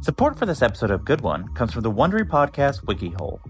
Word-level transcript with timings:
Support 0.00 0.38
for 0.38 0.46
this 0.46 0.62
episode 0.62 0.92
of 0.92 1.04
Good 1.04 1.22
One 1.22 1.52
comes 1.54 1.72
from 1.72 1.82
the 1.82 1.90
Wondery 1.90 2.22
podcast 2.22 2.84
WikiHole. 2.84 3.40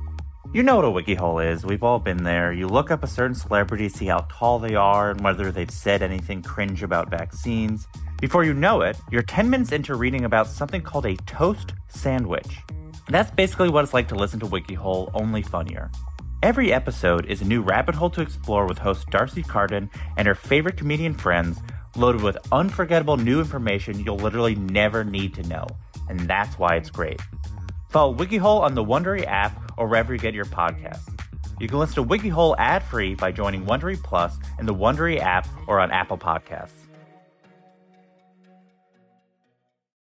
You 0.55 0.63
know 0.63 0.77
what 0.77 0.85
a 0.87 1.15
WikiHole 1.15 1.47
is. 1.47 1.67
We've 1.67 1.83
all 1.83 1.99
been 1.99 2.25
there. 2.25 2.55
You 2.55 2.67
look 2.69 2.91
up 2.91 3.05
a 3.05 3.07
certain 3.07 3.35
celebrity, 3.35 3.91
see 3.91 4.07
how 4.07 4.27
tall 4.31 4.59
they 4.59 4.75
are, 4.75 5.11
and 5.11 5.21
whether 5.21 5.53
they've 5.53 5.71
said 5.71 6.01
anything 6.01 6.43
cringe 6.43 6.83
about 6.83 7.11
vaccines. 7.11 7.87
Before 8.19 8.45
you 8.45 8.55
know 8.55 8.81
it, 8.81 8.99
you're 9.11 9.23
10 9.23 9.51
minutes 9.51 9.73
into 9.73 9.95
reading 9.95 10.25
about 10.25 10.47
something 10.47 10.81
called 10.81 11.05
a 11.05 11.17
toast 11.17 11.75
sandwich. 11.89 12.57
That's 13.11 13.31
basically 13.31 13.69
what 13.69 13.85
it's 13.85 13.93
like 13.93 14.09
to 14.09 14.15
listen 14.15 14.41
to 14.41 14.47
WikiHole, 14.47 15.11
only 15.13 15.43
funnier. 15.43 15.91
Every 16.43 16.73
episode 16.73 17.27
is 17.27 17.43
a 17.43 17.47
new 17.47 17.61
rabbit 17.61 17.95
hole 17.95 18.11
to 18.11 18.23
explore 18.23 18.67
with 18.67 18.79
host 18.79 19.07
D'Arcy 19.11 19.43
Carden 19.43 19.91
and 20.17 20.27
her 20.27 20.35
favorite 20.35 20.79
comedian 20.79 21.13
friends, 21.13 21.61
loaded 21.95 22.23
with 22.23 22.39
unforgettable 22.53 23.19
new 23.19 23.39
information 23.39 24.01
you'll 24.01 24.17
literally 24.17 24.55
never 24.55 25.05
need 25.05 25.35
to 25.35 25.43
know 25.43 25.67
and 26.09 26.21
that's 26.21 26.59
why 26.59 26.77
it's 26.77 26.91
great. 26.91 27.21
Follow 27.89 28.15
WikiHole 28.15 28.61
on 28.61 28.75
the 28.75 28.85
Wondery 28.85 29.27
app 29.27 29.73
or 29.77 29.87
wherever 29.87 30.13
you 30.13 30.19
get 30.19 30.35
your 30.35 30.45
podcasts. 30.45 31.09
You 31.61 31.69
can 31.69 31.79
listen 31.79 31.97
to 31.97 32.05
WikiHole 32.05 32.55
ad-free 32.59 33.15
by 33.17 33.33
joining 33.33 33.65
Wondery 33.65 34.01
Plus 34.03 34.39
in 34.59 34.67
the 34.67 34.75
Wondery 34.75 35.19
app 35.19 35.49
or 35.67 35.81
on 35.81 35.91
Apple 35.91 36.19
Podcasts. 36.19 36.78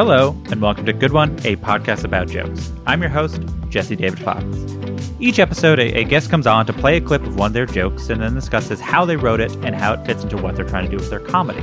Hello, 0.00 0.34
and 0.50 0.62
welcome 0.62 0.86
to 0.86 0.94
Good 0.94 1.12
One, 1.12 1.38
a 1.44 1.56
podcast 1.56 2.04
about 2.04 2.26
jokes. 2.26 2.72
I'm 2.86 3.02
your 3.02 3.10
host, 3.10 3.42
Jesse 3.68 3.96
David 3.96 4.18
Fox. 4.18 4.42
Each 5.20 5.38
episode, 5.38 5.78
a, 5.78 6.04
guest 6.04 6.30
comes 6.30 6.46
on 6.46 6.64
to 6.64 6.72
play 6.72 6.96
a 6.96 7.02
clip 7.02 7.22
of 7.22 7.36
one 7.36 7.48
of 7.48 7.52
their 7.52 7.66
jokes 7.66 8.08
and 8.08 8.22
then 8.22 8.32
discusses 8.32 8.80
how 8.80 9.04
they 9.04 9.16
wrote 9.16 9.40
it 9.40 9.54
and 9.56 9.74
how 9.74 9.92
it 9.92 10.06
fits 10.06 10.22
into 10.22 10.38
what 10.38 10.56
they're 10.56 10.64
trying 10.64 10.86
to 10.86 10.90
do 10.90 10.96
with 10.96 11.10
their 11.10 11.20
comedy. 11.20 11.60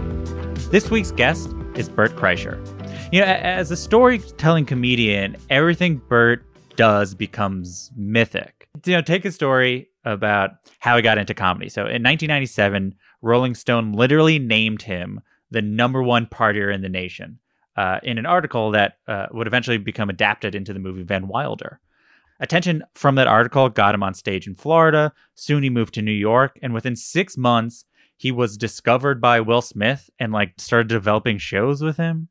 This 0.69 0.91
week's 0.91 1.09
guest 1.09 1.49
is 1.73 1.89
Bert 1.89 2.15
Kreischer. 2.15 2.63
You 3.11 3.21
know, 3.21 3.25
as 3.25 3.71
a 3.71 3.75
storytelling 3.75 4.67
comedian, 4.67 5.35
everything 5.49 5.99
Bert 6.07 6.45
does 6.75 7.15
becomes 7.15 7.91
mythic. 7.95 8.69
You 8.85 8.93
know, 8.93 9.01
take 9.01 9.25
a 9.25 9.31
story 9.31 9.89
about 10.05 10.51
how 10.77 10.95
he 10.95 11.01
got 11.01 11.17
into 11.17 11.33
comedy. 11.33 11.69
So 11.69 11.81
in 11.81 12.03
1997, 12.03 12.93
Rolling 13.23 13.55
Stone 13.55 13.93
literally 13.93 14.37
named 14.37 14.83
him 14.83 15.21
the 15.49 15.63
number 15.63 16.03
one 16.03 16.27
partier 16.27 16.71
in 16.71 16.83
the 16.83 16.89
nation 16.89 17.39
uh, 17.77 17.99
in 18.03 18.17
an 18.17 18.25
article 18.25 18.71
that 18.71 18.97
uh, 19.07 19.27
would 19.31 19.47
eventually 19.47 19.77
become 19.77 20.09
adapted 20.09 20.55
into 20.55 20.73
the 20.73 20.79
movie 20.79 21.03
Van 21.03 21.27
Wilder. 21.27 21.79
Attention 22.39 22.83
from 22.93 23.15
that 23.15 23.27
article 23.27 23.69
got 23.69 23.95
him 23.95 24.03
on 24.03 24.13
stage 24.13 24.47
in 24.47 24.55
Florida. 24.55 25.13
Soon 25.35 25.63
he 25.63 25.69
moved 25.69 25.93
to 25.95 26.01
New 26.01 26.11
York, 26.11 26.59
and 26.61 26.73
within 26.73 26.95
six 26.95 27.37
months, 27.37 27.85
he 28.15 28.31
was 28.31 28.57
discovered 28.57 29.21
by 29.21 29.39
Will 29.39 29.61
Smith 29.61 30.09
and 30.19 30.31
like 30.31 30.53
started 30.57 30.87
developing 30.87 31.37
shows 31.37 31.81
with 31.81 31.97
him. 31.97 32.29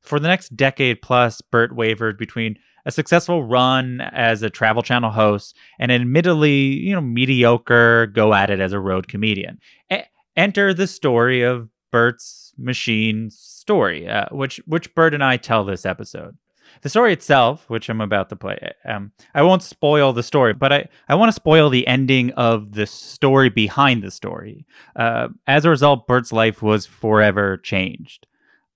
For 0.00 0.18
the 0.20 0.28
next 0.28 0.56
decade 0.56 1.02
plus, 1.02 1.40
Bert 1.40 1.74
wavered 1.74 2.16
between 2.16 2.56
a 2.86 2.92
successful 2.92 3.44
run 3.44 4.00
as 4.00 4.42
a 4.42 4.50
Travel 4.50 4.82
Channel 4.82 5.10
host 5.10 5.56
and 5.78 5.90
an 5.90 6.02
admittedly, 6.02 6.54
you 6.54 6.94
know, 6.94 7.00
mediocre 7.00 8.06
go 8.06 8.32
at 8.32 8.50
it 8.50 8.60
as 8.60 8.72
a 8.72 8.78
road 8.78 9.08
comedian. 9.08 9.58
E- 9.92 10.02
enter 10.36 10.72
the 10.72 10.86
story 10.86 11.42
of 11.42 11.68
Bert's 11.90 12.45
machine 12.58 13.30
story, 13.30 14.08
uh, 14.08 14.26
which 14.30 14.60
which 14.66 14.94
Bert 14.94 15.14
and 15.14 15.24
I 15.24 15.36
tell 15.36 15.64
this 15.64 15.86
episode. 15.86 16.36
The 16.82 16.88
story 16.88 17.12
itself, 17.12 17.70
which 17.70 17.88
I'm 17.88 18.00
about 18.00 18.28
to 18.30 18.36
play, 18.36 18.58
um, 18.84 19.12
I 19.34 19.42
won't 19.42 19.62
spoil 19.62 20.12
the 20.12 20.22
story, 20.22 20.52
but 20.52 20.72
I, 20.72 20.88
I 21.08 21.14
want 21.14 21.28
to 21.28 21.34
spoil 21.34 21.70
the 21.70 21.86
ending 21.86 22.32
of 22.32 22.72
the 22.72 22.86
story 22.86 23.48
behind 23.48 24.02
the 24.02 24.10
story. 24.10 24.66
Uh, 24.94 25.28
as 25.46 25.64
a 25.64 25.70
result, 25.70 26.06
Bert's 26.06 26.32
life 26.32 26.62
was 26.62 26.84
forever 26.84 27.56
changed. 27.56 28.26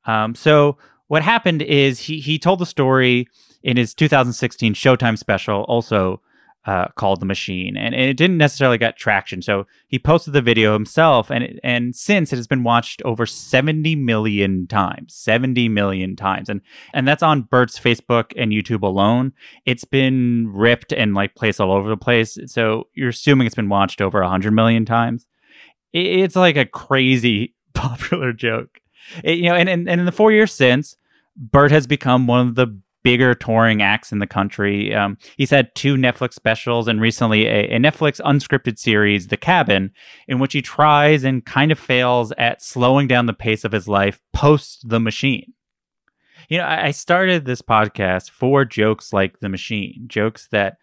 Um, 0.07 0.35
so 0.35 0.79
what 1.09 1.23
happened 1.23 1.63
is 1.63 2.01
he 2.01 2.21
he 2.21 2.39
told 2.39 2.61
the 2.61 2.67
story 2.67 3.29
in 3.63 3.77
his 3.77 3.95
2016 3.95 4.75
Showtime 4.75 5.19
special, 5.19 5.63
also 5.65 6.23
uh, 6.67 6.89
called 6.95 7.21
The 7.21 7.27
Machine, 7.27 7.77
and, 7.77 7.95
and, 7.95 8.05
it 8.05 8.19
didn't 8.19 8.37
necessarily 8.37 8.77
get 8.77 8.99
traction. 8.99 9.41
So 9.41 9.67
he 9.87 9.99
posted 9.99 10.35
the 10.35 10.43
video 10.43 10.75
himself, 10.75 11.31
and 11.31 11.43
it, 11.43 11.61
and 11.65 11.97
since 11.97 12.33
it 12.33 12.37
has 12.37 12.47
been 12.47 12.65
watched 12.65 13.01
over 13.03 13.25
70 13.25 13.97
million 13.97 14.67
times, 14.67 15.15
70 15.15 15.71
million 15.71 16.17
times, 16.17 16.51
and 16.51 16.61
and 16.93 17.09
that's 17.09 17.23
on 17.23 17.43
Bert's 17.43 17.81
Facebook 17.81 18.33
and 18.37 18.53
YouTube 18.53 18.83
alone. 18.83 19.33
It's 19.65 19.85
been 19.85 20.49
ripped 20.53 20.93
and 20.93 21.15
like 21.15 21.35
placed 21.35 21.61
all 21.61 21.73
over 21.73 21.89
the 21.89 21.97
place. 21.97 22.37
So 22.47 22.89
you're 22.95 23.09
assuming 23.09 23.47
it's 23.47 23.57
been 23.57 23.71
watched 23.71 24.03
over 24.03 24.21
100 24.21 24.53
million 24.53 24.85
times. 24.85 25.27
It, 25.95 26.07
it's 26.07 26.37
like 26.37 26.57
a 26.57 26.67
crazy 26.67 27.55
popular 27.73 28.35
joke, 28.35 28.81
it, 29.25 29.39
you 29.39 29.49
know. 29.49 29.55
And, 29.55 29.69
and 29.69 29.89
and 29.89 29.99
in 29.99 30.05
the 30.05 30.13
four 30.13 30.31
years 30.31 30.53
since, 30.53 30.97
Bert 31.37 31.71
has 31.71 31.87
become 31.87 32.27
one 32.27 32.49
of 32.49 32.55
the 32.55 32.79
bigger 33.03 33.35
touring 33.35 33.83
acts 33.83 34.13
in 34.13 34.19
the 34.19 34.27
country. 34.27 34.95
Um, 34.95 35.19
he's 35.37 35.51
had 35.51 35.75
two 35.75 35.95
Netflix 35.95 36.35
specials 36.35 36.89
and 36.89 37.01
recently 37.01 37.47
a, 37.47 37.77
a, 37.77 37.79
Netflix 37.79 38.21
unscripted 38.21 38.79
series, 38.79 39.29
The 39.29 39.37
Cabin, 39.37 39.93
in 40.29 40.39
which 40.39 40.53
he 40.53 40.63
tries 40.63 41.25
and 41.25 41.45
kind 41.45 41.73
of 41.73 41.79
fails 41.79 42.33
at 42.39 42.63
slowing 42.63 43.09
down 43.09 43.27
the 43.27 43.33
pace 43.33 43.65
of 43.65 43.73
his 43.73 43.89
life 43.89 44.21
post 44.33 44.89
The 44.89 45.01
Machine. 45.01 45.53
You 46.49 46.59
know, 46.59 46.65
I, 46.65 46.87
I 46.87 46.91
started 46.91 47.45
this 47.45 47.63
podcast 47.63 48.31
for 48.31 48.65
jokes 48.65 49.13
like 49.13 49.41
The 49.41 49.49
Machine, 49.49 50.05
jokes 50.07 50.49
that 50.51 50.77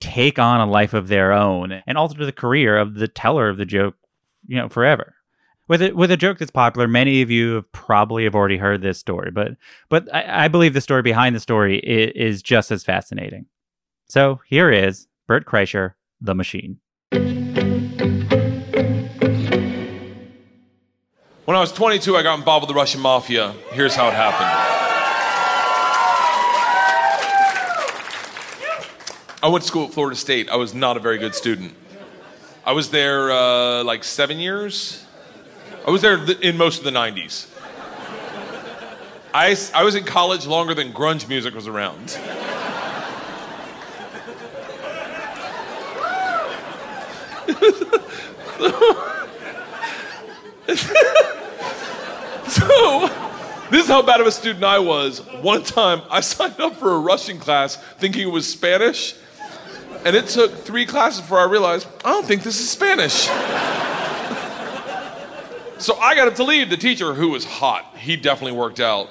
take 0.00 0.38
on 0.38 0.60
a 0.60 0.70
life 0.70 0.94
of 0.94 1.08
their 1.08 1.32
own 1.32 1.82
and 1.86 1.96
alter 1.96 2.24
the 2.24 2.32
career 2.32 2.76
of 2.76 2.94
the 2.94 3.08
teller 3.08 3.48
of 3.48 3.56
the 3.56 3.64
joke, 3.64 3.94
you 4.46 4.56
know, 4.56 4.68
forever 4.68 5.14
with 5.72 5.80
it 5.80 5.96
with 5.96 6.10
a 6.10 6.18
joke 6.18 6.36
that's 6.36 6.50
popular 6.50 6.86
many 6.86 7.22
of 7.22 7.30
you 7.30 7.54
have 7.54 7.72
probably 7.72 8.24
have 8.24 8.34
already 8.34 8.58
heard 8.58 8.82
this 8.82 8.98
story 8.98 9.30
but 9.30 9.52
but 9.88 10.06
i, 10.14 10.44
I 10.44 10.48
believe 10.48 10.74
the 10.74 10.82
story 10.82 11.00
behind 11.00 11.34
the 11.34 11.40
story 11.40 11.78
is, 11.78 12.12
is, 12.34 12.42
just 12.42 12.70
as 12.70 12.84
fascinating. 12.84 13.46
So 14.06 14.42
here 14.46 14.70
is 14.70 15.08
bert 15.26 15.46
kreischer 15.46 15.94
the 16.20 16.34
machine. 16.34 16.78
When 21.46 21.56
i 21.56 21.60
was 21.60 21.72
22 21.72 22.18
i 22.18 22.22
got 22.22 22.38
involved 22.38 22.64
with 22.64 22.68
the 22.68 22.78
russian 22.78 23.00
mafia. 23.00 23.54
Here's 23.70 23.94
how 23.94 24.08
it 24.08 24.14
happened. 24.14 24.50
I 29.42 29.48
went 29.48 29.62
to 29.62 29.68
school 29.68 29.86
at 29.86 29.94
florida 29.94 30.16
state. 30.16 30.50
I 30.50 30.56
was 30.56 30.74
not 30.74 30.98
a 30.98 31.00
very 31.00 31.16
good 31.16 31.34
student. 31.34 31.74
I 32.66 32.72
was 32.72 32.90
there 32.90 33.32
uh, 33.32 33.82
like 33.84 34.04
seven 34.04 34.38
years 34.38 35.06
I 35.84 35.90
was 35.90 36.00
there 36.00 36.16
in 36.40 36.56
most 36.56 36.78
of 36.78 36.84
the 36.84 36.92
90s. 36.92 37.48
I, 39.34 39.56
I 39.74 39.82
was 39.82 39.96
in 39.96 40.04
college 40.04 40.46
longer 40.46 40.74
than 40.74 40.92
grunge 40.92 41.28
music 41.28 41.54
was 41.54 41.66
around. 41.66 42.10
so, 42.10 42.20
this 53.70 53.84
is 53.84 53.88
how 53.88 54.02
bad 54.02 54.20
of 54.20 54.26
a 54.26 54.32
student 54.32 54.62
I 54.62 54.78
was. 54.78 55.18
One 55.40 55.64
time, 55.64 56.02
I 56.10 56.20
signed 56.20 56.60
up 56.60 56.76
for 56.76 56.92
a 56.92 56.98
Russian 56.98 57.38
class 57.38 57.76
thinking 57.98 58.22
it 58.22 58.30
was 58.30 58.48
Spanish, 58.48 59.16
and 60.04 60.14
it 60.14 60.28
took 60.28 60.54
three 60.58 60.86
classes 60.86 61.22
before 61.22 61.40
I 61.40 61.44
realized 61.44 61.88
I 62.04 62.10
don't 62.10 62.26
think 62.26 62.44
this 62.44 62.60
is 62.60 62.70
Spanish. 62.70 63.28
So 65.82 65.96
I 65.96 66.14
got 66.14 66.36
to 66.36 66.44
leave. 66.44 66.70
The 66.70 66.76
teacher, 66.76 67.12
who 67.12 67.30
was 67.30 67.44
hot, 67.44 67.96
he 67.96 68.14
definitely 68.14 68.56
worked 68.56 68.78
out. 68.78 69.10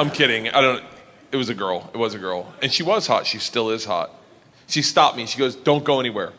I'm 0.00 0.10
kidding. 0.10 0.48
I 0.48 0.62
don't. 0.62 0.82
It 1.30 1.36
was 1.36 1.50
a 1.50 1.54
girl. 1.54 1.90
It 1.92 1.98
was 1.98 2.14
a 2.14 2.18
girl, 2.18 2.50
and 2.62 2.72
she 2.72 2.82
was 2.82 3.06
hot. 3.06 3.26
She 3.26 3.38
still 3.38 3.68
is 3.68 3.84
hot. 3.84 4.10
She 4.68 4.80
stopped 4.80 5.18
me. 5.18 5.26
She 5.26 5.38
goes, 5.38 5.54
"Don't 5.54 5.84
go 5.84 6.00
anywhere. 6.00 6.32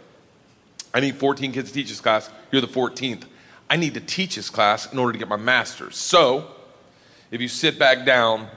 I 0.91 1.01
need 1.01 1.17
14 1.17 1.51
kids 1.51 1.69
to 1.69 1.73
teach 1.75 1.89
this 1.89 2.01
class. 2.01 2.31
You're 2.51 2.61
the 2.61 2.67
14th. 2.67 3.25
I 3.69 3.75
need 3.75 3.93
to 3.93 3.99
teach 3.99 4.37
this 4.37 4.49
class 4.49 4.91
in 4.91 4.97
order 4.97 5.13
to 5.13 5.19
get 5.19 5.27
my 5.27 5.37
master's. 5.37 5.95
So, 5.95 6.47
if 7.29 7.41
you 7.41 7.47
sit 7.47 7.77
back 7.77 8.07
down, 8.07 8.47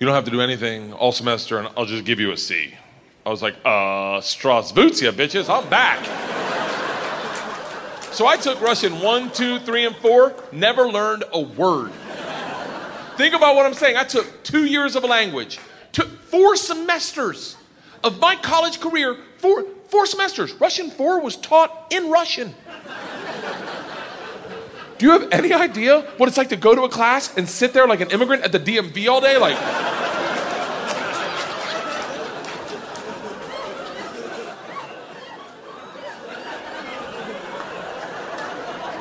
you 0.00 0.06
don't 0.06 0.14
have 0.14 0.24
to 0.24 0.30
do 0.32 0.40
anything 0.40 0.92
all 0.92 1.12
semester, 1.12 1.58
and 1.58 1.68
I'll 1.76 1.86
just 1.86 2.04
give 2.04 2.18
you 2.18 2.32
a 2.32 2.36
C." 2.36 2.74
I 3.24 3.30
was 3.30 3.42
like, 3.42 3.54
uh, 3.64 4.20
Strasvutia, 4.20 5.12
bitches, 5.12 5.48
I'm 5.48 5.68
back. 5.68 6.55
So 8.16 8.26
I 8.26 8.38
took 8.38 8.62
Russian 8.62 9.00
one, 9.00 9.30
two, 9.30 9.58
three, 9.58 9.84
and 9.84 9.94
four, 9.96 10.34
never 10.50 10.88
learned 10.88 11.24
a 11.34 11.40
word. 11.40 11.92
Think 13.18 13.34
about 13.34 13.56
what 13.56 13.66
I'm 13.66 13.74
saying. 13.74 13.98
I 13.98 14.04
took 14.04 14.42
two 14.42 14.64
years 14.64 14.96
of 14.96 15.04
a 15.04 15.06
language, 15.06 15.58
took 15.92 16.08
four 16.22 16.56
semesters 16.56 17.56
of 18.02 18.18
my 18.18 18.34
college 18.36 18.80
career, 18.80 19.18
four, 19.36 19.64
four 19.88 20.06
semesters. 20.06 20.54
Russian 20.54 20.90
4 20.90 21.20
was 21.20 21.36
taught 21.36 21.88
in 21.90 22.10
Russian. 22.10 22.54
Do 24.98 25.04
you 25.04 25.12
have 25.12 25.28
any 25.30 25.52
idea 25.52 26.00
what 26.16 26.26
it's 26.26 26.38
like 26.38 26.48
to 26.48 26.56
go 26.56 26.74
to 26.74 26.82
a 26.84 26.88
class 26.88 27.36
and 27.36 27.46
sit 27.46 27.74
there 27.74 27.86
like 27.86 28.00
an 28.00 28.10
immigrant 28.12 28.44
at 28.44 28.52
the 28.52 28.58
DMV 28.58 29.08
all 29.10 29.20
day? 29.20 29.36
Like, 29.36 29.56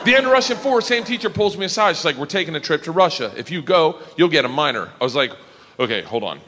The 0.05 0.15
end 0.15 0.27
of 0.27 0.31
Russian 0.31 0.57
4, 0.57 0.81
same 0.81 1.03
teacher 1.03 1.31
pulls 1.31 1.57
me 1.57 1.65
aside. 1.65 1.95
She's 1.95 2.05
like, 2.05 2.15
We're 2.15 2.27
taking 2.27 2.55
a 2.55 2.59
trip 2.59 2.83
to 2.83 2.91
Russia. 2.91 3.33
If 3.35 3.49
you 3.49 3.63
go, 3.63 3.99
you'll 4.17 4.29
get 4.29 4.45
a 4.45 4.49
minor. 4.49 4.91
I 5.01 5.03
was 5.03 5.15
like, 5.15 5.31
Okay, 5.79 6.03
hold 6.03 6.23
on. 6.23 6.39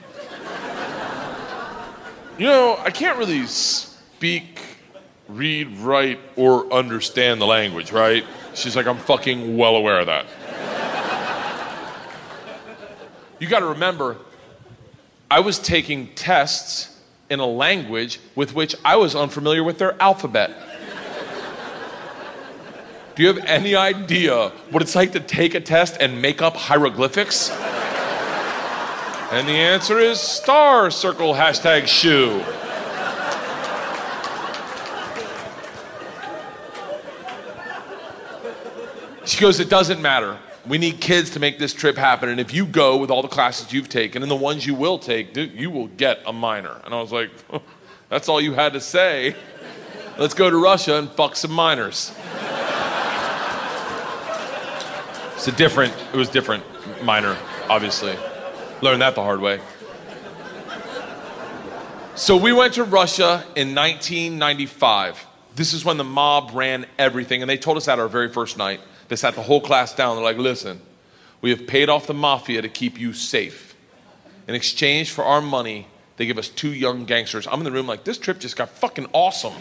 You 2.38 2.46
know, 2.46 2.78
I 2.80 2.92
can't 2.92 3.18
really 3.18 3.48
speak, 3.48 4.62
read, 5.28 5.76
write, 5.80 6.20
or 6.36 6.72
understand 6.72 7.42
the 7.42 7.48
language, 7.48 7.92
right? 7.92 8.24
She's 8.54 8.76
like, 8.76 8.86
I'm 8.86 9.00
fucking 9.00 9.58
well 9.58 9.76
aware 9.76 10.00
of 10.00 10.06
that. 10.06 10.28
you 13.40 13.48
gotta 13.48 13.66
remember, 13.66 14.18
I 15.32 15.40
was 15.40 15.58
taking 15.58 16.10
tests 16.14 16.96
in 17.28 17.40
a 17.40 17.48
language 17.48 18.20
with 18.36 18.54
which 18.54 18.76
I 18.86 18.98
was 18.98 19.16
unfamiliar 19.16 19.64
with 19.64 19.80
their 19.80 20.00
alphabet. 20.00 20.52
Do 23.18 23.24
you 23.24 23.30
have 23.30 23.44
any 23.46 23.76
idea 23.76 24.50
what 24.70 24.84
it's 24.84 24.94
like 24.94 25.14
to 25.14 25.20
take 25.20 25.56
a 25.56 25.60
test 25.60 25.98
and 26.00 26.22
make 26.22 26.40
up 26.40 26.56
hieroglyphics? 26.56 27.50
And 29.32 29.48
the 29.48 29.54
answer 29.54 29.98
is 29.98 30.20
star 30.20 30.92
circle 30.92 31.34
hashtag 31.34 31.88
shoe. 31.88 32.44
She 39.26 39.42
goes, 39.42 39.60
It 39.60 39.72
doesn't 39.72 40.00
matter. 40.00 40.38
We 40.68 40.78
need 40.78 41.02
kids 41.02 41.32
to 41.32 41.40
make 41.40 41.58
this 41.58 41.74
trip 41.74 41.98
happen. 41.98 42.30
And 42.30 42.40
if 42.40 42.54
you 42.54 42.68
go 42.68 42.98
with 42.98 43.10
all 43.10 43.24
the 43.24 43.28
classes 43.28 43.74
you've 43.74 43.90
taken 43.90 44.22
and 44.22 44.30
the 44.30 44.36
ones 44.36 44.64
you 44.64 44.76
will 44.76 45.00
take, 45.00 45.36
you 45.36 45.72
will 45.72 45.88
get 45.88 46.20
a 46.28 46.32
minor. 46.32 46.80
And 46.86 46.94
I 46.94 47.02
was 47.02 47.12
like, 47.12 47.32
That's 48.10 48.30
all 48.30 48.40
you 48.40 48.54
had 48.54 48.74
to 48.74 48.80
say. 48.80 49.36
Let's 50.20 50.36
go 50.36 50.52
to 50.52 50.58
Russia 50.58 51.00
and 51.00 51.10
fuck 51.10 51.36
some 51.36 51.52
minors. 51.52 52.14
It's 55.38 55.48
a 55.48 55.52
different, 55.52 55.94
it 56.14 56.18
was 56.18 56.30
different 56.30 56.64
minor, 57.04 57.38
obviously. 57.70 58.18
Learned 58.82 59.04
that 59.04 59.14
the 59.14 59.22
hard 59.22 59.40
way. 59.40 59.60
So 62.16 62.36
we 62.36 62.52
went 62.52 62.74
to 62.74 62.84
Russia 62.84 63.46
in 63.56 63.76
1995. 63.76 65.28
This 65.54 65.74
is 65.76 65.86
when 65.86 65.98
the 65.98 66.04
mob 66.04 66.50
ran 66.56 66.88
everything, 66.98 67.44
and 67.44 67.50
they 67.50 67.60
told 67.60 67.78
us 67.78 67.86
that 67.86 68.00
our 68.00 68.08
very 68.08 68.30
first 68.30 68.58
night. 68.58 68.82
They 69.10 69.16
sat 69.16 69.36
the 69.36 69.44
whole 69.44 69.62
class 69.62 69.94
down. 69.94 70.16
They're 70.16 70.26
like, 70.26 70.38
listen, 70.38 70.82
we 71.42 71.52
have 71.52 71.68
paid 71.68 71.88
off 71.88 72.08
the 72.08 72.16
mafia 72.16 72.64
to 72.64 72.70
keep 72.70 73.00
you 73.00 73.14
safe. 73.14 73.76
In 74.48 74.56
exchange 74.56 75.12
for 75.12 75.24
our 75.24 75.40
money, 75.40 75.86
they 76.16 76.26
give 76.26 76.40
us 76.40 76.50
two 76.50 76.74
young 76.74 77.06
gangsters. 77.06 77.46
I'm 77.46 77.60
in 77.60 77.64
the 77.64 77.72
room 77.72 77.86
like, 77.86 78.06
this 78.06 78.18
trip 78.18 78.40
just 78.40 78.56
got 78.56 78.70
fucking 78.70 79.06
awesome. 79.14 79.54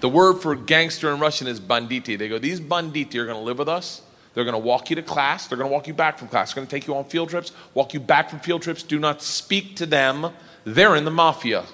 the 0.00 0.08
word 0.08 0.40
for 0.40 0.56
gangster 0.56 1.12
in 1.12 1.20
Russian 1.20 1.46
is 1.46 1.60
banditi. 1.60 2.16
They 2.16 2.28
go, 2.28 2.38
these 2.38 2.62
banditi 2.62 3.16
are 3.16 3.26
gonna 3.26 3.42
live 3.42 3.58
with 3.58 3.68
us. 3.68 4.00
They're 4.35 4.45
going 4.45 4.53
to 4.53 4.59
walk 4.59 4.89
you 4.89 4.95
to 4.95 5.01
class. 5.01 5.47
They're 5.47 5.57
going 5.57 5.69
to 5.69 5.73
walk 5.73 5.87
you 5.87 5.93
back 5.93 6.17
from 6.17 6.29
class. 6.29 6.53
They're 6.53 6.61
going 6.61 6.67
to 6.67 6.75
take 6.75 6.87
you 6.87 6.95
on 6.95 7.05
field 7.05 7.29
trips, 7.29 7.51
walk 7.73 7.93
you 7.93 7.99
back 7.99 8.29
from 8.29 8.39
field 8.39 8.61
trips. 8.61 8.83
Do 8.83 8.97
not 8.97 9.21
speak 9.21 9.75
to 9.77 9.85
them. 9.85 10.31
They're 10.63 10.95
in 10.95 11.05
the 11.05 11.11
mafia. 11.11 11.65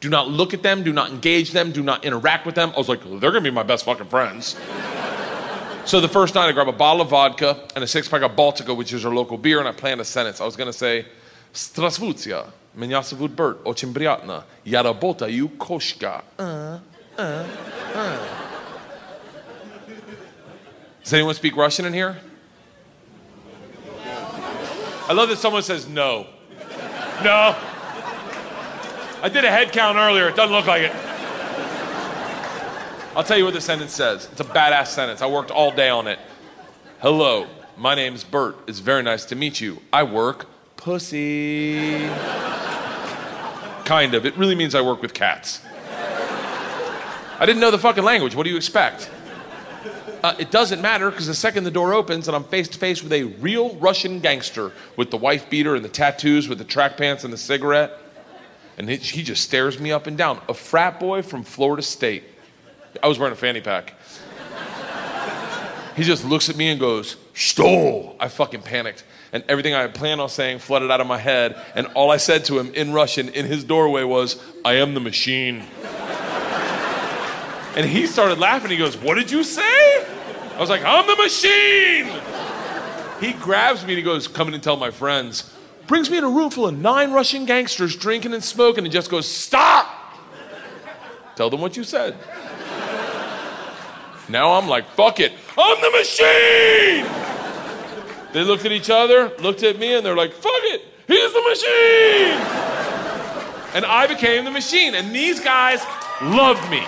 Do 0.00 0.08
not 0.10 0.28
look 0.28 0.54
at 0.54 0.62
them. 0.62 0.82
Do 0.82 0.92
not 0.92 1.10
engage 1.10 1.52
them. 1.52 1.72
Do 1.72 1.82
not 1.82 2.04
interact 2.04 2.46
with 2.46 2.54
them. 2.54 2.72
I 2.74 2.78
was 2.78 2.88
like, 2.88 3.02
they're 3.02 3.32
going 3.32 3.42
to 3.42 3.50
be 3.50 3.50
my 3.50 3.62
best 3.62 3.84
fucking 3.84 4.06
friends. 4.06 4.56
so 5.86 6.00
the 6.00 6.08
first 6.08 6.34
night, 6.34 6.46
I 6.46 6.52
grab 6.52 6.68
a 6.68 6.72
bottle 6.72 7.00
of 7.00 7.08
vodka 7.08 7.58
and 7.74 7.82
a 7.82 7.86
six 7.86 8.06
pack 8.08 8.22
of 8.22 8.32
Baltica, 8.32 8.76
which 8.76 8.92
is 8.92 9.04
our 9.04 9.14
local 9.14 9.38
beer, 9.38 9.58
and 9.58 9.66
I 9.66 9.72
planned 9.72 10.00
a 10.00 10.04
sentence. 10.04 10.40
I 10.40 10.44
was 10.44 10.56
going 10.56 10.68
to 10.68 10.76
say, 10.76 11.06
Strasvutia, 11.52 12.50
меня 12.76 13.02
зовут 13.02 13.30
Bert, 13.30 13.60
очень 13.64 13.94
приятно. 13.94 14.44
Я 14.64 14.82
работаю 14.82 15.48
кошка. 15.48 16.22
Uh, 16.36 16.78
uh, 17.16 17.46
uh. 17.94 18.37
Does 21.03 21.13
anyone 21.13 21.35
speak 21.35 21.55
Russian 21.55 21.85
in 21.85 21.93
here? 21.93 22.17
I 25.07 25.13
love 25.13 25.29
that 25.29 25.37
someone 25.37 25.63
says 25.63 25.87
no. 25.87 26.27
No. 27.23 27.55
I 29.21 29.29
did 29.31 29.43
a 29.43 29.51
head 29.51 29.71
count 29.71 29.97
earlier. 29.97 30.29
It 30.29 30.35
doesn't 30.35 30.55
look 30.55 30.67
like 30.67 30.83
it. 30.83 30.95
I'll 33.15 33.23
tell 33.23 33.37
you 33.37 33.43
what 33.43 33.53
the 33.53 33.61
sentence 33.61 33.91
says. 33.91 34.29
It's 34.31 34.39
a 34.39 34.45
badass 34.45 34.87
sentence. 34.87 35.21
I 35.21 35.27
worked 35.27 35.51
all 35.51 35.71
day 35.71 35.89
on 35.89 36.07
it. 36.07 36.19
Hello, 37.01 37.47
my 37.75 37.95
name's 37.95 38.23
Bert. 38.23 38.57
It's 38.67 38.79
very 38.79 39.03
nice 39.03 39.25
to 39.25 39.35
meet 39.35 39.59
you. 39.59 39.81
I 39.91 40.03
work 40.03 40.45
pussy. 40.77 42.07
kind 43.83 44.13
of. 44.13 44.25
It 44.25 44.37
really 44.37 44.55
means 44.55 44.75
I 44.75 44.81
work 44.81 45.01
with 45.01 45.13
cats. 45.13 45.61
I 47.39 47.45
didn't 47.45 47.59
know 47.59 47.71
the 47.71 47.79
fucking 47.79 48.03
language. 48.03 48.35
What 48.35 48.43
do 48.43 48.51
you 48.51 48.57
expect? 48.57 49.09
Uh, 50.21 50.35
it 50.37 50.51
doesn't 50.51 50.81
matter 50.81 51.09
because 51.09 51.27
the 51.27 51.33
second 51.33 51.63
the 51.63 51.71
door 51.71 51.93
opens 51.93 52.27
and 52.27 52.35
I'm 52.35 52.43
face 52.43 52.67
to 52.69 52.77
face 52.77 53.01
with 53.01 53.13
a 53.13 53.23
real 53.23 53.75
Russian 53.75 54.19
gangster 54.19 54.73
with 54.97 55.11
the 55.11 55.17
wife 55.17 55.49
beater 55.49 55.75
and 55.75 55.85
the 55.85 55.89
tattoos, 55.89 56.49
with 56.49 56.57
the 56.57 56.65
track 56.65 56.97
pants 56.97 57.23
and 57.23 57.31
the 57.31 57.37
cigarette, 57.37 57.97
and 58.77 58.89
he, 58.89 58.97
he 58.97 59.23
just 59.23 59.43
stares 59.43 59.79
me 59.79 59.91
up 59.91 60.07
and 60.07 60.17
down. 60.17 60.41
A 60.49 60.53
frat 60.53 60.99
boy 60.99 61.21
from 61.21 61.43
Florida 61.43 61.81
State. 61.81 62.23
I 63.01 63.07
was 63.07 63.17
wearing 63.17 63.33
a 63.33 63.37
fanny 63.37 63.61
pack. 63.61 63.93
he 65.95 66.03
just 66.03 66.25
looks 66.25 66.49
at 66.49 66.57
me 66.57 66.69
and 66.69 66.79
goes, 66.79 67.15
Stole! 67.33 68.17
I 68.19 68.27
fucking 68.27 68.63
panicked. 68.63 69.05
And 69.31 69.43
everything 69.47 69.73
I 69.73 69.81
had 69.81 69.93
planned 69.93 70.19
on 70.19 70.27
saying 70.27 70.59
flooded 70.59 70.91
out 70.91 70.99
of 70.99 71.07
my 71.07 71.17
head. 71.17 71.61
And 71.75 71.87
all 71.87 72.11
I 72.11 72.17
said 72.17 72.43
to 72.45 72.59
him 72.59 72.73
in 72.73 72.91
Russian 72.91 73.29
in 73.29 73.45
his 73.45 73.63
doorway 73.63 74.03
was, 74.03 74.41
I 74.65 74.73
am 74.73 74.95
the 74.95 74.99
machine. 74.99 75.63
And 77.75 77.85
he 77.85 78.07
started 78.07 78.39
laughing. 78.39 78.71
He 78.71 78.77
goes, 78.77 78.97
What 78.97 79.15
did 79.15 79.29
you 79.31 79.43
say? 79.43 80.05
I 80.59 80.61
was 80.61 80.69
like, 80.69 80.83
I'm 80.83 81.07
the 81.07 81.15
machine. 81.15 82.05
He 83.21 83.31
grabs 83.41 83.81
me 83.85 83.93
and 83.93 83.97
he 83.97 84.03
goes, 84.03 84.27
Come 84.27 84.49
in 84.49 84.53
and 84.53 84.61
tell 84.61 84.75
my 84.75 84.91
friends. 84.91 85.55
Brings 85.87 86.09
me 86.09 86.17
in 86.17 86.25
a 86.25 86.29
room 86.29 86.49
full 86.49 86.67
of 86.67 86.77
nine 86.77 87.13
Russian 87.13 87.45
gangsters 87.45 87.95
drinking 87.95 88.33
and 88.33 88.43
smoking 88.43 88.83
and 88.83 88.91
just 88.91 89.09
goes, 89.09 89.25
Stop! 89.25 89.87
Tell 91.37 91.49
them 91.49 91.61
what 91.61 91.77
you 91.77 91.85
said. 91.85 92.17
Now 94.27 94.51
I'm 94.51 94.67
like, 94.67 94.89
Fuck 94.89 95.21
it. 95.21 95.31
I'm 95.57 95.79
the 95.79 95.91
machine. 95.91 97.05
They 98.33 98.43
looked 98.43 98.65
at 98.65 98.73
each 98.73 98.89
other, 98.89 99.31
looked 99.39 99.63
at 99.63 99.79
me, 99.79 99.93
and 99.93 100.05
they're 100.05 100.17
like, 100.17 100.33
Fuck 100.33 100.51
it. 100.63 100.81
He's 101.07 101.31
the 101.31 101.41
machine. 101.41 102.37
And 103.75 103.85
I 103.85 104.07
became 104.07 104.43
the 104.43 104.51
machine. 104.51 104.93
And 104.93 105.15
these 105.15 105.39
guys 105.39 105.81
loved 106.21 106.69
me. 106.69 106.81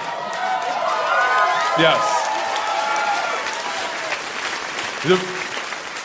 Yes. 1.80 2.21
The, 5.03 5.15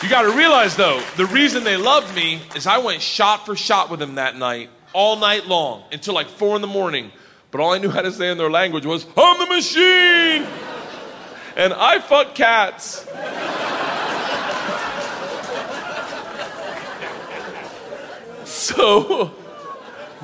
you 0.01 0.09
got 0.09 0.23
to 0.23 0.31
realize, 0.31 0.75
though, 0.75 0.99
the 1.17 1.27
reason 1.27 1.63
they 1.63 1.77
loved 1.77 2.15
me 2.15 2.41
is 2.55 2.65
I 2.65 2.79
went 2.79 2.99
shot 2.99 3.45
for 3.45 3.55
shot 3.55 3.91
with 3.91 3.99
them 3.99 4.15
that 4.15 4.35
night, 4.35 4.71
all 4.91 5.17
night 5.17 5.45
long, 5.45 5.83
until 5.91 6.15
like 6.15 6.27
four 6.29 6.55
in 6.55 6.63
the 6.63 6.67
morning. 6.67 7.11
But 7.51 7.61
all 7.61 7.73
I 7.73 7.77
knew 7.77 7.89
how 7.89 8.01
to 8.01 8.11
say 8.11 8.31
in 8.31 8.39
their 8.39 8.49
language 8.49 8.87
was, 8.87 9.05
I'm 9.15 9.37
the 9.37 9.45
machine! 9.53 10.47
And 11.55 11.73
I 11.73 11.99
fuck 11.99 12.33
cats. 12.33 13.05
so 18.45 19.31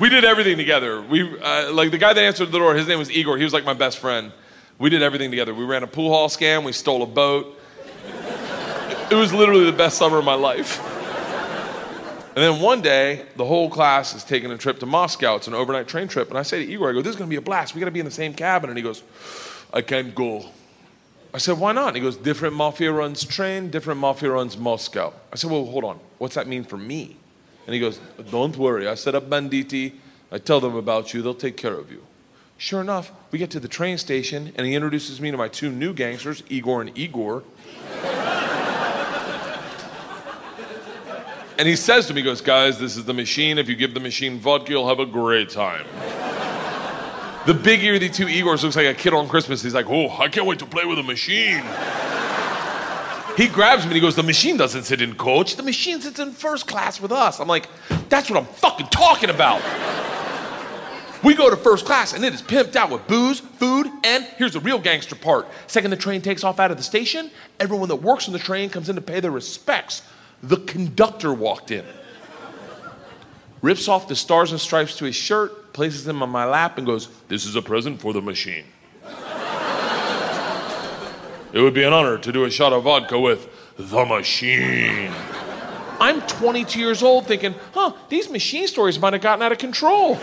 we 0.00 0.08
did 0.08 0.24
everything 0.24 0.56
together. 0.56 1.00
We 1.00 1.38
uh, 1.40 1.72
like 1.72 1.92
the 1.92 1.98
guy 1.98 2.12
that 2.12 2.20
answered 2.20 2.50
the 2.50 2.58
door. 2.58 2.74
His 2.74 2.88
name 2.88 2.98
was 2.98 3.10
Igor. 3.10 3.38
He 3.38 3.44
was 3.44 3.52
like 3.52 3.64
my 3.64 3.74
best 3.74 3.98
friend. 3.98 4.32
We 4.78 4.90
did 4.90 5.02
everything 5.02 5.30
together. 5.30 5.54
We 5.54 5.64
ran 5.64 5.84
a 5.84 5.86
pool 5.86 6.10
hall 6.10 6.28
scam. 6.28 6.64
We 6.64 6.72
stole 6.72 7.02
a 7.02 7.06
boat. 7.06 7.60
It 9.14 9.18
was 9.18 9.32
literally 9.32 9.64
the 9.64 9.70
best 9.70 9.96
summer 9.96 10.18
of 10.18 10.24
my 10.24 10.34
life. 10.34 10.80
And 12.34 12.42
then 12.42 12.60
one 12.60 12.82
day, 12.82 13.24
the 13.36 13.44
whole 13.44 13.70
class 13.70 14.12
is 14.12 14.24
taking 14.24 14.50
a 14.50 14.58
trip 14.58 14.80
to 14.80 14.86
Moscow. 14.86 15.36
It's 15.36 15.46
an 15.46 15.54
overnight 15.54 15.86
train 15.86 16.08
trip. 16.08 16.30
And 16.30 16.36
I 16.36 16.42
say 16.42 16.66
to 16.66 16.72
Igor, 16.72 16.90
I 16.90 16.92
go, 16.94 17.00
this 17.00 17.10
is 17.10 17.16
going 17.16 17.28
to 17.28 17.30
be 17.30 17.36
a 17.36 17.40
blast. 17.40 17.76
We 17.76 17.78
got 17.78 17.84
to 17.84 17.92
be 17.92 18.00
in 18.00 18.06
the 18.06 18.10
same 18.10 18.34
cabin. 18.34 18.70
And 18.70 18.76
he 18.76 18.82
goes, 18.82 19.04
I 19.72 19.82
can't 19.82 20.16
go. 20.16 20.46
I 21.32 21.38
said, 21.38 21.60
why 21.60 21.70
not? 21.70 21.88
And 21.88 21.96
he 21.96 22.02
goes, 22.02 22.16
different 22.16 22.56
mafia 22.56 22.90
runs 22.90 23.24
train, 23.24 23.70
different 23.70 24.00
mafia 24.00 24.32
runs 24.32 24.58
Moscow. 24.58 25.12
I 25.32 25.36
said, 25.36 25.48
well, 25.48 25.64
hold 25.64 25.84
on. 25.84 26.00
What's 26.18 26.34
that 26.34 26.48
mean 26.48 26.64
for 26.64 26.76
me? 26.76 27.16
And 27.66 27.74
he 27.74 27.78
goes, 27.78 28.00
don't 28.32 28.56
worry. 28.56 28.88
I 28.88 28.96
set 28.96 29.14
up 29.14 29.30
banditi 29.30 29.92
I 30.34 30.38
tell 30.38 30.58
them 30.58 30.74
about 30.74 31.14
you, 31.14 31.22
they'll 31.22 31.32
take 31.32 31.56
care 31.56 31.74
of 31.74 31.92
you. 31.92 32.02
Sure 32.58 32.80
enough, 32.80 33.12
we 33.30 33.38
get 33.38 33.50
to 33.52 33.60
the 33.60 33.68
train 33.68 33.96
station, 33.96 34.52
and 34.56 34.66
he 34.66 34.74
introduces 34.74 35.20
me 35.20 35.30
to 35.30 35.36
my 35.36 35.46
two 35.46 35.70
new 35.70 35.92
gangsters, 35.92 36.42
Igor 36.48 36.80
and 36.80 36.98
Igor. 36.98 37.44
And 41.58 41.68
he 41.68 41.76
says 41.76 42.06
to 42.06 42.14
me, 42.14 42.20
he 42.20 42.24
goes, 42.24 42.40
Guys, 42.40 42.78
this 42.78 42.96
is 42.96 43.04
the 43.04 43.14
machine. 43.14 43.58
If 43.58 43.68
you 43.68 43.76
give 43.76 43.94
the 43.94 44.00
machine 44.00 44.38
vodka, 44.38 44.70
you'll 44.72 44.88
have 44.88 45.00
a 45.00 45.06
great 45.06 45.50
time. 45.50 45.86
the 47.46 47.54
big 47.54 47.82
ear 47.82 47.94
of 47.94 48.00
the 48.00 48.08
two 48.08 48.26
Igors 48.26 48.62
looks 48.62 48.76
like 48.76 48.86
a 48.86 48.94
kid 48.94 49.14
on 49.14 49.28
Christmas. 49.28 49.62
He's 49.62 49.74
like, 49.74 49.86
Oh, 49.88 50.10
I 50.10 50.28
can't 50.28 50.46
wait 50.46 50.58
to 50.60 50.66
play 50.66 50.84
with 50.84 50.98
a 50.98 51.02
machine. 51.02 51.64
He 53.36 53.48
grabs 53.48 53.82
me 53.82 53.88
and 53.88 53.94
he 53.94 54.00
goes, 54.00 54.16
The 54.16 54.22
machine 54.22 54.56
doesn't 54.56 54.84
sit 54.84 55.00
in 55.00 55.14
coach. 55.14 55.56
The 55.56 55.62
machine 55.62 56.00
sits 56.00 56.18
in 56.18 56.32
first 56.32 56.66
class 56.66 57.00
with 57.00 57.12
us. 57.12 57.40
I'm 57.40 57.48
like, 57.48 57.68
That's 58.08 58.30
what 58.30 58.38
I'm 58.38 58.46
fucking 58.46 58.88
talking 58.88 59.30
about. 59.30 59.62
We 61.24 61.34
go 61.34 61.48
to 61.48 61.56
first 61.56 61.86
class 61.86 62.12
and 62.12 62.22
it 62.22 62.34
is 62.34 62.42
pimped 62.42 62.76
out 62.76 62.90
with 62.90 63.06
booze, 63.06 63.40
food, 63.40 63.86
and 64.04 64.24
here's 64.36 64.52
the 64.52 64.60
real 64.60 64.78
gangster 64.78 65.14
part. 65.14 65.48
Second, 65.68 65.90
the 65.90 65.96
train 65.96 66.20
takes 66.20 66.44
off 66.44 66.60
out 66.60 66.70
of 66.70 66.76
the 66.76 66.82
station, 66.82 67.30
everyone 67.58 67.88
that 67.88 67.96
works 67.96 68.26
on 68.26 68.34
the 68.34 68.38
train 68.38 68.68
comes 68.68 68.90
in 68.90 68.96
to 68.96 69.00
pay 69.00 69.20
their 69.20 69.30
respects. 69.30 70.02
The 70.48 70.58
conductor 70.58 71.32
walked 71.32 71.70
in, 71.70 71.86
rips 73.62 73.88
off 73.88 74.08
the 74.08 74.14
stars 74.14 74.50
and 74.50 74.60
stripes 74.60 74.98
to 74.98 75.06
his 75.06 75.14
shirt, 75.14 75.72
places 75.72 76.04
them 76.04 76.22
on 76.22 76.28
my 76.28 76.44
lap, 76.44 76.76
and 76.76 76.86
goes, 76.86 77.08
This 77.28 77.46
is 77.46 77.56
a 77.56 77.62
present 77.62 77.98
for 77.98 78.12
the 78.12 78.20
machine. 78.20 78.66
it 81.54 81.60
would 81.60 81.72
be 81.72 81.82
an 81.82 81.94
honor 81.94 82.18
to 82.18 82.30
do 82.30 82.44
a 82.44 82.50
shot 82.50 82.74
of 82.74 82.82
vodka 82.82 83.18
with 83.18 83.48
the 83.78 84.04
machine. 84.04 85.10
I'm 85.98 86.20
22 86.20 86.78
years 86.78 87.02
old 87.02 87.26
thinking, 87.26 87.54
huh, 87.72 87.94
these 88.10 88.28
machine 88.28 88.66
stories 88.68 88.98
might 88.98 89.14
have 89.14 89.22
gotten 89.22 89.42
out 89.42 89.52
of 89.52 89.58
control. 89.58 90.16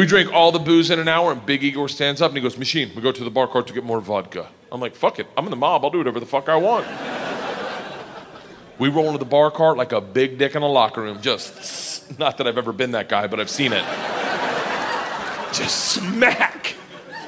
We 0.00 0.06
drink 0.06 0.32
all 0.32 0.50
the 0.50 0.58
booze 0.58 0.88
in 0.88 0.98
an 0.98 1.08
hour, 1.08 1.30
and 1.30 1.44
Big 1.44 1.62
Igor 1.62 1.86
stands 1.90 2.22
up 2.22 2.30
and 2.30 2.38
he 2.38 2.42
goes, 2.42 2.56
Machine, 2.56 2.90
we 2.96 3.02
go 3.02 3.12
to 3.12 3.22
the 3.22 3.30
bar 3.30 3.46
cart 3.46 3.66
to 3.66 3.74
get 3.74 3.84
more 3.84 4.00
vodka. 4.00 4.48
I'm 4.72 4.80
like, 4.80 4.94
fuck 4.94 5.18
it, 5.18 5.26
I'm 5.36 5.44
in 5.44 5.50
the 5.50 5.58
mob, 5.58 5.84
I'll 5.84 5.90
do 5.90 5.98
whatever 5.98 6.18
the 6.18 6.24
fuck 6.24 6.48
I 6.48 6.56
want. 6.56 6.86
we 8.78 8.88
roll 8.88 9.08
into 9.08 9.18
the 9.18 9.26
bar 9.26 9.50
cart 9.50 9.76
like 9.76 9.92
a 9.92 10.00
big 10.00 10.38
dick 10.38 10.54
in 10.54 10.62
a 10.62 10.66
locker 10.66 11.02
room, 11.02 11.20
just, 11.20 12.18
not 12.18 12.38
that 12.38 12.46
I've 12.46 12.56
ever 12.56 12.72
been 12.72 12.92
that 12.92 13.10
guy, 13.10 13.26
but 13.26 13.40
I've 13.40 13.50
seen 13.50 13.74
it. 13.74 13.84
just 15.52 15.92
smack. 15.92 16.76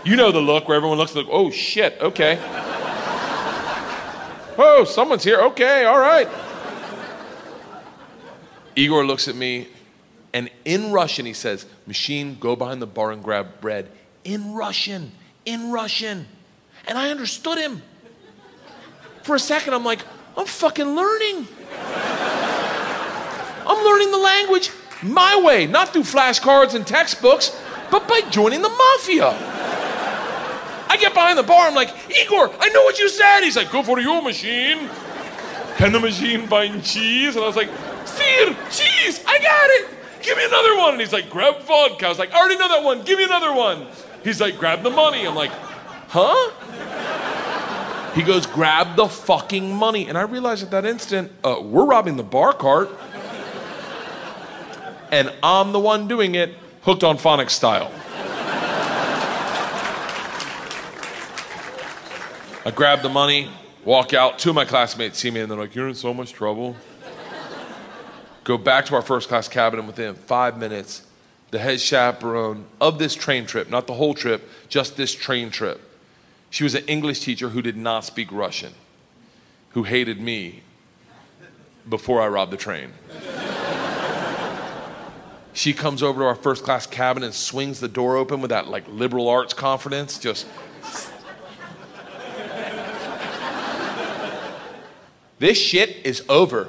You 0.02 0.16
know 0.16 0.32
the 0.32 0.40
look 0.40 0.66
where 0.66 0.78
everyone 0.78 0.96
looks 0.96 1.14
like, 1.14 1.26
oh 1.30 1.50
shit, 1.50 1.98
okay. 2.00 2.38
oh, 4.56 4.86
someone's 4.88 5.24
here, 5.24 5.40
okay, 5.40 5.84
all 5.84 5.98
right. 5.98 6.26
Igor 8.76 9.04
looks 9.04 9.28
at 9.28 9.36
me 9.36 9.68
and 10.34 10.50
in 10.64 10.92
Russian, 10.92 11.26
he 11.26 11.34
says, 11.34 11.66
Machine, 11.86 12.36
go 12.40 12.56
behind 12.56 12.80
the 12.80 12.86
bar 12.86 13.12
and 13.12 13.22
grab 13.22 13.60
bread. 13.60 13.90
In 14.24 14.54
Russian, 14.54 15.12
in 15.44 15.70
Russian. 15.70 16.26
And 16.86 16.96
I 16.96 17.10
understood 17.10 17.58
him. 17.58 17.82
For 19.22 19.36
a 19.36 19.38
second, 19.38 19.74
I'm 19.74 19.84
like, 19.84 20.00
I'm 20.36 20.46
fucking 20.46 20.86
learning. 20.86 21.46
I'm 23.64 23.84
learning 23.84 24.10
the 24.10 24.18
language 24.18 24.70
my 25.02 25.40
way, 25.44 25.66
not 25.66 25.92
through 25.92 26.02
flashcards 26.02 26.74
and 26.74 26.86
textbooks, 26.86 27.56
but 27.90 28.08
by 28.08 28.22
joining 28.30 28.62
the 28.62 28.68
mafia. 28.68 29.36
I 30.88 30.96
get 30.98 31.14
behind 31.14 31.38
the 31.38 31.42
bar, 31.42 31.68
I'm 31.68 31.74
like, 31.74 31.90
Igor, 32.10 32.50
I 32.58 32.68
know 32.70 32.82
what 32.84 32.98
you 32.98 33.08
said. 33.08 33.40
He's 33.42 33.56
like, 33.56 33.70
go 33.70 33.82
for 33.82 34.00
your 34.00 34.22
machine. 34.22 34.88
Can 35.76 35.92
the 35.92 36.00
machine 36.00 36.46
find 36.46 36.82
cheese? 36.82 37.34
And 37.36 37.44
I 37.44 37.46
was 37.46 37.56
like, 37.56 37.70
Sir, 38.04 38.56
cheese, 38.70 39.22
I 39.26 39.38
got 39.38 39.70
it 39.70 40.01
give 40.22 40.36
me 40.36 40.44
another 40.44 40.76
one. 40.76 40.92
And 40.92 41.00
he's 41.00 41.12
like, 41.12 41.28
grab 41.30 41.60
vodka. 41.62 42.06
I 42.06 42.08
was 42.08 42.18
like, 42.18 42.32
I 42.32 42.38
already 42.38 42.56
know 42.56 42.68
that 42.68 42.82
one. 42.82 43.02
Give 43.02 43.18
me 43.18 43.24
another 43.24 43.52
one. 43.52 43.86
He's 44.24 44.40
like, 44.40 44.58
grab 44.58 44.82
the 44.82 44.90
money. 44.90 45.26
I'm 45.26 45.34
like, 45.34 45.50
huh? 46.08 46.50
He 48.14 48.22
goes, 48.22 48.46
grab 48.46 48.96
the 48.96 49.08
fucking 49.08 49.74
money. 49.74 50.08
And 50.08 50.16
I 50.16 50.22
realized 50.22 50.62
at 50.62 50.70
that 50.70 50.84
instant, 50.84 51.32
uh, 51.42 51.60
we're 51.62 51.84
robbing 51.84 52.16
the 52.16 52.22
bar 52.22 52.52
cart. 52.52 52.90
And 55.10 55.32
I'm 55.42 55.72
the 55.72 55.80
one 55.80 56.08
doing 56.08 56.34
it, 56.34 56.54
hooked 56.82 57.04
on 57.04 57.18
phonics 57.18 57.50
style. 57.50 57.90
I 62.64 62.70
grab 62.70 63.02
the 63.02 63.08
money, 63.08 63.50
walk 63.84 64.14
out. 64.14 64.38
Two 64.38 64.50
of 64.50 64.54
my 64.54 64.64
classmates 64.64 65.18
see 65.18 65.30
me 65.30 65.40
and 65.40 65.50
they're 65.50 65.58
like, 65.58 65.74
You're 65.74 65.88
in 65.88 65.94
so 65.94 66.14
much 66.14 66.32
trouble 66.32 66.76
go 68.44 68.58
back 68.58 68.86
to 68.86 68.94
our 68.94 69.02
first 69.02 69.28
class 69.28 69.48
cabin, 69.48 69.86
within 69.86 70.14
five 70.14 70.58
minutes, 70.58 71.06
the 71.50 71.58
head 71.58 71.80
chaperone 71.80 72.66
of 72.80 72.98
this 72.98 73.14
train 73.14 73.46
trip, 73.46 73.70
not 73.70 73.86
the 73.86 73.94
whole 73.94 74.14
trip, 74.14 74.48
just 74.68 74.96
this 74.96 75.14
train 75.14 75.50
trip, 75.50 75.80
she 76.52 76.62
was 76.64 76.74
an 76.74 76.84
English 76.86 77.20
teacher 77.20 77.48
who 77.48 77.62
did 77.62 77.78
not 77.78 78.04
speak 78.04 78.30
Russian, 78.30 78.74
who 79.70 79.84
hated 79.84 80.20
me 80.20 80.60
before 81.88 82.20
I 82.20 82.28
robbed 82.28 82.52
the 82.52 82.58
train. 82.58 82.92
she 85.54 85.72
comes 85.72 86.02
over 86.02 86.20
to 86.20 86.26
our 86.26 86.34
first 86.34 86.62
class 86.62 86.86
cabin 86.86 87.22
and 87.22 87.32
swings 87.32 87.80
the 87.80 87.88
door 87.88 88.18
open 88.18 88.42
with 88.42 88.50
that 88.50 88.68
like 88.68 88.84
liberal 88.88 89.30
arts 89.30 89.54
confidence, 89.54 90.18
just. 90.18 90.46
this 95.38 95.56
shit 95.56 96.04
is 96.04 96.22
over. 96.28 96.68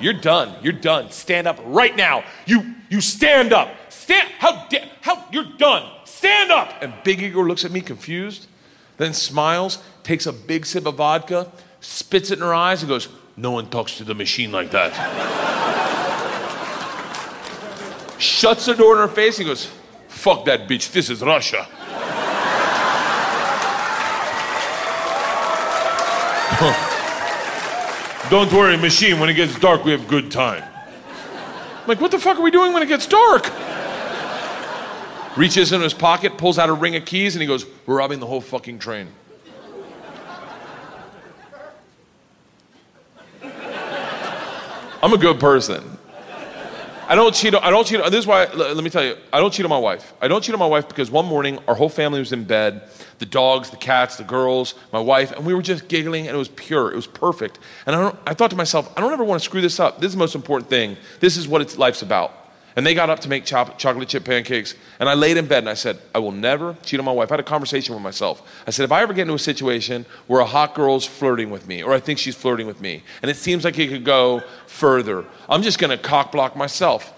You're 0.00 0.14
done. 0.14 0.56
You're 0.62 0.72
done. 0.72 1.10
Stand 1.10 1.46
up 1.46 1.60
right 1.64 1.94
now. 1.94 2.24
You 2.46 2.74
you 2.88 3.00
stand 3.00 3.52
up. 3.52 3.68
Stand 3.90 4.28
how 4.38 4.66
how 5.00 5.24
you're 5.30 5.52
done. 5.58 5.88
Stand 6.04 6.50
up. 6.50 6.82
And 6.82 6.92
Big 7.04 7.22
Igor 7.22 7.46
looks 7.46 7.64
at 7.64 7.70
me 7.70 7.80
confused, 7.80 8.48
then 8.96 9.14
smiles, 9.14 9.82
takes 10.02 10.26
a 10.26 10.32
big 10.32 10.66
sip 10.66 10.86
of 10.86 10.96
vodka, 10.96 11.50
spits 11.80 12.30
it 12.30 12.34
in 12.34 12.40
her 12.40 12.52
eyes, 12.52 12.82
and 12.82 12.88
goes, 12.88 13.08
No 13.36 13.52
one 13.52 13.70
talks 13.70 13.96
to 13.98 14.04
the 14.04 14.14
machine 14.14 14.52
like 14.52 14.70
that. 14.72 14.92
Shuts 18.18 18.66
the 18.66 18.74
door 18.74 18.94
in 18.94 19.08
her 19.08 19.14
face 19.14 19.38
and 19.38 19.48
goes, 19.48 19.70
Fuck 20.08 20.44
that 20.44 20.68
bitch, 20.68 20.92
this 20.92 21.08
is 21.08 21.22
Russia. 21.22 21.66
Don't 28.30 28.52
worry, 28.52 28.76
machine, 28.76 29.18
when 29.18 29.28
it 29.28 29.34
gets 29.34 29.58
dark, 29.58 29.84
we 29.84 29.90
have 29.90 30.06
good 30.06 30.30
time. 30.30 30.62
I'm 31.82 31.88
like, 31.88 32.00
what 32.00 32.12
the 32.12 32.18
fuck 32.20 32.38
are 32.38 32.42
we 32.42 32.52
doing 32.52 32.72
when 32.72 32.80
it 32.80 32.86
gets 32.86 33.04
dark? 33.08 33.50
Reaches 35.36 35.72
in 35.72 35.80
his 35.80 35.92
pocket, 35.92 36.38
pulls 36.38 36.56
out 36.56 36.68
a 36.68 36.72
ring 36.72 36.94
of 36.94 37.04
keys, 37.04 37.34
and 37.34 37.42
he 37.42 37.48
goes, 37.48 37.66
We're 37.86 37.96
robbing 37.96 38.20
the 38.20 38.26
whole 38.26 38.40
fucking 38.40 38.78
train. 38.78 39.08
I'm 45.02 45.12
a 45.12 45.18
good 45.18 45.40
person. 45.40 45.98
I 47.10 47.16
don't 47.16 47.34
cheat. 47.34 47.56
I 47.56 47.70
don't 47.70 47.84
cheat. 47.84 48.00
This 48.04 48.20
is 48.20 48.26
why. 48.26 48.44
Let 48.52 48.84
me 48.84 48.88
tell 48.88 49.02
you. 49.02 49.16
I 49.32 49.40
don't 49.40 49.52
cheat 49.52 49.66
on 49.66 49.68
my 49.68 49.78
wife. 49.78 50.12
I 50.20 50.28
don't 50.28 50.44
cheat 50.44 50.54
on 50.54 50.60
my 50.60 50.66
wife 50.66 50.86
because 50.86 51.10
one 51.10 51.26
morning 51.26 51.58
our 51.66 51.74
whole 51.74 51.88
family 51.88 52.20
was 52.20 52.30
in 52.30 52.44
bed, 52.44 52.88
the 53.18 53.26
dogs, 53.26 53.70
the 53.70 53.76
cats, 53.76 54.16
the 54.16 54.22
girls, 54.22 54.76
my 54.92 55.00
wife, 55.00 55.32
and 55.32 55.44
we 55.44 55.52
were 55.52 55.60
just 55.60 55.88
giggling, 55.88 56.28
and 56.28 56.36
it 56.36 56.38
was 56.38 56.50
pure. 56.50 56.92
It 56.92 56.94
was 56.94 57.08
perfect. 57.08 57.58
And 57.84 57.96
I, 57.96 58.16
I 58.28 58.34
thought 58.34 58.50
to 58.50 58.56
myself, 58.56 58.96
I 58.96 59.00
don't 59.00 59.12
ever 59.12 59.24
want 59.24 59.42
to 59.42 59.44
screw 59.44 59.60
this 59.60 59.80
up. 59.80 60.00
This 60.00 60.10
is 60.10 60.12
the 60.12 60.20
most 60.20 60.36
important 60.36 60.70
thing. 60.70 60.96
This 61.18 61.36
is 61.36 61.48
what 61.48 61.60
it's, 61.60 61.76
life's 61.76 62.02
about. 62.02 62.32
And 62.76 62.86
they 62.86 62.94
got 62.94 63.10
up 63.10 63.20
to 63.20 63.28
make 63.28 63.44
chop, 63.44 63.78
chocolate 63.78 64.08
chip 64.08 64.24
pancakes. 64.24 64.74
And 64.98 65.08
I 65.08 65.14
laid 65.14 65.36
in 65.36 65.46
bed 65.46 65.58
and 65.58 65.68
I 65.68 65.74
said, 65.74 65.98
I 66.14 66.18
will 66.18 66.32
never 66.32 66.76
cheat 66.82 67.00
on 67.00 67.04
my 67.04 67.12
wife. 67.12 67.30
I 67.30 67.34
had 67.34 67.40
a 67.40 67.44
conversation 67.44 67.94
with 67.94 68.02
myself. 68.02 68.42
I 68.66 68.70
said, 68.70 68.84
if 68.84 68.92
I 68.92 69.02
ever 69.02 69.12
get 69.12 69.22
into 69.22 69.34
a 69.34 69.38
situation 69.38 70.06
where 70.26 70.40
a 70.40 70.46
hot 70.46 70.74
girl's 70.74 71.04
flirting 71.04 71.50
with 71.50 71.66
me, 71.66 71.82
or 71.82 71.92
I 71.92 72.00
think 72.00 72.18
she's 72.18 72.36
flirting 72.36 72.66
with 72.66 72.80
me, 72.80 73.02
and 73.22 73.30
it 73.30 73.36
seems 73.36 73.64
like 73.64 73.78
it 73.78 73.88
could 73.88 74.04
go 74.04 74.42
further, 74.66 75.24
I'm 75.48 75.62
just 75.62 75.78
gonna 75.78 75.98
cock 75.98 76.32
block 76.32 76.54
myself. 76.56 77.12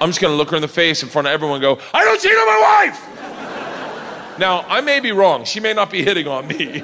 I'm 0.00 0.08
just 0.08 0.20
gonna 0.20 0.34
look 0.34 0.50
her 0.50 0.56
in 0.56 0.62
the 0.62 0.68
face 0.68 1.02
in 1.02 1.08
front 1.08 1.26
of 1.26 1.32
everyone 1.32 1.56
and 1.56 1.62
go, 1.62 1.82
I 1.92 2.04
don't 2.04 2.20
cheat 2.20 2.32
on 2.32 2.46
my 2.46 2.86
wife! 2.86 4.38
now, 4.38 4.64
I 4.68 4.80
may 4.80 5.00
be 5.00 5.12
wrong. 5.12 5.44
She 5.44 5.60
may 5.60 5.72
not 5.72 5.90
be 5.90 6.02
hitting 6.02 6.26
on 6.26 6.46
me. 6.46 6.82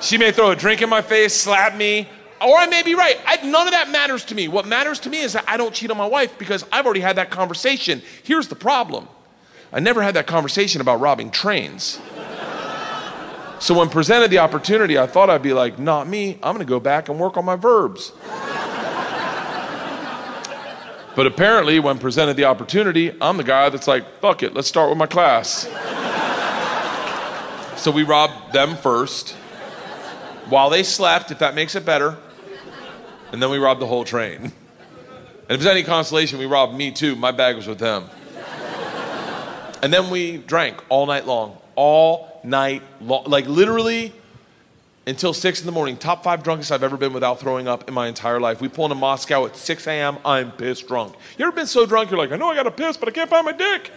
she 0.00 0.18
may 0.18 0.32
throw 0.32 0.50
a 0.50 0.56
drink 0.56 0.82
in 0.82 0.88
my 0.88 1.02
face, 1.02 1.34
slap 1.34 1.76
me, 1.76 2.08
or 2.40 2.56
I 2.56 2.66
may 2.66 2.82
be 2.82 2.94
right. 2.94 3.16
I, 3.26 3.44
none 3.44 3.66
of 3.66 3.72
that 3.72 3.90
matters 3.90 4.24
to 4.26 4.34
me. 4.34 4.48
What 4.48 4.66
matters 4.66 5.00
to 5.00 5.10
me 5.10 5.20
is 5.20 5.32
that 5.32 5.44
I 5.48 5.56
don't 5.56 5.74
cheat 5.74 5.90
on 5.90 5.96
my 5.96 6.06
wife 6.06 6.38
because 6.38 6.64
I've 6.70 6.84
already 6.84 7.00
had 7.00 7.16
that 7.16 7.30
conversation. 7.30 8.02
Here's 8.22 8.48
the 8.48 8.54
problem 8.54 9.08
I 9.72 9.80
never 9.80 10.02
had 10.02 10.14
that 10.14 10.26
conversation 10.26 10.80
about 10.80 11.00
robbing 11.00 11.30
trains. 11.30 12.00
so 13.58 13.78
when 13.78 13.88
presented 13.90 14.30
the 14.30 14.38
opportunity, 14.38 14.98
I 14.98 15.06
thought 15.06 15.30
I'd 15.30 15.42
be 15.42 15.52
like, 15.52 15.78
not 15.78 16.08
me. 16.08 16.34
I'm 16.42 16.54
going 16.54 16.58
to 16.58 16.70
go 16.70 16.80
back 16.80 17.08
and 17.08 17.18
work 17.18 17.36
on 17.36 17.44
my 17.44 17.56
verbs. 17.56 18.12
but 21.16 21.26
apparently, 21.26 21.80
when 21.80 21.98
presented 21.98 22.36
the 22.36 22.44
opportunity, 22.44 23.14
I'm 23.20 23.36
the 23.36 23.44
guy 23.44 23.68
that's 23.68 23.88
like, 23.88 24.20
fuck 24.20 24.42
it, 24.42 24.54
let's 24.54 24.68
start 24.68 24.88
with 24.88 24.98
my 24.98 25.06
class. 25.06 25.68
so 27.76 27.90
we 27.90 28.04
robbed 28.04 28.52
them 28.52 28.76
first 28.76 29.32
while 30.48 30.70
they 30.70 30.82
slept, 30.82 31.30
if 31.30 31.40
that 31.40 31.54
makes 31.54 31.74
it 31.74 31.84
better 31.84 32.16
and 33.32 33.42
then 33.42 33.50
we 33.50 33.58
robbed 33.58 33.80
the 33.80 33.86
whole 33.86 34.04
train. 34.04 34.52
And 35.48 35.54
if 35.54 35.60
it's 35.62 35.66
any 35.66 35.82
consolation, 35.82 36.38
we 36.38 36.46
robbed 36.46 36.74
me 36.74 36.90
too. 36.90 37.16
My 37.16 37.32
bag 37.32 37.56
was 37.56 37.66
with 37.66 37.78
them. 37.78 38.04
and 39.82 39.92
then 39.92 40.10
we 40.10 40.36
drank 40.36 40.76
all 40.90 41.06
night 41.06 41.26
long. 41.26 41.56
All 41.74 42.40
night 42.44 42.82
long. 43.00 43.24
Like 43.24 43.46
literally 43.46 44.12
until 45.08 45.32
6 45.32 45.60
in 45.60 45.66
the 45.66 45.72
morning. 45.72 45.96
Top 45.96 46.22
five 46.22 46.42
drunkest 46.42 46.70
I've 46.70 46.82
ever 46.82 46.98
been 46.98 47.14
without 47.14 47.40
throwing 47.40 47.66
up 47.66 47.88
in 47.88 47.94
my 47.94 48.08
entire 48.08 48.38
life. 48.38 48.60
We 48.60 48.68
pull 48.68 48.84
into 48.84 48.94
Moscow 48.94 49.46
at 49.46 49.56
6 49.56 49.86
a.m. 49.86 50.18
I'm 50.24 50.52
pissed 50.52 50.86
drunk. 50.86 51.14
You 51.38 51.46
ever 51.46 51.52
been 51.52 51.66
so 51.66 51.86
drunk 51.86 52.10
you're 52.10 52.18
like, 52.18 52.30
I 52.30 52.36
know 52.36 52.50
I 52.50 52.54
got 52.54 52.64
to 52.64 52.70
piss, 52.70 52.98
but 52.98 53.08
I 53.08 53.12
can't 53.12 53.30
find 53.30 53.46
my 53.46 53.52
dick? 53.52 53.90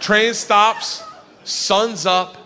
Train 0.00 0.34
stops, 0.34 1.04
sun's 1.44 2.04
up, 2.04 2.36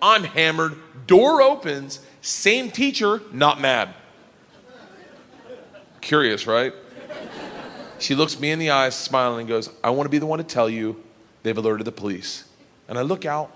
I'm 0.00 0.24
hammered, 0.24 0.78
door 1.06 1.42
opens, 1.42 2.00
same 2.22 2.70
teacher, 2.70 3.20
not 3.32 3.60
mad. 3.60 3.90
Curious, 6.06 6.46
right? 6.46 6.72
She 7.98 8.14
looks 8.14 8.38
me 8.38 8.52
in 8.52 8.60
the 8.60 8.70
eyes, 8.70 8.94
smiling, 8.94 9.40
and 9.40 9.48
goes, 9.48 9.68
I 9.82 9.90
want 9.90 10.06
to 10.06 10.08
be 10.08 10.18
the 10.18 10.26
one 10.26 10.38
to 10.38 10.44
tell 10.44 10.70
you 10.70 11.02
they've 11.42 11.58
alerted 11.58 11.84
the 11.84 11.90
police. 11.90 12.44
And 12.88 12.96
I 12.96 13.02
look 13.02 13.24
out, 13.24 13.50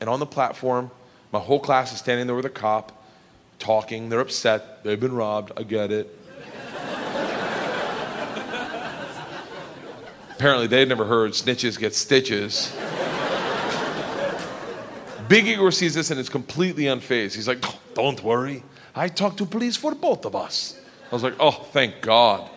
and 0.00 0.08
on 0.08 0.18
the 0.18 0.24
platform, 0.24 0.90
my 1.30 1.40
whole 1.40 1.60
class 1.60 1.92
is 1.92 1.98
standing 1.98 2.26
there 2.26 2.34
with 2.34 2.46
a 2.46 2.48
cop, 2.48 3.04
talking. 3.58 4.08
They're 4.08 4.20
upset. 4.20 4.82
They've 4.82 4.98
been 4.98 5.12
robbed. 5.12 5.52
I 5.58 5.62
get 5.62 5.92
it. 5.92 6.18
Apparently, 10.36 10.68
they'd 10.68 10.88
never 10.88 11.04
heard 11.04 11.32
snitches 11.32 11.78
get 11.78 11.94
stitches. 11.94 12.74
Big 15.28 15.46
Igor 15.46 15.70
sees 15.70 15.92
this 15.92 16.10
and 16.10 16.18
is 16.18 16.30
completely 16.30 16.84
unfazed. 16.84 17.34
He's 17.34 17.46
like, 17.46 17.58
"Oh, 17.62 17.78
Don't 17.92 18.24
worry. 18.24 18.62
I 18.94 19.08
talked 19.08 19.36
to 19.36 19.44
police 19.44 19.76
for 19.76 19.94
both 19.94 20.24
of 20.24 20.34
us. 20.34 20.79
I 21.10 21.14
was 21.14 21.22
like, 21.22 21.34
Oh, 21.40 21.50
thank 21.50 22.00
God. 22.00 22.48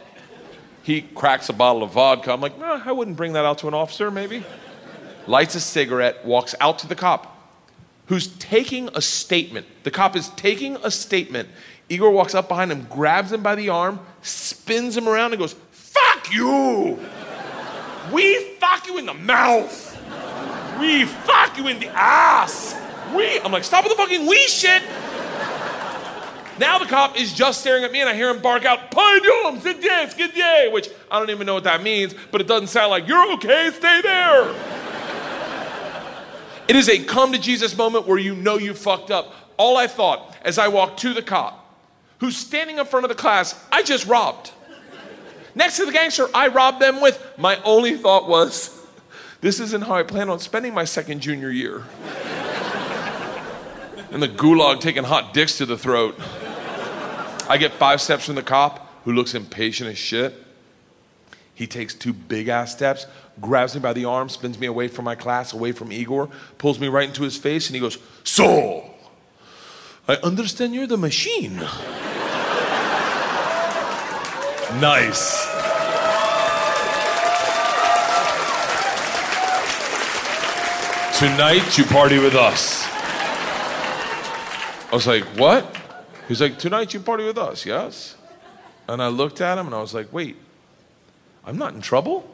He 0.84 1.02
cracks 1.02 1.50
a 1.50 1.54
bottle 1.54 1.82
of 1.82 1.92
vodka. 1.92 2.34
I'm 2.34 2.42
like, 2.42 2.60
I 2.62 2.92
wouldn't 2.92 3.16
bring 3.16 3.34
that 3.34 3.46
out 3.46 3.60
to 3.60 3.68
an 3.70 3.74
officer, 3.74 4.12
maybe. 4.12 4.44
Lights 5.28 5.56
a 5.56 5.62
cigarette, 5.62 6.26
walks 6.26 6.54
out 6.60 6.80
to 6.80 6.88
the 6.88 6.96
cop, 6.96 7.38
who's 8.08 8.28
taking 8.36 8.90
a 8.94 9.02
statement. 9.02 9.66
The 9.84 9.92
cop 9.92 10.18
is 10.18 10.28
taking 10.30 10.76
a 10.84 10.92
statement. 10.92 11.48
Igor 11.88 12.12
walks 12.12 12.36
up 12.36 12.50
behind 12.50 12.70
him, 12.70 12.86
grabs 12.90 13.32
him 13.32 13.42
by 13.42 13.56
the 13.56 13.70
arm, 13.70 14.00
spins 14.22 14.98
him 14.98 15.08
around, 15.08 15.32
and 15.32 15.40
goes, 15.40 15.56
Fuck 15.72 16.34
you! 16.34 17.00
We 18.12 18.44
fuck 18.60 18.86
you 18.86 18.98
in 18.98 19.06
the 19.06 19.14
mouth! 19.14 19.90
We 20.80 21.06
fuck 21.06 21.58
you 21.58 21.70
in 21.70 21.80
the 21.80 21.88
ass! 21.88 22.76
We! 23.16 23.40
I'm 23.40 23.54
like, 23.54 23.64
Stop 23.64 23.86
with 23.86 23.94
the 23.94 23.98
fucking 23.98 24.28
we 24.28 24.38
shit! 24.48 24.84
Now 26.60 26.78
the 26.78 26.86
cop 26.86 27.20
is 27.20 27.34
just 27.34 27.62
staring 27.62 27.84
at 27.84 27.92
me 27.92 28.02
and 28.02 28.10
I 28.10 28.14
hear 28.14 28.30
him 28.30 28.42
bark 28.42 28.64
out, 28.64 28.92
Pardon, 28.92 29.60
skidye, 29.60 30.14
skidye, 30.14 30.72
which 30.72 30.90
I 31.10 31.20
don't 31.20 31.32
even 31.32 31.48
know 31.48 31.56
what 31.56 31.64
that 31.64 31.82
means, 31.82 32.14
but 32.32 32.42
it 32.42 32.48
doesn't 32.48 32.68
sound 32.68 32.92
like, 32.92 33.08
you're 33.08 33.34
okay, 33.34 33.72
stay 33.74 34.02
there. 34.02 34.56
It 36.68 36.76
is 36.76 36.88
a 36.90 37.04
come 37.04 37.34
to 37.34 37.40
Jesus 37.40 37.76
moment 37.76 38.08
where 38.08 38.18
you 38.18 38.36
know 38.36 38.58
you 38.58 38.74
fucked 38.74 39.12
up. 39.12 39.34
All 39.58 39.78
I 39.78 39.88
thought 39.88 40.36
as 40.44 40.58
I 40.58 40.68
walked 40.68 41.00
to 41.02 41.14
the 41.14 41.22
cop, 41.22 41.60
who's 42.20 42.38
standing 42.38 42.78
in 42.78 42.86
front 42.86 43.04
of 43.04 43.10
the 43.10 43.16
class, 43.16 43.62
I 43.72 43.84
just 43.84 44.06
robbed. 44.06 44.52
Next 45.56 45.78
to 45.78 45.86
the 45.86 45.92
gangster 45.92 46.28
I 46.34 46.48
robbed 46.48 46.82
them 46.82 47.02
with, 47.02 47.24
my 47.38 47.62
only 47.64 47.98
thought 47.98 48.28
was, 48.28 48.80
this 49.42 49.60
isn't 49.60 49.82
how 49.82 49.96
I 49.96 50.04
plan 50.04 50.30
on 50.30 50.40
spending 50.40 50.74
my 50.74 50.86
second 50.86 51.20
junior 51.20 51.50
year. 51.50 51.84
and 54.12 54.22
the 54.24 54.30
gulag 54.30 54.80
taking 54.80 55.04
hot 55.04 55.34
dicks 55.34 55.58
to 55.58 55.66
the 55.66 55.78
throat. 55.78 56.18
I 57.50 57.58
get 57.58 57.74
five 57.74 58.02
steps 58.02 58.26
from 58.26 58.36
the 58.36 58.44
cop, 58.44 58.88
who 59.04 59.12
looks 59.14 59.34
impatient 59.36 59.90
as 59.90 59.98
shit. 59.98 60.34
He 61.56 61.68
takes 61.68 61.94
two 61.94 62.14
big 62.14 62.48
ass 62.48 62.72
steps, 62.72 63.06
grabs 63.40 63.76
me 63.76 63.82
by 63.82 63.94
the 63.94 64.06
arm, 64.06 64.30
spins 64.30 64.58
me 64.58 64.68
away 64.68 64.88
from 64.88 65.06
my 65.06 65.16
class, 65.16 65.54
away 65.54 65.72
from 65.72 65.92
Igor, 65.92 66.30
pulls 66.58 66.80
me 66.80 66.88
right 66.88 67.08
into 67.08 67.24
his 67.24 67.38
face, 67.38 67.68
and 67.68 67.76
he 67.76 67.82
goes, 67.82 68.00
So, 68.24 68.90
I 70.08 70.16
understand 70.18 70.74
you're 70.74 70.88
the 70.88 70.98
machine. 70.98 71.58
nice. 74.80 75.52
Tonight 81.20 81.78
you 81.78 81.84
party 81.86 82.18
with 82.18 82.36
us. 82.36 82.88
I 84.92 84.96
was 84.96 85.06
like, 85.06 85.24
What? 85.38 85.83
He's 86.28 86.42
like, 86.42 86.58
Tonight 86.58 86.94
you 86.94 87.00
party 87.00 87.26
with 87.26 87.38
us, 87.38 87.66
yes? 87.66 88.16
And 88.88 89.02
I 89.02 89.08
looked 89.08 89.42
at 89.42 89.58
him 89.58 89.66
and 89.68 89.76
I 89.76 89.82
was 89.82 89.94
like, 89.94 90.12
Wait, 90.12 90.38
I'm 91.46 91.58
not 91.58 91.74
in 91.74 91.82
trouble? 91.82 92.30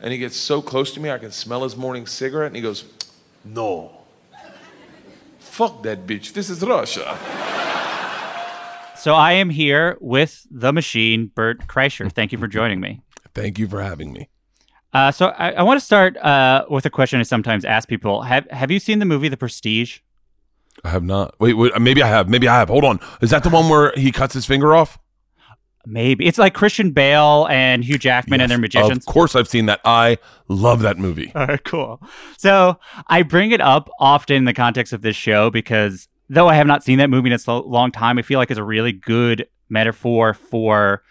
And 0.00 0.12
he 0.12 0.18
gets 0.18 0.36
so 0.36 0.62
close 0.62 0.92
to 0.94 1.00
me, 1.00 1.10
I 1.10 1.18
can 1.18 1.30
smell 1.30 1.62
his 1.62 1.76
morning 1.76 2.06
cigarette, 2.06 2.48
and 2.48 2.56
he 2.56 2.62
goes, 2.62 2.84
No. 3.44 3.92
Fuck 5.38 5.82
that 5.82 6.06
bitch. 6.06 6.32
This 6.32 6.48
is 6.48 6.62
Russia. 6.62 7.18
So 8.96 9.14
I 9.14 9.32
am 9.32 9.50
here 9.50 9.96
with 10.00 10.46
the 10.50 10.72
machine, 10.72 11.30
Bert 11.34 11.66
Kreischer. 11.66 12.12
Thank 12.12 12.32
you 12.32 12.38
for 12.38 12.46
joining 12.46 12.80
me. 12.80 13.00
Thank 13.34 13.58
you 13.58 13.66
for 13.66 13.80
having 13.82 14.12
me. 14.12 14.28
Uh, 14.92 15.10
so 15.10 15.28
I, 15.28 15.52
I 15.52 15.62
want 15.62 15.80
to 15.80 15.84
start 15.84 16.16
uh, 16.18 16.64
with 16.68 16.84
a 16.84 16.90
question 16.90 17.20
I 17.20 17.22
sometimes 17.22 17.64
ask 17.64 17.88
people. 17.88 18.22
Have 18.22 18.46
Have 18.50 18.70
you 18.70 18.78
seen 18.78 18.98
the 18.98 19.06
movie 19.06 19.28
The 19.28 19.36
Prestige? 19.36 20.00
I 20.84 20.90
have 20.90 21.02
not. 21.02 21.34
Wait, 21.38 21.54
wait, 21.54 21.72
uh, 21.74 21.78
maybe 21.78 22.02
I 22.02 22.08
have. 22.08 22.28
Maybe 22.28 22.48
I 22.48 22.58
have. 22.58 22.68
Hold 22.68 22.84
on. 22.84 23.00
Is 23.20 23.30
that 23.30 23.42
the 23.42 23.50
one 23.50 23.68
where 23.68 23.92
he 23.96 24.12
cuts 24.12 24.34
his 24.34 24.46
finger 24.46 24.74
off? 24.74 24.98
Maybe 25.86 26.26
it's 26.26 26.38
like 26.38 26.52
Christian 26.52 26.90
Bale 26.90 27.46
and 27.50 27.82
Hugh 27.82 27.98
Jackman 27.98 28.40
and 28.40 28.42
Yes, 28.42 28.48
they're 28.50 28.58
magicians. 28.58 28.98
Of 28.98 29.06
course, 29.06 29.34
I've 29.34 29.48
seen 29.48 29.66
that. 29.66 29.80
I 29.84 30.18
love 30.48 30.82
that 30.82 30.98
movie. 30.98 31.32
All 31.34 31.46
right, 31.46 31.64
cool. 31.64 32.02
So 32.36 32.78
I 33.06 33.22
bring 33.22 33.50
it 33.52 33.62
up 33.62 33.88
often 33.98 34.36
in 34.36 34.44
the 34.44 34.52
context 34.52 34.92
of 34.92 35.00
this 35.00 35.16
show 35.16 35.48
because 35.50 36.06
though 36.28 36.48
I 36.48 36.54
have 36.54 36.66
not 36.66 36.84
seen 36.84 36.98
that 36.98 37.08
movie 37.08 37.30
in 37.30 37.38
a 37.46 37.58
long 37.60 37.90
time, 37.92 38.18
I 38.18 38.22
feel 38.22 38.38
like 38.38 38.50
it's 38.50 38.58
a 38.58 38.64
really 38.64 38.92
good 38.92 39.48
metaphor 39.70 40.34
for 40.34 41.02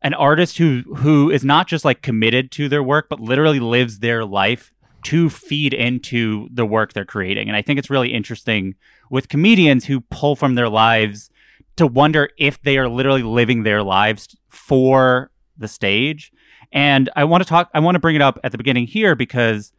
an 0.00 0.14
artist 0.14 0.58
who 0.58 0.82
who 0.96 1.30
is 1.30 1.44
not 1.44 1.66
just 1.66 1.84
like 1.84 2.00
committed 2.00 2.50
to 2.52 2.68
their 2.68 2.82
work, 2.82 3.08
but 3.10 3.20
literally 3.20 3.60
lives 3.60 3.98
their 3.98 4.24
life 4.24 4.72
to 5.06 5.30
feed 5.30 5.72
into 5.72 6.48
the 6.52 6.66
work 6.66 6.92
they're 6.92 7.04
creating. 7.04 7.46
And 7.46 7.56
I 7.56 7.62
think 7.62 7.78
it's 7.78 7.88
really 7.88 8.12
interesting 8.12 8.74
with 9.08 9.28
comedians 9.28 9.84
who 9.84 10.00
pull 10.00 10.34
from 10.34 10.56
their 10.56 10.68
lives 10.68 11.30
to 11.76 11.86
wonder 11.86 12.28
if 12.38 12.60
they 12.62 12.76
are 12.76 12.88
literally 12.88 13.22
living 13.22 13.62
their 13.62 13.84
lives 13.84 14.36
for 14.48 15.30
the 15.56 15.68
stage. 15.68 16.32
And 16.72 17.08
I 17.14 17.22
want 17.22 17.44
to 17.44 17.48
talk, 17.48 17.70
I 17.72 17.78
want 17.78 17.94
to 17.94 18.00
bring 18.00 18.16
it 18.16 18.20
up 18.22 18.40
at 18.42 18.50
the 18.50 18.58
beginning 18.58 18.88
here 18.88 19.14
because 19.14 19.72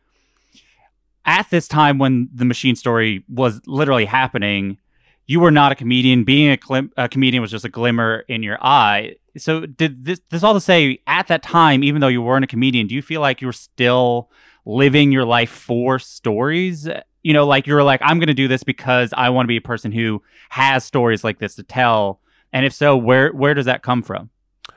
at 1.25 1.49
this 1.49 1.67
time 1.67 1.97
when 1.97 2.29
the 2.33 2.45
machine 2.45 2.77
story 2.77 3.25
was 3.27 3.59
literally 3.67 4.05
happening, 4.05 4.77
you 5.25 5.41
were 5.41 5.51
not 5.51 5.73
a 5.73 5.75
comedian. 5.75 6.23
Being 6.23 6.51
a, 6.51 6.57
glim- 6.57 6.93
a 6.95 7.09
comedian 7.09 7.41
was 7.41 7.51
just 7.51 7.65
a 7.65 7.69
glimmer 7.69 8.23
in 8.29 8.43
your 8.43 8.63
eye. 8.63 9.15
So, 9.35 9.65
did 9.65 10.05
this, 10.05 10.21
this 10.29 10.41
all 10.41 10.53
to 10.53 10.61
say, 10.61 10.99
at 11.05 11.27
that 11.27 11.43
time, 11.43 11.83
even 11.83 11.99
though 11.99 12.07
you 12.07 12.21
weren't 12.21 12.45
a 12.45 12.47
comedian, 12.47 12.87
do 12.87 12.95
you 12.95 13.01
feel 13.01 13.19
like 13.19 13.41
you 13.41 13.47
were 13.47 13.53
still 13.53 14.31
living 14.67 15.11
your 15.11 15.25
life 15.25 15.49
for 15.49 15.97
stories? 15.97 16.87
You 17.23 17.33
know, 17.33 17.47
like 17.47 17.65
you're 17.65 17.83
like, 17.83 18.01
I'm 18.03 18.19
going 18.19 18.27
to 18.27 18.33
do 18.33 18.47
this 18.47 18.63
because 18.63 19.13
I 19.15 19.29
want 19.29 19.45
to 19.45 19.47
be 19.47 19.57
a 19.57 19.61
person 19.61 19.91
who 19.91 20.21
has 20.49 20.83
stories 20.85 21.23
like 21.23 21.39
this 21.39 21.55
to 21.55 21.63
tell. 21.63 22.19
And 22.53 22.65
if 22.65 22.73
so, 22.73 22.95
where 22.95 23.31
where 23.33 23.53
does 23.53 23.65
that 23.65 23.81
come 23.81 24.01
from? 24.01 24.29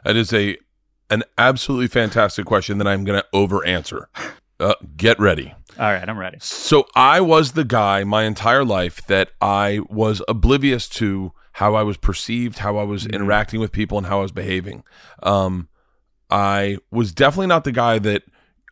That 0.05 0.17
is 0.17 0.33
a 0.33 0.57
an 1.11 1.25
absolutely 1.37 1.89
fantastic 1.89 2.47
question 2.47 2.79
that 2.79 2.87
I'm 2.87 3.05
going 3.05 3.21
to 3.21 3.27
over 3.33 3.65
answer. 3.67 4.09
Uh, 4.59 4.75
get 4.97 5.19
ready. 5.19 5.55
All 5.79 5.91
right, 5.91 6.07
I'm 6.07 6.19
ready. 6.19 6.39
So 6.41 6.87
I 6.95 7.21
was 7.21 7.53
the 7.53 7.65
guy 7.65 8.05
my 8.05 8.25
entire 8.25 8.65
life 8.65 9.07
that 9.07 9.31
I 9.41 9.81
was 9.89 10.21
oblivious 10.29 10.89
to 10.91 11.33
how 11.53 11.75
I 11.75 11.83
was 11.83 11.97
perceived, 11.97 12.59
how 12.59 12.77
I 12.77 12.83
was 12.83 13.07
interacting 13.07 13.61
with 13.61 13.73
people, 13.73 13.99
and 13.99 14.07
how 14.07 14.19
I 14.19 14.23
was 14.23 14.33
behaving. 14.33 14.85
Um, 15.23 15.69
I 16.31 16.79
was 16.91 17.13
definitely 17.13 17.49
not 17.49 17.65
the 17.65 17.73
guy 17.73 17.99
that 18.01 18.23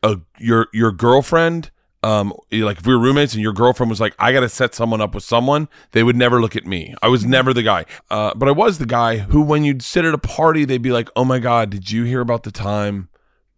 uh, 0.03 0.17
your 0.39 0.69
your 0.73 0.93
girlfriend. 0.93 1.71
Um, 2.05 2.33
like 2.53 2.79
if 2.79 2.87
we 2.87 2.95
were 2.95 3.01
roommates 3.01 3.35
and 3.35 3.43
your 3.43 3.53
girlfriend 3.53 3.91
was 3.91 4.01
like, 4.01 4.15
I 4.21 4.33
got 4.33 4.41
to 4.41 4.49
set 4.49 4.73
someone 4.73 5.01
up 5.01 5.17
with 5.17 5.25
someone, 5.25 5.69
they 5.91 6.05
would 6.05 6.15
never 6.15 6.41
look 6.41 6.55
at 6.55 6.65
me. 6.65 6.95
I 7.03 7.09
was 7.09 7.25
never 7.25 7.53
the 7.53 7.65
guy. 7.65 7.87
Uh, 8.09 8.33
but 8.37 8.49
I 8.49 8.53
was 8.53 8.79
the 8.79 8.87
guy 8.87 9.19
who, 9.19 9.43
when 9.43 9.65
you'd 9.65 9.83
sit 9.83 10.05
at 10.05 10.15
a 10.15 10.19
party, 10.19 10.65
they'd 10.65 10.81
be 10.81 10.93
like, 10.93 11.11
Oh 11.17 11.25
my 11.25 11.41
God, 11.41 11.71
did 11.71 11.91
you 11.91 12.05
hear 12.05 12.21
about 12.21 12.45
the 12.45 12.53
time 12.53 13.09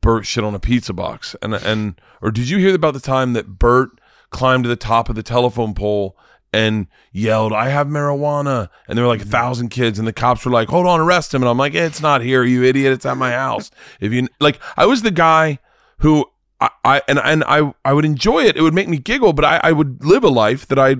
Bert 0.00 0.24
shit 0.24 0.42
on 0.42 0.54
a 0.54 0.58
pizza 0.58 0.94
box? 0.94 1.36
And, 1.42 1.52
and, 1.52 2.00
or 2.22 2.30
did 2.30 2.48
you 2.48 2.56
hear 2.56 2.74
about 2.74 2.94
the 2.94 3.00
time 3.00 3.34
that 3.34 3.58
Bert 3.58 3.90
climbed 4.30 4.64
to 4.64 4.68
the 4.68 4.76
top 4.76 5.10
of 5.10 5.16
the 5.16 5.22
telephone 5.22 5.74
pole 5.74 6.16
and 6.52 6.86
yelled, 7.12 7.52
I 7.52 7.68
have 7.68 7.86
marijuana. 7.86 8.68
And 8.88 8.96
there 8.96 9.04
were 9.04 9.10
like 9.10 9.22
a 9.22 9.26
thousand 9.26 9.68
kids, 9.68 9.98
and 9.98 10.08
the 10.08 10.12
cops 10.12 10.44
were 10.44 10.50
like, 10.50 10.68
Hold 10.68 10.86
on, 10.86 11.00
arrest 11.00 11.34
him. 11.34 11.42
And 11.42 11.48
I'm 11.48 11.58
like, 11.58 11.74
It's 11.74 12.00
not 12.00 12.22
here, 12.22 12.42
you 12.42 12.64
idiot. 12.64 12.92
It's 12.92 13.06
at 13.06 13.16
my 13.16 13.32
house. 13.32 13.70
If 14.00 14.12
you 14.12 14.28
like, 14.40 14.60
I 14.76 14.86
was 14.86 15.02
the 15.02 15.10
guy 15.10 15.58
who 15.98 16.26
I, 16.60 16.70
I 16.84 17.02
and 17.08 17.18
and 17.18 17.44
I 17.44 17.72
I 17.84 17.92
would 17.92 18.04
enjoy 18.04 18.44
it. 18.44 18.56
It 18.56 18.62
would 18.62 18.74
make 18.74 18.88
me 18.88 18.98
giggle, 18.98 19.32
but 19.32 19.44
I, 19.44 19.60
I 19.62 19.72
would 19.72 20.04
live 20.04 20.24
a 20.24 20.28
life 20.28 20.66
that 20.68 20.78
I 20.78 20.96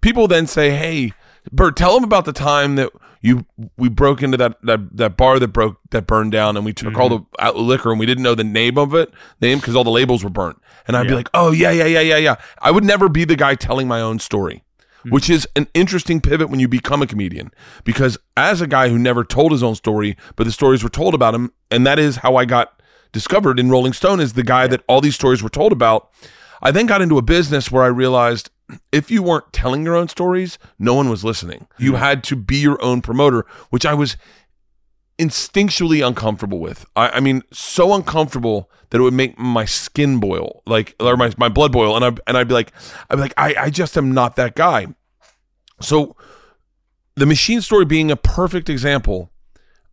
people 0.00 0.28
then 0.28 0.46
say, 0.46 0.70
Hey, 0.70 1.12
Bert, 1.52 1.76
tell 1.76 1.94
them 1.94 2.04
about 2.04 2.24
the 2.24 2.32
time 2.32 2.76
that 2.76 2.90
you 3.20 3.46
we 3.78 3.88
broke 3.88 4.22
into 4.22 4.36
that 4.36 4.60
that, 4.62 4.96
that 4.96 5.16
bar 5.16 5.38
that 5.38 5.48
broke 5.48 5.78
that 5.90 6.06
burned 6.06 6.32
down, 6.32 6.56
and 6.56 6.64
we 6.64 6.72
took 6.72 6.96
all 6.98 7.08
the 7.08 7.18
Mm-hmm. 7.18 7.46
out 7.46 7.56
liquor, 7.56 7.90
and 7.90 7.98
we 7.98 8.06
didn't 8.06 8.22
know 8.22 8.34
the 8.34 8.44
name 8.44 8.78
of 8.78 8.94
it 8.94 9.12
name 9.40 9.58
because 9.58 9.74
all 9.74 9.84
the 9.84 9.90
labels 9.90 10.22
were 10.22 10.30
burnt. 10.30 10.60
And 10.86 10.96
I'd 10.96 11.08
be 11.08 11.14
like, 11.14 11.30
oh 11.32 11.50
yeah, 11.50 11.70
yeah, 11.70 11.86
yeah, 11.86 12.00
yeah, 12.00 12.18
yeah. 12.18 12.36
I 12.60 12.70
would 12.70 12.84
never 12.84 13.08
be 13.08 13.24
the 13.24 13.36
guy 13.36 13.54
telling 13.54 13.88
my 13.88 14.00
own 14.00 14.18
story. 14.18 14.62
Mm-hmm. 14.98 15.10
Which 15.10 15.28
is 15.28 15.46
an 15.54 15.68
interesting 15.74 16.20
pivot 16.22 16.48
when 16.48 16.60
you 16.60 16.68
become 16.68 17.02
a 17.02 17.06
comedian. 17.06 17.50
Because 17.84 18.16
as 18.38 18.62
a 18.62 18.66
guy 18.66 18.88
who 18.88 18.98
never 18.98 19.22
told 19.22 19.52
his 19.52 19.62
own 19.62 19.74
story, 19.74 20.16
but 20.34 20.44
the 20.44 20.52
stories 20.52 20.82
were 20.82 20.88
told 20.88 21.14
about 21.14 21.34
him, 21.34 21.52
and 21.70 21.86
that 21.86 21.98
is 21.98 22.16
how 22.16 22.36
I 22.36 22.46
got 22.46 22.73
discovered 23.14 23.58
in 23.58 23.70
Rolling 23.70 23.94
Stone 23.94 24.20
as 24.20 24.34
the 24.34 24.42
guy 24.42 24.66
that 24.66 24.82
all 24.86 25.00
these 25.00 25.14
stories 25.14 25.42
were 25.42 25.48
told 25.48 25.72
about. 25.72 26.10
I 26.60 26.70
then 26.70 26.84
got 26.84 27.00
into 27.00 27.16
a 27.16 27.22
business 27.22 27.70
where 27.70 27.84
I 27.84 27.86
realized 27.86 28.50
if 28.92 29.10
you 29.10 29.22
weren't 29.22 29.52
telling 29.52 29.84
your 29.84 29.94
own 29.94 30.08
stories, 30.08 30.58
no 30.78 30.94
one 30.94 31.08
was 31.08 31.24
listening. 31.24 31.68
You 31.78 31.92
hmm. 31.92 31.98
had 31.98 32.24
to 32.24 32.36
be 32.36 32.56
your 32.56 32.82
own 32.82 33.00
promoter, 33.00 33.46
which 33.70 33.86
I 33.86 33.94
was 33.94 34.16
instinctually 35.18 36.06
uncomfortable 36.06 36.58
with. 36.58 36.84
I, 36.96 37.08
I 37.10 37.20
mean, 37.20 37.42
so 37.52 37.94
uncomfortable 37.94 38.70
that 38.90 38.98
it 38.98 39.02
would 39.02 39.14
make 39.14 39.38
my 39.38 39.64
skin 39.64 40.18
boil, 40.18 40.62
like 40.66 40.96
or 40.98 41.16
my, 41.16 41.32
my 41.38 41.48
blood 41.48 41.72
boil, 41.72 41.96
and 41.96 42.04
I 42.04 42.08
and 42.26 42.36
I'd 42.36 42.48
be 42.48 42.54
like, 42.54 42.72
I'd 43.08 43.16
be 43.16 43.20
like, 43.22 43.34
I, 43.36 43.54
I 43.58 43.70
just 43.70 43.96
am 43.96 44.12
not 44.12 44.36
that 44.36 44.54
guy. 44.54 44.88
So, 45.80 46.16
the 47.16 47.26
machine 47.26 47.60
story 47.60 47.84
being 47.84 48.10
a 48.10 48.16
perfect 48.16 48.68
example. 48.68 49.30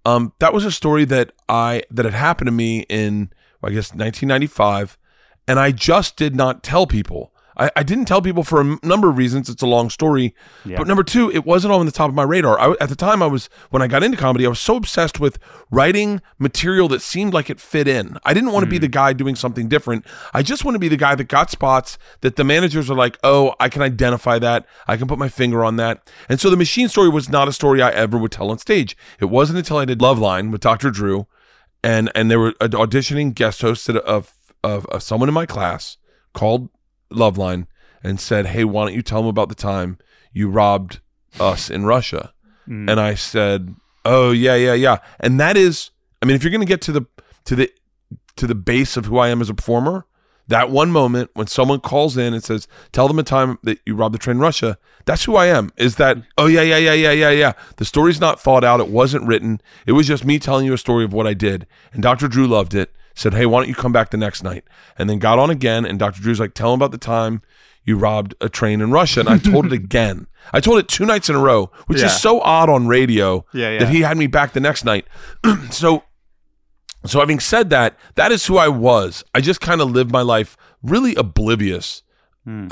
Um, 0.06 0.34
that 0.40 0.54
was 0.54 0.66
a 0.66 0.72
story 0.72 1.06
that 1.06 1.32
I 1.48 1.84
that 1.92 2.06
had 2.06 2.14
happened 2.14 2.48
to 2.48 2.52
me 2.52 2.86
in 2.90 3.32
I 3.64 3.70
guess 3.70 3.94
1995, 3.94 4.98
and 5.48 5.60
I 5.60 5.72
just 5.72 6.18
did 6.18 6.36
not 6.36 6.64
tell 6.64 6.88
people. 6.88 7.31
I, 7.58 7.72
I 7.76 7.84
didn't 7.84 8.06
tell 8.06 8.22
people 8.22 8.44
for 8.44 8.62
a 8.62 8.78
number 8.84 9.10
of 9.10 9.18
reasons. 9.18 9.50
It's 9.50 9.62
a 9.62 9.68
long 9.68 9.90
story, 9.90 10.34
Yeah. 10.66 10.78
but 10.78 10.88
number 10.88 11.04
two, 11.04 11.32
it 11.32 11.46
wasn't 11.46 11.74
on 11.74 11.86
the 11.86 11.92
top 11.92 12.10
of 12.10 12.16
my 12.16 12.24
radar. 12.24 12.60
I, 12.60 12.76
at 12.80 12.90
the 12.90 12.96
time, 12.96 13.22
I 13.22 13.28
was 13.28 13.50
when 13.70 13.82
I 13.82 13.88
got 13.88 14.04
into 14.04 14.18
comedy, 14.18 14.46
I 14.46 14.50
was 14.50 14.60
so 14.60 14.76
obsessed 14.76 15.20
with 15.20 15.38
writing 15.70 16.22
material 16.40 16.88
that 16.90 17.02
seemed 17.02 17.34
like 17.34 17.50
it 17.50 17.60
fit 17.60 17.88
in. 17.88 18.18
I 18.24 18.34
didn't 18.34 18.52
want 18.52 18.64
to 18.64 18.70
be 18.70 18.78
hmm. 18.78 18.82
the 18.82 18.88
guy 18.88 19.14
doing 19.14 19.36
something 19.36 19.68
different. 19.68 20.06
I 20.34 20.44
just 20.44 20.66
want 20.66 20.76
to 20.76 20.80
be 20.80 20.88
the 20.88 20.98
guy 20.98 21.16
that 21.16 21.26
got 21.26 21.50
spots 21.50 21.98
that 22.22 22.36
the 22.36 22.44
managers 22.44 22.90
are 22.90 22.96
like, 22.96 23.18
"Oh, 23.24 23.56
I 23.60 23.70
can 23.70 23.82
identify 23.82 24.40
that. 24.40 24.66
I 24.88 24.98
can 24.98 25.08
put 25.08 25.20
my 25.20 25.30
finger 25.30 25.64
on 25.64 25.76
that." 25.78 26.08
And 26.30 26.40
so 26.40 26.50
the 26.50 26.58
machine 26.58 26.88
story 26.90 27.10
was 27.10 27.30
not 27.30 27.48
a 27.48 27.54
story 27.54 27.82
I 27.82 27.90
ever 27.92 28.18
would 28.18 28.32
tell 28.32 28.52
on 28.52 28.58
stage. 28.58 28.96
It 29.20 29.26
wasn't 29.26 29.60
until 29.60 29.78
I 29.78 29.86
did 29.86 30.00
Loveline 30.00 30.52
with 30.52 30.62
Dr. 30.62 30.90
Drew, 30.92 31.28
and 31.84 32.12
and 32.16 32.30
they 32.30 32.38
were 32.38 32.54
uh, 32.62 32.68
auditioning 32.68 33.34
guest 33.34 33.62
hosts 33.62 33.90
of 33.90 34.34
of, 34.64 34.86
of 34.86 35.04
someone 35.04 35.30
in 35.30 35.34
my 35.34 35.46
class 35.46 35.98
called 36.34 36.70
Loveline 37.12 37.68
and 38.04 38.20
said, 38.20 38.48
"Hey, 38.48 38.64
why 38.64 38.86
don't 38.86 38.94
you 38.94 39.02
tell 39.02 39.22
them 39.22 39.30
about 39.30 39.50
the 39.50 39.56
time 39.56 39.98
you 40.32 40.50
robbed 40.50 41.00
us 41.40 41.70
in 41.70 41.86
Russia?" 41.86 42.34
Hmm. 42.66 42.90
And 42.90 43.00
I 43.00 43.16
said, 43.16 43.76
"Oh 44.06 44.32
yeah, 44.32 44.56
yeah, 44.56 44.74
yeah." 44.74 44.98
And 45.20 45.40
that 45.40 45.58
is, 45.58 45.92
I 46.22 46.26
mean, 46.26 46.36
if 46.36 46.44
you're 46.44 46.52
going 46.52 46.62
to 46.62 46.68
get 46.68 46.82
to 46.82 46.92
the 46.92 47.06
to 47.46 47.56
the 47.56 47.72
to 48.36 48.48
the 48.48 48.56
base 48.56 48.98
of 48.98 49.06
who 49.06 49.18
I 49.18 49.30
am 49.30 49.42
as 49.42 49.50
a 49.50 49.54
performer, 49.54 50.06
that 50.48 50.70
one 50.70 50.92
moment 50.92 51.32
when 51.34 51.48
someone 51.48 51.80
calls 51.80 52.18
in 52.18 52.34
and 52.34 52.44
says, 52.44 52.68
"Tell 52.92 53.08
them 53.08 53.20
a 53.20 53.24
time 53.24 53.60
that 53.64 53.80
you 53.86 53.96
robbed 53.96 54.16
the 54.16 54.20
train 54.20 54.38
in 54.38 54.42
Russia," 54.42 54.78
that's 55.06 55.24
who 55.26 55.36
I 55.36 55.48
am. 55.48 55.72
Is 55.78 55.96
that? 55.96 56.18
Hmm. 56.18 56.24
Oh 56.38 56.48
yeah, 56.48 56.62
yeah, 56.62 56.78
yeah, 56.78 56.94
yeah, 56.94 57.12
yeah, 57.12 57.32
yeah. 57.32 57.54
The 57.78 57.86
story's 57.86 58.20
not 58.20 58.42
thought 58.42 58.64
out. 58.64 58.80
It 58.80 58.90
wasn't 58.90 59.28
written. 59.28 59.62
It 59.86 59.94
was 59.94 60.08
just 60.08 60.26
me 60.26 60.40
telling 60.40 60.66
you 60.66 60.74
a 60.74 60.78
story 60.78 61.04
of 61.04 61.14
what 61.14 61.28
I 61.28 61.34
did. 61.34 61.68
And 61.94 62.04
Dr. 62.04 62.28
Drew 62.28 62.48
loved 62.48 62.74
it. 62.74 62.94
Said, 63.22 63.34
"Hey, 63.34 63.46
why 63.46 63.60
don't 63.60 63.70
you 63.70 63.76
come 63.76 63.92
back 63.92 64.10
the 64.10 64.18
next 64.18 64.44
night?" 64.44 64.64
And 64.98 65.10
then 65.10 65.20
got 65.20 65.40
on 65.40 65.50
again. 65.50 65.86
And 65.86 65.98
Dr. 66.00 66.22
Drew's 66.22 66.40
like, 66.40 66.54
"Tell 66.54 66.74
him 66.74 66.80
about 66.80 66.92
the 66.92 66.98
time." 66.98 67.42
You 67.84 67.98
robbed 67.98 68.36
a 68.40 68.48
train 68.48 68.80
in 68.80 68.92
Russia, 68.92 69.22
and 69.22 69.30
I 69.30 69.40
told 69.40 69.66
it 69.66 69.74
again. 69.84 70.28
I 70.54 70.60
told 70.60 70.78
it 70.78 70.88
two 70.88 71.04
nights 71.06 71.30
in 71.30 71.36
a 71.36 71.40
row, 71.40 71.72
which 71.88 72.00
Yeah. 72.00 72.06
is 72.08 72.22
so 72.22 72.40
odd 72.42 72.70
on 72.70 72.86
radio 72.88 73.44
Yeah, 73.54 73.72
yeah. 73.72 73.80
that 73.80 73.90
he 73.90 74.02
had 74.02 74.18
me 74.18 74.28
back 74.28 74.54
the 74.54 74.60
next 74.60 74.86
night. 74.86 75.08
so 75.72 76.04
so 77.06 77.20
having 77.20 77.40
said 77.40 77.72
that, 77.72 77.98
that 78.16 78.32
is 78.32 78.46
who 78.46 78.58
I 78.58 78.68
was. 78.68 79.24
I 79.34 79.42
just 79.42 79.62
kind 79.62 79.82
of 79.82 79.90
lived 79.90 80.12
my 80.12 80.22
life 80.22 80.56
really 80.84 81.16
oblivious. 81.16 82.04
Uh, 82.48 82.68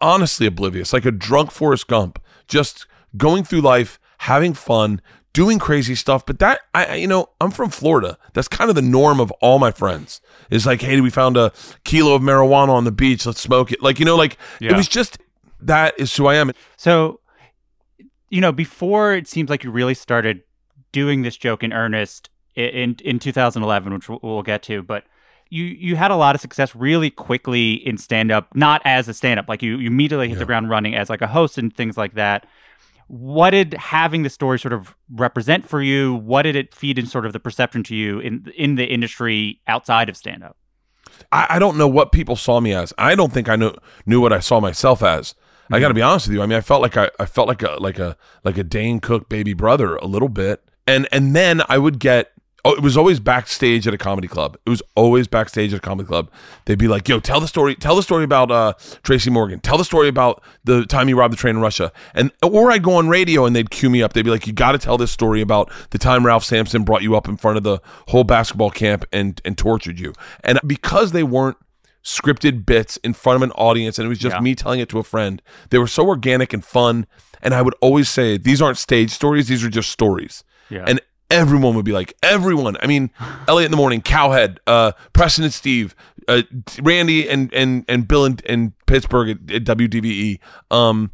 Honestly 0.00 0.46
oblivious, 0.46 0.92
like 0.92 1.04
a 1.04 1.10
drunk 1.10 1.50
Forrest 1.50 1.88
Gump, 1.88 2.20
just 2.46 2.86
going 3.16 3.42
through 3.42 3.62
life, 3.62 3.98
having 4.18 4.54
fun, 4.54 5.00
doing 5.32 5.58
crazy 5.58 5.94
stuff. 5.94 6.24
But 6.26 6.38
that 6.40 6.60
I 6.74 6.84
I- 6.86 6.94
you 6.96 7.06
know, 7.06 7.30
I'm 7.40 7.50
from 7.50 7.70
Florida. 7.70 8.18
That's 8.34 8.48
kind 8.48 8.68
of 8.70 8.76
the 8.76 8.82
norm 8.82 9.20
of 9.20 9.30
all 9.40 9.58
my 9.58 9.70
friends. 9.70 10.20
Is 10.50 10.66
like, 10.66 10.82
hey, 10.82 11.00
we 11.00 11.10
found 11.10 11.36
a 11.36 11.52
kilo 11.84 12.14
of 12.14 12.22
marijuana 12.22 12.68
on 12.70 12.84
the 12.84 12.92
beach, 12.92 13.24
let's 13.26 13.40
smoke 13.40 13.72
it. 13.72 13.82
Like, 13.82 13.98
you 13.98 14.04
know, 14.04 14.16
like 14.16 14.36
it 14.60 14.76
was 14.76 14.88
just 14.88 15.18
that 15.60 15.94
is 15.98 16.14
who 16.16 16.26
I 16.26 16.34
am. 16.34 16.50
So, 16.76 17.20
you 18.30 18.40
know, 18.40 18.52
before 18.52 19.14
it 19.14 19.28
seems 19.28 19.50
like 19.50 19.64
you 19.64 19.70
really 19.70 19.94
started 19.94 20.42
doing 20.90 21.22
this 21.22 21.36
joke 21.36 21.62
in 21.62 21.72
earnest 21.72 22.28
in 22.54 22.96
in 23.04 23.18
2011, 23.18 23.94
which 23.94 24.08
we'll- 24.08 24.20
we'll 24.22 24.42
get 24.42 24.62
to, 24.64 24.82
but 24.82 25.04
you 25.48 25.64
you 25.64 25.96
had 25.96 26.10
a 26.10 26.16
lot 26.16 26.34
of 26.34 26.40
success 26.40 26.74
really 26.74 27.10
quickly 27.10 27.72
in 27.74 27.96
stand 27.98 28.30
up, 28.32 28.48
not 28.54 28.80
as 28.84 29.08
a 29.08 29.14
stand 29.14 29.38
up, 29.40 29.48
like 29.48 29.62
you 29.62 29.78
you 29.78 29.86
immediately 29.86 30.28
hit 30.28 30.38
the 30.38 30.44
ground 30.46 30.68
running 30.70 30.94
as 30.94 31.08
like 31.10 31.22
a 31.22 31.26
host 31.26 31.56
and 31.58 31.74
things 31.74 31.96
like 31.96 32.14
that. 32.14 32.46
What 33.12 33.50
did 33.50 33.74
having 33.74 34.22
the 34.22 34.30
story 34.30 34.58
sort 34.58 34.72
of 34.72 34.96
represent 35.10 35.68
for 35.68 35.82
you? 35.82 36.14
What 36.14 36.42
did 36.42 36.56
it 36.56 36.74
feed 36.74 36.98
in 36.98 37.04
sort 37.04 37.26
of 37.26 37.34
the 37.34 37.40
perception 37.40 37.82
to 37.84 37.94
you 37.94 38.20
in 38.20 38.50
in 38.56 38.76
the 38.76 38.86
industry 38.86 39.60
outside 39.66 40.08
of 40.08 40.16
stand 40.16 40.42
up? 40.42 40.56
I, 41.30 41.46
I 41.50 41.58
don't 41.58 41.76
know 41.76 41.86
what 41.88 42.10
people 42.10 42.36
saw 42.36 42.58
me 42.58 42.72
as. 42.72 42.94
I 42.96 43.14
don't 43.14 43.30
think 43.30 43.50
I 43.50 43.56
knew 43.56 43.74
knew 44.06 44.22
what 44.22 44.32
I 44.32 44.40
saw 44.40 44.60
myself 44.60 45.02
as. 45.02 45.34
I 45.70 45.78
got 45.78 45.88
to 45.88 45.92
mm-hmm. 45.92 45.96
be 45.96 46.02
honest 46.02 46.26
with 46.26 46.36
you. 46.36 46.42
I 46.42 46.46
mean, 46.46 46.56
I 46.56 46.62
felt 46.62 46.80
like 46.80 46.96
I, 46.96 47.10
I 47.20 47.26
felt 47.26 47.48
like 47.48 47.62
a 47.62 47.72
like 47.78 47.98
a 47.98 48.16
like 48.44 48.56
a 48.56 48.64
Dane 48.64 48.98
Cook 48.98 49.28
baby 49.28 49.52
brother 49.52 49.96
a 49.96 50.06
little 50.06 50.30
bit, 50.30 50.64
and 50.86 51.06
and 51.12 51.36
then 51.36 51.60
I 51.68 51.76
would 51.76 51.98
get. 51.98 52.31
Oh, 52.64 52.72
it 52.74 52.80
was 52.80 52.96
always 52.96 53.18
backstage 53.18 53.88
at 53.88 53.94
a 53.94 53.98
comedy 53.98 54.28
club. 54.28 54.56
It 54.64 54.70
was 54.70 54.82
always 54.94 55.26
backstage 55.26 55.72
at 55.72 55.78
a 55.78 55.80
comedy 55.80 56.06
club. 56.06 56.30
They'd 56.66 56.78
be 56.78 56.86
like, 56.86 57.08
"Yo, 57.08 57.18
tell 57.18 57.40
the 57.40 57.48
story. 57.48 57.74
Tell 57.74 57.96
the 57.96 58.04
story 58.04 58.22
about 58.22 58.52
uh, 58.52 58.74
Tracy 59.02 59.30
Morgan. 59.30 59.58
Tell 59.58 59.76
the 59.76 59.84
story 59.84 60.06
about 60.06 60.44
the 60.62 60.86
time 60.86 61.08
you 61.08 61.18
robbed 61.18 61.32
the 61.32 61.36
train 61.36 61.56
in 61.56 61.60
Russia." 61.60 61.90
And 62.14 62.30
or 62.40 62.70
I'd 62.70 62.84
go 62.84 62.94
on 62.94 63.08
radio 63.08 63.46
and 63.46 63.56
they'd 63.56 63.70
cue 63.70 63.90
me 63.90 64.00
up. 64.00 64.12
They'd 64.12 64.22
be 64.22 64.30
like, 64.30 64.46
"You 64.46 64.52
got 64.52 64.72
to 64.72 64.78
tell 64.78 64.96
this 64.96 65.10
story 65.10 65.40
about 65.40 65.72
the 65.90 65.98
time 65.98 66.24
Ralph 66.24 66.44
Sampson 66.44 66.84
brought 66.84 67.02
you 67.02 67.16
up 67.16 67.26
in 67.26 67.36
front 67.36 67.56
of 67.56 67.64
the 67.64 67.80
whole 68.08 68.22
basketball 68.22 68.70
camp 68.70 69.04
and 69.12 69.40
and 69.44 69.58
tortured 69.58 69.98
you." 69.98 70.12
And 70.44 70.60
because 70.64 71.10
they 71.10 71.24
weren't 71.24 71.56
scripted 72.04 72.66
bits 72.66 72.96
in 72.98 73.12
front 73.12 73.36
of 73.36 73.42
an 73.42 73.52
audience 73.52 73.98
and 73.98 74.06
it 74.06 74.08
was 74.08 74.18
just 74.18 74.34
Yeah. 74.34 74.40
me 74.40 74.54
telling 74.54 74.80
it 74.80 74.88
to 74.88 74.98
a 74.98 75.04
friend. 75.04 75.40
They 75.70 75.78
were 75.78 75.86
so 75.86 76.06
organic 76.08 76.52
and 76.52 76.64
fun. 76.64 77.06
And 77.40 77.54
I 77.54 77.62
would 77.62 77.74
always 77.80 78.08
say, 78.08 78.36
these 78.38 78.60
aren't 78.62 78.78
stage 78.78 79.10
stories, 79.10 79.46
these 79.48 79.64
are 79.64 79.68
just 79.70 79.90
stories. 79.90 80.42
Yeah. 80.68 80.84
And 80.86 81.00
everyone 81.32 81.74
would 81.74 81.84
be 81.84 81.92
like, 81.92 82.14
everyone. 82.22 82.76
I 82.80 82.86
mean, 82.86 83.10
Elliot 83.48 83.66
in 83.66 83.70
the 83.72 83.76
morning, 83.76 84.00
Cowhead, 84.02 84.58
uh, 84.66 84.92
Preston 85.12 85.44
and 85.44 85.52
Steve, 85.52 85.96
uh, 86.28 86.42
Randy 86.80 87.28
and 87.28 87.52
and 87.52 87.84
and 87.88 88.06
Bill 88.06 88.24
in, 88.24 88.38
in 88.46 88.74
Pittsburgh 88.86 89.30
at, 89.30 89.50
at 89.56 89.64
WDVE. 89.64 90.38
Um, 90.70 91.10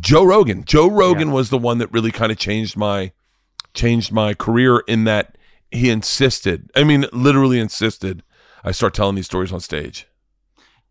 Joe 0.00 0.24
Rogan. 0.24 0.64
Joe 0.64 0.88
Rogan 0.88 1.28
Yeah. 1.28 1.34
was 1.34 1.50
the 1.50 1.58
one 1.58 1.78
that 1.78 1.92
really 1.92 2.10
kind 2.10 2.32
of 2.32 2.38
changed 2.38 2.76
my 2.76 3.12
changed 3.74 4.10
my 4.12 4.32
career 4.34 4.82
in 4.88 5.04
that 5.04 5.36
he 5.70 5.90
insisted. 5.90 6.70
I 6.74 6.84
mean, 6.84 7.06
literally 7.12 7.58
insisted. 7.60 8.22
I 8.64 8.72
start 8.72 8.94
telling 8.94 9.14
these 9.14 9.26
stories 9.26 9.52
on 9.52 9.60
stage. 9.60 10.06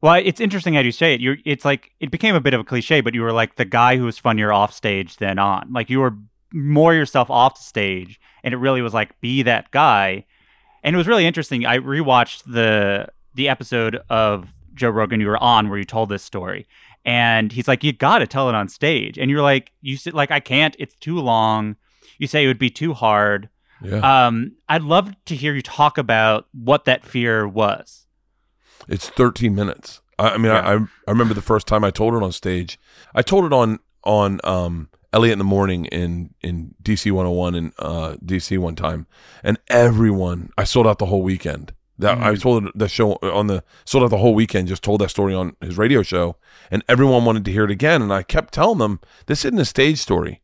Well, 0.01 0.21
it's 0.23 0.39
interesting 0.39 0.75
how 0.75 0.81
you 0.81 0.91
say 0.91 1.13
it. 1.15 1.21
You're, 1.21 1.37
it's 1.45 1.65
like 1.65 1.91
it 1.99 2.11
became 2.11 2.35
a 2.35 2.39
bit 2.39 2.53
of 2.53 2.61
a 2.61 2.63
cliche, 2.63 3.01
but 3.01 3.13
you 3.15 3.21
were 3.21 3.31
like 3.33 3.55
the 3.55 3.65
guy 3.65 3.97
who 3.97 4.03
was 4.05 4.17
funnier 4.19 4.53
off 4.53 4.71
stage 4.73 5.17
than 5.17 5.39
on. 5.39 5.73
Like 5.73 5.89
you 5.89 5.99
were 5.99 6.13
more 6.53 6.93
yourself 6.93 7.29
off 7.31 7.57
stage, 7.57 8.19
and 8.45 8.53
it 8.53 8.57
really 8.57 8.81
was 8.81 8.93
like 8.93 9.19
be 9.19 9.41
that 9.43 9.71
guy. 9.71 10.23
And 10.83 10.95
it 10.95 10.97
was 10.97 11.07
really 11.07 11.25
interesting. 11.25 11.65
I 11.65 11.79
rewatched 11.79 12.43
the 12.45 13.09
the 13.33 13.49
episode 13.49 13.99
of 14.09 14.47
Joe 14.73 14.89
Rogan 14.89 15.19
you 15.19 15.27
were 15.27 15.41
on 15.43 15.67
where 15.67 15.77
you 15.77 15.83
told 15.83 16.07
this 16.09 16.23
story, 16.23 16.67
and 17.03 17.51
he's 17.51 17.67
like, 17.67 17.83
"You 17.83 17.91
got 17.91 18.19
to 18.19 18.27
tell 18.27 18.47
it 18.47 18.55
on 18.55 18.69
stage," 18.69 19.17
and 19.17 19.29
you're 19.29 19.41
like, 19.41 19.71
"You 19.81 19.97
said 19.97 20.13
like 20.13 20.31
I 20.31 20.39
can't. 20.39 20.75
It's 20.79 20.95
too 20.95 21.19
long." 21.19 21.75
You 22.19 22.27
say 22.27 22.43
it 22.45 22.47
would 22.47 22.59
be 22.59 22.69
too 22.69 22.93
hard. 22.93 23.49
Yeah. 23.81 24.27
Um, 24.27 24.53
I'd 24.69 24.83
love 24.83 25.11
to 25.25 25.35
hear 25.35 25.53
you 25.53 25.61
talk 25.61 25.97
about 25.97 26.47
what 26.53 26.85
that 26.85 27.03
fear 27.03 27.45
was. 27.45 28.05
It's 28.87 29.09
13 29.09 29.53
minutes. 29.53 30.01
I, 30.17 30.29
I 30.29 30.37
mean, 30.37 30.45
Yeah. 30.45 30.61
I, 30.61 30.73
I 30.75 30.77
I 30.77 31.11
remember 31.11 31.33
the 31.33 31.41
first 31.41 31.67
time 31.67 31.83
I 31.83 31.91
told 31.91 32.13
it 32.13 32.23
on 32.23 32.31
stage. 32.31 32.79
I 33.13 33.21
told 33.21 33.43
it 33.45 33.51
on 33.51 33.79
on 34.03 34.39
um, 34.43 34.89
Elliot 35.15 35.33
in 35.33 35.39
the 35.39 35.45
morning 35.45 35.85
in 35.85 36.33
in 36.41 36.75
DC 36.83 37.09
101 37.09 37.55
in 37.55 37.71
uh, 37.79 38.17
DC 38.23 38.57
one 38.59 38.75
time, 38.75 39.07
and 39.43 39.57
everyone 39.69 40.51
I 40.57 40.65
sold 40.65 40.85
out 40.85 40.99
the 40.99 41.05
whole 41.05 41.23
weekend. 41.23 41.73
That 41.97 42.17
I 42.17 42.35
told 42.35 42.69
the 42.75 42.89
show 42.89 43.13
on 43.21 43.47
the 43.47 43.63
sold 43.85 44.03
out 44.03 44.09
the 44.09 44.17
whole 44.17 44.35
weekend. 44.35 44.67
Just 44.67 44.83
told 44.83 44.99
that 44.99 45.09
story 45.09 45.33
on 45.33 45.55
his 45.61 45.77
radio 45.77 46.03
show, 46.03 46.35
and 46.69 46.83
everyone 46.89 47.23
wanted 47.23 47.45
to 47.45 47.51
hear 47.53 47.63
it 47.63 47.71
again. 47.71 48.01
And 48.01 48.11
I 48.11 48.23
kept 48.23 48.53
telling 48.53 48.79
them 48.79 48.99
this 49.27 49.45
isn't 49.45 49.57
a 49.57 49.63
stage 49.63 49.99
story. 49.99 50.41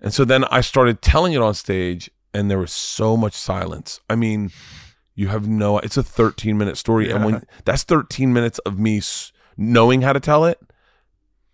And 0.00 0.14
so 0.14 0.24
then 0.24 0.44
I 0.44 0.60
started 0.60 1.02
telling 1.02 1.32
it 1.32 1.42
on 1.42 1.54
stage, 1.54 2.08
and 2.32 2.48
there 2.48 2.58
was 2.58 2.72
so 2.72 3.16
much 3.16 3.34
silence. 3.34 4.00
I 4.08 4.14
mean, 4.14 4.52
you 5.16 5.28
have 5.28 5.48
no. 5.48 5.78
It's 5.78 5.96
a 5.96 6.02
13 6.04 6.56
minute 6.56 6.78
story, 6.78 7.10
and 7.10 7.24
when 7.24 7.42
that's 7.64 7.82
13 7.82 8.32
minutes 8.32 8.60
of 8.60 8.78
me 8.78 9.00
knowing 9.56 10.02
how 10.02 10.12
to 10.12 10.20
tell 10.20 10.44
it, 10.44 10.60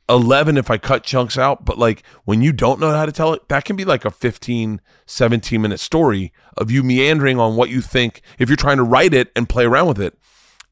11 0.08 0.56
if 0.56 0.70
I 0.70 0.78
cut 0.78 1.04
chunks 1.04 1.36
out, 1.36 1.64
but 1.64 1.78
like 1.78 2.02
when 2.24 2.42
you 2.42 2.52
don't 2.52 2.80
know 2.80 2.90
how 2.90 3.06
to 3.06 3.12
tell 3.12 3.32
it, 3.34 3.48
that 3.48 3.64
can 3.64 3.76
be 3.76 3.84
like 3.84 4.04
a 4.04 4.10
15, 4.10 4.80
17 5.06 5.62
minute 5.62 5.80
story 5.80 6.32
of 6.56 6.70
you 6.70 6.82
meandering 6.82 7.38
on 7.38 7.56
what 7.56 7.68
you 7.68 7.80
think 7.80 8.22
if 8.38 8.48
you're 8.48 8.56
trying 8.56 8.78
to 8.78 8.82
write 8.82 9.14
it 9.14 9.30
and 9.36 9.48
play 9.48 9.64
around 9.64 9.88
with 9.88 10.00
it. 10.00 10.18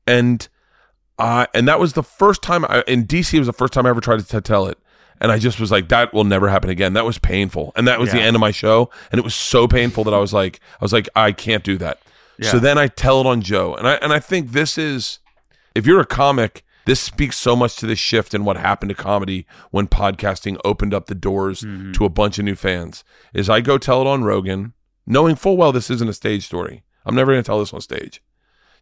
And 0.07 0.49
uh, 1.19 1.47
and 1.55 1.67
that 1.67 1.81
was 1.81 1.95
the 1.95 2.03
first 2.03 2.43
time 2.43 2.65
I, 2.67 2.85
in 2.87 3.07
DC 3.07 3.35
it 3.35 3.39
was 3.39 3.47
the 3.47 3.53
first 3.53 3.73
time 3.73 3.87
I 3.87 3.91
ever 3.91 4.01
tried 4.01 4.21
to 4.21 4.27
t- 4.27 4.41
tell 4.41 4.67
it. 4.67 4.79
And 5.19 5.33
I 5.33 5.39
just 5.39 5.59
was 5.59 5.71
like, 5.71 5.89
that 5.89 6.13
will 6.13 6.25
never 6.25 6.51
happen 6.51 6.69
again. 6.69 6.93
That 6.93 7.07
was 7.07 7.19
painful. 7.19 7.73
And 7.75 7.89
that 7.89 7.99
was 7.99 8.11
the 8.13 8.21
end 8.21 8.37
of 8.37 8.41
my 8.41 8.51
show. 8.51 8.91
And 9.11 9.19
it 9.19 9.25
was 9.25 9.35
so 9.35 9.67
painful 9.67 10.05
that 10.05 10.13
I 10.13 10.19
was 10.19 10.35
like, 10.35 10.61
I 10.79 10.85
was 10.85 10.93
like, 10.93 11.09
I 11.17 11.33
can't 11.33 11.65
do 11.65 11.79
that. 11.79 12.01
So 12.51 12.59
then 12.59 12.77
I 12.77 12.89
tell 12.89 13.21
it 13.23 13.27
on 13.27 13.41
Joe. 13.41 13.75
And 13.75 13.89
I 13.89 13.95
and 13.95 14.13
I 14.13 14.19
think 14.19 14.53
this 14.53 14.77
is 14.77 15.21
if 15.75 15.87
you're 15.87 16.01
a 16.01 16.07
comic, 16.07 16.66
this 16.87 17.01
speaks 17.01 17.37
so 17.37 17.55
much 17.55 17.77
to 17.77 17.87
the 17.87 17.97
shift 17.97 18.33
in 18.33 18.45
what 18.45 18.57
happened 18.57 18.89
to 18.89 18.95
comedy 18.95 19.47
when 19.71 19.89
podcasting 19.89 20.59
opened 20.65 20.95
up 20.95 21.07
the 21.07 21.15
doors 21.15 21.61
to 21.93 22.05
a 22.05 22.09
bunch 22.09 22.39
of 22.39 22.45
new 22.45 22.55
fans. 22.55 23.05
Is 23.35 23.51
I 23.51 23.61
go 23.61 23.77
tell 23.77 24.01
it 24.01 24.07
on 24.07 24.25
Rogan, 24.25 24.73
knowing 25.07 25.37
full 25.37 25.57
well 25.57 25.73
this 25.73 25.91
isn't 25.91 26.09
a 26.09 26.15
stage 26.15 26.47
story. 26.47 26.85
I'm 27.05 27.15
never 27.15 27.33
going 27.33 27.43
to 27.43 27.47
tell 27.47 27.59
this 27.59 27.75
on 27.75 27.81
stage. 27.81 28.23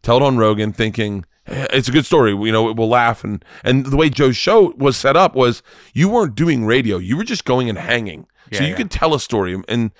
Tell 0.01 0.17
it 0.17 0.23
on 0.23 0.37
Rogan, 0.37 0.71
thinking 0.71 1.25
"Eh, 1.47 1.67
it's 1.73 1.89
a 1.89 1.91
good 1.91 2.05
story. 2.05 2.31
You 2.31 2.51
know, 2.51 2.71
we'll 2.71 2.87
laugh 2.87 3.23
and 3.23 3.43
and 3.63 3.85
the 3.87 3.97
way 3.97 4.09
Joe's 4.09 4.37
show 4.37 4.73
was 4.77 4.95
set 4.97 5.17
up 5.17 5.35
was 5.35 5.63
you 5.93 6.07
weren't 6.07 6.35
doing 6.35 6.65
radio. 6.65 6.97
You 6.97 7.17
were 7.17 7.23
just 7.23 7.43
going 7.43 7.69
and 7.69 7.77
hanging, 7.77 8.27
so 8.51 8.63
you 8.63 8.69
yeah. 8.69 8.75
could 8.75 8.91
tell 8.91 9.13
a 9.15 9.19
story. 9.19 9.59
And 9.67 9.91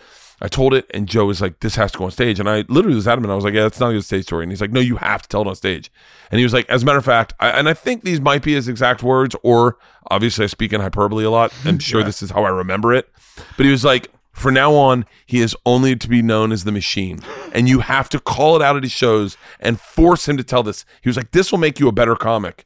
I 0.42 0.48
told 0.48 0.74
it, 0.74 0.86
and 0.94 1.08
Joe 1.08 1.26
was 1.26 1.42
like, 1.42 1.62
"This 1.62 1.76
has 1.76 1.92
to 1.94 1.98
go 1.98 2.06
on 2.06 2.12
stage." 2.12 2.40
And 2.40 2.50
I 2.50 2.66
literally 2.68 2.96
was 2.96 3.08
adamant. 3.08 3.32
I 3.32 3.36
was 3.36 3.46
like, 3.46 3.54
"Yeah, 3.54 3.64
that's 3.64 3.80
not 3.80 3.92
a 3.92 3.94
good 3.94 4.04
stage 4.04 4.24
story." 4.24 4.44
And 4.44 4.52
he's 4.52 4.62
like, 4.62 4.72
"No, 4.72 4.80
you 4.82 4.98
have 4.98 5.22
to 5.22 5.30
tell 5.30 5.42
it 5.42 5.48
on 5.48 5.56
stage." 5.56 5.92
And 6.32 6.40
he 6.40 6.44
was 6.44 6.54
like, 6.54 6.70
"As 6.70 6.84
a 6.84 6.86
matter 6.86 6.98
of 6.98 7.06
fact," 7.06 7.34
I, 7.40 7.50
and 7.50 7.70
I 7.70 7.74
think 7.74 8.04
these 8.04 8.20
might 8.20 8.44
be 8.44 8.54
his 8.54 8.68
exact 8.68 9.02
words, 9.02 9.36
or 9.44 9.78
obviously 10.12 10.44
I 10.44 10.48
speak 10.48 10.74
in 10.74 10.82
hyperbole 10.82 11.24
a 11.24 11.30
lot. 11.30 11.54
I'm 11.64 11.80
sure 11.80 12.04
this 12.04 12.22
is 12.22 12.32
how 12.32 12.44
I 12.44 12.50
remember 12.50 12.94
it. 12.94 13.10
But 13.56 13.66
he 13.66 13.72
was 13.72 13.86
like, 13.86 14.12
"For 14.34 14.52
now 14.52 14.74
on, 14.74 15.06
he 15.26 15.40
is 15.40 15.56
only 15.66 15.96
to 15.96 16.10
be 16.10 16.22
known 16.22 16.52
as 16.52 16.66
the 16.66 16.72
Machine, 16.72 17.22
and 17.54 17.70
you 17.70 17.80
have 17.80 18.10
to 18.10 18.20
call 18.20 18.56
it 18.58 18.62
out 18.62 18.76
at 18.76 18.84
his 18.84 18.92
shows 18.92 19.38
and 19.60 19.80
force 19.80 20.28
him 20.28 20.36
to 20.36 20.44
tell 20.44 20.64
this." 20.64 20.84
He 21.02 21.10
was 21.10 21.16
like, 21.16 21.32
"This 21.32 21.52
will 21.52 21.60
make 21.60 21.80
you 21.80 21.88
a 21.88 21.94
better 21.94 22.16
comic." 22.16 22.66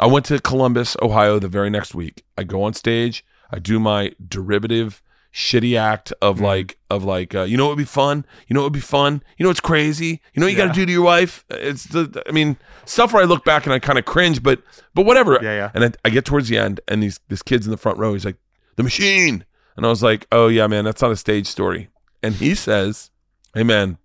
I 0.00 0.06
went 0.06 0.24
to 0.26 0.40
Columbus, 0.40 0.96
Ohio 1.02 1.38
the 1.38 1.48
very 1.48 1.68
next 1.68 1.94
week. 1.94 2.24
I 2.38 2.44
go 2.44 2.62
on 2.62 2.72
stage. 2.72 3.22
I 3.50 3.58
do 3.58 3.78
my 3.78 4.12
derivative 4.26 5.02
shitty 5.32 5.78
act 5.78 6.12
of 6.20 6.40
like 6.40 6.78
of 6.90 7.04
like 7.04 7.34
uh, 7.34 7.42
you 7.42 7.56
know 7.56 7.66
it 7.66 7.70
would 7.70 7.78
be 7.78 7.84
fun? 7.84 8.26
You 8.46 8.54
know 8.54 8.60
it 8.60 8.64
would 8.64 8.72
be 8.72 8.80
fun? 8.80 9.22
You 9.38 9.44
know 9.44 9.50
it's 9.50 9.60
crazy? 9.60 10.20
You 10.34 10.40
know 10.40 10.46
what 10.46 10.52
you 10.52 10.58
got 10.58 10.68
to 10.68 10.72
do 10.72 10.84
to 10.84 10.92
your 10.92 11.02
wife? 11.02 11.44
It's 11.50 11.84
the 11.84 12.22
i 12.28 12.32
mean 12.32 12.58
stuff 12.84 13.12
where 13.12 13.22
i 13.22 13.26
look 13.26 13.44
back 13.44 13.64
and 13.64 13.72
i 13.72 13.78
kind 13.78 13.98
of 13.98 14.04
cringe 14.04 14.42
but 14.42 14.62
but 14.94 15.06
whatever. 15.06 15.38
Yeah, 15.42 15.54
yeah. 15.54 15.70
and 15.74 15.84
I, 15.84 15.92
I 16.04 16.10
get 16.10 16.24
towards 16.24 16.48
the 16.48 16.58
end 16.58 16.80
and 16.86 17.02
these 17.02 17.18
this 17.28 17.42
kid's 17.42 17.66
in 17.66 17.70
the 17.70 17.78
front 17.78 17.98
row 17.98 18.12
he's 18.12 18.24
like 18.24 18.36
the 18.76 18.82
machine! 18.82 19.44
And 19.76 19.86
i 19.86 19.88
was 19.88 20.02
like 20.02 20.26
oh 20.30 20.48
yeah 20.48 20.66
man 20.66 20.84
that's 20.84 21.00
not 21.00 21.10
a 21.10 21.16
stage 21.16 21.46
story. 21.46 21.88
And 22.22 22.34
he 22.34 22.54
says 22.54 23.10
hey 23.54 23.62
man 23.62 23.98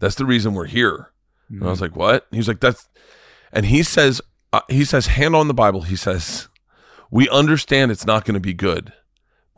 that's 0.00 0.16
the 0.16 0.26
reason 0.26 0.54
we're 0.54 0.66
here. 0.66 1.12
And 1.48 1.64
i 1.64 1.70
was 1.70 1.80
like 1.80 1.96
what? 1.96 2.26
He 2.30 2.38
was 2.38 2.48
like 2.48 2.60
that's 2.60 2.88
and 3.52 3.66
he 3.66 3.82
says 3.82 4.20
uh, 4.52 4.62
he 4.68 4.84
says 4.84 5.08
hand 5.08 5.36
on 5.36 5.46
the 5.46 5.54
bible 5.54 5.82
he 5.82 5.94
says 5.96 6.48
we 7.10 7.28
understand 7.28 7.90
it's 7.90 8.06
not 8.06 8.24
going 8.24 8.34
to 8.34 8.40
be 8.40 8.54
good 8.54 8.92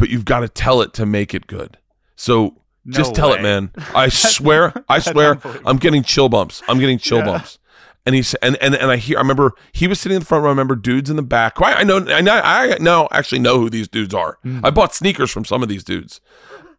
but 0.01 0.11
you've 0.11 0.25
got 0.25 0.41
to 0.41 0.49
tell 0.49 0.83
it 0.83 0.93
to 0.95 1.07
make 1.07 1.35
it 1.35 1.47
good 1.47 1.79
so 2.17 2.57
just 2.89 3.11
No 3.11 3.15
tell 3.15 3.33
it 3.35 3.43
man 3.43 3.71
i 3.95 4.09
swear 4.09 4.73
i 4.89 4.99
swear 4.99 5.39
i'm 5.65 5.77
getting 5.77 6.03
chill 6.03 6.29
bumps 6.29 6.63
i'm 6.67 6.81
getting 6.81 6.99
chill 6.99 7.23
bumps 7.23 7.59
and 8.07 8.15
he 8.15 8.23
said, 8.23 8.39
and, 8.43 8.57
and 8.63 8.75
and 8.75 8.91
I 8.91 8.97
hear, 8.97 9.19
I 9.19 9.21
remember 9.21 9.53
he 9.73 9.87
was 9.87 10.01
sitting 10.01 10.17
in 10.17 10.21
the 10.21 10.27
front 10.27 10.43
row. 10.43 10.49
I 10.49 10.53
remember 10.53 10.75
dudes 10.75 11.11
in 11.11 11.17
the 11.17 11.23
back. 11.23 11.61
I, 11.61 11.75
I 11.75 11.83
know, 11.85 11.99
I 12.09 12.21
know, 12.21 12.41
I 12.43 12.79
now 12.81 13.09
actually 13.13 13.41
know 13.41 13.61
who 13.61 13.69
these 13.69 13.89
dudes 13.89 14.15
are. 14.15 14.39
Mm. 14.45 14.63
I 14.65 14.71
bought 14.71 14.95
sneakers 14.95 15.31
from 15.31 15.45
some 15.45 15.63
of 15.63 15.69
these 15.69 15.85
dudes. 15.85 16.21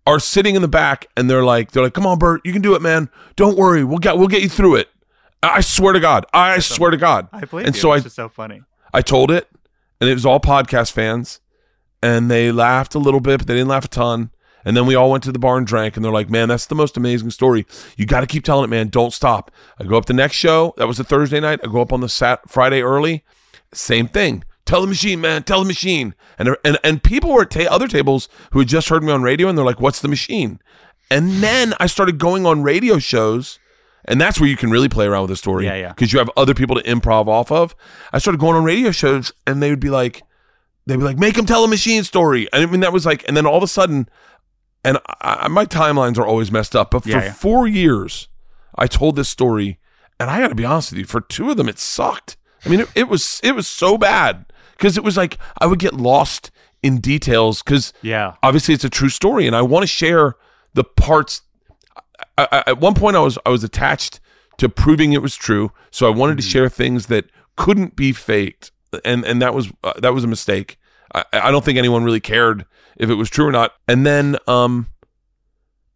Are 0.07 0.19
sitting 0.19 0.55
in 0.55 0.63
the 0.63 0.67
back, 0.67 1.05
and 1.15 1.29
they're 1.29 1.43
like, 1.43 1.71
they're 1.71 1.83
like, 1.83 1.93
"Come 1.93 2.07
on, 2.07 2.17
Bert, 2.17 2.41
you 2.43 2.51
can 2.51 2.63
do 2.63 2.73
it, 2.73 2.81
man. 2.81 3.07
Don't 3.35 3.55
worry, 3.55 3.83
we'll 3.83 3.99
get, 3.99 4.17
we'll 4.17 4.27
get 4.27 4.41
you 4.41 4.49
through 4.49 4.77
it." 4.77 4.89
I 5.43 5.61
swear 5.61 5.93
to 5.93 5.99
God, 5.99 6.25
I 6.33 6.57
swear 6.57 6.89
to 6.89 6.97
God. 6.97 7.27
I 7.31 7.45
believe 7.45 7.67
and 7.67 7.75
you. 7.75 7.81
so 7.81 7.91
I, 7.91 7.97
it's 7.97 8.05
just 8.05 8.15
so 8.15 8.27
funny. 8.27 8.63
I 8.91 9.03
told 9.03 9.29
it, 9.29 9.47
and 9.99 10.09
it 10.09 10.13
was 10.13 10.25
all 10.25 10.39
podcast 10.39 10.91
fans, 10.91 11.39
and 12.01 12.29
they 12.29 12.51
laughed 12.51 12.95
a 12.95 12.99
little 12.99 13.19
bit, 13.19 13.39
but 13.39 13.47
they 13.47 13.55
didn't 13.55 13.69
laugh 13.69 13.85
a 13.85 13.89
ton. 13.89 14.31
And 14.63 14.77
then 14.77 14.85
we 14.85 14.95
all 14.95 15.09
went 15.09 15.23
to 15.23 15.31
the 15.31 15.39
bar 15.39 15.57
and 15.57 15.65
drank, 15.65 15.95
and 15.95 16.05
they're 16.05 16.11
like, 16.11 16.29
"Man, 16.29 16.49
that's 16.49 16.67
the 16.67 16.75
most 16.75 16.95
amazing 16.95 17.31
story. 17.31 17.65
You 17.97 18.05
got 18.05 18.21
to 18.21 18.27
keep 18.27 18.43
telling 18.43 18.65
it, 18.65 18.69
man. 18.69 18.89
Don't 18.89 19.13
stop." 19.13 19.49
I 19.79 19.85
go 19.85 19.97
up 19.97 20.05
the 20.05 20.13
next 20.13 20.35
show. 20.35 20.73
That 20.77 20.87
was 20.87 20.99
a 20.99 21.03
Thursday 21.03 21.39
night. 21.39 21.61
I 21.63 21.67
go 21.67 21.81
up 21.81 21.91
on 21.91 22.01
the 22.01 22.09
sat 22.09 22.47
Friday 22.49 22.81
early. 22.81 23.23
Same 23.73 24.07
thing. 24.07 24.43
Tell 24.65 24.81
the 24.81 24.87
machine, 24.87 25.19
man. 25.19 25.43
Tell 25.43 25.61
the 25.61 25.67
machine. 25.67 26.13
And 26.37 26.55
and 26.63 26.77
and 26.83 27.03
people 27.03 27.33
were 27.33 27.41
at 27.41 27.49
ta- 27.49 27.67
other 27.69 27.87
tables 27.87 28.29
who 28.51 28.59
had 28.59 28.67
just 28.67 28.89
heard 28.89 29.03
me 29.03 29.11
on 29.11 29.23
radio, 29.23 29.47
and 29.47 29.57
they're 29.57 29.65
like, 29.65 29.81
"What's 29.81 29.99
the 30.01 30.07
machine?" 30.07 30.59
And 31.09 31.43
then 31.43 31.73
I 31.79 31.87
started 31.87 32.19
going 32.19 32.45
on 32.45 32.63
radio 32.63 32.99
shows. 32.99 33.59
And 34.05 34.19
that's 34.19 34.39
where 34.39 34.49
you 34.49 34.57
can 34.57 34.71
really 34.71 34.89
play 34.89 35.05
around 35.05 35.23
with 35.23 35.31
a 35.31 35.35
story. 35.35 35.65
Yeah, 35.65 35.75
yeah. 35.75 35.89
Because 35.89 36.11
you 36.11 36.17
have 36.17 36.31
other 36.35 36.55
people 36.55 36.75
to 36.75 36.81
improv 36.81 37.27
off 37.27 37.51
of. 37.51 37.75
I 38.11 38.17
started 38.17 38.39
going 38.39 38.55
on 38.55 38.63
radio 38.63 38.89
shows 38.89 39.31
and 39.45 39.61
they 39.61 39.69
would 39.69 39.79
be 39.79 39.91
like, 39.91 40.23
they'd 40.85 40.97
be 40.97 41.03
like, 41.03 41.17
make 41.17 41.35
them 41.35 41.45
tell 41.45 41.63
a 41.63 41.67
machine 41.67 42.03
story. 42.03 42.47
And 42.53 42.63
I 42.63 42.65
mean, 42.65 42.81
that 42.81 42.93
was 42.93 43.05
like, 43.05 43.23
and 43.27 43.35
then 43.35 43.45
all 43.45 43.57
of 43.57 43.63
a 43.63 43.67
sudden, 43.67 44.09
and 44.83 44.97
I, 45.21 45.43
I, 45.43 45.47
my 45.47 45.65
timelines 45.65 46.17
are 46.17 46.25
always 46.25 46.51
messed 46.51 46.75
up, 46.75 46.91
but 46.91 47.03
for 47.03 47.09
Yeah, 47.09 47.23
yeah. 47.25 47.33
four 47.33 47.67
years, 47.67 48.27
I 48.75 48.87
told 48.87 49.15
this 49.15 49.29
story. 49.29 49.79
And 50.19 50.29
I 50.29 50.39
got 50.39 50.49
to 50.49 50.55
be 50.55 50.65
honest 50.65 50.91
with 50.91 50.99
you, 50.99 51.05
for 51.05 51.21
two 51.21 51.49
of 51.49 51.57
them, 51.57 51.67
it 51.67 51.79
sucked. 51.79 52.37
I 52.63 52.69
mean, 52.69 52.81
it, 52.81 52.89
it 52.93 53.07
was, 53.07 53.41
it 53.43 53.55
was 53.55 53.67
so 53.67 53.97
bad 53.97 54.45
because 54.77 54.95
it 54.97 55.03
was 55.03 55.17
like, 55.17 55.37
I 55.59 55.65
would 55.65 55.79
get 55.79 55.95
lost 55.95 56.51
in 56.83 56.99
details 56.99 57.61
because 57.61 57.93
Yeah. 58.01 58.35
obviously 58.41 58.73
it's 58.73 58.83
a 58.83 58.89
true 58.89 59.09
story 59.09 59.47
and 59.47 59.55
I 59.55 59.61
want 59.61 59.83
to 59.83 59.87
share 59.87 60.35
the 60.73 60.83
parts 60.83 61.41
I, 62.37 62.47
I, 62.51 62.63
at 62.67 62.79
one 62.79 62.93
point 62.95 63.15
I 63.15 63.19
was 63.19 63.37
I 63.45 63.49
was 63.49 63.63
attached 63.63 64.19
to 64.57 64.67
proving 64.69 65.13
it 65.13 65.21
was 65.21 65.35
true 65.35 65.71
so 65.91 66.07
I 66.07 66.09
wanted 66.09 66.37
to 66.37 66.43
hmm. 66.43 66.49
share 66.49 66.69
things 66.69 67.07
that 67.07 67.25
couldn't 67.55 67.95
be 67.95 68.13
faked 68.13 68.71
and 69.05 69.25
and 69.25 69.41
that 69.41 69.53
was 69.53 69.71
uh, 69.83 69.93
that 69.99 70.13
was 70.13 70.23
a 70.23 70.27
mistake 70.27 70.77
I, 71.13 71.23
I 71.33 71.51
don't 71.51 71.63
think 71.63 71.77
anyone 71.77 72.03
really 72.03 72.19
cared 72.19 72.65
if 72.97 73.09
it 73.09 73.15
was 73.15 73.29
true 73.29 73.47
or 73.47 73.51
not 73.51 73.73
and 73.87 74.05
then 74.05 74.37
um 74.47 74.87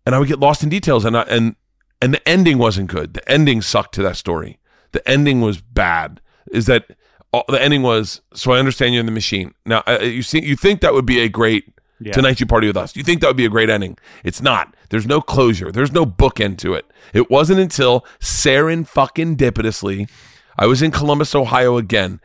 and 0.06 0.14
I 0.16 0.20
would 0.20 0.28
get 0.28 0.40
lost 0.40 0.64
in 0.64 0.70
details 0.70 1.06
and 1.06 1.18
I, 1.18 1.22
and 1.24 1.56
and 2.02 2.14
the 2.14 2.28
ending 2.28 2.58
wasn't 2.58 2.90
good 2.90 3.14
the 3.14 3.32
ending 3.32 3.62
sucked 3.62 3.94
to 3.96 4.04
that 4.04 4.18
story 4.18 4.60
the 4.92 5.08
ending 5.10 5.42
was 5.42 5.62
bad 5.62 6.22
is 6.52 6.66
that 6.68 6.86
uh, 7.34 7.42
the 7.50 7.62
ending 7.62 7.82
was 7.82 8.22
so 8.34 8.52
I 8.54 8.60
understand 8.60 8.94
you're 8.94 9.02
in 9.02 9.06
the 9.06 9.12
machine 9.12 9.54
now 9.66 9.84
uh, 9.88 10.00
you 10.02 10.22
see 10.24 10.44
you 10.44 10.56
think 10.56 10.82
that 10.82 10.94
would 10.94 11.06
be 11.06 11.20
a 11.20 11.30
great 11.30 11.66
Yeah. 12.00 12.12
Tonight 12.12 12.40
you 12.42 12.46
party 12.46 12.68
with 12.68 12.76
us. 12.78 12.94
You 12.96 13.04
think 13.04 13.22
that 13.22 13.28
would 13.28 13.38
be 13.38 13.46
a 13.46 13.50
great 13.50 13.70
ending? 13.70 13.98
It's 14.24 14.42
not. 14.42 14.76
There's 14.90 15.08
no 15.08 15.22
closure. 15.22 15.72
There's 15.72 15.94
no 15.94 16.06
bookend 16.06 16.58
to 16.58 16.74
it. 16.74 16.86
It 17.14 17.30
wasn't 17.32 17.62
until 17.62 18.06
seren 18.20 18.86
fucking 18.86 19.38
dipitously, 19.38 20.10
I 20.58 20.66
was 20.68 20.82
in 20.82 20.92
Columbus, 20.92 21.34
Ohio 21.34 21.78
again. 21.78 22.20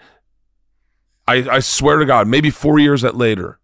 I, 1.30 1.56
I 1.56 1.60
swear 1.60 1.98
to 1.98 2.06
God, 2.06 2.26
maybe 2.28 2.50
four 2.50 2.78
years 2.78 3.04
at 3.04 3.16
later, 3.16 3.58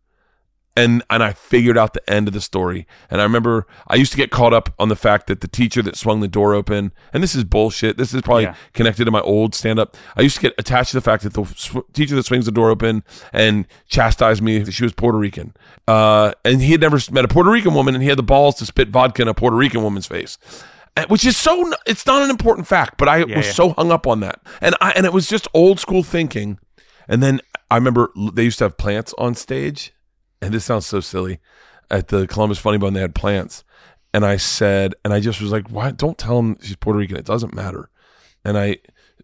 and 0.79 1.03
and 1.09 1.23
I 1.23 1.33
figured 1.33 1.79
out 1.79 1.95
the 1.95 2.11
end 2.11 2.29
of 2.29 2.35
the 2.35 2.41
story. 2.41 2.87
And 3.11 3.21
I 3.21 3.25
remember 3.25 3.67
I 3.89 3.95
used 3.97 4.13
to 4.13 4.19
get 4.19 4.31
caught 4.31 4.53
up 4.53 4.75
on 4.79 4.89
the 4.91 4.97
fact 4.97 5.27
that 5.27 5.41
the 5.41 5.49
teacher 5.49 5.83
that 5.83 5.97
swung 5.97 6.21
the 6.21 6.29
door 6.29 6.55
open, 6.55 6.93
and 7.13 7.23
this 7.23 7.35
is 7.35 7.45
bullshit. 7.45 7.97
This 7.97 8.13
is 8.13 8.21
probably 8.23 8.45
Yeah. 8.45 8.55
connected 8.75 9.07
to 9.07 9.11
my 9.11 9.21
old 9.23 9.55
stand 9.55 9.79
up. 9.79 9.97
I 10.17 10.23
used 10.23 10.37
to 10.37 10.43
get 10.43 10.55
attached 10.59 10.91
to 10.91 10.97
the 10.97 11.01
fact 11.01 11.23
that 11.23 11.33
the 11.33 11.45
sw- 11.57 11.91
teacher 11.95 12.15
that 12.17 12.25
swings 12.25 12.45
the 12.45 12.53
door 12.53 12.69
open 12.71 13.03
and 13.33 13.67
chastised 13.89 14.43
me 14.43 14.71
she 14.71 14.85
was 14.85 14.93
Puerto 14.93 15.17
Rican. 15.19 15.55
Uh, 15.89 16.33
and 16.45 16.61
he 16.61 16.73
had 16.73 16.81
never 16.83 16.99
met 17.11 17.25
a 17.25 17.29
Puerto 17.29 17.51
Rican 17.51 17.73
woman, 17.75 17.95
and 17.95 18.03
he 18.03 18.09
had 18.11 18.19
the 18.19 18.23
balls 18.35 18.57
to 18.57 18.67
spit 18.67 18.89
vodka 18.91 19.23
in 19.23 19.29
a 19.29 19.35
Puerto 19.35 19.57
Rican 19.57 19.83
woman's 19.83 20.07
face. 20.07 20.37
Uh, 20.99 21.05
Which 21.09 21.25
is 21.27 21.37
so, 21.37 21.73
it's 21.87 22.07
not 22.07 22.23
an 22.23 22.31
important 22.31 22.67
fact, 22.67 22.97
but 22.99 23.09
I 23.09 23.19
was 23.25 23.29
yeah. 23.29 23.53
so 23.53 23.71
hung 23.71 23.91
up 23.93 24.07
on 24.07 24.21
that. 24.21 24.41
And 24.61 24.75
I, 24.81 24.93
and 24.93 25.05
it 25.07 25.13
was 25.13 25.27
just 25.29 25.47
old 25.55 25.79
school 25.81 26.03
thinking. 26.03 26.59
And 27.09 27.23
then 27.23 27.41
I 27.71 27.77
remember 27.77 28.11
they 28.33 28.45
used 28.45 28.59
to 28.59 28.65
have 28.65 28.77
plants 28.77 29.15
on 29.19 29.35
stage. 29.35 29.93
And 30.43 30.53
this 30.53 30.65
sounds 30.65 30.87
so 30.87 31.01
silly. 31.01 31.41
At 31.91 32.09
the 32.09 32.27
Columbus 32.27 32.59
Funny 32.59 32.79
Bone, 32.79 32.93
they 32.93 33.01
had 33.01 33.15
plants. 33.15 33.65
And 34.13 34.25
I 34.25 34.37
said, 34.37 34.95
and 35.05 35.13
I 35.13 35.21
just 35.21 35.41
was 35.41 35.53
like, 35.53 35.69
why? 35.69 35.91
Don't 35.91 36.19
tell 36.19 36.39
him 36.39 36.59
she's 36.61 36.77
Puerto 36.77 36.99
Rican. 36.99 37.17
It 37.17 37.25
doesn't 37.25 37.55
matter. 37.55 37.91
And 38.45 38.57
I, 38.59 38.79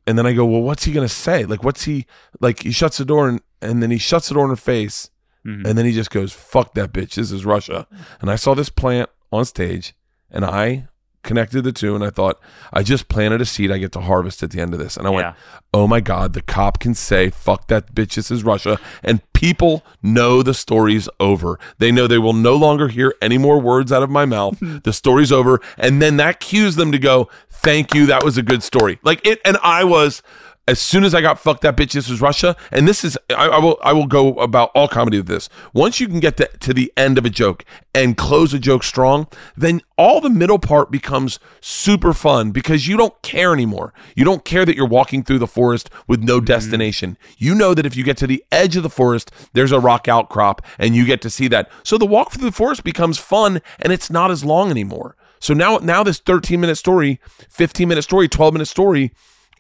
and 0.07 0.19
then 0.19 0.27
I 0.27 0.33
go, 0.33 0.45
well, 0.45 0.63
what's 0.63 0.85
he 0.85 0.93
going 0.93 1.07
to 1.07 1.15
say? 1.15 1.45
Like, 1.45 1.65
what's 1.65 1.85
he, 1.85 2.07
like, 2.41 2.63
he 2.63 2.73
shuts 2.73 2.99
the 2.99 3.05
door 3.05 3.29
and, 3.29 3.41
and 3.61 3.83
then 3.83 3.91
he 3.91 3.99
shuts 3.99 4.29
the 4.29 4.35
door 4.35 4.45
in 4.45 4.51
her 4.51 4.57
face. 4.57 5.11
Mm-hmm. 5.47 5.67
And 5.67 5.79
then 5.79 5.87
he 5.87 5.93
just 5.93 6.11
goes, 6.11 6.33
fuck 6.33 6.75
that 6.75 6.93
bitch. 6.93 7.15
This 7.15 7.33
is 7.33 7.45
Russia. 7.45 7.87
And 8.21 8.31
I 8.31 8.37
saw 8.37 8.55
this 8.55 8.69
plant 8.69 9.11
on 9.33 9.45
stage 9.45 9.95
and 10.31 10.45
I 10.45 10.89
connected 11.23 11.63
the 11.63 11.73
two 11.73 11.95
and 11.95 12.03
I 12.05 12.11
thought, 12.11 12.41
I 12.73 12.83
just 12.83 13.09
planted 13.09 13.41
a 13.41 13.45
seed 13.45 13.71
I 13.71 13.79
get 13.79 13.93
to 13.93 14.01
harvest 14.01 14.43
at 14.43 14.51
the 14.51 14.61
end 14.61 14.73
of 14.75 14.81
this. 14.81 14.97
And 14.97 15.07
I 15.07 15.11
went, 15.11 15.27
Yeah. 15.27 15.35
oh 15.73 15.87
my 15.87 16.01
God, 16.01 16.33
the 16.33 16.43
cop 16.43 16.81
can 16.81 16.95
say, 16.95 17.31
fuck 17.31 17.69
that 17.69 17.95
bitch, 17.95 18.15
this 18.17 18.31
is 18.31 18.43
Russia. 18.45 18.79
And 19.03 19.21
people 19.33 19.85
know 20.03 20.43
the 20.43 20.55
story's 20.55 21.09
over. 21.21 21.59
They 21.79 21.93
know 21.93 22.07
they 22.07 22.19
will 22.19 22.33
no 22.33 22.57
longer 22.57 22.89
hear 22.89 23.15
any 23.23 23.39
more 23.39 23.61
words 23.61 23.93
out 23.93 24.03
of 24.03 24.11
my 24.11 24.25
mouth. 24.25 24.59
the 24.83 24.93
story's 24.93 25.33
over. 25.33 25.61
And 25.79 26.03
then 26.03 26.17
that 26.19 26.41
cues 26.41 26.77
them 26.77 26.93
to 26.93 26.99
go, 26.99 27.29
thank 27.49 27.95
you. 27.95 28.07
That 28.07 28.25
was 28.25 28.37
a 28.37 28.43
good 28.43 28.63
story. 28.63 28.99
Like 29.03 29.25
it, 29.27 29.41
and 29.45 29.57
I 29.63 29.85
was, 29.85 30.23
as 30.69 30.81
soon 30.81 31.03
as 31.03 31.13
I 31.13 31.21
got 31.21 31.41
fucked 31.41 31.63
that 31.63 31.77
bitch, 31.77 31.93
this 31.93 32.09
was 32.09 32.21
Russia, 32.21 32.57
and 32.71 32.87
this 32.87 33.03
is 33.03 33.19
I, 33.31 33.49
I 33.49 33.59
will 33.59 33.79
I 33.83 33.93
will 33.93 34.07
go 34.07 34.35
about 34.35 34.71
all 34.75 34.87
comedy 34.87 35.17
with 35.17 35.27
this. 35.27 35.49
Once 35.73 35.99
you 35.99 36.07
can 36.07 36.21
get 36.21 36.37
to, 36.37 36.49
to 36.61 36.73
the 36.73 36.93
end 36.97 37.19
of 37.19 37.25
a 37.25 37.31
joke 37.31 37.65
and 37.93 38.17
close 38.17 38.55
a 38.55 38.61
joke 38.61 38.85
strong, 38.85 39.27
then 39.57 39.83
all 39.99 40.21
the 40.21 40.31
middle 40.31 40.61
part 40.61 40.91
becomes 40.91 41.41
super 41.61 42.13
fun 42.13 42.53
because 42.53 42.87
you 42.87 42.97
don't 42.97 43.21
care 43.23 43.53
anymore. 43.53 43.93
You 44.15 44.25
don't 44.25 44.45
care 44.45 44.65
that 44.65 44.77
you're 44.77 44.87
walking 44.87 45.25
through 45.25 45.41
the 45.41 45.49
forest 45.49 45.91
with 46.07 46.23
no 46.23 46.37
mm-hmm. 46.37 46.47
destination. 46.47 47.19
You 47.39 47.57
know 47.57 47.75
that 47.75 47.87
if 47.87 47.97
you 47.97 48.05
get 48.05 48.17
to 48.19 48.29
the 48.29 48.45
edge 48.53 48.77
of 48.77 48.85
the 48.85 48.91
forest, 48.91 49.33
there's 49.55 49.73
a 49.73 49.81
rock 49.81 50.07
outcrop, 50.07 50.63
and 50.79 50.95
you 50.95 51.05
get 51.05 51.21
to 51.23 51.31
see 51.31 51.49
that. 51.49 51.71
So 51.83 51.99
the 51.99 52.07
walk 52.07 52.33
through 52.33 52.49
the 52.49 52.53
forest 52.53 52.85
becomes 52.85 53.19
fun, 53.19 53.63
and 53.81 53.93
it's 53.93 54.11
not 54.11 54.31
as 54.31 54.45
long 54.45 54.71
anymore. 54.71 55.17
So 55.41 55.55
now 55.55 55.79
now 55.79 56.05
this 56.05 56.21
13 56.21 56.61
minute 56.61 56.77
story, 56.77 57.21
15 57.49 57.89
minute 57.89 58.03
story, 58.03 58.29
12 58.29 58.55
minute 58.55 58.69
story 58.69 59.11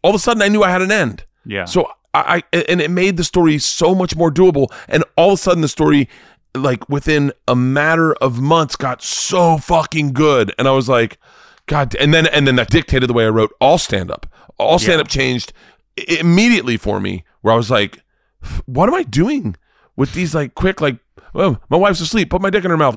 all 0.02 0.10
of 0.10 0.16
a 0.16 0.18
sudden 0.18 0.42
I 0.42 0.48
knew 0.48 0.62
I 0.62 0.70
had 0.70 0.82
an 0.82 0.92
end. 0.92 1.24
Yeah. 1.44 1.64
So 1.64 1.90
I, 2.14 2.42
I 2.52 2.64
and 2.68 2.80
it 2.80 2.90
made 2.90 3.16
the 3.16 3.24
story 3.24 3.58
so 3.58 3.94
much 3.94 4.14
more 4.16 4.30
doable. 4.30 4.72
And 4.88 5.04
all 5.16 5.32
of 5.32 5.34
a 5.34 5.42
sudden 5.42 5.62
the 5.62 5.68
story, 5.68 6.08
like 6.54 6.88
within 6.88 7.32
a 7.48 7.56
matter 7.56 8.14
of 8.14 8.40
months, 8.40 8.76
got 8.76 9.02
so 9.02 9.58
fucking 9.58 10.12
good. 10.12 10.54
And 10.58 10.68
I 10.68 10.72
was 10.72 10.88
like, 10.88 11.18
God. 11.66 11.94
And 11.96 12.12
then 12.12 12.26
and 12.26 12.46
then 12.46 12.56
that 12.56 12.70
dictated 12.70 13.08
the 13.08 13.14
way 13.14 13.24
I 13.24 13.30
wrote 13.30 13.52
all 13.60 13.78
stand 13.78 14.10
up. 14.10 14.26
All 14.58 14.78
stand 14.78 15.00
up 15.00 15.08
changed 15.08 15.52
immediately 15.96 16.76
for 16.76 17.00
me. 17.00 17.24
Where 17.40 17.54
I 17.54 17.56
was 17.56 17.70
like, 17.70 18.02
what 18.66 18.88
am 18.88 18.94
I 18.94 19.02
doing 19.02 19.56
with 19.96 20.12
these 20.12 20.34
like 20.34 20.54
quick 20.54 20.80
like. 20.80 20.98
Oh, 21.34 21.58
my 21.70 21.76
wife's 21.78 22.00
asleep. 22.00 22.30
Put 22.30 22.42
my 22.42 22.50
dick 22.50 22.64
in 22.64 22.70
her 22.70 22.76
mouth. 22.76 22.96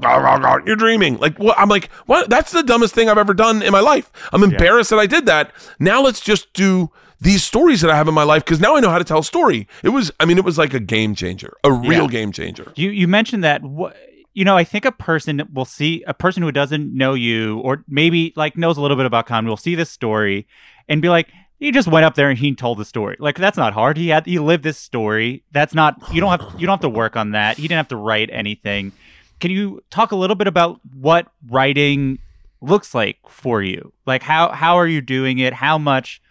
You're 0.66 0.76
dreaming. 0.76 1.18
Like 1.18 1.38
what? 1.38 1.58
I'm 1.58 1.70
like, 1.70 1.90
what? 2.06 2.30
That's 2.30 2.52
the 2.52 2.64
dumbest 2.64 2.94
thing 2.94 3.10
I've 3.10 3.18
ever 3.18 3.34
done 3.34 3.62
in 3.62 3.72
my 3.72 3.80
life. 3.80 4.12
I'm 4.34 4.44
embarrassed 4.44 4.90
that 4.90 5.00
I 5.00 5.06
did 5.06 5.26
that. 5.28 5.52
Now 5.80 6.02
let's 6.02 6.20
just 6.20 6.52
do 6.54 6.92
these 7.22 7.44
stories 7.44 7.82
that 7.82 7.90
I 7.90 7.96
have 7.96 8.08
in 8.10 8.14
my 8.14 8.24
life 8.24 8.44
because 8.44 8.60
now 8.60 8.76
I 8.76 8.82
know 8.82 8.90
how 8.90 8.98
to 8.98 9.04
tell 9.06 9.20
a 9.20 9.24
story. 9.24 9.68
It 9.84 9.90
was, 9.90 10.12
I 10.20 10.26
mean, 10.26 10.38
it 10.38 10.44
was 10.44 10.58
like 10.58 10.74
a 10.74 10.82
game 10.82 11.16
changer, 11.16 11.54
a 11.64 11.72
real 11.72 12.04
Yeah. 12.04 12.08
game 12.08 12.32
changer. 12.34 12.72
You 12.76 12.90
you 12.90 13.08
mentioned 13.08 13.44
that 13.44 13.64
what 13.64 13.96
you 14.34 14.44
know, 14.44 14.58
I 14.58 14.66
think 14.66 14.84
a 14.84 14.92
person 14.92 15.42
will 15.54 15.64
see 15.64 16.04
a 16.08 16.14
person 16.14 16.44
who 16.44 16.52
doesn't 16.52 16.94
know 16.94 17.14
you 17.14 17.60
or 17.60 17.86
maybe 17.88 18.34
like 18.36 18.58
knows 18.58 18.78
a 18.78 18.82
little 18.82 18.98
bit 18.98 19.06
about 19.06 19.28
comedy 19.28 19.48
will 19.50 19.56
see 19.56 19.76
this 19.76 19.90
story 19.90 20.46
and 20.90 21.02
be 21.02 21.08
like, 21.08 21.30
he 21.60 21.72
just 21.72 21.88
went 21.88 22.06
up 22.06 22.16
there 22.16 22.30
and 22.30 22.38
he 22.38 22.54
told 22.54 22.78
the 22.78 22.86
story. 22.86 23.16
Like 23.20 23.38
that's 23.38 23.58
not 23.58 23.74
hard. 23.74 23.98
He 23.98 24.10
had 24.10 24.26
he 24.26 24.40
lived 24.40 24.64
this 24.64 24.78
story. 24.78 25.44
That's 25.52 25.74
not 25.74 25.96
you 26.14 26.22
don't 26.22 26.40
have 26.40 26.60
you 26.60 26.66
don't 26.66 26.74
have 26.74 26.82
to 26.82 26.90
work 26.90 27.16
on 27.16 27.32
that. 27.32 27.58
He 27.58 27.64
didn't 27.64 27.78
have 27.78 27.88
to 27.90 27.98
write 27.98 28.30
anything. 28.32 28.92
Can 29.40 29.52
you 29.52 29.82
talk 29.90 30.12
a 30.12 30.16
little 30.16 30.36
bit 30.36 30.48
about 30.48 30.80
what 30.94 31.28
writing 31.50 32.20
looks 32.62 32.94
like 32.94 33.18
for 33.28 33.62
you? 33.62 33.94
Like 34.06 34.24
how 34.24 34.52
how 34.52 34.76
are 34.78 34.88
you 34.88 35.02
doing 35.02 35.40
it? 35.40 35.54
How 35.54 35.78
much 35.78 36.22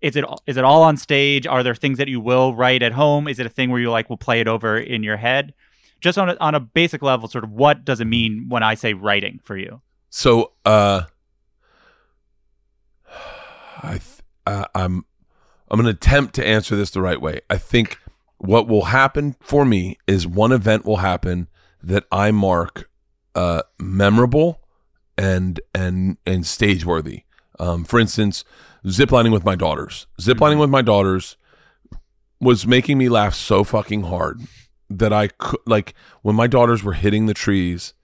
is 0.00 0.16
it 0.16 0.24
is 0.46 0.56
it 0.56 0.64
all 0.64 0.82
on 0.82 0.96
stage? 0.96 1.46
Are 1.46 1.62
there 1.62 1.74
things 1.74 1.98
that 1.98 2.08
you 2.08 2.20
will 2.20 2.54
write 2.54 2.82
at 2.82 2.92
home? 2.92 3.26
Is 3.26 3.38
it 3.38 3.46
a 3.46 3.50
thing 3.50 3.70
where 3.70 3.80
you 3.80 3.90
like 3.90 4.08
will 4.08 4.16
play 4.16 4.40
it 4.40 4.48
over 4.48 4.78
in 4.78 5.02
your 5.02 5.16
head? 5.16 5.54
Just 6.00 6.16
on 6.16 6.30
a, 6.30 6.36
on 6.36 6.54
a 6.54 6.60
basic 6.60 7.02
level, 7.02 7.26
sort 7.26 7.42
of 7.42 7.50
what 7.50 7.84
does 7.84 8.00
it 8.00 8.04
mean 8.04 8.48
when 8.48 8.62
I 8.62 8.74
say 8.74 8.94
writing 8.94 9.40
for 9.42 9.56
you? 9.56 9.80
So, 10.10 10.52
uh, 10.64 11.02
I, 13.82 13.98
th- 13.98 14.17
uh, 14.48 14.64
I'm, 14.74 15.04
I'm 15.68 15.80
going 15.80 15.84
to 15.84 15.90
attempt 15.90 16.34
to 16.36 16.46
answer 16.46 16.74
this 16.74 16.90
the 16.90 17.02
right 17.02 17.20
way. 17.20 17.40
I 17.50 17.58
think 17.58 17.98
what 18.38 18.66
will 18.66 18.86
happen 18.86 19.36
for 19.40 19.64
me 19.64 19.98
is 20.06 20.26
one 20.26 20.52
event 20.52 20.84
will 20.84 20.98
happen 20.98 21.48
that 21.82 22.04
I 22.10 22.30
mark, 22.30 22.88
uh, 23.34 23.62
memorable 23.78 24.62
and 25.16 25.60
and 25.74 26.16
and 26.24 26.46
stage 26.46 26.84
worthy. 26.84 27.24
Um, 27.58 27.84
for 27.84 28.00
instance, 28.00 28.44
ziplining 28.86 29.32
with 29.32 29.44
my 29.44 29.54
daughters. 29.54 30.06
Ziplining 30.20 30.58
with 30.58 30.70
my 30.70 30.82
daughters 30.82 31.36
was 32.40 32.66
making 32.66 32.98
me 32.98 33.08
laugh 33.08 33.34
so 33.34 33.64
fucking 33.64 34.04
hard 34.04 34.40
that 34.88 35.12
I 35.12 35.28
could 35.28 35.60
like 35.66 35.94
when 36.22 36.36
my 36.36 36.46
daughters 36.46 36.82
were 36.82 36.94
hitting 36.94 37.26
the 37.26 37.34
trees 37.34 37.94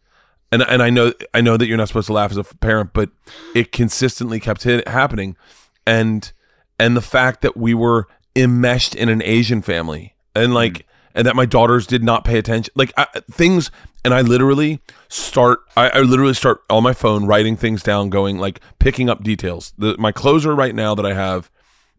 and 0.54 0.62
and 0.62 0.82
I 0.82 0.90
know 0.90 1.12
I 1.32 1.40
know 1.40 1.56
that 1.56 1.66
you're 1.66 1.76
not 1.76 1.88
supposed 1.88 2.06
to 2.06 2.12
laugh 2.12 2.30
as 2.30 2.36
a 2.36 2.44
parent, 2.44 2.90
but 2.92 3.10
it 3.54 3.72
consistently 3.72 4.38
kept 4.38 4.62
hit, 4.62 4.86
happening, 4.86 5.36
and 5.86 6.32
and 6.78 6.96
the 6.96 7.02
fact 7.02 7.42
that 7.42 7.56
we 7.56 7.74
were 7.74 8.06
enmeshed 8.36 8.94
in 8.94 9.08
an 9.08 9.22
Asian 9.22 9.62
family, 9.62 10.14
and 10.34 10.54
like 10.54 10.86
and 11.14 11.26
that 11.26 11.36
my 11.36 11.46
daughters 11.46 11.86
did 11.86 12.02
not 12.02 12.24
pay 12.24 12.38
attention, 12.38 12.72
like 12.74 12.92
I, 12.96 13.06
things, 13.30 13.70
and 14.04 14.12
I 14.12 14.20
literally 14.22 14.80
start 15.08 15.60
I, 15.76 15.90
I 15.90 16.00
literally 16.00 16.34
start 16.34 16.62
on 16.68 16.82
my 16.82 16.92
phone 16.92 17.26
writing 17.26 17.56
things 17.56 17.82
down, 17.82 18.10
going 18.10 18.38
like 18.38 18.60
picking 18.78 19.08
up 19.08 19.22
details. 19.22 19.72
The 19.78 19.96
my 19.98 20.12
closer 20.12 20.54
right 20.54 20.74
now 20.74 20.94
that 20.94 21.06
I 21.06 21.14
have 21.14 21.50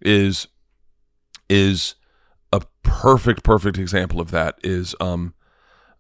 is 0.02 0.48
is 1.50 1.96
a 2.52 2.62
perfect 2.84 3.44
perfect 3.44 3.78
example 3.78 4.20
of 4.20 4.32
that 4.32 4.60
is 4.64 4.96
um 5.00 5.34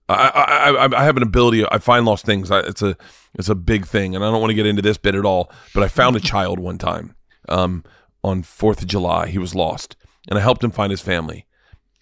I, 0.07 0.13
I, 0.13 0.85
I, 0.85 1.01
I 1.01 1.03
have 1.03 1.17
an 1.17 1.23
ability. 1.23 1.65
I 1.71 1.79
find 1.79 2.05
lost 2.05 2.25
things. 2.25 2.51
I, 2.51 2.59
it's 2.59 2.81
a 2.81 2.95
it's 3.33 3.49
a 3.49 3.55
big 3.55 3.87
thing, 3.87 4.15
and 4.15 4.23
I 4.23 4.29
don't 4.29 4.39
want 4.39 4.51
to 4.51 4.55
get 4.55 4.67
into 4.67 4.81
this 4.81 4.97
bit 4.97 5.15
at 5.15 5.25
all. 5.25 5.51
But 5.73 5.83
I 5.83 5.87
found 5.87 6.15
a 6.15 6.19
child 6.31 6.59
one 6.59 6.77
time 6.77 7.15
um, 7.49 7.83
on 8.23 8.43
Fourth 8.43 8.81
of 8.81 8.87
July. 8.87 9.27
He 9.27 9.37
was 9.37 9.55
lost, 9.55 9.95
and 10.27 10.37
I 10.37 10.41
helped 10.41 10.63
him 10.63 10.71
find 10.71 10.91
his 10.91 11.01
family. 11.01 11.45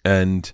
And 0.04 0.52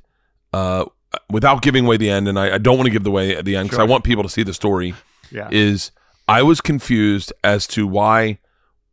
uh, 0.53 0.87
without 1.29 1.62
giving 1.62 1.87
away 1.87 1.96
the 1.96 2.11
end, 2.11 2.29
and 2.29 2.38
I, 2.38 2.55
I 2.55 2.59
don't 2.59 2.76
want 2.76 2.87
to 2.87 2.92
give 2.92 3.07
away 3.07 3.37
at 3.37 3.44
the 3.44 3.57
end 3.57 3.68
because 3.68 3.81
I 3.81 3.85
want 3.85 4.05
people 4.05 4.22
to 4.22 4.29
see 4.29 4.42
the 4.42 4.55
story. 4.55 4.94
Yeah. 5.31 5.48
Is 5.50 5.92
I 6.29 6.42
was 6.42 6.61
confused 6.61 7.33
as 7.44 7.66
to 7.68 7.87
why 7.87 8.38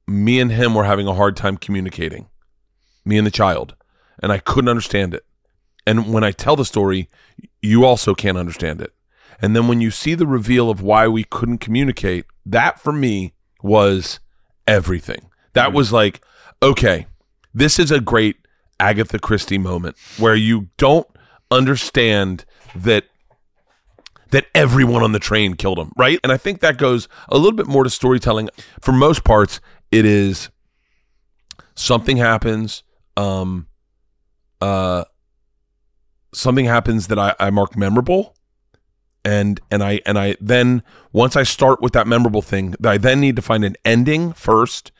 me 0.07 0.39
and 0.39 0.51
him 0.51 0.73
were 0.73 0.85
having 0.85 1.07
a 1.07 1.13
hard 1.13 1.35
time 1.35 1.57
communicating, 1.57 2.27
me 3.05 3.17
and 3.17 3.27
the 3.27 3.31
child, 3.31 3.75
and 4.21 4.31
I 4.31 4.39
couldn't 4.39 4.69
understand 4.69 5.13
it. 5.13 5.25
And 5.85 6.13
when 6.13 6.23
I 6.23 6.31
tell 6.31 6.55
the 6.55 6.65
story, 6.65 7.09
you 7.61 7.85
also 7.85 8.13
can't 8.13 8.37
understand 8.37 8.81
it. 8.81 8.93
And 9.41 9.55
then 9.55 9.67
when 9.67 9.81
you 9.81 9.91
see 9.91 10.15
the 10.15 10.27
reveal 10.27 10.69
of 10.69 10.81
why 10.81 11.07
we 11.07 11.23
couldn't 11.23 11.59
communicate, 11.59 12.25
that 12.45 12.79
for 12.79 12.91
me 12.91 13.33
was 13.61 14.19
everything. 14.67 15.26
That 15.57 15.73
was 15.73 15.91
like, 15.91 16.21
okay, 16.61 17.07
this 17.53 17.79
is 17.79 17.89
a 17.89 17.99
great 17.99 18.37
Agatha 18.79 19.17
Christie 19.17 19.57
moment 19.57 19.97
where 20.17 20.35
you 20.35 20.69
don't 20.77 21.07
understand 21.49 22.45
that 22.75 23.05
that 24.29 24.45
everyone 24.53 25.01
on 25.01 25.13
the 25.13 25.19
train 25.19 25.55
killed 25.55 25.79
him, 25.79 25.91
right? 25.97 26.19
And 26.21 26.31
I 26.31 26.37
think 26.37 26.59
that 26.59 26.77
goes 26.77 27.07
a 27.29 27.37
little 27.37 27.55
bit 27.55 27.65
more 27.65 27.83
to 27.83 27.89
storytelling. 27.89 28.49
For 28.81 28.91
most 28.91 29.23
parts, 29.23 29.59
it 29.89 30.05
is 30.05 30.49
something 31.75 32.17
happens, 32.17 32.83
um, 33.15 33.67
uh, 34.61 35.05
something 36.33 36.65
happens 36.65 37.07
that 37.07 37.17
I, 37.17 37.33
I 37.39 37.49
mark 37.49 37.75
memorable, 37.75 38.35
and 39.25 39.59
and 39.71 39.83
I 39.83 40.01
and 40.05 40.19
I 40.19 40.35
then 40.39 40.83
once 41.13 41.35
I 41.35 41.43
start 41.43 41.81
with 41.81 41.93
that 41.93 42.05
memorable 42.05 42.41
thing, 42.41 42.75
I 42.83 42.97
then 42.97 43.19
need 43.19 43.35
to 43.37 43.41
find 43.41 43.63
an 43.65 43.75
ending 43.83 44.33
first, 44.33 44.91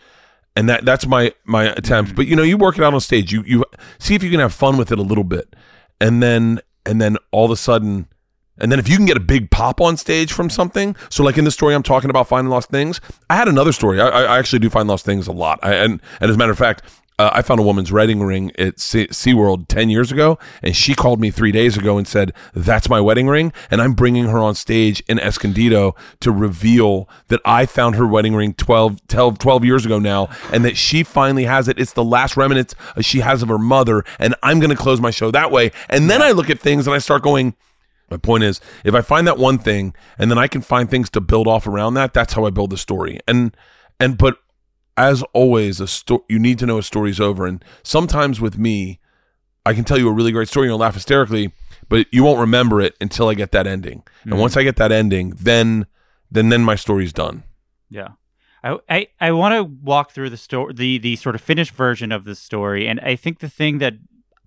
and 0.58 0.68
that 0.68 0.84
that's 0.84 1.06
my 1.06 1.32
my 1.46 1.66
attempt. 1.66 2.10
Mm-hmm. 2.10 2.16
But 2.16 2.28
you 2.28 2.36
know, 2.36 2.42
you 2.42 2.58
work 2.58 2.78
it 2.78 2.84
out 2.84 2.94
on 2.94 3.00
stage. 3.00 3.32
You 3.32 3.44
you 3.46 3.64
see 4.00 4.16
if 4.16 4.24
you 4.24 4.32
can 4.32 4.40
have 4.40 4.54
fun 4.54 4.76
with 4.76 4.92
it 4.92 4.98
a 4.98 5.04
little 5.04 5.24
bit, 5.24 5.56
and 6.02 6.22
then 6.22 6.60
and 6.86 7.00
then 7.00 7.18
all 7.32 7.46
of 7.46 7.52
a 7.52 7.56
sudden. 7.56 8.08
And 8.60 8.72
then 8.72 8.80
if 8.80 8.90
you 8.90 8.98
can 8.98 9.06
get 9.06 9.18
a 9.18 9.20
big 9.20 9.52
pop 9.52 9.80
on 9.80 9.98
stage 9.98 10.34
from 10.34 10.50
something, 10.50 10.96
so 11.12 11.24
like 11.24 11.38
in 11.38 11.46
the 11.46 11.52
story 11.52 11.76
I'm 11.76 11.84
talking 11.84 12.10
about 12.10 12.28
finding 12.28 12.50
lost 12.50 12.72
things, 12.72 13.00
I 13.30 13.36
had 13.36 13.48
another 13.48 13.72
story. 13.72 14.02
I, 14.02 14.08
I 14.08 14.40
actually 14.40 14.58
do 14.58 14.70
find 14.72 14.90
lost 14.90 15.06
things 15.06 15.28
a 15.28 15.32
lot. 15.32 15.60
I, 15.62 15.76
and, 15.76 16.02
and 16.20 16.30
as 16.32 16.36
a 16.36 16.40
matter 16.40 16.54
of 16.54 16.58
fact, 16.58 16.82
uh, 17.20 17.32
I 17.34 17.42
found 17.42 17.60
a 17.60 17.64
woman's 17.64 17.92
wedding 17.92 18.22
ring 18.22 18.52
at 18.58 18.80
sea- 18.80 19.08
SeaWorld 19.08 19.68
10 19.68 19.90
years 19.90 20.12
ago, 20.12 20.38
and 20.62 20.76
she 20.76 20.94
called 20.94 21.20
me 21.20 21.32
three 21.32 21.52
days 21.52 21.76
ago 21.76 21.98
and 21.98 22.08
said, 22.08 22.32
That's 22.54 22.90
my 22.90 23.02
wedding 23.02 23.28
ring. 23.28 23.52
And 23.72 23.82
I'm 23.82 23.94
bringing 23.94 24.26
her 24.28 24.38
on 24.38 24.54
stage 24.56 25.02
in 25.08 25.20
Escondido 25.20 25.96
to 26.20 26.32
reveal 26.32 27.10
that 27.30 27.42
I 27.44 27.66
found 27.66 27.96
her 27.96 28.06
wedding 28.06 28.36
ring 28.36 28.54
12, 28.54 29.08
12, 29.08 29.40
12 29.40 29.66
years 29.66 29.86
ago 29.86 29.98
now, 29.98 30.30
and 30.54 30.64
that 30.64 30.78
she 30.78 31.04
finally 31.04 31.46
has 31.46 31.68
it. 31.68 31.80
It's 31.80 31.94
the 31.94 32.04
last 32.04 32.38
remnants 32.38 32.76
uh, 32.96 33.02
she 33.02 33.22
has 33.22 33.42
of 33.42 33.50
her 33.50 33.58
mother, 33.58 34.04
and 34.20 34.36
I'm 34.44 34.60
going 34.60 34.70
to 34.70 34.76
close 34.76 35.02
my 35.02 35.12
show 35.12 35.32
that 35.32 35.52
way. 35.52 35.72
And 35.90 36.10
then 36.10 36.22
I 36.22 36.32
look 36.32 36.50
at 36.50 36.60
things 36.60 36.86
and 36.86 36.96
I 36.96 37.00
start 37.00 37.24
going, 37.24 37.56
my 38.10 38.18
point 38.18 38.44
is, 38.44 38.62
if 38.84 38.94
I 38.94 39.02
find 39.02 39.28
that 39.28 39.38
one 39.38 39.58
thing 39.58 39.94
and 40.18 40.32
then 40.32 40.38
I 40.38 40.48
can 40.48 40.62
find 40.62 40.90
things 40.90 41.10
to 41.10 41.22
build 41.22 41.48
off 41.48 41.68
around 41.68 41.96
that, 41.96 42.14
that's 42.14 42.34
how 42.34 42.46
I 42.46 42.52
build 42.52 42.70
the 42.70 42.78
story. 42.78 43.20
And 43.28 43.56
and 44.00 44.18
but 44.18 44.38
as 44.98 45.24
always, 45.34 45.80
a 45.80 45.88
sto- 45.88 46.26
you 46.28 46.40
need 46.40 46.60
to 46.60 46.66
know 46.66 46.80
a 46.80 46.84
story's 46.84 47.20
over. 47.20 47.46
And 47.46 47.64
sometimes 47.84 48.42
with 48.42 48.58
me, 48.58 49.00
I 49.66 49.74
can 49.74 49.84
tell 49.84 49.98
you 49.98 50.10
a 50.10 50.12
really 50.12 50.32
great 50.32 50.48
story 50.48 50.66
and 50.66 50.72
you'll 50.72 50.80
laugh 50.80 50.96
hysterically, 50.96 51.54
but 51.88 52.08
you 52.12 52.24
won't 52.24 52.40
remember 52.40 52.82
it 52.82 52.96
until 53.00 53.30
I 53.30 53.36
get 53.36 53.52
that 53.52 53.68
ending. 53.68 54.04
And 54.24 54.34
mm-hmm. 54.34 54.42
once 54.42 54.58
I 54.58 54.64
get 54.64 54.78
that 54.78 54.92
ending, 54.92 55.32
then 55.38 55.86
then 56.32 56.50
then 56.50 56.64
my 56.64 56.76
story's 56.76 57.14
done. 57.14 57.44
Yeah. 57.90 58.10
I 58.64 58.78
I, 58.90 59.08
I 59.20 59.32
want 59.32 59.54
to 59.54 59.64
walk 59.64 60.12
through 60.12 60.32
the 60.32 60.38
story 60.38 60.74
the 60.74 60.98
the 60.98 61.16
sort 61.16 61.36
of 61.36 61.42
finished 61.42 61.72
version 61.72 62.12
of 62.12 62.24
the 62.26 62.36
story 62.36 62.88
and 62.88 63.00
I 63.02 63.16
think 63.16 63.40
the 63.40 63.50
thing 63.50 63.78
that 63.78 63.94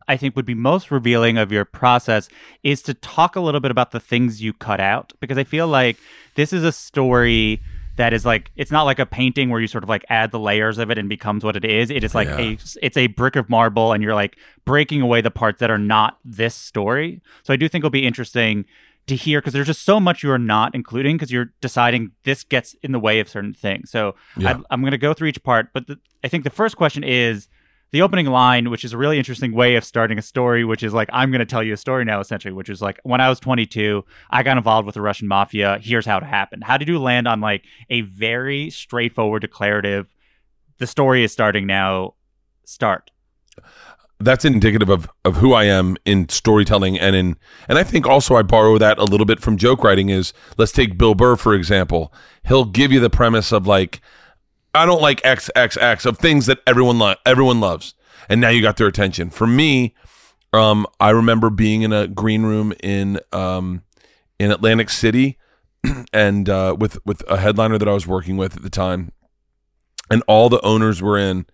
I 0.08 0.16
think 0.16 0.34
would 0.34 0.46
be 0.46 0.54
most 0.54 0.90
revealing 0.90 1.38
of 1.38 1.52
your 1.52 1.64
process 1.64 2.28
is 2.64 2.82
to 2.82 2.94
talk 2.94 3.36
a 3.36 3.40
little 3.40 3.60
bit 3.60 3.70
about 3.70 3.92
the 3.92 4.00
things 4.00 4.42
you 4.42 4.52
cut 4.52 4.80
out 4.80 5.12
because 5.20 5.38
I 5.38 5.44
feel 5.44 5.68
like 5.68 5.98
this 6.34 6.52
is 6.52 6.64
a 6.64 6.72
story 6.72 7.60
that 8.00 8.12
is 8.14 8.24
like 8.24 8.50
it's 8.56 8.70
not 8.70 8.84
like 8.84 8.98
a 8.98 9.06
painting 9.06 9.50
where 9.50 9.60
you 9.60 9.66
sort 9.66 9.84
of 9.84 9.90
like 9.90 10.04
add 10.08 10.30
the 10.32 10.38
layers 10.38 10.78
of 10.78 10.90
it 10.90 10.96
and 10.98 11.08
becomes 11.08 11.44
what 11.44 11.54
it 11.54 11.64
is. 11.64 11.90
It 11.90 12.02
is 12.02 12.14
like 12.14 12.28
Yeah. 12.28 12.38
a 12.40 12.58
it's 12.82 12.96
a 12.96 13.06
brick 13.08 13.36
of 13.36 13.48
marble 13.50 13.92
and 13.92 14.02
you're 14.02 14.14
like 14.14 14.36
breaking 14.64 15.02
away 15.02 15.20
the 15.20 15.30
parts 15.30 15.60
that 15.60 15.70
are 15.70 15.78
not 15.78 16.18
this 16.24 16.54
story. 16.54 17.20
So 17.42 17.52
I 17.52 17.56
do 17.56 17.68
think 17.68 17.82
it'll 17.82 17.90
be 17.90 18.06
interesting 18.06 18.64
to 19.06 19.16
hear 19.16 19.40
because 19.40 19.52
there's 19.52 19.66
just 19.66 19.82
so 19.82 19.98
much 20.00 20.22
you 20.22 20.30
are 20.30 20.38
not 20.38 20.74
including 20.74 21.16
because 21.16 21.30
you're 21.32 21.52
deciding 21.60 22.12
this 22.24 22.42
gets 22.44 22.74
in 22.82 22.92
the 22.92 23.00
way 23.00 23.20
of 23.20 23.28
certain 23.28 23.52
things. 23.54 23.90
So 23.90 24.14
Yeah. 24.36 24.56
I, 24.56 24.62
I'm 24.70 24.80
going 24.80 24.92
to 24.92 24.98
go 24.98 25.12
through 25.14 25.28
each 25.28 25.42
part, 25.42 25.72
but 25.74 25.86
the, 25.86 25.98
I 26.24 26.28
think 26.28 26.44
the 26.44 26.50
first 26.50 26.76
question 26.76 27.02
is 27.04 27.48
the 27.92 28.02
opening 28.02 28.26
line, 28.26 28.70
which 28.70 28.84
is 28.84 28.92
a 28.92 28.98
really 28.98 29.18
interesting 29.18 29.52
way 29.52 29.76
of 29.76 29.84
starting 29.84 30.18
a 30.18 30.22
story, 30.22 30.64
which 30.64 30.82
is 30.82 30.92
like, 30.92 31.08
I'm 31.12 31.30
going 31.30 31.40
to 31.40 31.46
tell 31.46 31.62
you 31.62 31.72
a 31.72 31.76
story 31.76 32.04
now, 32.04 32.20
essentially, 32.20 32.52
which 32.52 32.68
is 32.68 32.80
like, 32.80 33.00
when 33.02 33.20
I 33.20 33.28
was 33.28 33.40
22, 33.40 34.04
I 34.30 34.42
got 34.42 34.56
involved 34.56 34.86
with 34.86 34.94
the 34.94 35.00
Russian 35.00 35.28
mafia. 35.28 35.78
Here's 35.80 36.06
how 36.06 36.18
it 36.18 36.24
happened. 36.24 36.64
How 36.64 36.76
did 36.76 36.88
you 36.88 36.98
land 36.98 37.26
on 37.26 37.40
like 37.40 37.64
a 37.88 38.02
very 38.02 38.70
straightforward, 38.70 39.42
declarative, 39.42 40.06
the 40.78 40.86
story 40.86 41.24
is 41.24 41.32
starting 41.32 41.66
now, 41.66 42.14
start? 42.64 43.10
that's 44.20 44.44
indicative 44.44 44.90
of 44.90 45.08
of 45.24 45.36
who 45.36 45.54
I 45.54 45.64
am 45.64 45.96
in 46.04 46.28
storytelling 46.28 46.98
and 46.98 47.16
in 47.16 47.36
and 47.68 47.78
I 47.78 47.82
think 47.82 48.06
also 48.06 48.36
I 48.36 48.42
borrow 48.42 48.76
that 48.78 48.98
a 48.98 49.04
little 49.04 49.24
bit 49.24 49.40
from 49.40 49.56
joke 49.56 49.82
writing 49.82 50.10
is 50.10 50.32
let's 50.58 50.72
take 50.72 50.98
Bill 50.98 51.14
Burr 51.14 51.36
for 51.36 51.54
example. 51.54 52.12
He'll 52.46 52.66
give 52.66 52.92
you 52.92 53.00
the 53.00 53.10
premise 53.10 53.50
of 53.50 53.66
like 53.66 54.00
I 54.74 54.86
don't 54.86 55.02
like 55.02 55.20
XXX 55.22 56.06
of 56.06 56.18
things 56.18 56.46
that 56.46 56.60
everyone 56.66 56.98
lo- 56.98 57.16
everyone 57.26 57.60
loves. 57.60 57.94
And 58.28 58.40
now 58.40 58.48
you 58.50 58.62
got 58.62 58.76
their 58.76 58.86
attention. 58.86 59.30
For 59.30 59.46
me, 59.46 59.94
um 60.52 60.86
I 60.98 61.10
remember 61.10 61.50
being 61.50 61.82
in 61.82 61.92
a 61.92 62.06
green 62.08 62.42
room 62.42 62.72
in 62.82 63.20
um 63.32 63.82
in 64.38 64.50
Atlantic 64.50 64.90
City 64.90 65.38
and 66.12 66.48
uh 66.48 66.76
with 66.78 67.04
with 67.04 67.22
a 67.28 67.38
headliner 67.38 67.78
that 67.78 67.88
I 67.88 67.92
was 67.92 68.06
working 68.06 68.36
with 68.36 68.56
at 68.56 68.62
the 68.62 68.70
time. 68.70 69.12
And 70.10 70.22
all 70.26 70.48
the 70.48 70.60
owners 70.64 71.00
were 71.00 71.16
in. 71.18 71.46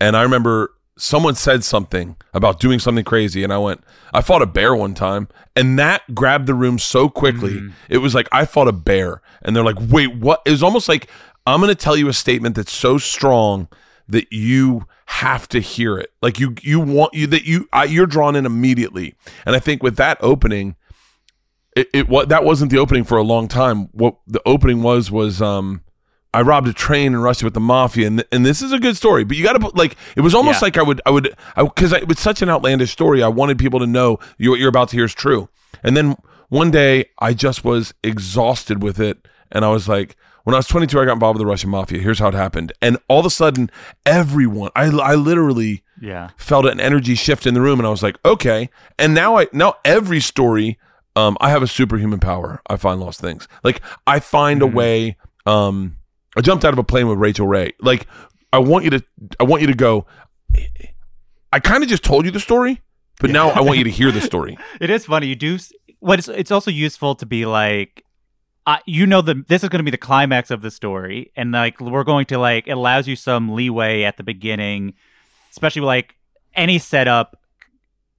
And 0.00 0.16
I 0.16 0.22
remember 0.22 0.74
someone 0.98 1.34
said 1.34 1.62
something 1.64 2.16
about 2.32 2.58
doing 2.60 2.78
something 2.78 3.04
crazy 3.04 3.44
and 3.44 3.52
I 3.52 3.58
went 3.58 3.84
I 4.14 4.22
fought 4.22 4.40
a 4.42 4.46
bear 4.46 4.74
one 4.74 4.94
time. 4.94 5.28
And 5.54 5.78
that 5.78 6.14
grabbed 6.14 6.46
the 6.46 6.54
room 6.54 6.78
so 6.78 7.08
quickly 7.10 7.60
it 7.90 7.98
was 7.98 8.14
like 8.14 8.28
I 8.32 8.46
fought 8.46 8.68
a 8.68 8.72
bear. 8.72 9.20
And 9.42 9.54
they're 9.54 9.64
like 9.64 9.78
wait 9.78 10.14
what? 10.16 10.40
It 10.46 10.50
was 10.50 10.62
almost 10.62 10.88
like 10.88 11.08
I'm 11.46 11.60
going 11.60 11.68
to 11.68 11.74
tell 11.74 11.96
you 11.96 12.08
a 12.08 12.12
statement 12.12 12.56
that's 12.56 12.72
so 12.72 12.98
strong 12.98 13.68
that 14.08 14.32
you 14.32 14.86
have 15.06 15.48
to 15.48 15.60
hear 15.60 15.96
it 15.98 16.12
like 16.20 16.40
you 16.40 16.54
you 16.62 16.80
want 16.80 17.14
you 17.14 17.26
that 17.28 17.44
you 17.44 17.68
I, 17.72 17.84
you're 17.84 18.06
drawn 18.06 18.34
in 18.34 18.44
immediately 18.44 19.14
and 19.44 19.54
I 19.54 19.60
think 19.60 19.82
with 19.82 19.96
that 19.96 20.18
opening 20.20 20.74
it, 21.76 21.88
it 21.92 22.08
what 22.08 22.28
that 22.28 22.44
wasn't 22.44 22.70
the 22.72 22.78
opening 22.78 23.04
for 23.04 23.16
a 23.16 23.22
long 23.22 23.46
time 23.46 23.88
what 23.92 24.16
the 24.26 24.40
opening 24.44 24.82
was 24.82 25.10
was 25.10 25.40
um 25.40 25.82
I 26.34 26.42
robbed 26.42 26.68
a 26.68 26.72
train 26.74 27.14
in 27.14 27.20
Russia 27.20 27.46
with 27.46 27.54
the 27.54 27.60
mafia, 27.60 28.08
and 28.08 28.22
and 28.30 28.44
this 28.44 28.60
is 28.60 28.70
a 28.70 28.78
good 28.78 28.94
story. 28.96 29.24
But 29.24 29.38
you 29.38 29.42
got 29.44 29.58
to 29.58 29.68
like 29.74 29.96
it 30.16 30.20
was 30.20 30.34
almost 30.34 30.60
Yeah. 30.60 30.66
like 30.66 30.76
I 30.76 30.82
would 30.82 31.00
I 31.06 31.10
would 31.10 31.34
because 31.56 31.92
it 31.92 32.06
was 32.08 32.18
such 32.18 32.42
an 32.42 32.50
outlandish 32.50 32.90
story. 32.90 33.22
I 33.22 33.28
wanted 33.28 33.58
people 33.58 33.80
to 33.80 33.86
know 33.86 34.18
you, 34.36 34.50
what 34.50 34.60
you're 34.60 34.68
about 34.68 34.90
to 34.90 34.96
hear 34.96 35.06
is 35.06 35.14
true. 35.14 35.48
And 35.82 35.96
then 35.96 36.16
one 36.50 36.70
day 36.70 37.06
I 37.20 37.32
just 37.32 37.64
was 37.64 37.94
exhausted 38.04 38.82
with 38.82 39.00
it, 39.00 39.26
and 39.50 39.64
I 39.64 39.70
was 39.70 39.88
like, 39.88 40.14
when 40.46 40.54
I 40.54 40.58
was 40.58 40.66
22, 40.68 40.98
I 41.00 41.04
got 41.04 41.12
involved 41.14 41.38
with 41.38 41.44
the 41.44 41.50
Russian 41.50 41.70
mafia. 41.70 42.00
Here's 42.00 42.18
how 42.20 42.28
it 42.28 42.34
happened, 42.34 42.72
and 42.80 42.98
all 43.08 43.20
of 43.20 43.26
a 43.26 43.30
sudden, 43.30 43.68
everyone 44.06 44.70
I 44.76 44.84
I 44.86 45.14
literally 45.16 45.82
Yeah. 46.00 46.30
felt 46.36 46.66
an 46.66 46.78
energy 46.80 47.14
shift 47.16 47.46
in 47.46 47.54
the 47.54 47.60
room 47.60 47.80
and 47.80 47.86
I 47.86 47.90
was 47.90 48.02
like, 48.02 48.16
okay. 48.24 48.70
And 48.98 49.12
now 49.14 49.38
I 49.38 49.48
now 49.52 49.74
every 49.84 50.20
story, 50.20 50.78
um, 51.16 51.36
I 51.40 51.50
have 51.50 51.62
a 51.62 51.66
superhuman 51.66 52.20
power. 52.20 52.60
I 52.68 52.76
find 52.76 53.00
lost 53.00 53.20
things. 53.20 53.48
Like 53.64 53.80
I 54.06 54.20
find 54.20 54.62
a 54.62 54.66
way, 54.66 55.16
um 55.46 55.96
I 56.36 56.42
jumped 56.42 56.64
out 56.64 56.72
of 56.74 56.78
a 56.78 56.84
plane 56.84 57.08
with 57.08 57.18
Rachael 57.18 57.46
Ray. 57.46 57.72
Like 57.80 58.06
I 58.52 58.58
want 58.58 58.84
you 58.84 58.90
to 58.90 59.02
I 59.40 59.44
want 59.44 59.62
you 59.62 59.68
to 59.68 59.74
go 59.74 60.06
I 61.52 61.60
kind 61.60 61.82
of 61.82 61.88
just 61.88 62.04
told 62.04 62.24
you 62.24 62.30
the 62.30 62.40
story, 62.40 62.82
but 63.20 63.30
now 63.30 63.50
I 63.50 63.60
want 63.60 63.78
you 63.78 63.84
to 63.84 63.90
hear 63.90 64.10
the 64.12 64.20
story. 64.32 64.58
It 64.80 64.90
is 64.90 65.06
funny. 65.06 65.26
You 65.28 65.36
do. 65.36 65.58
What 66.00 66.18
it's 66.18 66.28
it's 66.28 66.50
also 66.50 66.70
useful 66.70 67.14
to 67.16 67.26
be 67.26 67.46
like, 67.46 68.04
uh, 68.66 68.78
you 68.84 69.06
know, 69.06 69.20
the 69.22 69.44
this 69.46 69.62
is 69.62 69.68
going 69.68 69.78
to 69.78 69.84
be 69.84 69.92
the 69.92 69.96
climax 69.96 70.50
of 70.50 70.60
the 70.60 70.70
story, 70.70 71.30
and 71.36 71.52
like 71.52 71.80
we're 71.80 72.04
going 72.04 72.26
to 72.26 72.38
like 72.38 72.66
it 72.66 72.72
allows 72.72 73.06
you 73.06 73.14
some 73.14 73.54
leeway 73.54 74.02
at 74.02 74.16
the 74.16 74.24
beginning, 74.24 74.94
especially 75.50 75.82
like 75.82 76.16
any 76.54 76.78
setup. 76.78 77.40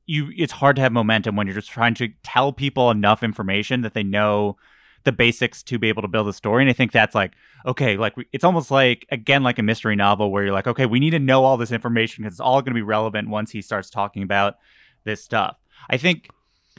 You 0.05 0.31
it's 0.37 0.53
hard 0.53 0.77
to 0.77 0.81
have 0.81 0.93
momentum 0.93 1.35
when 1.35 1.47
you're 1.47 1.55
just 1.55 1.69
trying 1.69 1.95
to 1.95 2.09
tell 2.23 2.53
people 2.53 2.89
enough 2.89 3.23
information 3.23 3.81
that 3.81 3.93
they 3.93 4.03
know 4.03 4.55
the 5.03 5.11
basics 5.11 5.63
to 5.63 5.77
be 5.77 5.89
able 5.89 6.01
to 6.01 6.07
build 6.07 6.29
a 6.29 6.33
story. 6.33 6.63
And 6.63 6.69
I 6.69 6.73
think 6.73 6.93
that's 6.93 7.13
like 7.13 7.33
okay, 7.65 7.97
like 7.97 8.13
it's 8.31 8.45
almost 8.45 8.71
like 8.71 9.05
again 9.11 9.43
like 9.43 9.59
a 9.59 9.63
mystery 9.63 9.97
novel 9.97 10.31
where 10.31 10.45
you're 10.45 10.53
like, 10.53 10.67
okay, 10.67 10.85
we 10.85 11.01
need 11.01 11.09
to 11.09 11.19
know 11.19 11.43
all 11.43 11.57
this 11.57 11.73
information 11.73 12.23
because 12.23 12.35
it's 12.35 12.39
all 12.39 12.61
going 12.61 12.73
to 12.73 12.79
be 12.79 12.81
relevant 12.81 13.27
once 13.27 13.51
he 13.51 13.61
starts 13.61 13.89
talking 13.89 14.23
about 14.23 14.55
this 15.03 15.21
stuff. 15.21 15.57
I 15.89 15.97
think 15.97 16.29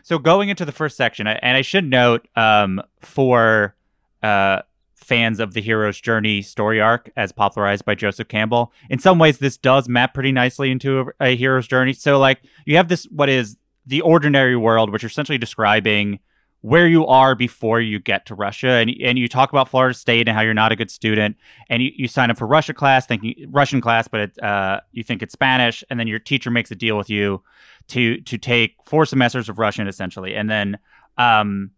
so. 0.02 0.18
Going 0.18 0.48
into 0.48 0.64
the 0.64 0.72
first 0.72 0.96
section, 0.96 1.26
and 1.26 1.56
I 1.56 1.62
should 1.62 1.84
note 1.84 2.26
um, 2.36 2.82
for 3.00 3.74
uh, 4.22 4.62
fans 4.94 5.40
of 5.40 5.54
the 5.54 5.60
hero's 5.60 6.00
journey 6.00 6.42
story 6.42 6.80
arc, 6.80 7.10
as 7.16 7.32
popularized 7.32 7.84
by 7.84 7.94
Joseph 7.94 8.28
Campbell, 8.28 8.72
in 8.90 8.98
some 8.98 9.18
ways 9.18 9.38
this 9.38 9.56
does 9.56 9.88
map 9.88 10.12
pretty 10.14 10.32
nicely 10.32 10.70
into 10.70 11.00
a, 11.00 11.28
a 11.28 11.36
hero's 11.36 11.66
journey. 11.66 11.92
So, 11.92 12.18
like, 12.18 12.40
you 12.66 12.76
have 12.76 12.88
this 12.88 13.04
what 13.04 13.28
is 13.28 13.56
the 13.86 14.02
ordinary 14.02 14.56
world, 14.56 14.90
which 14.90 15.02
you're 15.02 15.08
essentially 15.08 15.38
describing 15.38 16.18
where 16.60 16.88
you 16.88 17.06
are 17.06 17.34
before 17.34 17.80
you 17.80 18.00
get 18.00 18.26
to 18.26 18.34
Russia, 18.34 18.68
and 18.70 18.92
and 19.02 19.18
you 19.18 19.28
talk 19.28 19.50
about 19.50 19.68
Florida 19.68 19.94
State 19.94 20.28
and 20.28 20.36
how 20.36 20.42
you're 20.42 20.54
not 20.54 20.72
a 20.72 20.76
good 20.76 20.90
student, 20.90 21.36
and 21.70 21.82
you, 21.82 21.90
you 21.96 22.08
sign 22.08 22.30
up 22.30 22.36
for 22.36 22.46
Russia 22.46 22.74
class, 22.74 23.06
thinking 23.06 23.34
Russian 23.48 23.80
class, 23.80 24.08
but 24.08 24.20
it, 24.20 24.42
uh, 24.42 24.80
you 24.92 25.02
think 25.02 25.22
it's 25.22 25.32
Spanish, 25.32 25.84
and 25.88 25.98
then 25.98 26.06
your 26.06 26.18
teacher 26.18 26.50
makes 26.50 26.70
a 26.70 26.74
deal 26.74 26.96
with 26.96 27.08
you 27.08 27.42
to 27.88 28.20
to 28.20 28.38
take 28.38 28.76
four 28.84 29.06
semesters 29.06 29.48
of 29.48 29.58
Russian 29.58 29.88
essentially, 29.88 30.34
and 30.34 30.48
then 30.48 30.78
um, 31.16 31.70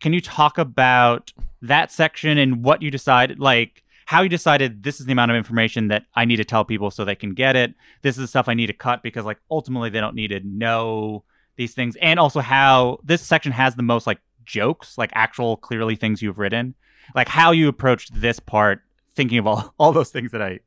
can 0.00 0.12
you 0.12 0.20
talk 0.20 0.58
about 0.58 1.32
that 1.62 1.90
section 1.90 2.36
and 2.38 2.64
what 2.64 2.82
you 2.82 2.90
decided, 2.90 3.38
like 3.38 3.82
how 4.06 4.22
you 4.22 4.28
decided 4.28 4.82
this 4.82 5.00
is 5.00 5.06
the 5.06 5.12
amount 5.12 5.30
of 5.30 5.36
information 5.36 5.88
that 5.88 6.04
I 6.14 6.24
need 6.24 6.36
to 6.36 6.44
tell 6.44 6.64
people 6.64 6.90
so 6.90 7.04
they 7.04 7.14
can 7.14 7.34
get 7.34 7.56
it. 7.56 7.74
This 8.02 8.16
is 8.16 8.22
the 8.22 8.26
stuff 8.26 8.48
I 8.48 8.54
need 8.54 8.66
to 8.66 8.72
cut 8.72 9.02
because 9.02 9.24
like 9.24 9.38
ultimately 9.50 9.90
they 9.90 10.00
don't 10.00 10.16
need 10.16 10.28
to 10.28 10.40
know 10.40 11.24
these 11.56 11.74
things, 11.74 11.96
and 11.96 12.18
also 12.18 12.40
how 12.40 12.98
this 13.04 13.22
section 13.22 13.52
has 13.52 13.74
the 13.74 13.82
most 13.82 14.06
like 14.06 14.18
jokes, 14.44 14.98
like 14.98 15.10
actual 15.14 15.56
clearly 15.56 15.96
things 15.96 16.20
you've 16.20 16.38
written, 16.38 16.74
like 17.14 17.28
how 17.28 17.52
you 17.52 17.68
approached 17.68 18.10
this 18.12 18.40
part, 18.40 18.82
thinking 19.14 19.38
of 19.38 19.46
all 19.46 19.74
all 19.78 19.92
those 19.92 20.10
things 20.10 20.32
that 20.32 20.42
I 20.42 20.60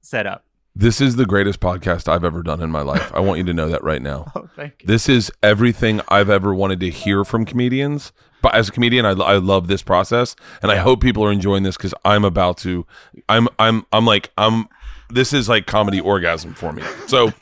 set 0.00 0.26
up. 0.26 0.44
This 0.78 1.00
is 1.00 1.16
the 1.16 1.26
greatest 1.26 1.58
podcast 1.58 2.06
I've 2.06 2.22
ever 2.22 2.40
done 2.40 2.62
in 2.62 2.70
my 2.70 2.82
life. 2.82 3.12
I 3.12 3.18
want 3.18 3.38
you 3.38 3.44
to 3.46 3.52
know 3.52 3.68
that 3.68 3.82
right 3.82 4.00
now. 4.00 4.30
Oh, 4.38 4.48
thank 4.54 4.74
you. 4.80 4.86
This 4.86 5.08
is 5.08 5.32
everything 5.42 6.00
I've 6.08 6.30
ever 6.30 6.54
wanted 6.54 6.78
to 6.80 6.90
hear 6.90 7.24
from 7.24 7.44
comedians. 7.44 8.12
But 8.42 8.54
as 8.54 8.68
a 8.68 8.72
comedian, 8.72 9.04
I, 9.04 9.10
I 9.10 9.38
love 9.38 9.66
this 9.66 9.82
process, 9.82 10.36
and 10.62 10.70
I 10.70 10.76
hope 10.76 11.00
people 11.00 11.24
are 11.24 11.32
enjoying 11.32 11.64
this 11.64 11.76
because 11.76 11.92
I'm 12.04 12.24
about 12.24 12.58
to. 12.58 12.86
I'm 13.28 13.48
I'm 13.58 13.84
I'm 13.92 14.06
like 14.06 14.30
I'm. 14.38 14.68
This 15.10 15.32
is 15.32 15.48
like 15.48 15.66
comedy 15.66 15.98
orgasm 15.98 16.54
for 16.54 16.72
me. 16.72 16.84
So, 17.08 17.32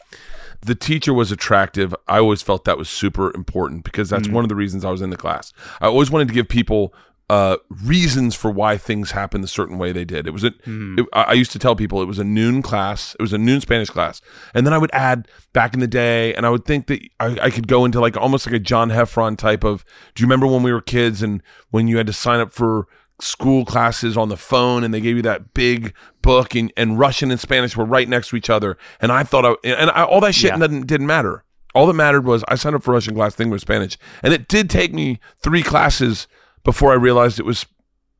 the 0.63 0.75
teacher 0.75 1.13
was 1.13 1.31
attractive. 1.31 1.95
I 2.09 2.19
always 2.19 2.41
felt 2.41 2.65
that 2.65 2.79
was 2.79 2.89
super 2.89 3.35
important 3.35 3.85
because 3.85 4.09
that's 4.09 4.29
mm. 4.29 4.33
one 4.33 4.45
of 4.45 4.49
the 4.49 4.57
reasons 4.57 4.87
I 4.87 4.91
was 4.91 5.03
in 5.03 5.11
the 5.11 5.19
class. 5.19 5.53
I 5.83 5.87
always 5.87 6.11
wanted 6.11 6.29
to 6.29 6.35
give 6.35 6.49
people 6.49 6.95
uh, 7.29 7.57
reasons 7.85 8.35
for 8.37 8.51
why 8.51 8.77
things 8.77 9.11
happened 9.11 9.43
the 9.43 9.49
certain 9.49 9.79
way 9.79 9.91
they 9.93 10.05
did. 10.05 10.27
It 10.27 10.31
was 10.31 10.45
a, 10.45 10.53
it- 10.67 11.07
I 11.13 11.23
I 11.23 11.33
used 11.33 11.51
to 11.53 11.59
tell 11.59 11.75
people 11.75 12.01
it 12.01 12.07
was 12.07 12.19
a 12.21 12.25
noon 12.25 12.63
class. 12.63 13.15
It 13.19 13.23
was 13.23 13.33
a 13.33 13.39
noon 13.39 13.61
Spanish 13.61 13.91
class, 13.91 14.21
and 14.55 14.65
then 14.67 14.73
I 14.73 14.79
would 14.79 14.91
add 14.93 15.27
back 15.53 15.75
in 15.75 15.81
the 15.81 15.89
day, 15.89 16.35
and 16.35 16.47
I 16.47 16.51
would 16.51 16.65
think 16.65 16.87
that 16.87 17.01
I, 17.19 17.37
I 17.43 17.51
could 17.51 17.67
go 17.69 17.85
into 17.85 18.01
like 18.01 18.17
almost 18.17 18.47
like 18.47 18.55
a 18.55 18.59
John 18.61 18.91
Heffron 18.91 19.37
type 19.37 19.65
of. 19.65 19.85
Do 20.15 20.23
you 20.23 20.27
remember 20.27 20.47
when 20.47 20.63
we 20.63 20.73
were 20.73 20.81
kids 20.81 21.23
and 21.23 21.43
when 21.71 21.89
you 21.89 21.97
had 21.97 22.07
to 22.07 22.13
sign 22.13 22.39
up 22.41 22.53
for 22.53 22.87
school 23.21 23.65
classes 23.65 24.17
on 24.17 24.29
the 24.29 24.37
phone 24.37 24.85
and 24.85 24.93
they 24.93 25.01
gave 25.01 25.17
you 25.17 25.23
that 25.23 25.55
big 25.55 25.95
book 26.21 26.55
and, 26.55 26.71
and 26.77 26.99
Russian 26.99 27.31
and 27.31 27.41
Spanish 27.41 27.75
were 27.75 27.85
right 27.87 28.09
next 28.09 28.29
to 28.29 28.37
each 28.37 28.51
other, 28.51 28.77
and 29.01 29.11
I 29.11 29.25
thought 29.25 29.45
I 29.45 29.55
and 29.69 29.91
I, 29.91 30.05
all 30.05 30.21
that 30.21 30.35
shit 30.35 30.51
Yeah. 30.53 30.59
didn't 30.59 30.87
didn't 30.87 31.07
matter. 31.09 31.43
All 31.75 31.87
that 31.89 31.95
mattered 31.95 32.25
was 32.25 32.45
I 32.49 32.55
signed 32.55 32.77
up 32.77 32.83
for 32.85 32.95
Russian 32.95 33.15
class, 33.15 33.35
thing 33.35 33.51
was 33.51 33.63
Spanish, 33.63 33.99
and 34.23 34.33
it 34.33 34.47
did 34.49 34.71
take 34.71 34.95
me 34.95 35.19
three 35.43 35.63
classes 35.63 36.29
before 36.67 36.91
I 36.93 36.97
realized 36.97 37.41
it 37.41 37.47
was 37.47 37.65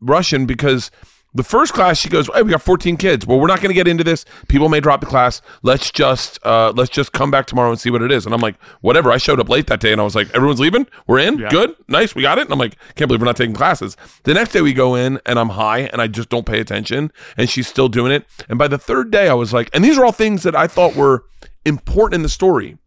Russian 0.01 0.47
because 0.47 0.91
the 1.35 1.43
first 1.43 1.75
class 1.75 1.99
she 1.99 2.09
goes, 2.09 2.31
"Hey, 2.33 2.43
we 2.43 2.51
got 2.51 2.63
14 2.63 2.97
kids. 2.97 3.27
Well, 3.27 3.39
we're 3.39 3.49
not 3.49 3.61
going 3.61 3.69
to 3.69 3.75
get 3.75 3.87
into 3.87 4.05
this. 4.05 4.25
People 4.49 4.71
may 4.71 4.81
drop 4.81 5.01
the 5.01 5.07
class. 5.07 5.43
Let's 5.63 5.91
just 5.91 6.39
uh, 6.47 6.73
let's 6.75 6.89
just 6.89 7.13
come 7.13 7.31
back 7.31 7.47
tomorrow 7.47 7.71
and 7.71 7.79
see 7.79 7.91
what 7.91 8.01
it 8.01 8.11
is." 8.11 8.25
And 8.25 8.35
I'm 8.35 8.41
like, 8.41 8.55
"Whatever." 8.81 9.11
I 9.13 9.19
showed 9.19 9.39
up 9.39 9.51
late 9.51 9.67
that 9.67 9.81
day, 9.81 9.93
and 9.93 10.01
I 10.01 10.05
was 10.05 10.15
like, 10.15 10.35
"Everyone's 10.35 10.61
leaving. 10.61 10.87
We're 11.07 11.19
in. 11.19 11.39
Yeah. 11.39 11.51
Good, 11.51 11.75
nice. 11.89 12.15
We 12.15 12.23
got 12.23 12.39
it." 12.39 12.43
And 12.43 12.53
I'm 12.53 12.59
like, 12.59 12.77
"Can't 12.95 13.09
believe 13.09 13.21
we're 13.21 13.27
not 13.27 13.37
taking 13.37 13.55
classes." 13.55 13.99
The 14.23 14.33
next 14.33 14.53
day 14.53 14.63
we 14.63 14.73
go 14.73 14.95
in, 14.95 15.21
and 15.27 15.39
I'm 15.39 15.51
high, 15.51 15.81
and 15.81 16.01
I 16.01 16.07
just 16.07 16.31
don't 16.31 16.47
pay 16.47 16.61
attention, 16.61 17.13
and 17.37 17.51
she's 17.51 17.67
still 17.67 17.89
doing 17.89 18.13
it. 18.13 18.25
And 18.49 18.59
by 18.59 18.69
the 18.69 18.79
third 18.79 19.11
day, 19.11 19.29
I 19.29 19.35
was 19.35 19.53
like, 19.53 19.69
and 19.75 19.85
these 19.85 19.99
are 19.99 20.07
all 20.07 20.13
things 20.13 20.43
that 20.45 20.57
I 20.57 20.69
thought 20.69 20.95
were 20.97 21.25
important 21.67 22.15
in 22.15 22.23
the 22.23 22.29
story. 22.31 22.79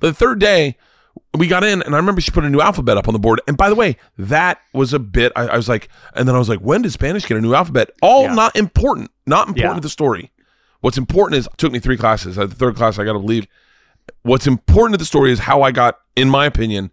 But 0.00 0.08
the 0.08 0.14
third 0.14 0.40
day, 0.40 0.76
we 1.36 1.46
got 1.46 1.62
in, 1.64 1.82
and 1.82 1.94
I 1.94 1.98
remember 1.98 2.20
she 2.20 2.30
put 2.32 2.44
a 2.44 2.50
new 2.50 2.60
alphabet 2.60 2.96
up 2.96 3.06
on 3.08 3.12
the 3.14 3.20
board. 3.20 3.40
And 3.46 3.56
by 3.56 3.68
the 3.68 3.74
way, 3.76 3.96
that 4.18 4.60
was 4.72 4.92
a 4.92 4.98
bit. 4.98 5.32
I, 5.36 5.46
I 5.48 5.56
was 5.56 5.68
like, 5.68 5.88
and 6.14 6.26
then 6.26 6.34
I 6.34 6.38
was 6.38 6.48
like, 6.48 6.58
when 6.58 6.82
did 6.82 6.92
Spanish 6.92 7.24
get 7.26 7.36
a 7.36 7.40
new 7.40 7.54
alphabet? 7.54 7.90
All 8.02 8.24
Yeah. 8.24 8.34
not 8.34 8.56
important, 8.56 9.10
not 9.26 9.48
important 9.48 9.70
Yeah. 9.70 9.74
to 9.76 9.80
the 9.80 9.88
story. 9.88 10.32
What's 10.80 10.98
important 10.98 11.38
is 11.38 11.46
it 11.46 11.52
took 11.58 11.72
me 11.72 11.78
three 11.78 11.96
classes. 11.96 12.36
At 12.38 12.48
the 12.50 12.56
third 12.56 12.74
class, 12.76 12.98
I 12.98 13.04
got 13.04 13.12
to 13.12 13.18
leave. 13.18 13.46
What's 14.22 14.46
important 14.46 14.94
to 14.94 14.98
the 14.98 15.04
story 15.04 15.30
is 15.30 15.40
how 15.40 15.62
I 15.62 15.70
got, 15.70 15.98
in 16.16 16.28
my 16.28 16.46
opinion, 16.46 16.90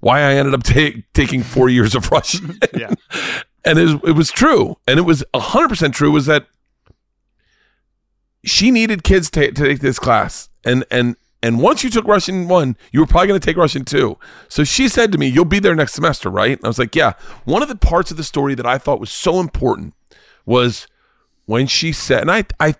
why 0.00 0.20
I 0.20 0.34
ended 0.34 0.54
up 0.54 0.62
ta- 0.62 1.00
taking 1.14 1.42
four 1.42 1.68
years 1.68 1.94
of 1.94 2.10
Russian. 2.12 2.58
Yeah. 2.76 2.94
and 3.64 3.78
it 3.78 3.82
was, 3.84 3.94
it 4.04 4.12
was 4.12 4.30
true, 4.30 4.76
and 4.86 4.98
it 4.98 5.02
was 5.02 5.24
hundred 5.34 5.68
percent 5.70 5.94
true. 5.94 6.10
Was 6.12 6.26
that 6.26 6.46
she 8.44 8.70
needed 8.70 9.02
kids 9.02 9.28
to, 9.30 9.50
to 9.50 9.64
take 9.64 9.80
this 9.80 9.98
class, 9.98 10.48
and 10.64 10.84
and 10.90 11.16
and 11.46 11.60
once 11.60 11.84
you 11.84 11.90
took 11.90 12.06
Russian 12.06 12.48
one, 12.48 12.76
you 12.92 13.00
were 13.00 13.06
probably 13.06 13.28
going 13.28 13.40
to 13.40 13.46
take 13.46 13.56
Russian 13.56 13.84
two. 13.84 14.18
So 14.48 14.64
she 14.64 14.88
said 14.88 15.12
to 15.12 15.18
me, 15.18 15.26
"You'll 15.26 15.44
be 15.44 15.58
there 15.60 15.74
next 15.74 15.94
semester, 15.94 16.28
right?" 16.30 16.56
And 16.58 16.64
I 16.64 16.68
was 16.68 16.78
like, 16.78 16.94
"Yeah." 16.96 17.12
One 17.44 17.62
of 17.62 17.68
the 17.68 17.76
parts 17.76 18.10
of 18.10 18.16
the 18.16 18.24
story 18.24 18.54
that 18.54 18.66
I 18.66 18.78
thought 18.78 19.00
was 19.00 19.10
so 19.10 19.40
important 19.40 19.94
was 20.44 20.86
when 21.46 21.66
she 21.66 21.92
said, 21.92 22.22
and 22.22 22.30
I 22.30 22.44
I 22.60 22.74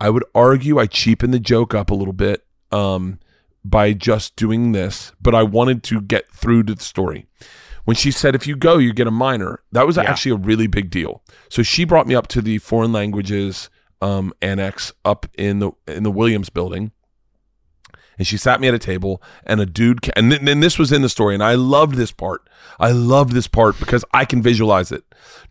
I 0.00 0.10
would 0.10 0.24
argue 0.34 0.78
I 0.78 0.86
cheapened 0.86 1.32
the 1.34 1.38
joke 1.40 1.74
up 1.74 1.90
a 1.90 1.94
little 1.94 2.12
bit 2.14 2.44
um, 2.72 3.18
by 3.64 3.92
just 3.92 4.34
doing 4.36 4.72
this, 4.72 5.12
but 5.20 5.34
I 5.34 5.42
wanted 5.42 5.82
to 5.84 6.00
get 6.00 6.30
through 6.32 6.64
to 6.64 6.74
the 6.74 6.82
story. 6.82 7.26
When 7.84 7.96
she 7.96 8.10
said, 8.12 8.34
if 8.36 8.46
you 8.46 8.54
go, 8.56 8.78
you 8.78 8.92
get 8.92 9.06
a 9.08 9.12
minor, 9.12 9.60
that 9.72 9.86
was 9.86 9.96
Yeah. 9.96 10.04
actually 10.04 10.32
a 10.32 10.36
really 10.36 10.68
big 10.68 10.88
deal. 10.90 11.22
So 11.48 11.62
she 11.64 11.84
brought 11.84 12.06
me 12.06 12.14
up 12.14 12.28
to 12.28 12.40
the 12.40 12.58
foreign 12.58 12.92
languages 12.92 13.70
um, 14.00 14.32
annex 14.42 14.92
up 15.04 15.26
in 15.34 15.58
the 15.60 15.70
in 15.86 16.02
the 16.02 16.10
Williams 16.10 16.50
building. 16.50 16.90
And 18.22 18.26
she 18.28 18.36
sat 18.36 18.60
me 18.60 18.68
at 18.68 18.74
a 18.74 18.78
table, 18.78 19.20
and 19.44 19.60
a 19.60 19.66
dude, 19.66 20.00
ca- 20.00 20.12
and 20.14 20.30
then 20.30 20.46
and 20.46 20.62
this 20.62 20.78
was 20.78 20.92
in 20.92 21.02
the 21.02 21.08
story, 21.08 21.34
and 21.34 21.42
I 21.42 21.56
loved 21.56 21.96
this 21.96 22.12
part. 22.12 22.48
I 22.78 22.92
loved 22.92 23.32
this 23.32 23.48
part 23.48 23.80
because 23.80 24.04
I 24.14 24.24
can 24.24 24.40
visualize 24.40 24.92
it. 24.92 25.02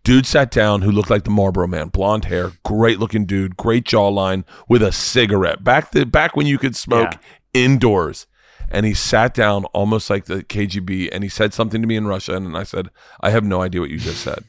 Dude 0.04 0.24
sat 0.24 0.50
down 0.50 0.80
who 0.80 0.90
looked 0.90 1.10
like 1.10 1.24
the 1.24 1.30
Marlboro 1.30 1.66
Man, 1.66 1.88
blonde 1.88 2.24
hair, 2.24 2.52
great 2.64 2.98
looking 2.98 3.26
dude, 3.26 3.58
great 3.58 3.84
jawline, 3.84 4.44
with 4.70 4.82
a 4.82 4.90
cigarette. 4.90 5.62
Back 5.62 5.90
the 5.90 6.06
back 6.06 6.34
when 6.34 6.46
you 6.46 6.56
could 6.56 6.74
smoke 6.74 7.12
indoors, 7.52 8.26
and 8.70 8.86
he 8.86 8.94
sat 8.94 9.34
down 9.34 9.66
almost 9.66 10.08
like 10.08 10.24
the 10.24 10.42
KGB, 10.42 11.10
and 11.12 11.22
he 11.22 11.28
said 11.28 11.52
something 11.52 11.82
to 11.82 11.86
me 11.86 11.96
in 11.96 12.06
Russian, 12.06 12.46
and 12.46 12.56
I 12.56 12.62
said, 12.62 12.88
"I 13.20 13.28
have 13.28 13.44
no 13.44 13.60
idea 13.60 13.82
what 13.82 13.90
you 13.90 13.98
just 13.98 14.22
said." 14.22 14.44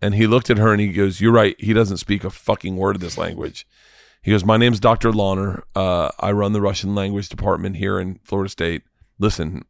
And 0.00 0.14
he 0.14 0.26
looked 0.26 0.48
at 0.48 0.56
her 0.56 0.72
and 0.72 0.80
he 0.80 0.88
goes, 0.88 1.20
"You're 1.20 1.32
right. 1.32 1.54
He 1.58 1.74
doesn't 1.74 1.98
speak 1.98 2.24
a 2.24 2.30
fucking 2.30 2.76
word 2.78 2.96
of 2.96 3.02
this 3.02 3.18
language." 3.18 3.66
He 4.22 4.30
goes, 4.30 4.44
"My 4.44 4.56
name's 4.56 4.80
Dr. 4.80 5.10
Launer. 5.10 5.62
Uh, 5.74 6.10
I 6.20 6.32
run 6.32 6.52
the 6.52 6.60
Russian 6.60 6.94
language 6.94 7.28
department 7.28 7.76
here 7.76 7.98
in 7.98 8.20
Florida 8.24 8.48
State. 8.48 8.82
Listen, 9.18 9.64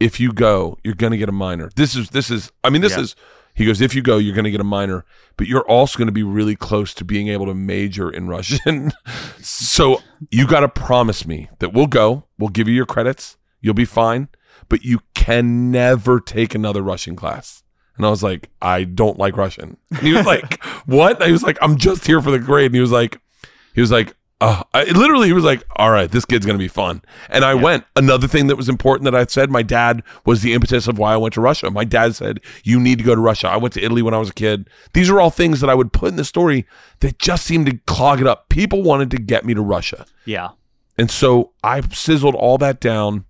if 0.00 0.18
you 0.20 0.32
go, 0.32 0.78
you're 0.84 0.94
going 0.94 1.12
to 1.12 1.18
get 1.18 1.28
a 1.28 1.32
minor. 1.32 1.70
This 1.76 1.94
is 1.94 2.10
this 2.10 2.30
is. 2.30 2.50
I 2.64 2.70
mean, 2.70 2.82
this 2.82 2.92
Yeah. 2.96 3.02
is." 3.02 3.16
He 3.54 3.64
goes, 3.64 3.80
"If 3.80 3.92
you 3.94 4.02
go, 4.02 4.18
you're 4.18 4.34
going 4.36 4.44
to 4.44 4.52
get 4.52 4.60
a 4.60 4.64
minor, 4.64 5.04
but 5.36 5.48
you're 5.48 5.66
also 5.68 5.98
going 5.98 6.06
to 6.06 6.12
be 6.12 6.22
really 6.22 6.54
close 6.54 6.94
to 6.94 7.04
being 7.04 7.26
able 7.28 7.46
to 7.46 7.54
major 7.54 8.08
in 8.08 8.28
Russian. 8.28 8.92
so 9.40 10.00
you 10.30 10.46
got 10.46 10.60
to 10.60 10.68
promise 10.68 11.26
me 11.26 11.48
that 11.58 11.72
we'll 11.72 11.88
go. 11.88 12.24
We'll 12.38 12.50
give 12.50 12.68
you 12.68 12.74
your 12.74 12.86
credits. 12.86 13.36
You'll 13.60 13.74
be 13.74 13.84
fine, 13.84 14.28
but 14.68 14.84
you 14.84 15.00
can 15.14 15.70
never 15.72 16.20
take 16.20 16.54
another 16.54 16.82
Russian 16.82 17.16
class." 17.16 17.62
And 17.96 18.06
I 18.06 18.10
was 18.10 18.22
like, 18.22 18.48
I 18.62 18.84
don't 18.84 19.18
like 19.18 19.36
Russian. 19.36 19.76
And 19.90 19.98
he 20.00 20.12
was 20.12 20.24
like, 20.24 20.62
what? 20.86 21.20
I 21.20 21.32
was 21.32 21.42
like, 21.42 21.58
I'm 21.60 21.76
just 21.76 22.06
here 22.06 22.22
for 22.22 22.30
the 22.30 22.38
grade. 22.38 22.66
And 22.66 22.74
he 22.76 22.80
was 22.80 22.92
like, 22.92 23.20
he 23.78 23.80
was 23.80 23.92
like, 23.92 24.16
uh, 24.40 24.64
I, 24.74 24.86
literally, 24.86 25.28
he 25.28 25.32
was 25.32 25.44
like, 25.44 25.62
all 25.76 25.92
right, 25.92 26.10
this 26.10 26.24
kid's 26.24 26.44
going 26.44 26.58
to 26.58 26.62
be 26.62 26.66
fun. 26.66 27.00
And 27.28 27.44
I 27.44 27.54
went. 27.54 27.84
Another 27.94 28.26
thing 28.26 28.48
that 28.48 28.56
was 28.56 28.68
important 28.68 29.04
that 29.04 29.14
I 29.14 29.24
said, 29.26 29.52
my 29.52 29.62
dad 29.62 30.02
was 30.26 30.42
the 30.42 30.52
impetus 30.52 30.88
of 30.88 30.98
why 30.98 31.12
I 31.12 31.16
went 31.16 31.34
to 31.34 31.40
Russia. 31.40 31.70
My 31.70 31.84
dad 31.84 32.16
said, 32.16 32.40
you 32.64 32.80
need 32.80 32.98
to 32.98 33.04
go 33.04 33.14
to 33.14 33.20
Russia. 33.20 33.46
I 33.46 33.56
went 33.56 33.74
to 33.74 33.80
Italy 33.80 34.02
when 34.02 34.14
I 34.14 34.18
was 34.18 34.30
a 34.30 34.34
kid. 34.34 34.68
These 34.94 35.08
are 35.08 35.20
all 35.20 35.30
things 35.30 35.60
that 35.60 35.70
I 35.70 35.76
would 35.76 35.92
put 35.92 36.08
in 36.08 36.16
the 36.16 36.24
story 36.24 36.66
that 36.98 37.20
just 37.20 37.44
seemed 37.44 37.66
to 37.66 37.78
clog 37.86 38.20
it 38.20 38.26
up. 38.26 38.48
People 38.48 38.82
wanted 38.82 39.12
to 39.12 39.18
get 39.18 39.44
me 39.44 39.54
to 39.54 39.62
Russia. 39.62 40.06
Yeah. 40.24 40.48
And 40.98 41.08
so 41.08 41.52
I 41.62 41.80
sizzled 41.82 42.34
all 42.34 42.58
that 42.58 42.80
down 42.80 43.26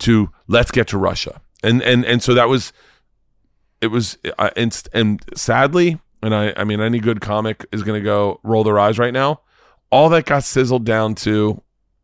to 0.00 0.30
let's 0.48 0.72
get 0.72 0.88
to 0.88 0.98
Russia. 0.98 1.40
And 1.62 1.80
and 1.80 2.04
and 2.04 2.24
so 2.24 2.34
that 2.34 2.48
was 2.48 2.72
it 3.80 3.86
was 3.86 4.18
uh, 4.36 4.50
and, 4.56 4.82
and 4.92 5.22
sadly, 5.36 6.00
and 6.24 6.34
I 6.34 6.54
I 6.56 6.64
mean 6.64 6.80
any 6.80 6.98
good 6.98 7.20
comic 7.20 7.64
is 7.70 7.84
going 7.84 8.00
to 8.00 8.04
go 8.04 8.40
roll 8.42 8.64
their 8.64 8.80
eyes 8.80 8.98
right 8.98 9.12
now. 9.12 9.42
All 9.90 10.08
that 10.10 10.24
got 10.26 10.44
sizzled 10.44 10.84
down 10.84 11.14
to 11.16 11.62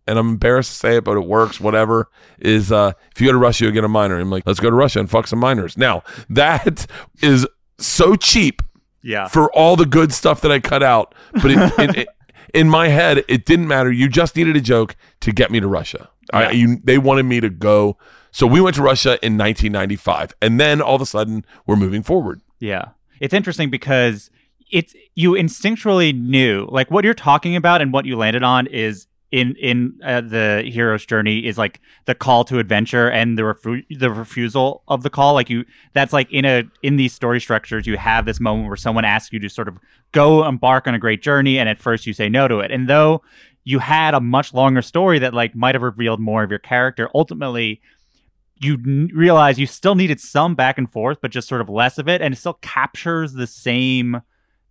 and 0.08 0.18
I'm 0.20 0.28
embarrassed 0.28 0.70
to 0.70 0.76
say 0.78 0.96
it, 0.98 1.04
but 1.04 1.16
it 1.16 1.24
works. 1.26 1.58
Whatever 1.60 2.08
is, 2.38 2.70
uh, 2.70 2.92
if 3.12 3.20
you 3.20 3.26
go 3.26 3.32
to 3.32 3.38
Russia, 3.38 3.64
you'll 3.64 3.72
get 3.74 3.82
a 3.82 3.88
minor. 3.88 4.16
I'm 4.18 4.30
like, 4.30 4.46
let's 4.46 4.60
go 4.60 4.70
to 4.70 4.76
Russia 4.76 5.00
and 5.00 5.10
fuck 5.10 5.26
some 5.26 5.40
minors. 5.40 5.76
Now 5.76 6.02
that 6.30 6.86
is 7.22 7.46
so 7.78 8.14
cheap 8.14 8.62
Yeah. 9.02 9.26
for 9.28 9.50
all 9.52 9.74
the 9.76 9.84
good 9.86 10.12
stuff 10.12 10.40
that 10.42 10.52
I 10.52 10.60
cut 10.60 10.82
out. 10.84 11.12
But 11.32 11.46
it, 11.50 11.72
it, 11.78 11.96
it, 11.98 12.08
in 12.54 12.68
my 12.70 12.86
head, 12.88 13.24
it 13.28 13.44
didn't 13.46 13.66
matter. 13.66 13.90
You 13.90 14.08
just 14.08 14.36
needed 14.36 14.56
a 14.56 14.60
joke 14.60 14.94
to 15.20 15.32
get 15.32 15.50
me 15.50 15.58
to 15.58 15.66
Russia. 15.66 16.08
I, 16.32 16.50
you, 16.50 16.78
they 16.84 16.98
wanted 16.98 17.24
me 17.24 17.40
to 17.40 17.50
go. 17.50 17.98
So 18.30 18.46
we 18.46 18.60
went 18.60 18.76
to 18.76 18.82
Russia 18.82 19.10
in 19.24 19.36
1995. 19.38 20.34
And 20.40 20.60
then 20.60 20.80
all 20.80 20.94
of 20.96 21.02
a 21.02 21.06
sudden, 21.06 21.44
we're 21.66 21.76
moving 21.76 22.02
forward. 22.02 22.40
Yeah. 22.60 22.90
It's 23.20 23.34
interesting 23.34 23.70
because 23.70 24.30
it's 24.70 24.94
you 25.14 25.32
instinctually 25.32 26.18
knew 26.18 26.66
like 26.70 26.90
what 26.90 27.04
you're 27.04 27.14
talking 27.14 27.56
about 27.56 27.80
and 27.80 27.92
what 27.92 28.04
you 28.04 28.16
landed 28.16 28.42
on 28.42 28.66
is 28.66 29.06
in 29.32 29.54
in 29.56 29.98
uh, 30.04 30.20
the 30.20 30.62
hero's 30.66 31.04
journey 31.04 31.44
is 31.46 31.58
like 31.58 31.80
the 32.04 32.14
call 32.14 32.44
to 32.44 32.58
adventure 32.58 33.10
and 33.10 33.36
the 33.36 33.42
refu- 33.42 33.84
the 33.98 34.10
refusal 34.10 34.82
of 34.88 35.02
the 35.02 35.10
call. 35.10 35.34
Like 35.34 35.50
you 35.50 35.64
that's 35.94 36.12
like 36.12 36.30
in 36.32 36.44
a 36.44 36.64
in 36.82 36.96
these 36.96 37.12
story 37.12 37.40
structures 37.40 37.86
you 37.86 37.96
have 37.96 38.24
this 38.24 38.40
moment 38.40 38.68
where 38.68 38.76
someone 38.76 39.04
asks 39.04 39.32
you 39.32 39.38
to 39.40 39.48
sort 39.48 39.68
of 39.68 39.78
go 40.12 40.46
embark 40.46 40.86
on 40.86 40.94
a 40.94 40.98
great 40.98 41.22
journey 41.22 41.58
and 41.58 41.68
at 41.68 41.78
first 41.78 42.06
you 42.06 42.12
say 42.12 42.28
no 42.28 42.48
to 42.48 42.60
it. 42.60 42.70
And 42.70 42.88
though 42.88 43.22
you 43.64 43.80
had 43.80 44.14
a 44.14 44.20
much 44.20 44.54
longer 44.54 44.80
story 44.80 45.18
that 45.18 45.34
like 45.34 45.56
might 45.56 45.74
have 45.74 45.82
revealed 45.82 46.20
more 46.20 46.44
of 46.44 46.50
your 46.50 46.60
character 46.60 47.10
ultimately 47.14 47.80
you 48.58 48.74
n- 48.74 49.10
realize 49.12 49.58
you 49.58 49.66
still 49.66 49.94
needed 49.94 50.20
some 50.20 50.54
back 50.54 50.78
and 50.78 50.90
forth, 50.90 51.18
but 51.20 51.30
just 51.30 51.48
sort 51.48 51.60
of 51.60 51.68
less 51.68 51.98
of 51.98 52.08
it, 52.08 52.22
and 52.22 52.32
it 52.32 52.38
still 52.38 52.58
captures 52.62 53.34
the 53.34 53.46
same 53.46 54.22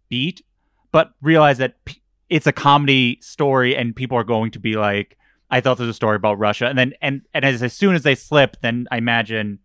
beat, 0.09 0.43
but 0.91 1.11
realize 1.21 1.57
that 1.57 1.83
p- 1.85 2.01
it's 2.29 2.47
a 2.47 2.51
comedy 2.51 3.17
story, 3.21 3.75
and 3.75 3.95
people 3.95 4.17
are 4.17 4.23
going 4.23 4.51
to 4.51 4.59
be 4.59 4.75
like, 4.75 5.17
"I 5.49 5.61
thought 5.61 5.77
there 5.77 5.85
was 5.85 5.95
a 5.95 5.95
story 5.95 6.15
about 6.15 6.39
Russia," 6.39 6.67
and 6.67 6.77
then 6.77 6.93
and 7.01 7.21
and 7.33 7.45
as, 7.45 7.61
as 7.61 7.73
soon 7.73 7.95
as 7.95 8.03
they 8.03 8.15
slip, 8.15 8.57
then 8.61 8.87
I 8.91 8.97
imagine 8.97 9.59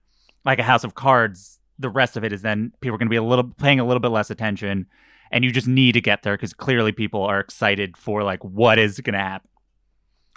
like 0.44 0.58
a 0.58 0.64
House 0.64 0.84
of 0.84 0.94
Cards, 0.94 1.58
the 1.78 1.90
rest 1.90 2.16
of 2.16 2.24
it 2.24 2.32
is 2.32 2.42
then 2.42 2.72
people 2.80 2.94
are 2.94 2.98
going 2.98 3.08
to 3.08 3.10
be 3.10 3.16
a 3.16 3.22
little 3.22 3.44
paying 3.44 3.80
a 3.80 3.84
little 3.84 4.00
bit 4.00 4.08
less 4.08 4.30
attention, 4.30 4.86
and 5.30 5.44
you 5.44 5.52
just 5.52 5.68
need 5.68 5.92
to 5.92 6.00
get 6.00 6.22
there 6.22 6.34
because 6.34 6.52
clearly 6.52 6.92
people 6.92 7.22
are 7.22 7.40
excited 7.40 7.96
for 7.96 8.22
like 8.22 8.42
what 8.44 8.78
is 8.78 9.00
going 9.00 9.14
to 9.14 9.20
happen. 9.20 9.49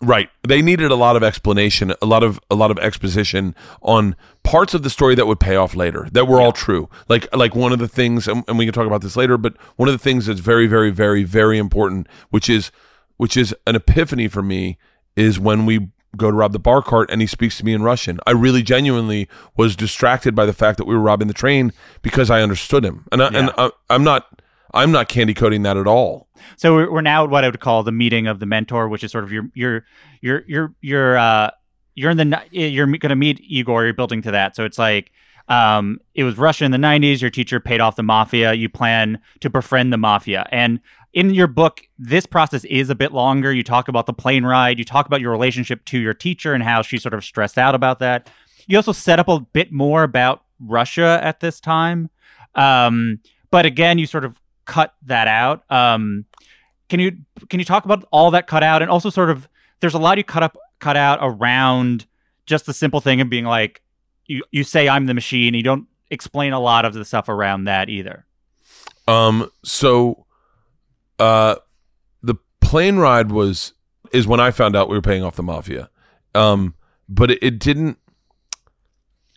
Right. 0.03 0.29
They 0.45 0.61
needed 0.61 0.91
a 0.91 0.95
lot 0.95 1.15
of 1.15 1.23
explanation, 1.23 1.93
a 2.01 2.05
lot 2.05 2.23
of 2.23 2.39
a 2.51 2.55
lot 2.55 2.71
of 2.71 2.77
exposition 2.79 3.55
on 3.81 4.15
parts 4.43 4.73
of 4.73 4.83
the 4.83 4.89
story 4.89 5.15
that 5.15 5.25
would 5.25 5.39
pay 5.39 5.55
off 5.55 5.75
later 5.75 6.07
that 6.11 6.27
were 6.27 6.41
all 6.41 6.51
true. 6.51 6.89
Like 7.07 7.33
like 7.35 7.55
one 7.55 7.71
of 7.71 7.79
the 7.79 7.87
things 7.87 8.27
and, 8.27 8.43
and 8.47 8.57
we 8.57 8.65
can 8.65 8.73
talk 8.73 8.85
about 8.85 9.01
this 9.01 9.15
later, 9.15 9.37
but 9.37 9.55
one 9.77 9.87
of 9.87 9.93
the 9.93 9.99
things 9.99 10.25
that's 10.25 10.41
very 10.41 10.67
very 10.67 10.91
very 10.91 11.23
very 11.23 11.57
important, 11.57 12.07
which 12.29 12.49
is 12.49 12.71
which 13.17 13.37
is 13.37 13.55
an 13.65 13.75
epiphany 13.75 14.27
for 14.27 14.41
me 14.41 14.77
is 15.15 15.39
when 15.39 15.65
we 15.65 15.89
go 16.17 16.29
to 16.29 16.35
rob 16.35 16.51
the 16.51 16.59
bar 16.59 16.81
cart 16.81 17.09
and 17.09 17.21
he 17.21 17.27
speaks 17.27 17.57
to 17.57 17.65
me 17.65 17.73
in 17.73 17.81
Russian. 17.81 18.19
I 18.27 18.31
really 18.31 18.61
genuinely 18.61 19.27
was 19.55 19.75
distracted 19.75 20.35
by 20.35 20.45
the 20.45 20.53
fact 20.53 20.77
that 20.77 20.85
we 20.85 20.93
were 20.93 21.01
robbing 21.01 21.27
the 21.27 21.33
train 21.33 21.73
because 22.01 22.29
I 22.29 22.41
understood 22.41 22.83
him. 22.83 23.05
And 23.11 23.23
I, 23.23 23.27
and 23.29 23.51
I, 23.57 23.71
I'm 23.89 24.03
not 24.03 24.41
I'm 24.74 24.91
not 24.91 25.07
candy 25.07 25.34
coating 25.34 25.63
that 25.63 25.78
at 25.78 25.88
all. 25.88 26.28
So 26.57 26.74
we're, 26.74 26.91
we're 26.91 27.01
now 27.01 27.24
at 27.26 27.30
what 27.30 27.43
I 27.43 27.47
would 27.47 27.59
call 27.59 27.84
the 27.84 27.91
meeting 27.91 28.28
of 28.28 28.39
the 28.39 28.45
mentor, 28.45 28.88
which 28.88 29.03
is 29.03 29.11
sort 29.11 29.24
of 29.24 29.32
your 29.32 29.49
your 29.53 29.86
your 30.21 30.43
your 30.47 30.76
your 30.82 31.17
uh 31.17 31.51
you're 31.95 32.11
in 32.11 32.17
the 32.17 32.41
you're 32.51 32.88
going 32.88 33.09
to 33.09 33.15
meet 33.15 33.39
Igor. 33.41 33.86
You're 33.86 33.93
building 33.93 34.21
to 34.24 34.32
that, 34.32 34.55
so 34.55 34.65
it's 34.65 34.80
like 34.80 35.11
um 35.47 35.99
it 36.15 36.24
was 36.24 36.38
Russia 36.38 36.65
in 36.65 36.71
the 36.71 36.78
'90s. 36.78 37.21
Your 37.21 37.30
teacher 37.30 37.59
paid 37.59 37.82
off 37.82 37.95
the 37.95 38.03
mafia. 38.03 38.53
You 38.53 38.67
plan 38.67 39.19
to 39.41 39.49
befriend 39.49 39.93
the 39.93 39.97
mafia, 39.97 40.47
and 40.51 40.80
in 41.13 41.32
your 41.36 41.47
book, 41.47 41.82
this 41.99 42.26
process 42.26 42.65
is 42.65 42.89
a 42.89 42.95
bit 42.95 43.11
longer. 43.11 43.53
You 43.53 43.61
talk 43.61 43.88
about 43.88 44.07
the 44.07 44.13
plane 44.13 44.43
ride. 44.43 44.80
You 44.80 44.86
talk 44.86 45.05
about 45.05 45.21
your 45.21 45.32
relationship 45.32 45.86
to 45.86 45.99
your 45.99 46.15
teacher 46.15 46.53
and 46.53 46.63
how 46.63 46.82
she 46.82 46.97
sort 46.97 47.13
of 47.13 47.24
stressed 47.24 47.59
out 47.59 47.76
about 47.76 47.99
that. 47.99 48.32
You 48.65 48.78
also 48.78 48.93
set 48.93 49.19
up 49.19 49.28
a 49.28 49.39
bit 49.39 49.71
more 49.71 50.01
about 50.01 50.43
Russia 50.59 51.19
at 51.21 51.39
this 51.41 51.59
time, 51.59 52.09
um, 52.55 53.19
but 53.51 53.67
again, 53.67 53.99
you 53.99 54.07
sort 54.07 54.26
of 54.26 54.39
cut 54.66 54.93
that 55.03 55.28
out. 55.28 55.64
Um, 55.72 56.26
can 56.89 56.99
you 56.99 57.18
can 57.49 57.59
you 57.59 57.66
talk 57.66 57.86
about 57.86 58.05
all 58.11 58.32
that 58.32 58.47
cut 58.47 58.64
out 58.64 58.82
and 58.82 58.91
also 58.91 59.09
sort 59.09 59.30
of 59.30 59.47
there's 59.80 59.93
a 59.93 59.99
lot 59.99 60.18
you 60.18 60.24
cut 60.24 60.43
up 60.43 60.57
cut 60.80 60.97
out 60.97 61.20
around 61.22 62.05
just 62.45 62.66
the 62.66 62.74
simple 62.74 62.99
thing 62.99 63.22
of 63.22 63.30
being 63.30 63.45
like 63.45 63.82
you 64.28 64.43
you 64.51 64.64
say 64.64 64.88
I'm 64.88 65.05
the 65.05 65.14
machine. 65.14 65.53
You 65.53 65.64
don't 65.64 65.88
explain 66.09 66.53
a 66.53 66.59
lot 66.59 66.86
of 66.86 66.93
the 66.93 67.05
stuff 67.05 67.30
around 67.30 67.66
that 67.66 67.89
either. 67.89 68.26
Um. 69.07 69.51
So, 69.64 70.26
uh, 71.20 71.55
the 72.22 72.36
plane 72.61 72.97
ride 72.97 73.32
was 73.32 73.74
is 74.11 74.28
when 74.28 74.39
I 74.39 74.51
found 74.51 74.76
out 74.76 74.89
we 74.89 74.95
were 74.95 75.01
paying 75.01 75.24
off 75.24 75.36
the 75.36 75.43
mafia. 75.43 75.89
Um, 76.36 76.76
but 77.09 77.32
it, 77.32 77.39
it 77.41 77.59
didn't 77.59 77.97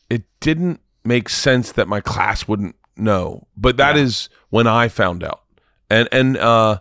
it 0.09 0.23
didn't 0.41 0.81
make 1.05 1.29
sense 1.29 1.73
that 1.73 1.89
my 1.89 2.01
class 2.01 2.47
wouldn't 2.47 2.77
know. 2.97 3.47
But 3.57 3.77
that 3.77 3.97
is 3.97 4.29
when 4.51 4.67
I 4.67 4.89
found 4.89 5.23
out, 5.23 5.43
and 5.91 6.09
and 6.13 6.37
uh, 6.37 6.81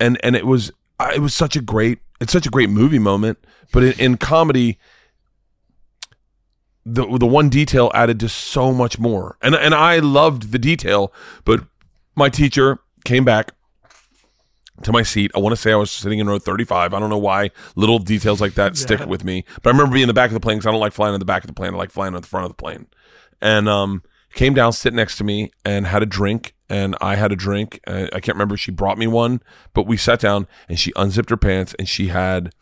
and 0.00 0.18
and 0.22 0.36
it 0.36 0.46
was 0.46 0.72
it 1.12 1.20
was 1.20 1.34
such 1.34 1.56
a 1.56 1.60
great 1.60 1.98
it's 2.20 2.32
such 2.32 2.46
a 2.46 2.50
great 2.50 2.70
movie 2.70 2.98
moment. 2.98 3.38
But 3.72 3.84
in, 3.84 3.92
in 4.00 4.16
comedy, 4.16 4.78
the 6.84 7.06
the 7.18 7.26
one 7.26 7.48
detail 7.48 7.90
added 7.94 8.20
to 8.20 8.28
so 8.28 8.72
much 8.72 8.98
more, 8.98 9.36
and 9.42 9.54
and 9.54 9.74
I 9.74 9.98
loved 9.98 10.52
the 10.52 10.58
detail. 10.58 11.12
But 11.44 11.64
my 12.14 12.28
teacher 12.28 12.78
came 13.04 13.24
back 13.24 13.52
to 14.82 14.92
my 14.92 15.02
seat. 15.02 15.30
I 15.34 15.38
want 15.38 15.54
to 15.54 15.60
say 15.60 15.72
I 15.72 15.76
was 15.76 15.90
sitting 15.90 16.18
in 16.18 16.28
row 16.28 16.38
35. 16.38 16.94
I 16.94 17.00
don't 17.00 17.10
know 17.10 17.18
why 17.18 17.50
little 17.74 17.98
details 17.98 18.40
like 18.40 18.54
that 18.54 18.76
stick 18.76 19.04
with 19.06 19.24
me. 19.24 19.44
But 19.62 19.70
I 19.70 19.72
remember 19.72 19.94
being 19.94 20.04
in 20.04 20.08
the 20.08 20.14
back 20.14 20.30
of 20.30 20.34
the 20.34 20.40
plane 20.40 20.58
because 20.58 20.66
I 20.66 20.70
don't 20.70 20.80
like 20.80 20.92
flying 20.92 21.14
in 21.14 21.20
the 21.20 21.26
back 21.26 21.42
of 21.42 21.48
the 21.48 21.54
plane. 21.54 21.74
I 21.74 21.76
like 21.76 21.90
flying 21.90 22.14
on 22.14 22.22
the 22.22 22.28
front 22.28 22.44
of 22.44 22.50
the 22.50 22.54
plane. 22.54 22.86
And 23.40 23.68
um, 23.68 24.02
came 24.34 24.54
down, 24.54 24.72
sit 24.72 24.94
next 24.94 25.16
to 25.18 25.24
me, 25.24 25.50
and 25.64 25.86
had 25.86 26.02
a 26.02 26.06
drink. 26.06 26.54
And 26.70 26.96
I 27.00 27.14
had 27.14 27.32
a 27.32 27.36
drink. 27.36 27.80
Uh, 27.86 28.08
I 28.12 28.20
can't 28.20 28.36
remember 28.36 28.56
she 28.56 28.70
brought 28.70 28.98
me 28.98 29.06
one, 29.06 29.40
but 29.72 29.86
we 29.86 29.96
sat 29.96 30.20
down 30.20 30.46
and 30.68 30.78
she 30.78 30.92
unzipped 30.96 31.30
her 31.30 31.36
pants 31.38 31.74
and 31.78 31.88
she 31.88 32.08
had 32.08 32.52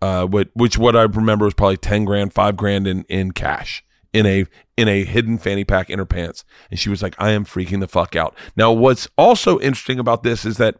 uh, 0.00 0.26
what 0.26 0.48
which 0.54 0.78
what 0.78 0.94
I 0.94 1.02
remember 1.02 1.44
was 1.44 1.54
probably 1.54 1.76
ten 1.76 2.04
grand, 2.04 2.32
five 2.32 2.56
grand 2.56 2.86
in 2.86 3.04
in 3.08 3.32
cash 3.32 3.84
in 4.12 4.26
a 4.26 4.44
in 4.76 4.88
a 4.88 5.04
hidden 5.04 5.38
fanny 5.38 5.64
pack 5.64 5.90
in 5.90 5.98
her 5.98 6.06
pants, 6.06 6.44
and 6.70 6.78
she 6.78 6.88
was 6.88 7.02
like, 7.02 7.14
"I 7.18 7.30
am 7.30 7.44
freaking 7.44 7.80
the 7.80 7.88
fuck 7.88 8.14
out." 8.14 8.36
Now, 8.56 8.72
what's 8.72 9.08
also 9.18 9.58
interesting 9.58 9.98
about 9.98 10.22
this 10.22 10.44
is 10.44 10.56
that 10.58 10.76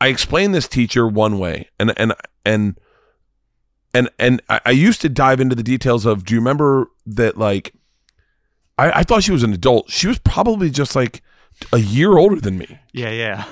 I 0.00 0.08
explained 0.08 0.54
this 0.54 0.68
teacher 0.68 1.06
one 1.06 1.38
way, 1.38 1.68
and 1.78 1.92
and 1.98 2.14
and 2.44 2.78
and 3.92 4.08
and 4.18 4.40
I, 4.48 4.60
I 4.66 4.70
used 4.70 5.00
to 5.02 5.08
dive 5.08 5.40
into 5.40 5.56
the 5.56 5.62
details 5.62 6.06
of. 6.06 6.24
Do 6.24 6.34
you 6.34 6.40
remember 6.40 6.90
that? 7.06 7.36
Like, 7.36 7.74
I, 8.80 9.00
I 9.00 9.02
thought 9.02 9.22
she 9.22 9.32
was 9.32 9.42
an 9.42 9.52
adult. 9.52 9.90
She 9.90 10.06
was 10.06 10.18
probably 10.20 10.70
just 10.70 10.96
like 10.96 11.22
a 11.70 11.78
year 11.78 12.16
older 12.16 12.40
than 12.40 12.56
me. 12.56 12.78
Yeah, 12.92 13.10
yeah. 13.10 13.44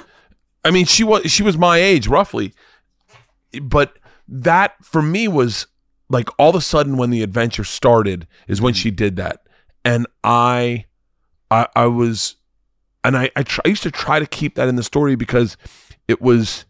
I 0.64 0.70
mean, 0.70 0.86
she 0.86 1.04
was 1.04 1.30
she 1.30 1.42
was 1.42 1.58
my 1.58 1.76
age 1.76 2.08
roughly, 2.08 2.54
but 3.62 3.98
that 4.26 4.82
for 4.82 5.02
me 5.02 5.28
was 5.28 5.66
like 6.08 6.30
all 6.38 6.50
of 6.50 6.54
a 6.54 6.60
sudden 6.62 6.96
when 6.96 7.10
the 7.10 7.22
adventure 7.22 7.64
started 7.64 8.26
is 8.46 8.62
when 8.62 8.72
she 8.72 8.90
did 8.90 9.16
that, 9.16 9.46
and 9.84 10.06
I, 10.24 10.86
I, 11.50 11.68
I 11.76 11.86
was, 11.86 12.36
and 13.04 13.14
I 13.14 13.30
I, 13.36 13.42
try, 13.42 13.62
I 13.66 13.68
used 13.68 13.82
to 13.82 13.90
try 13.90 14.18
to 14.18 14.26
keep 14.26 14.54
that 14.54 14.68
in 14.68 14.76
the 14.76 14.82
story 14.82 15.14
because 15.14 15.58
it 16.08 16.22
was. 16.22 16.64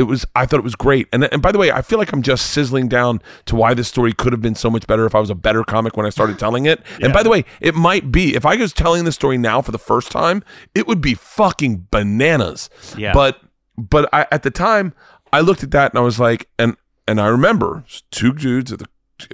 It 0.00 0.04
was. 0.04 0.24
I 0.34 0.46
thought 0.46 0.58
it 0.60 0.64
was 0.64 0.74
great, 0.74 1.08
and 1.12 1.24
and 1.24 1.42
by 1.42 1.52
the 1.52 1.58
way, 1.58 1.70
I 1.70 1.82
feel 1.82 1.98
like 1.98 2.10
I'm 2.10 2.22
just 2.22 2.46
sizzling 2.52 2.88
down 2.88 3.20
to 3.44 3.54
why 3.54 3.74
this 3.74 3.86
story 3.86 4.14
could 4.14 4.32
have 4.32 4.40
been 4.40 4.54
so 4.54 4.70
much 4.70 4.86
better 4.86 5.04
if 5.04 5.14
I 5.14 5.20
was 5.20 5.28
a 5.28 5.34
better 5.34 5.62
comic 5.62 5.94
when 5.94 6.06
I 6.06 6.10
started 6.10 6.38
telling 6.44 6.64
it. 6.64 6.80
And 7.02 7.12
by 7.12 7.22
the 7.22 7.28
way, 7.28 7.44
it 7.60 7.74
might 7.74 8.10
be 8.10 8.34
if 8.34 8.46
I 8.46 8.56
was 8.56 8.72
telling 8.72 9.04
the 9.04 9.12
story 9.12 9.36
now 9.36 9.60
for 9.60 9.72
the 9.72 9.78
first 9.78 10.10
time, 10.10 10.42
it 10.74 10.86
would 10.86 11.02
be 11.02 11.12
fucking 11.12 11.88
bananas. 11.90 12.70
Yeah. 12.96 13.12
But 13.12 13.42
but 13.76 14.08
I, 14.10 14.26
at 14.32 14.42
the 14.42 14.50
time, 14.50 14.94
I 15.34 15.40
looked 15.40 15.62
at 15.62 15.70
that 15.72 15.92
and 15.92 15.98
I 15.98 16.02
was 16.02 16.18
like, 16.18 16.48
and 16.58 16.78
and 17.06 17.20
I 17.20 17.26
remember 17.26 17.84
two 18.10 18.32
dudes 18.32 18.72
at 18.72 18.78
the 18.78 18.86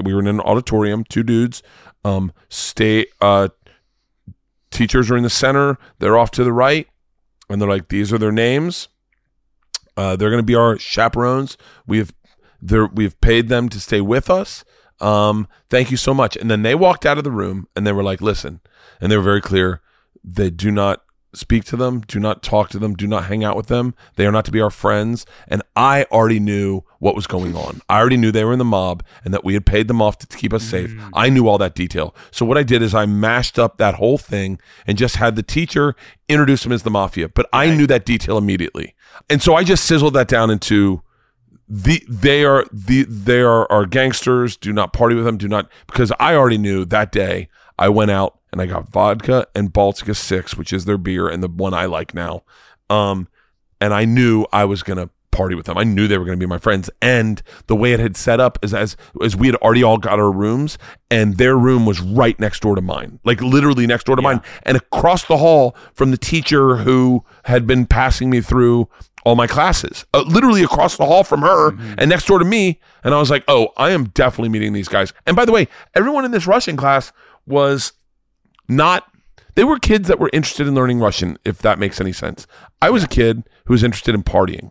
we 0.03 0.12
were 0.12 0.21
in 0.21 0.27
an 0.27 0.41
auditorium, 0.41 1.05
two 1.05 1.23
dudes, 1.23 1.62
um, 2.05 2.33
stay 2.49 3.07
uh, 3.21 3.49
teachers 4.71 5.11
are 5.11 5.17
in 5.17 5.23
the 5.23 5.31
center, 5.31 5.79
they're 6.01 6.19
off 6.19 6.33
to 6.33 6.45
the 6.45 6.53
right, 6.53 6.89
and 7.49 7.61
they're 7.61 7.69
like, 7.69 7.89
these 7.89 8.12
are 8.12 8.19
their 8.19 8.33
names. 8.33 8.89
Uh, 9.97 10.16
they're 10.16 10.30
going 10.30 10.42
to 10.42 10.47
be 10.47 10.55
our 10.55 10.78
chaperones. 10.78 11.57
We 11.86 11.99
have 11.99 12.12
we've 12.92 13.20
paid 13.20 13.49
them 13.49 13.68
to 13.68 13.80
stay 13.80 14.01
with 14.01 14.30
us. 14.30 14.64
Um, 15.01 15.47
thank 15.68 15.90
you 15.90 15.97
so 15.97 16.14
much. 16.14 16.36
And 16.36 16.51
then 16.51 16.62
they 16.62 16.74
walked 16.74 17.05
out 17.05 17.18
of 17.18 17.24
the 17.24 17.30
room 17.30 17.68
and 17.76 17.86
they 17.86 17.92
were 17.92 18.03
like, 18.03 18.20
listen, 18.20 18.61
and 19.01 19.12
they 19.12 19.16
were 19.16 19.22
very 19.22 19.40
clear. 19.40 19.82
They 20.24 20.51
do 20.51 20.70
not 20.70 21.03
speak 21.37 21.64
to 21.64 21.76
them, 21.76 22.01
do 22.01 22.18
not 22.18 22.43
talk 22.43 22.70
to 22.70 22.78
them, 22.78 22.95
do 22.95 23.07
not 23.07 23.26
hang 23.26 23.45
out 23.45 23.57
with 23.57 23.66
them. 23.66 23.95
They 24.16 24.26
are 24.26 24.32
not 24.32 24.45
to 24.47 24.51
be 24.51 24.61
our 24.61 24.70
friends. 24.70 25.26
And 25.49 25.62
I 25.76 26.05
already 26.05 26.41
knew 26.41 26.82
what 26.99 27.14
was 27.14 27.26
going 27.26 27.55
on. 27.55 27.82
I 27.89 27.99
already 27.99 28.16
knew 28.16 28.32
they 28.32 28.45
were 28.45 28.53
in 28.55 28.59
the 28.59 28.64
mob 28.64 29.05
and 29.24 29.34
that 29.34 29.45
we 29.45 29.55
had 29.55 29.66
paid 29.66 29.89
them 29.89 30.01
off 30.01 30.18
to 30.18 30.26
keep 30.26 30.53
us 30.53 30.64
safe. 30.64 30.91
Mm. 30.91 31.11
I 31.14 31.28
knew 31.28 31.47
all 31.47 31.59
that 31.59 31.74
detail. 31.74 32.14
So 32.30 32.47
what 32.47 32.57
I 32.57 32.62
did 32.62 32.82
is 32.82 32.95
I 32.95 33.07
mashed 33.07 33.59
up 33.59 33.76
that 33.76 33.97
whole 33.97 34.18
thing 34.18 34.59
and 34.87 34.97
just 34.97 35.16
had 35.16 35.37
the 35.37 35.43
teacher 35.43 35.95
introduce 36.28 36.64
him 36.64 36.72
as 36.72 36.82
the 36.82 36.91
mafia. 36.91 37.28
But 37.28 37.47
I 37.53 37.74
knew 37.74 37.87
that 37.87 38.05
detail 38.05 38.39
immediately. 38.39 38.95
And 39.28 39.43
so 39.43 39.55
I 39.55 39.64
just 39.64 39.84
sizzled 39.84 40.14
that 40.14 40.28
down 40.28 40.51
into 40.51 41.03
the 41.68 42.05
they 42.09 42.45
are 42.45 42.64
the 42.72 43.03
they 43.05 43.41
are 43.41 43.70
our 43.70 43.87
gangsters. 43.87 44.57
Do 44.57 44.72
not 44.72 44.93
party 44.93 45.16
with 45.16 45.24
them. 45.24 45.37
Do 45.37 45.49
not 45.49 45.68
because 45.87 46.12
I 46.20 46.34
already 46.34 46.59
knew 46.59 46.84
that 46.87 47.11
day. 47.11 47.49
I 47.78 47.89
went 47.89 48.11
out 48.11 48.39
and 48.57 48.62
I 48.62 48.72
got 48.72 48.88
vodka 48.88 49.46
and 49.54 49.70
Baltika 49.70 50.16
Six, 50.16 50.57
which 50.57 50.72
is 50.72 50.86
their 50.86 50.96
beer 50.96 51.28
and 51.28 51.42
the 51.42 51.48
one 51.48 51.74
I 51.74 51.84
like 51.84 52.14
now. 52.14 52.42
Um, 52.88 53.28
and 53.82 53.92
I 53.92 54.07
knew 54.07 54.46
I 54.50 54.64
was 54.64 54.82
gonna 54.82 55.11
party 55.30 55.54
with 55.54 55.66
them. 55.66 55.76
I 55.76 55.84
knew 55.84 56.09
they 56.09 56.16
were 56.16 56.24
gonna 56.24 56.38
be 56.38 56.46
my 56.46 56.57
friends. 56.57 56.88
And 57.02 57.42
the 57.66 57.76
way 57.76 57.92
it 57.92 58.00
had 58.00 58.16
set 58.16 58.40
up 58.40 58.59
is 58.62 58.72
as 58.72 58.96
as 59.22 59.36
we 59.36 59.48
had 59.48 59.57
already 59.57 59.82
all 59.82 59.98
got 59.98 60.18
our 60.18 60.32
rooms, 60.32 60.78
and 61.11 61.36
their 61.36 61.59
room 61.59 61.84
was 61.84 62.00
right 62.00 62.40
next 62.40 62.61
door 62.61 62.74
to 62.76 62.80
mine, 62.80 63.20
like 63.24 63.42
literally 63.42 63.86
next 63.86 64.04
door 64.04 64.16
to 64.16 64.22
mine, 64.22 64.40
and 64.62 64.78
across 64.78 65.26
the 65.26 65.36
hall 65.36 65.76
from 65.92 66.11
the 66.11 66.16
teacher 66.16 66.76
who 66.76 67.26
had 67.44 67.66
been 67.66 67.84
passing 67.84 68.30
me 68.30 68.40
through 68.40 68.88
all 69.26 69.34
my 69.34 69.46
classes, 69.46 70.07
uh, 70.14 70.24
literally 70.26 70.62
across 70.62 70.96
the 70.96 71.04
hall 71.04 71.24
from 71.24 71.42
her 71.42 71.76
and 71.98 72.09
next 72.09 72.26
door 72.26 72.38
to 72.38 72.44
me. 72.46 72.80
And 73.04 73.12
I 73.12 73.18
was 73.18 73.28
like, 73.28 73.44
oh, 73.48 73.68
I 73.76 73.90
am 73.90 74.04
definitely 74.11 74.48
meeting 74.48 74.72
these 74.72 74.88
guys. 74.88 75.12
And 75.26 75.36
by 75.36 75.44
the 75.44 75.52
way, 75.52 75.68
everyone 75.94 76.24
in 76.24 76.30
this 76.30 76.46
Russian 76.46 76.76
class 76.76 77.12
was 77.44 77.92
not, 78.69 79.11
they 79.55 79.64
were 79.64 79.79
kids 79.79 80.09
that 80.09 80.19
were 80.19 80.31
interested 80.33 80.67
in 80.67 80.75
learning 80.75 81.01
Russian, 81.01 81.39
if 81.45 81.59
that 81.59 81.79
makes 81.79 82.01
any 82.01 82.12
sense. 82.12 82.47
I 82.81 82.91
was 82.91 83.05
a 83.05 83.09
kid 83.09 83.45
who 83.67 83.75
was 83.75 83.83
interested 83.83 84.14
in 84.14 84.23
partying. 84.23 84.71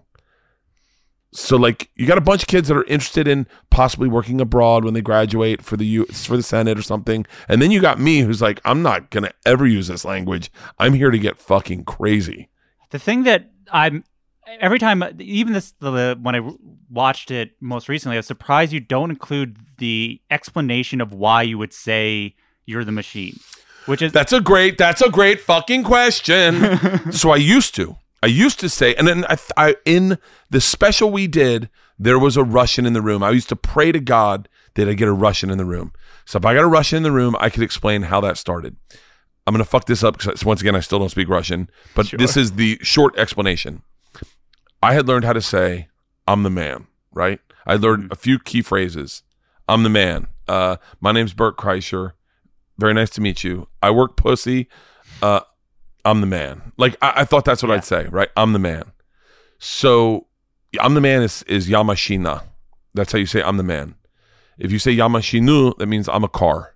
So 1.36 1.58
like 1.58 1.90
you 1.96 2.08
got 2.08 2.18
a 2.18 2.22
bunch 2.22 2.44
of 2.44 2.48
kids 2.48 2.70
that 2.70 2.78
are 2.78 2.86
interested 2.86 3.28
in 3.28 3.46
possibly 3.70 4.08
working 4.08 4.40
abroad 4.40 4.86
when 4.86 4.94
they 4.94 5.02
graduate 5.02 5.62
for 5.62 5.76
the 5.76 5.86
U 5.86 6.06
for 6.06 6.38
the 6.38 6.44
Senate 6.44 6.80
or 6.80 6.82
something. 6.82 7.26
And 7.50 7.62
then 7.62 7.72
you 7.72 7.82
got 7.82 8.00
me 8.00 8.22
who's 8.22 8.42
like, 8.42 8.62
I'm 8.64 8.82
not 8.82 9.10
gonna 9.10 9.32
ever 9.46 9.68
use 9.68 9.88
this 9.88 10.06
language. 10.06 10.50
I'm 10.80 10.94
here 10.94 11.12
to 11.12 11.20
get 11.20 11.38
fucking 11.38 11.84
crazy. 11.84 12.50
The 12.92 13.00
thing 13.00 13.24
that 13.24 13.52
I'm 13.70 14.06
every 14.62 14.80
time, 14.80 15.04
even 15.20 15.52
this 15.52 15.74
the, 15.80 16.18
when 16.22 16.36
I 16.36 16.52
watched 16.90 17.32
it 17.32 17.52
most 17.60 17.90
recently, 17.90 18.16
I 18.16 18.20
was 18.20 18.28
surprised 18.28 18.72
you 18.72 18.80
don't 18.80 19.10
include 19.10 19.58
the 19.78 20.22
explanation 20.32 21.02
of 21.02 21.12
why 21.12 21.42
you 21.42 21.58
would 21.58 21.74
say 21.74 22.36
you're 22.66 22.86
the 22.86 22.94
machine, 22.94 23.38
which 23.86 24.02
is 24.02 24.12
That's 24.12 24.34
a 24.34 24.42
great. 24.42 24.78
That's 24.78 25.02
a 25.02 25.10
great 25.10 25.42
fucking 25.42 25.84
question. 25.84 27.12
so 27.12 27.32
I 27.32 27.38
used 27.38 27.76
to. 27.76 27.98
I 28.24 28.28
used 28.28 28.60
to 28.62 28.70
say, 28.70 28.96
and 28.96 29.08
then 29.08 29.26
I, 29.30 29.38
I 29.56 29.76
in 29.86 30.18
the 30.50 30.60
special 30.60 31.12
we 31.12 31.28
did, 31.28 31.70
there 32.00 32.18
was 32.18 32.38
a 32.38 32.44
Russian 32.44 32.86
in 32.86 32.94
the 32.94 33.02
room. 33.02 33.24
I 33.24 33.30
used 33.30 33.50
to 33.50 33.56
pray 33.56 33.92
to 33.92 34.00
God 34.00 34.50
that 34.74 34.90
I 34.90 34.94
get 34.94 35.08
a 35.08 35.14
Russian 35.14 35.50
in 35.50 35.58
the 35.58 35.66
room. 35.66 35.94
So 36.26 36.38
if 36.38 36.46
I 36.46 36.54
got 36.54 36.64
a 36.64 36.68
Russian 36.68 36.98
in 36.98 37.04
the 37.04 37.12
room, 37.12 37.36
I 37.40 37.50
could 37.50 37.64
explain 37.64 38.04
how 38.04 38.22
that 38.22 38.38
started. 38.38 38.76
I'm 39.46 39.54
gonna 39.54 39.64
fuck 39.64 39.86
this 39.86 40.04
up 40.04 40.18
because 40.18 40.44
once 40.44 40.62
again 40.62 40.76
I 40.76 40.80
still 40.80 41.00
don't 41.00 41.10
speak 41.10 41.30
Russian, 41.30 41.70
but 41.94 42.12
this 42.18 42.36
is 42.36 42.54
the 42.54 42.80
short 42.82 43.18
explanation. 43.18 43.84
I 44.82 44.94
had 44.94 45.08
learned 45.08 45.26
how 45.26 45.34
to 45.34 45.42
say 45.42 45.88
"I'm 46.28 46.44
the 46.44 46.50
man." 46.50 46.88
Right? 47.12 47.40
I 47.66 47.76
learned 47.76 48.12
a 48.12 48.16
few 48.16 48.40
key 48.40 48.62
phrases. 48.62 49.24
I'm 49.68 49.84
the 49.84 49.90
man. 49.90 50.28
Uh, 50.48 50.78
my 51.00 51.12
name's 51.12 51.34
Bert 51.34 51.58
Kreischer. 51.58 52.14
Very 52.78 52.94
nice 52.94 53.10
to 53.12 53.22
meet 53.22 53.44
you. 53.44 53.68
I 53.82 53.92
work 53.92 54.16
pussy. 54.18 54.68
Uh, 55.22 55.42
I'm 56.04 56.22
the 56.22 56.28
man. 56.28 56.72
Like 56.78 56.98
I, 57.02 57.22
I 57.22 57.26
thought 57.26 57.46
that's 57.46 57.64
what 57.64 57.72
I'd 57.72 57.86
say, 57.86 58.08
right? 58.12 58.30
I'm 58.36 58.54
the 58.54 58.60
man. 58.60 58.84
So 59.60 60.28
I'm 60.80 60.94
the 60.94 61.02
man 61.02 61.22
is 61.24 61.44
is 61.44 61.68
Yamashina. 61.70 62.44
That's 62.94 63.12
how 63.12 63.18
you 63.20 63.26
say 63.26 63.42
I'm 63.42 63.58
the 63.58 63.64
man. 63.64 63.96
If 64.58 64.72
you 64.72 64.80
say 64.80 64.96
Yamashinu, 64.96 65.78
that 65.78 65.88
means 65.88 66.08
I'm 66.08 66.24
a 66.24 66.30
car. 66.30 66.76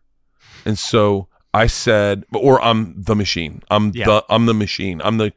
And 0.66 0.78
so 0.78 1.28
I 1.54 1.68
said, 1.68 2.26
or 2.34 2.62
I'm 2.62 3.02
the 3.02 3.16
machine. 3.16 3.64
I'm 3.70 3.92
Yeah. 3.94 4.06
the 4.06 4.26
I'm 4.30 4.46
the 4.46 4.54
machine. 4.54 5.02
I'm 5.04 5.18
the 5.18 5.34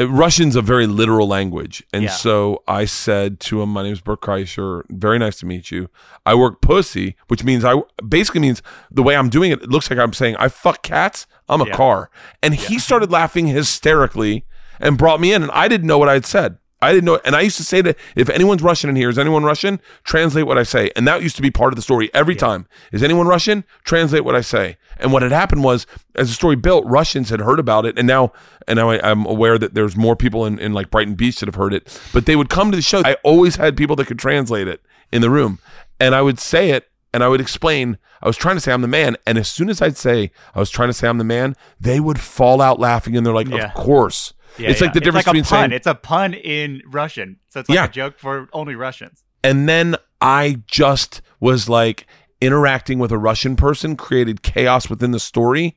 Uh, 0.00 0.08
Russian's 0.08 0.56
a 0.56 0.62
very 0.62 0.86
literal 0.86 1.26
language. 1.28 1.82
And 1.92 2.04
Yeah. 2.04 2.10
so 2.10 2.62
I 2.66 2.84
said 2.84 3.40
to 3.40 3.60
him, 3.62 3.70
My 3.72 3.82
name 3.82 3.92
is 3.92 4.00
Bert 4.00 4.20
Kreischer. 4.20 4.82
Very 4.88 5.18
nice 5.18 5.38
to 5.40 5.46
meet 5.46 5.70
you. 5.70 5.88
I 6.24 6.34
work 6.34 6.60
pussy, 6.60 7.16
which 7.28 7.44
means 7.44 7.64
I 7.64 7.82
basically 8.08 8.40
means 8.40 8.62
the 8.90 9.02
way 9.02 9.16
I'm 9.16 9.28
doing 9.28 9.50
it, 9.50 9.62
it 9.62 9.68
looks 9.70 9.90
like 9.90 9.98
I'm 9.98 10.12
saying 10.12 10.36
I 10.38 10.48
fuck 10.48 10.82
cats. 10.82 11.26
I'm 11.48 11.60
a 11.60 11.66
Yeah. 11.66 11.76
car. 11.76 12.10
And 12.42 12.54
he 12.54 12.78
started 12.78 13.10
laughing 13.10 13.46
hysterically 13.48 14.44
and 14.78 14.96
brought 14.96 15.20
me 15.20 15.32
in. 15.32 15.42
And 15.42 15.50
I 15.52 15.68
didn't 15.68 15.86
know 15.86 15.98
what 15.98 16.08
I'd 16.08 16.24
said. 16.26 16.58
I 16.82 16.92
didn't 16.92 17.04
know. 17.04 17.20
And 17.24 17.36
I 17.36 17.42
used 17.42 17.58
to 17.58 17.64
say 17.64 17.80
that 17.82 17.96
if 18.16 18.28
anyone's 18.30 18.62
Russian 18.62 18.88
in 18.90 18.96
here, 18.96 19.10
is 19.10 19.18
anyone 19.18 19.44
Russian? 19.44 19.80
Translate 20.04 20.46
what 20.46 20.56
I 20.56 20.62
say. 20.62 20.90
And 20.96 21.06
that 21.06 21.22
used 21.22 21.36
to 21.36 21.42
be 21.42 21.50
part 21.50 21.72
of 21.72 21.76
the 21.76 21.82
story 21.82 22.10
every 22.14 22.34
time. 22.34 22.66
Is 22.90 23.02
anyone 23.02 23.26
Russian? 23.26 23.64
Translate 23.84 24.24
what 24.24 24.34
I 24.34 24.40
say. 24.40 24.76
And 24.98 25.12
what 25.12 25.22
had 25.22 25.32
happened 25.32 25.62
was, 25.62 25.86
as 26.14 26.28
the 26.28 26.34
story 26.34 26.56
built, 26.56 26.84
Russians 26.86 27.30
had 27.30 27.40
heard 27.40 27.58
about 27.58 27.84
it. 27.86 27.98
And 27.98 28.06
now, 28.06 28.32
and 28.66 28.78
now 28.78 28.90
I, 28.90 29.10
I'm 29.10 29.26
aware 29.26 29.58
that 29.58 29.74
there's 29.74 29.96
more 29.96 30.16
people 30.16 30.46
in, 30.46 30.58
in 30.58 30.72
like 30.72 30.90
Brighton 30.90 31.14
Beach 31.14 31.40
that 31.40 31.46
have 31.46 31.54
heard 31.54 31.74
it. 31.74 32.00
But 32.12 32.26
they 32.26 32.36
would 32.36 32.48
come 32.48 32.70
to 32.70 32.76
the 32.76 32.82
show. 32.82 33.02
I 33.04 33.16
always 33.24 33.56
had 33.56 33.76
people 33.76 33.96
that 33.96 34.06
could 34.06 34.18
translate 34.18 34.68
it 34.68 34.80
in 35.12 35.22
the 35.22 35.30
room. 35.30 35.58
And 35.98 36.14
I 36.14 36.22
would 36.22 36.38
say 36.38 36.70
it 36.70 36.88
and 37.12 37.22
I 37.22 37.28
would 37.28 37.40
explain 37.40 37.98
I 38.22 38.26
was 38.26 38.36
trying 38.36 38.56
to 38.56 38.60
say 38.60 38.72
I'm 38.72 38.82
the 38.82 38.88
man, 38.88 39.16
and 39.26 39.38
as 39.38 39.48
soon 39.50 39.70
as 39.70 39.80
I'd 39.80 39.96
say 39.96 40.30
I 40.54 40.58
was 40.60 40.70
trying 40.70 40.90
to 40.90 40.92
say 40.92 41.08
I'm 41.08 41.18
the 41.18 41.24
man, 41.24 41.56
they 41.80 42.00
would 42.00 42.20
fall 42.20 42.60
out 42.60 42.78
laughing, 42.78 43.16
and 43.16 43.24
they're 43.24 43.34
like, 43.34 43.48
Yeah. 43.48 43.68
"Of 43.68 43.74
course." 43.74 44.34
Yeah, 44.58 44.70
it's 44.70 44.80
yeah. 44.80 44.86
like 44.86 44.94
the 44.94 45.00
difference 45.00 45.26
like 45.26 45.34
between 45.34 45.44
pun. 45.44 45.70
saying 45.70 45.72
it's 45.72 45.86
a 45.86 45.94
pun 45.94 46.34
in 46.34 46.82
Russian, 46.86 47.36
so 47.48 47.60
it's 47.60 47.68
like 47.68 47.76
Yeah. 47.76 47.84
a 47.84 47.88
joke 47.88 48.18
for 48.18 48.48
only 48.52 48.74
Russians. 48.74 49.22
and 49.42 49.68
then 49.68 49.96
I 50.20 50.62
just 50.66 51.22
was 51.40 51.68
like 51.68 52.06
interacting 52.40 52.98
with 52.98 53.12
a 53.12 53.18
Russian 53.18 53.56
person 53.56 53.96
created 53.96 54.42
chaos 54.42 54.88
within 54.90 55.12
the 55.12 55.20
story, 55.20 55.76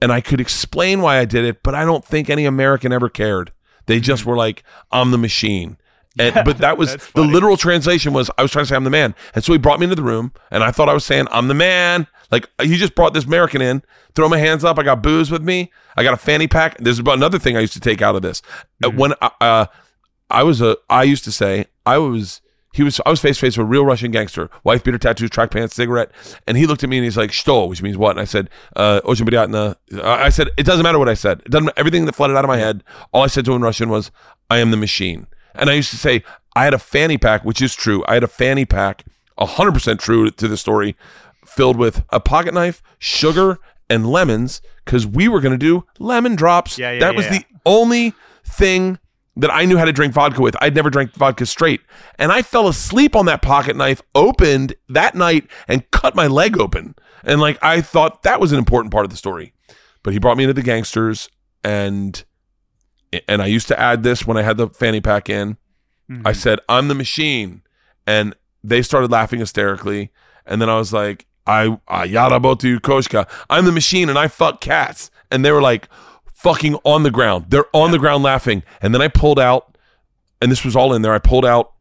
and 0.00 0.12
I 0.12 0.20
could 0.20 0.40
explain 0.40 1.00
why 1.00 1.18
I 1.18 1.24
did 1.24 1.44
it, 1.44 1.62
but 1.62 1.74
I 1.74 1.84
don't 1.84 2.04
think 2.04 2.28
any 2.28 2.44
American 2.44 2.92
ever 2.92 3.08
cared. 3.08 3.52
They 3.86 4.00
just 4.00 4.22
hmm. 4.22 4.30
were 4.30 4.36
like, 4.36 4.62
"I'm 4.90 5.10
the 5.10 5.18
machine." 5.18 5.76
And, 6.18 6.34
but 6.44 6.58
that 6.58 6.78
was. 6.78 6.96
The 7.14 7.22
literal 7.22 7.56
translation 7.56 8.12
was 8.12 8.30
I 8.38 8.42
was 8.42 8.50
trying 8.52 8.64
to 8.64 8.68
say 8.68 8.76
I'm 8.76 8.84
the 8.84 8.90
man, 8.90 9.14
and 9.34 9.44
so 9.44 9.52
he 9.52 9.58
brought 9.58 9.80
me 9.80 9.84
into 9.84 9.96
the 9.96 10.02
room, 10.02 10.32
and 10.50 10.62
I 10.62 10.70
thought 10.70 10.88
I 10.88 10.94
was 10.94 11.04
saying 11.04 11.26
I'm 11.30 11.48
the 11.48 11.54
man. 11.54 12.06
Like 12.31 12.49
he 12.61 12.77
just 12.77 12.95
brought 12.95 13.13
this 13.13 13.25
American 13.25 13.61
in, 13.61 13.81
throw 14.15 14.29
my 14.29 14.37
hands 14.37 14.63
up. 14.63 14.77
I 14.77 14.83
got 14.83 15.01
booze 15.01 15.31
with 15.31 15.41
me. 15.41 15.71
I 15.97 16.03
got 16.03 16.13
a 16.13 16.17
fanny 16.17 16.47
pack. 16.47 16.77
There's 16.77 16.99
about 16.99 17.17
another 17.17 17.39
thing 17.39 17.57
I 17.57 17.61
used 17.61 17.73
to 17.73 17.79
take 17.79 18.01
out 18.01 18.15
of 18.15 18.21
this. 18.21 18.41
Uh, 18.83 18.89
Mm-hmm. 18.89 18.97
When 18.97 19.13
I, 19.21 19.31
uh, 19.41 19.65
I 20.29 20.43
was 20.43 20.61
a, 20.61 20.77
I 20.89 21.03
used 21.03 21.23
to 21.25 21.31
say 21.31 21.65
I 21.85 21.97
was. 21.97 22.41
He 22.71 22.83
was. 22.83 23.01
I 23.03 23.09
was 23.09 23.19
face 23.19 23.37
to 23.37 23.41
face 23.47 23.57
with 23.57 23.65
a 23.65 23.67
real 23.67 23.83
Russian 23.83 24.11
gangster. 24.11 24.49
Wife 24.63 24.83
beater, 24.83 24.99
tattoos, 24.99 25.31
track 25.31 25.49
pants, 25.49 25.75
cigarette, 25.75 26.11
and 26.47 26.55
he 26.55 26.67
looked 26.67 26.83
at 26.83 26.89
me 26.89 26.97
and 26.97 27.03
he's 27.03 27.17
like 27.17 27.31
"Что," 27.31 27.65
which 27.65 27.81
means 27.81 27.97
what? 27.97 28.11
And 28.11 28.19
I 28.19 28.25
said, 28.25 28.47
uh, 28.75 29.01
"Очень 29.03 29.25
приятно." 29.25 29.75
I 30.03 30.25
I 30.25 30.29
said, 30.29 30.49
"It 30.55 30.67
doesn't 30.67 30.83
matter 30.83 30.99
what 30.99 31.09
I 31.09 31.15
said. 31.15 31.41
It 31.45 31.49
doesn't. 31.49 31.71
Everything 31.75 32.05
that 32.05 32.13
flooded 32.15 32.37
out 32.37 32.45
of 32.45 32.47
my 32.47 32.57
head. 32.57 32.83
All 33.11 33.23
I 33.23 33.27
said 33.27 33.43
to 33.45 33.51
him 33.51 33.57
in 33.57 33.61
Russian 33.63 33.89
was, 33.89 34.11
"I 34.51 34.59
am 34.59 34.69
the 34.69 34.77
machine." 34.77 35.25
And 35.55 35.67
I 35.69 35.73
used 35.73 35.89
to 35.89 35.97
say, 35.97 36.23
I 36.55 36.63
had 36.63 36.75
a 36.75 36.79
fanny 36.79 37.17
pack, 37.17 37.43
which 37.43 37.59
is 37.61 37.73
true. 37.73 38.03
I 38.07 38.13
had 38.13 38.23
a 38.23 38.27
fanny 38.27 38.63
pack, 38.65 39.03
100% 39.39 39.99
true 39.99 40.29
to 40.29 40.47
the 40.47 40.57
story, 40.57 40.95
filled 41.54 41.76
with 41.76 42.04
a 42.10 42.20
pocket 42.20 42.54
knife, 42.54 42.82
sugar, 42.98 43.58
and 43.88 44.06
lemons, 44.06 44.60
because 44.84 45.06
we 45.06 45.28
were 45.28 45.40
going 45.40 45.52
to 45.52 45.58
do 45.58 45.84
lemon 45.98 46.36
drops. 46.36 46.78
Yeah, 46.78 46.92
yeah, 46.92 47.00
that 47.00 47.12
yeah, 47.12 47.16
was 47.16 47.26
yeah. 47.26 47.38
the 47.38 47.44
only 47.66 48.14
thing 48.44 48.98
that 49.36 49.52
I 49.52 49.64
knew 49.64 49.76
how 49.76 49.84
to 49.84 49.92
drink 49.92 50.14
vodka 50.14 50.40
with. 50.40 50.56
I'd 50.60 50.74
never 50.74 50.90
drank 50.90 51.12
vodka 51.12 51.44
straight. 51.46 51.80
And 52.18 52.30
I 52.30 52.42
fell 52.42 52.68
asleep 52.68 53.16
on 53.16 53.26
that 53.26 53.42
pocket 53.42 53.76
knife, 53.76 54.00
opened 54.14 54.74
that 54.88 55.14
night, 55.14 55.48
and 55.66 55.90
cut 55.90 56.14
my 56.14 56.28
leg 56.28 56.58
open. 56.58 56.94
And 57.24 57.40
like, 57.40 57.58
I 57.62 57.80
thought 57.80 58.22
that 58.22 58.40
was 58.40 58.52
an 58.52 58.58
important 58.58 58.92
part 58.92 59.04
of 59.04 59.10
the 59.10 59.16
story. 59.16 59.52
But 60.02 60.12
he 60.12 60.18
brought 60.18 60.36
me 60.36 60.44
into 60.44 60.54
the 60.54 60.62
gangsters, 60.62 61.28
and 61.64 62.22
and 63.28 63.40
I 63.42 63.46
used 63.46 63.68
to 63.68 63.78
add 63.78 64.02
this 64.02 64.26
when 64.26 64.36
I 64.36 64.42
had 64.42 64.56
the 64.56 64.68
fanny 64.68 65.00
pack 65.00 65.28
in. 65.28 65.56
I 66.10 66.12
mm-hmm. 66.12 66.32
said, 66.32 66.60
I'm 66.68 66.88
the 66.88 66.94
machine. 66.94 67.62
And 68.06 68.34
they 68.62 68.82
started 68.82 69.10
laughing 69.10 69.38
hysterically. 69.38 70.10
And 70.44 70.60
then 70.60 70.68
I 70.68 70.76
was 70.76 70.92
like, 70.92 71.26
I, 71.46 71.78
I 71.86 72.04
yada 72.04 72.36
about 72.36 72.60
botu 72.60 72.80
koshka. 72.80 73.28
I'm 73.50 73.64
the 73.64 73.72
machine 73.72 74.08
and 74.08 74.18
I 74.18 74.28
fuck 74.28 74.60
cats. 74.60 75.10
And 75.30 75.44
they 75.44 75.52
were 75.52 75.62
like 75.62 75.88
fucking 76.32 76.76
on 76.84 77.02
the 77.02 77.10
ground. 77.10 77.46
They're 77.48 77.66
on 77.72 77.90
the 77.90 77.98
ground 77.98 78.22
laughing. 78.22 78.62
And 78.80 78.94
then 78.94 79.02
I 79.02 79.08
pulled 79.08 79.38
out, 79.38 79.76
and 80.40 80.50
this 80.50 80.64
was 80.64 80.76
all 80.76 80.92
in 80.92 81.02
there. 81.02 81.14
I 81.14 81.18
pulled 81.18 81.44
out 81.44 81.73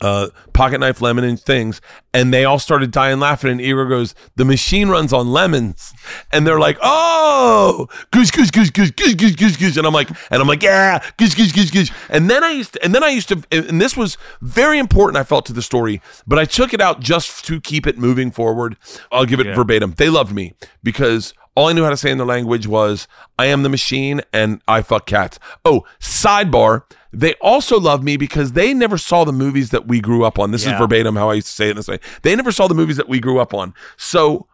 uh, 0.00 0.28
pocket 0.52 0.78
knife, 0.80 1.00
lemon, 1.00 1.24
and 1.24 1.40
things, 1.40 1.80
and 2.12 2.32
they 2.32 2.44
all 2.44 2.58
started 2.58 2.90
dying 2.90 3.20
laughing. 3.20 3.50
And 3.50 3.60
Igor 3.60 3.86
goes, 3.86 4.14
"The 4.36 4.44
machine 4.44 4.88
runs 4.88 5.12
on 5.12 5.32
lemons," 5.32 5.92
and 6.32 6.46
they're 6.46 6.58
like, 6.58 6.78
"Oh, 6.82 7.88
goose, 8.10 8.30
goose, 8.30 8.50
goose, 8.50 8.70
goose, 8.70 8.90
goose, 8.90 9.14
goose, 9.14 9.36
goose, 9.36 9.56
goose," 9.56 9.76
and 9.76 9.86
I'm 9.86 9.92
like, 9.94 10.08
and 10.30 10.40
I'm 10.42 10.48
like, 10.48 10.62
"Yeah, 10.62 11.02
goose, 11.16 11.34
goose, 11.34 11.52
goose, 11.52 11.70
goose." 11.70 11.90
And 12.08 12.28
then 12.28 12.42
I 12.44 12.50
used, 12.50 12.74
to, 12.74 12.84
and 12.84 12.94
then 12.94 13.04
I 13.04 13.08
used 13.08 13.28
to, 13.28 13.42
and 13.52 13.80
this 13.80 13.96
was 13.96 14.18
very 14.42 14.78
important. 14.78 15.16
I 15.16 15.24
felt 15.24 15.46
to 15.46 15.52
the 15.52 15.62
story, 15.62 16.00
but 16.26 16.38
I 16.38 16.44
took 16.44 16.74
it 16.74 16.80
out 16.80 17.00
just 17.00 17.44
to 17.46 17.60
keep 17.60 17.86
it 17.86 17.96
moving 17.98 18.30
forward. 18.30 18.76
I'll 19.12 19.26
give 19.26 19.40
it 19.40 19.46
Yeah. 19.46 19.54
verbatim. 19.54 19.94
They 19.96 20.08
loved 20.10 20.34
me 20.34 20.54
because 20.82 21.34
all 21.56 21.68
I 21.68 21.72
knew 21.72 21.84
how 21.84 21.90
to 21.90 21.96
say 21.96 22.10
in 22.10 22.18
their 22.18 22.26
language 22.26 22.66
was, 22.66 23.06
I 23.38 23.46
am 23.46 23.62
the 23.62 23.68
machine 23.68 24.22
and 24.32 24.60
I 24.66 24.82
fuck 24.82 25.06
cats. 25.06 25.38
Oh, 25.64 25.84
sidebar. 26.00 26.82
They 27.14 27.34
also 27.34 27.78
love 27.78 28.02
me 28.02 28.16
because 28.16 28.52
they 28.52 28.74
never 28.74 28.98
saw 28.98 29.24
the 29.24 29.32
movies 29.32 29.70
that 29.70 29.86
we 29.86 30.00
grew 30.00 30.24
up 30.24 30.38
on. 30.38 30.50
This 30.50 30.64
Yeah. 30.66 30.74
is 30.74 30.78
verbatim 30.78 31.16
how 31.16 31.30
I 31.30 31.34
used 31.34 31.46
to 31.48 31.52
say 31.52 31.70
it 31.70 31.76
this 31.76 31.88
way. 31.88 31.98
They 32.22 32.34
never 32.36 32.52
saw 32.52 32.66
the 32.68 32.74
movies 32.74 32.96
that 32.96 33.08
we 33.08 33.20
grew 33.20 33.38
up 33.38 33.54
on. 33.54 33.72
So 33.96 34.46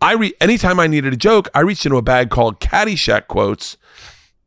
I 0.00 0.12
re- 0.12 0.34
anytime 0.40 0.78
I 0.78 0.86
needed 0.86 1.12
a 1.12 1.16
joke, 1.16 1.48
I 1.54 1.60
reached 1.60 1.84
into 1.86 1.96
a 1.98 2.02
bag 2.02 2.30
called 2.30 2.60
Caddyshack 2.60 3.26
quotes 3.28 3.76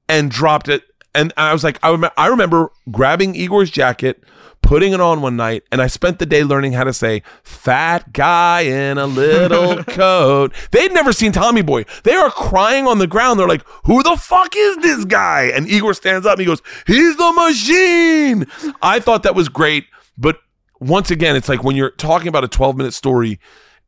and 0.07 0.29
dropped 0.31 0.69
it. 0.69 0.83
And 1.15 1.33
I 1.37 1.53
was 1.53 1.63
like, 1.63 1.79
I, 1.83 1.89
rem- 1.91 2.11
I 2.17 2.27
remember 2.27 2.71
grabbing 2.91 3.35
Igor's 3.35 3.71
jacket, 3.71 4.23
putting 4.69 4.93
it 4.93 5.01
on 5.01 5.19
one 5.21 5.35
night, 5.35 5.63
and 5.71 5.81
I 5.81 5.87
spent 5.87 6.19
the 6.19 6.27
day 6.27 6.43
learning 6.43 6.73
how 6.73 6.83
to 6.83 6.93
say 6.93 7.23
"fat 7.43 8.13
guy 8.13 8.61
in 8.61 8.97
a 8.99 9.07
little 9.07 9.83
coat." 10.01 10.53
They'd 10.71 10.93
never 10.93 11.11
seen 11.11 11.31
Tommy 11.31 11.63
Boy. 11.63 11.85
They 12.03 12.13
are 12.13 12.29
crying 12.29 12.85
on 12.85 12.99
the 12.99 13.07
ground. 13.07 13.39
They're 13.39 13.47
like, 13.47 13.65
"Who 13.85 14.03
the 14.03 14.15
fuck 14.15 14.53
is 14.55 14.77
this 14.77 15.05
guy?" 15.05 15.45
And 15.55 15.67
Igor 15.67 15.95
stands 15.95 16.25
up 16.27 16.33
and 16.33 16.41
he 16.41 16.45
goes, 16.45 16.61
"He's 16.85 17.17
the 17.17 17.31
machine." 17.33 18.45
I 18.81 18.99
thought 18.99 19.23
that 19.23 19.33
was 19.35 19.49
great, 19.49 19.85
but 20.17 20.37
once 20.79 21.09
again, 21.09 21.35
it's 21.35 21.49
like 21.49 21.63
when 21.63 21.75
you're 21.75 21.89
talking 21.91 22.27
about 22.27 22.43
a 22.43 22.47
12 22.47 22.77
minute 22.77 22.93
story. 22.93 23.39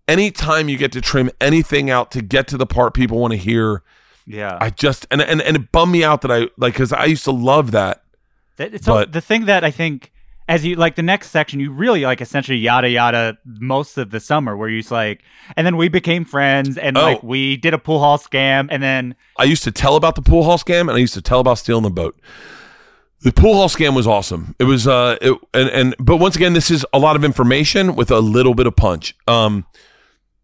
Anytime 0.08 0.68
you 0.68 0.78
get 0.78 0.92
to 0.94 1.00
trim 1.00 1.30
anything 1.40 1.90
out 1.90 2.12
to 2.12 2.22
get 2.22 2.48
to 2.50 2.58
the 2.58 2.66
part 2.66 2.94
people 2.96 3.20
want 3.20 3.32
to 3.32 3.38
hear, 3.38 3.82
Yeah. 4.26 4.58
I 4.60 4.72
just 4.72 5.06
and 5.12 5.22
and 5.22 5.42
and 5.42 5.56
it 5.56 5.72
bummed 5.72 5.92
me 5.94 6.04
out 6.04 6.22
that 6.22 6.32
I 6.32 6.40
like 6.58 6.74
because 6.74 6.92
I 6.92 7.06
used 7.06 7.24
to 7.26 7.32
love 7.32 7.72
that. 7.72 8.04
That- 8.58 8.84
so 8.84 8.94
But- 8.94 9.14
the 9.14 9.22
thing 9.22 9.46
that 9.46 9.64
I 9.64 9.72
think, 9.72 10.12
as 10.52 10.66
you 10.66 10.76
like 10.76 10.96
the 10.96 11.02
next 11.04 11.30
section, 11.32 11.60
you 11.62 11.72
really 11.72 12.02
like 12.02 12.20
essentially 12.22 12.58
yada 12.58 12.90
yada 12.90 13.38
most 13.46 13.98
of 13.98 14.12
the 14.12 14.20
summer, 14.20 14.58
where 14.58 14.68
you 14.70 14.84
like, 14.92 15.24
and 15.56 15.66
then 15.66 15.78
we 15.78 15.88
became 15.88 16.26
friends, 16.26 16.78
and 16.78 16.98
Oh. 16.98 17.02
like 17.02 17.24
we 17.24 17.56
did 17.58 17.74
a 17.74 17.78
pool 17.78 18.00
hall 18.00 18.18
scam, 18.18 18.68
and 18.70 18.84
then 18.84 19.16
I 19.40 19.46
used 19.46 19.64
to 19.64 19.72
tell 19.72 19.96
about 19.96 20.16
the 20.16 20.22
pool 20.22 20.44
hall 20.44 20.58
scam 20.58 20.82
and 20.82 20.92
I 20.92 20.98
used 20.98 21.14
to 21.14 21.22
tell 21.22 21.40
about 21.40 21.58
stealing 21.58 21.84
the 21.84 21.90
boat. 21.90 22.20
The 23.22 23.32
pool 23.32 23.54
hall 23.54 23.70
scam 23.70 23.96
was 23.96 24.08
awesome. 24.08 24.56
It 24.60 24.66
was 24.66 24.88
uh 24.88 25.18
it, 25.22 25.38
and 25.54 25.70
and 25.70 25.96
but 26.00 26.18
once 26.18 26.36
again 26.36 26.54
this 26.54 26.70
is 26.70 26.86
a 26.92 27.00
lot 27.00 27.16
of 27.16 27.24
information 27.24 27.96
with 27.96 28.12
a 28.12 28.20
little 28.20 28.54
bit 28.56 28.68
of 28.68 28.76
punch. 28.76 29.16
Um 29.28 29.66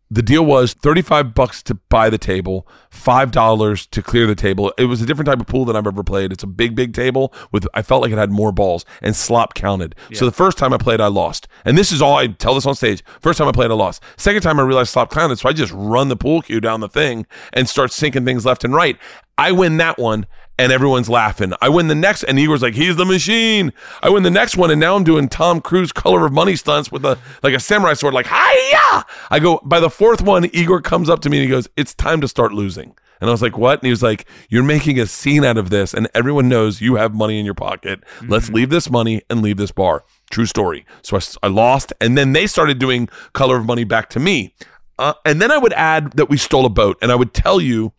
the 0.09 0.21
deal 0.21 0.45
was 0.45 0.73
35 0.73 1.33
bucks 1.33 1.61
to 1.63 1.75
buy 1.75 2.09
the 2.09 2.17
table, 2.17 2.67
$5 2.91 3.89
to 3.89 4.01
clear 4.01 4.25
the 4.25 4.35
table. 4.35 4.73
It 4.77 4.85
was 4.85 5.01
a 5.01 5.05
different 5.05 5.27
type 5.27 5.39
of 5.39 5.47
pool 5.47 5.65
than 5.65 5.75
I've 5.75 5.87
ever 5.87 6.03
played. 6.03 6.31
It's 6.31 6.43
a 6.43 6.47
big 6.47 6.75
big 6.75 6.93
table 6.93 7.33
with 7.51 7.67
I 7.73 7.81
felt 7.81 8.01
like 8.01 8.11
it 8.11 8.17
had 8.17 8.31
more 8.31 8.51
balls 8.51 8.85
and 9.01 9.15
slop 9.15 9.53
counted. 9.53 9.95
So 10.13 10.25
the 10.25 10.31
first 10.31 10.57
time 10.57 10.73
I 10.73 10.77
played 10.77 11.01
I 11.01 11.07
lost. 11.07 11.47
And 11.65 11.77
this 11.77 11.91
is 11.91 12.01
all 12.01 12.15
I 12.15 12.27
tell 12.27 12.55
this 12.55 12.65
on 12.65 12.75
stage. 12.75 13.03
First 13.19 13.37
time 13.37 13.47
I 13.47 13.51
played 13.51 13.71
I 13.71 13.73
lost. 13.73 14.01
Second 14.15 14.41
time 14.41 14.59
I 14.59 14.63
realized 14.63 14.91
slop 14.91 15.11
counted, 15.11 15.37
so 15.39 15.49
I 15.49 15.53
just 15.53 15.73
run 15.73 16.07
the 16.07 16.15
pool 16.15 16.41
cue 16.41 16.61
down 16.61 16.79
the 16.79 16.89
thing 16.89 17.25
and 17.53 17.67
start 17.67 17.91
sinking 17.91 18.25
things 18.25 18.45
left 18.45 18.63
and 18.63 18.73
right. 18.73 18.97
I 19.37 19.51
win 19.51 19.77
that 19.77 19.97
one 19.97 20.25
and 20.57 20.71
everyone's 20.71 21.09
laughing. 21.09 21.53
I 21.61 21.69
win 21.69 21.87
the 21.87 21.95
next, 21.95 22.23
and 22.23 22.39
Igor's 22.39 22.61
like, 22.61 22.73
"He's 22.73 22.95
the 22.95 23.05
machine." 23.05 23.73
I 24.01 24.09
win 24.09 24.23
the 24.23 24.31
next 24.31 24.57
one, 24.57 24.71
and 24.71 24.79
now 24.79 24.95
I'm 24.95 25.03
doing 25.03 25.29
Tom 25.29 25.61
Cruise 25.61 25.91
color 25.91 26.25
of 26.25 26.33
money 26.33 26.55
stunts 26.55 26.91
with 26.91 27.05
a 27.05 27.17
like 27.43 27.53
a 27.53 27.59
samurai 27.59 27.93
sword, 27.93 28.13
like 28.13 28.27
hiya. 28.27 29.05
I 29.29 29.39
go 29.39 29.59
by 29.63 29.79
the 29.79 29.89
fourth 29.89 30.21
one. 30.21 30.45
Igor 30.53 30.81
comes 30.81 31.09
up 31.09 31.21
to 31.21 31.29
me 31.29 31.37
and 31.37 31.43
he 31.43 31.49
goes, 31.49 31.67
"It's 31.75 31.93
time 31.93 32.21
to 32.21 32.27
start 32.27 32.53
losing." 32.53 32.95
And 33.19 33.29
I 33.29 33.33
was 33.33 33.41
like, 33.41 33.57
"What?" 33.57 33.79
And 33.79 33.87
he 33.87 33.91
was 33.91 34.03
like, 34.03 34.27
"You're 34.49 34.63
making 34.63 34.99
a 34.99 35.07
scene 35.07 35.43
out 35.43 35.57
of 35.57 35.69
this, 35.69 35.93
and 35.93 36.07
everyone 36.13 36.49
knows 36.49 36.81
you 36.81 36.95
have 36.95 37.13
money 37.13 37.39
in 37.39 37.45
your 37.45 37.55
pocket. 37.55 38.03
Let's 38.27 38.49
leave 38.49 38.69
this 38.69 38.89
money 38.89 39.21
and 39.29 39.41
leave 39.41 39.57
this 39.57 39.71
bar." 39.71 40.03
True 40.29 40.45
story. 40.45 40.85
So 41.01 41.19
I 41.41 41.47
lost, 41.47 41.93
and 42.01 42.17
then 42.17 42.33
they 42.33 42.47
started 42.47 42.79
doing 42.79 43.09
color 43.33 43.57
of 43.57 43.65
money 43.65 43.85
back 43.85 44.09
to 44.11 44.19
me. 44.19 44.53
Uh, 44.99 45.13
and 45.25 45.41
then 45.41 45.51
I 45.51 45.57
would 45.57 45.73
add 45.73 46.13
that 46.13 46.29
we 46.29 46.37
stole 46.37 46.65
a 46.65 46.69
boat, 46.69 46.97
and 47.01 47.11
I 47.11 47.15
would 47.15 47.33
tell 47.33 47.61
you 47.61 47.93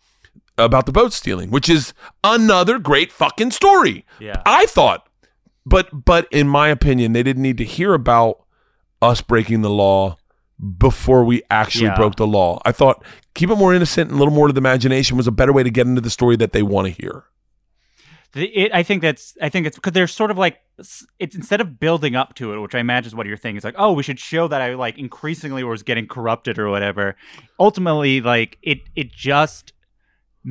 about 0.59 0.87
the 0.87 0.93
boat 0.93 1.13
stealing, 1.13 1.51
which 1.51 1.69
is 1.69 1.95
another 2.25 2.79
great 2.79 3.13
fucking 3.13 3.51
story. 3.53 4.05
Yeah. 4.19 4.43
I 4.45 4.67
thought, 4.67 5.09
but 5.65 6.05
but 6.05 6.27
in 6.31 6.49
my 6.49 6.69
opinion, 6.69 7.13
they 7.13 7.23
didn't 7.23 7.43
need 7.43 7.59
to 7.59 7.65
hear 7.65 7.95
about 7.95 8.45
us 9.01 9.21
breaking 9.21 9.63
the 9.63 9.71
law 9.71 10.17
before 10.79 11.25
we 11.25 11.43
actually 11.51 11.87
Yeah. 11.87 11.95
broke 11.97 12.17
the 12.17 12.27
law. 12.27 12.61
I 12.65 12.73
thought 12.73 13.05
keep 13.35 13.49
it 13.51 13.55
more 13.57 13.73
innocent 13.73 14.11
and 14.11 14.17
a 14.17 14.19
little 14.19 14.35
more 14.35 14.49
to 14.49 14.53
the 14.53 14.59
imagination 14.59 15.17
was 15.17 15.29
a 15.29 15.33
better 15.33 15.53
way 15.53 15.63
to 15.63 15.71
get 15.71 15.87
into 15.87 16.01
the 16.01 16.11
story 16.11 16.35
that 16.37 16.53
they 16.53 16.63
want 16.63 16.89
to 16.89 16.93
hear. 16.93 17.25
it, 18.35 18.71
I 18.75 18.83
think 18.83 19.03
that's 19.03 19.37
I 19.41 19.49
think 19.49 19.67
it's 19.67 19.77
because 19.77 19.93
they're 19.93 20.07
sort 20.09 20.31
of 20.31 20.37
like 20.39 20.59
it's 20.79 21.35
instead 21.35 21.61
of 21.61 21.79
building 21.81 22.15
up 22.17 22.35
to 22.35 22.53
it, 22.55 22.59
which 22.59 22.75
I 22.75 22.79
imagine 22.81 23.07
is 23.09 23.15
what 23.15 23.27
you're 23.27 23.37
thinking. 23.37 23.57
It's 23.57 23.65
like, 23.65 23.75
oh, 23.79 23.93
we 23.93 24.03
should 24.03 24.19
show 24.19 24.49
that 24.49 24.61
I 24.61 24.75
like 24.75 24.99
increasingly 24.99 25.63
was 25.65 25.83
getting 25.83 26.07
corrupted 26.09 26.59
or 26.59 26.69
whatever. 26.71 27.17
Ultimately, 27.61 28.21
like 28.21 28.59
it 28.63 28.81
it 28.97 29.13
just 29.13 29.73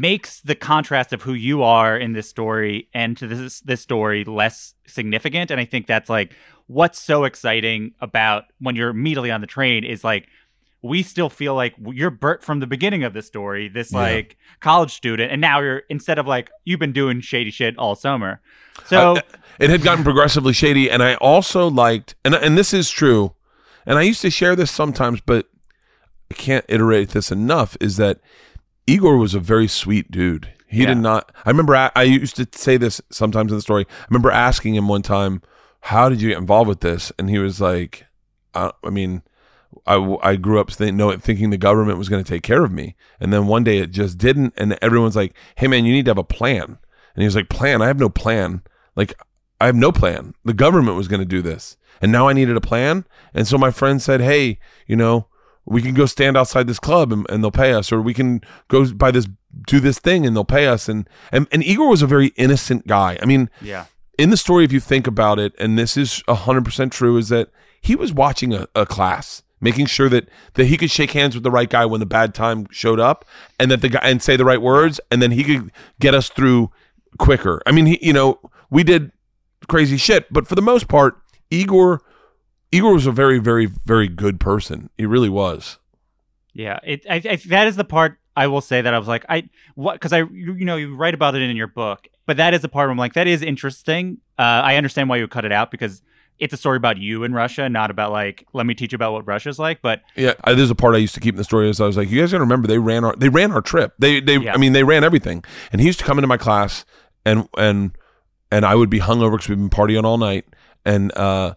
makes 0.02 0.41
the 0.41 0.56
contrast 0.56 1.12
of 1.14 1.24
who 1.24 1.34
you 1.34 1.64
are 1.64 1.98
in 1.98 2.14
this 2.14 2.30
story 2.30 2.88
and 2.93 3.18
to 3.18 3.28
this 3.28 3.62
this 3.62 3.82
story 3.82 4.24
less 4.24 4.74
significant. 4.86 5.50
And 5.52 5.60
I 5.60 5.66
think 5.66 5.88
that's 5.88 6.10
like 6.10 6.36
what's 6.68 7.00
so 7.00 7.24
exciting 7.24 7.93
about 8.00 8.43
when 8.60 8.76
you're 8.76 8.89
immediately 8.89 9.32
on 9.32 9.41
the 9.41 9.48
train 9.48 9.84
is 9.84 10.04
like 10.04 10.28
we 10.84 11.02
still 11.02 11.30
feel 11.30 11.56
like 11.56 11.74
you're 11.91 12.12
Bert 12.12 12.43
from 12.43 12.60
the 12.60 12.68
beginning 12.68 13.04
of 13.04 13.14
the 13.14 13.22
story, 13.24 13.68
this 13.68 13.91
Yeah. 13.91 14.00
like 14.00 14.38
college 14.60 14.93
student, 14.93 15.32
and 15.32 15.41
now 15.41 15.60
you're 15.60 15.82
instead 15.89 16.20
of 16.20 16.28
like 16.28 16.50
you've 16.66 16.80
been 16.80 16.93
doing 16.93 17.20
shady 17.22 17.50
shit 17.52 17.76
all 17.78 17.95
summer. 17.95 18.39
So 18.86 19.18
Uh, 19.18 19.22
it 19.60 19.70
had 19.72 19.82
gotten 19.82 20.04
progressively 20.04 20.54
shady, 20.54 20.91
and 20.91 21.02
I 21.02 21.16
also 21.16 21.68
liked, 21.68 22.14
and 22.24 22.36
and 22.36 22.56
this 22.58 22.74
is 22.74 22.91
true, 22.91 23.34
and 23.88 23.98
I 23.98 24.04
used 24.04 24.22
to 24.22 24.30
share 24.30 24.56
this 24.56 24.70
sometimes, 24.70 25.20
but 25.22 25.48
I 26.30 26.36
can't 26.36 26.66
iterate 26.70 27.10
this 27.10 27.32
enough. 27.32 27.76
Is 27.82 27.98
that 27.98 28.20
Igor 28.88 29.17
was 29.17 29.35
a 29.35 29.39
very 29.39 29.67
sweet 29.67 30.09
dude. 30.09 30.49
He 30.67 30.81
Yeah. 30.81 30.88
did 30.88 30.97
not. 30.97 31.31
I 31.45 31.49
remember 31.49 31.75
I, 31.75 31.91
I 31.95 32.03
used 32.03 32.35
to 32.38 32.47
say 32.51 32.77
this 32.77 33.01
sometimes 33.11 33.51
in 33.51 33.57
the 33.57 33.61
story. 33.61 33.85
I 33.89 34.05
remember 34.09 34.31
asking 34.31 34.75
him 34.75 34.88
one 34.88 35.01
time, 35.01 35.41
"How 35.81 36.09
did 36.09 36.21
you 36.21 36.29
get 36.29 36.38
involved 36.38 36.67
with 36.67 36.79
this?" 36.81 37.11
And 37.19 37.29
he 37.29 37.38
was 37.39 37.61
like, 37.61 38.05
"I, 38.53 38.71
I 38.83 38.89
mean." 38.89 39.21
I, 39.85 40.17
I 40.23 40.35
grew 40.38 40.59
up 40.59 40.71
think, 40.71 40.99
thinking 41.21 41.49
the 41.49 41.57
government 41.57 41.97
was 41.97 42.09
going 42.09 42.23
to 42.23 42.27
take 42.27 42.41
care 42.41 42.63
of 42.63 42.71
me. 42.71 42.95
And 43.19 43.31
then 43.31 43.47
one 43.47 43.63
day 43.63 43.77
it 43.79 43.91
just 43.91 44.17
didn't. 44.17 44.53
And 44.57 44.77
everyone's 44.81 45.15
like, 45.15 45.33
hey, 45.57 45.67
man, 45.67 45.85
you 45.85 45.93
need 45.93 46.05
to 46.05 46.11
have 46.11 46.17
a 46.17 46.23
plan. 46.23 46.63
And 47.13 47.21
he 47.21 47.25
was 47.25 47.35
like, 47.35 47.49
plan? 47.49 47.81
I 47.81 47.88
have 47.88 47.99
no 47.99 48.09
plan. 48.09 48.63
Like, 48.95 49.13
I 49.61 49.65
have 49.67 49.75
no 49.75 49.91
plan. 49.91 50.33
The 50.45 50.53
government 50.53 50.97
was 50.97 51.07
going 51.07 51.19
to 51.19 51.25
do 51.25 51.41
this. 51.41 51.77
And 52.01 52.11
now 52.11 52.27
I 52.27 52.33
needed 52.33 52.57
a 52.57 52.61
plan. 52.61 53.05
And 53.33 53.45
so 53.47 53.57
my 53.57 53.69
friend 53.69 54.01
said, 54.01 54.19
hey, 54.21 54.57
you 54.88 54.95
know, 54.95 55.27
we 55.70 55.82
can 55.82 55.93
go 55.93 56.05
stand 56.05 56.36
outside 56.38 56.65
this 56.65 56.80
club 56.80 57.11
and, 57.11 57.26
and 57.30 57.43
they'll 57.43 57.51
pay 57.51 57.74
us, 57.74 57.91
or 57.91 58.01
we 58.01 58.13
can 58.13 58.41
go 58.70 58.91
buy 58.93 59.11
this, 59.11 59.28
do 59.68 59.80
this 59.80 59.99
thing 59.99 60.26
and 60.26 60.36
they'll 60.36 60.45
pay 60.45 60.65
us. 60.68 60.88
And, 60.88 61.07
and, 61.32 61.45
and 61.51 61.63
Igor 61.63 61.89
was 61.89 62.01
a 62.01 62.07
very 62.07 62.28
innocent 62.38 62.88
guy. 62.88 63.20
I 63.22 63.26
mean, 63.26 63.49
Yeah. 63.61 63.86
in 64.18 64.30
the 64.30 64.38
story, 64.38 64.63
if 64.63 64.72
you 64.72 64.80
think 64.80 65.05
about 65.07 65.38
it, 65.39 65.53
and 65.59 65.78
this 65.78 65.97
is 65.97 66.24
100% 66.28 66.91
true, 66.91 67.18
is 67.18 67.30
that 67.30 67.49
he 67.82 67.95
was 67.95 68.13
watching 68.13 68.53
a, 68.53 68.68
a 68.76 68.86
class, 68.86 69.43
making 69.59 69.88
sure 69.88 70.07
that, 70.09 70.30
that 70.53 70.65
he 70.68 70.78
could 70.78 70.89
shake 70.91 71.11
hands 71.11 71.36
with 71.36 71.43
the 71.43 71.51
right 71.51 71.70
guy 71.70 71.86
when 71.86 71.99
the 71.99 72.05
bad 72.05 72.34
time 72.34 72.68
showed 72.72 72.99
up 72.99 73.26
and 73.59 73.70
that 73.70 73.82
the 73.82 73.89
guy 73.89 73.99
and 74.03 74.22
say 74.24 74.38
the 74.38 74.45
right 74.45 74.61
words, 74.61 74.99
and 75.11 75.22
then 75.22 75.32
he 75.32 75.43
could 75.43 75.72
get 75.99 76.13
us 76.15 76.30
through 76.30 76.72
quicker. 77.20 77.61
I 77.65 77.72
mean, 77.72 77.88
he, 77.88 77.99
you 78.01 78.13
know, 78.13 78.39
we 78.70 78.84
did 78.84 79.11
crazy 79.68 79.97
shit, 79.97 80.32
but 80.32 80.47
for 80.47 80.55
the 80.55 80.61
most 80.61 80.88
part, 80.88 81.18
Igor, 81.49 82.01
Igor 82.78 82.93
was 82.93 83.07
a 83.07 83.11
very, 83.11 83.39
very, 83.39 83.65
very 83.65 84.07
good 84.07 84.39
person. 84.39 84.89
He 84.97 85.05
really 85.05 85.30
was. 85.30 85.80
Yeah, 86.53 86.80
it 86.84 87.05
I, 87.09 87.15
I, 87.15 87.36
that 87.47 87.67
is 87.67 87.75
the 87.75 87.84
part 87.84 88.19
I 88.36 88.47
will 88.47 88.61
say 88.61 88.82
that 88.82 88.93
I 88.93 88.97
was 88.99 89.07
like 89.07 89.25
I 89.30 89.49
what 89.75 89.93
because 89.93 90.13
I 90.13 90.19
you, 90.19 90.53
you 90.53 90.65
know 90.65 90.75
you 90.75 90.95
write 90.95 91.13
about 91.13 91.36
it 91.36 91.41
in 91.41 91.55
your 91.55 91.67
book, 91.67 92.07
but 92.25 92.38
that 92.38 92.53
is 92.53 92.61
the 92.61 92.69
part 92.69 92.88
where 92.88 92.91
I'm 92.91 92.97
like 92.97 93.13
that 93.13 93.28
is 93.28 93.41
interesting. 93.41 94.19
Uh, 94.39 94.61
I 94.63 94.75
understand 94.75 95.07
why 95.09 95.17
you 95.17 95.28
cut 95.28 95.45
it 95.45 95.51
out 95.51 95.69
because 95.69 96.01
it's 96.39 96.53
a 96.53 96.57
story 96.57 96.78
about 96.78 96.97
you 96.97 97.23
in 97.23 97.34
Russia, 97.34 97.69
not 97.69 97.91
about 97.91 98.11
like 98.11 98.45
let 98.53 98.65
me 98.65 98.73
teach 98.73 98.91
you 98.91 98.95
about 98.95 99.13
what 99.13 99.28
Russia's 99.28 99.59
like. 99.59 99.82
But 99.82 100.01
Yeah, 100.15 100.34
I, 100.43 100.53
there's 100.53 100.71
a 100.71 100.75
part 100.75 100.95
I 100.95 100.99
used 100.99 101.13
to 101.15 101.19
keep 101.19 101.34
in 101.34 101.38
the 101.38 101.43
story. 101.43 101.69
Is 101.69 101.82
I 101.82 101.86
was 101.86 101.97
like, 101.97 102.09
you 102.09 102.21
guys 102.21 102.32
got 102.32 102.38
to 102.38 102.43
remember 102.43 102.67
they 102.67 102.80
ran 102.80 103.03
our 103.03 103.15
they 103.15 103.30
ran 103.30 103.51
our 103.51 103.61
trip. 103.61 103.93
They 103.99 104.19
they 104.19 104.38
Yeah. 104.38 104.53
I 104.53 104.57
mean 104.57 104.73
they 104.73 104.84
ran 104.84 105.03
everything. 105.03 105.43
And 105.71 105.80
he 105.82 105.88
used 105.88 105.99
to 105.99 106.05
come 106.05 106.17
into 106.17 106.28
my 106.28 106.38
class 106.38 106.86
and 107.25 107.47
and 107.57 107.91
and 108.51 108.65
I 108.65 108.73
would 108.73 108.89
be 108.89 108.99
hungover 108.99 109.34
because 109.34 109.49
we've 109.49 109.57
been 109.57 109.69
partying 109.69 110.03
all 110.03 110.17
night. 110.17 110.45
And 110.86 111.15
uh 111.15 111.53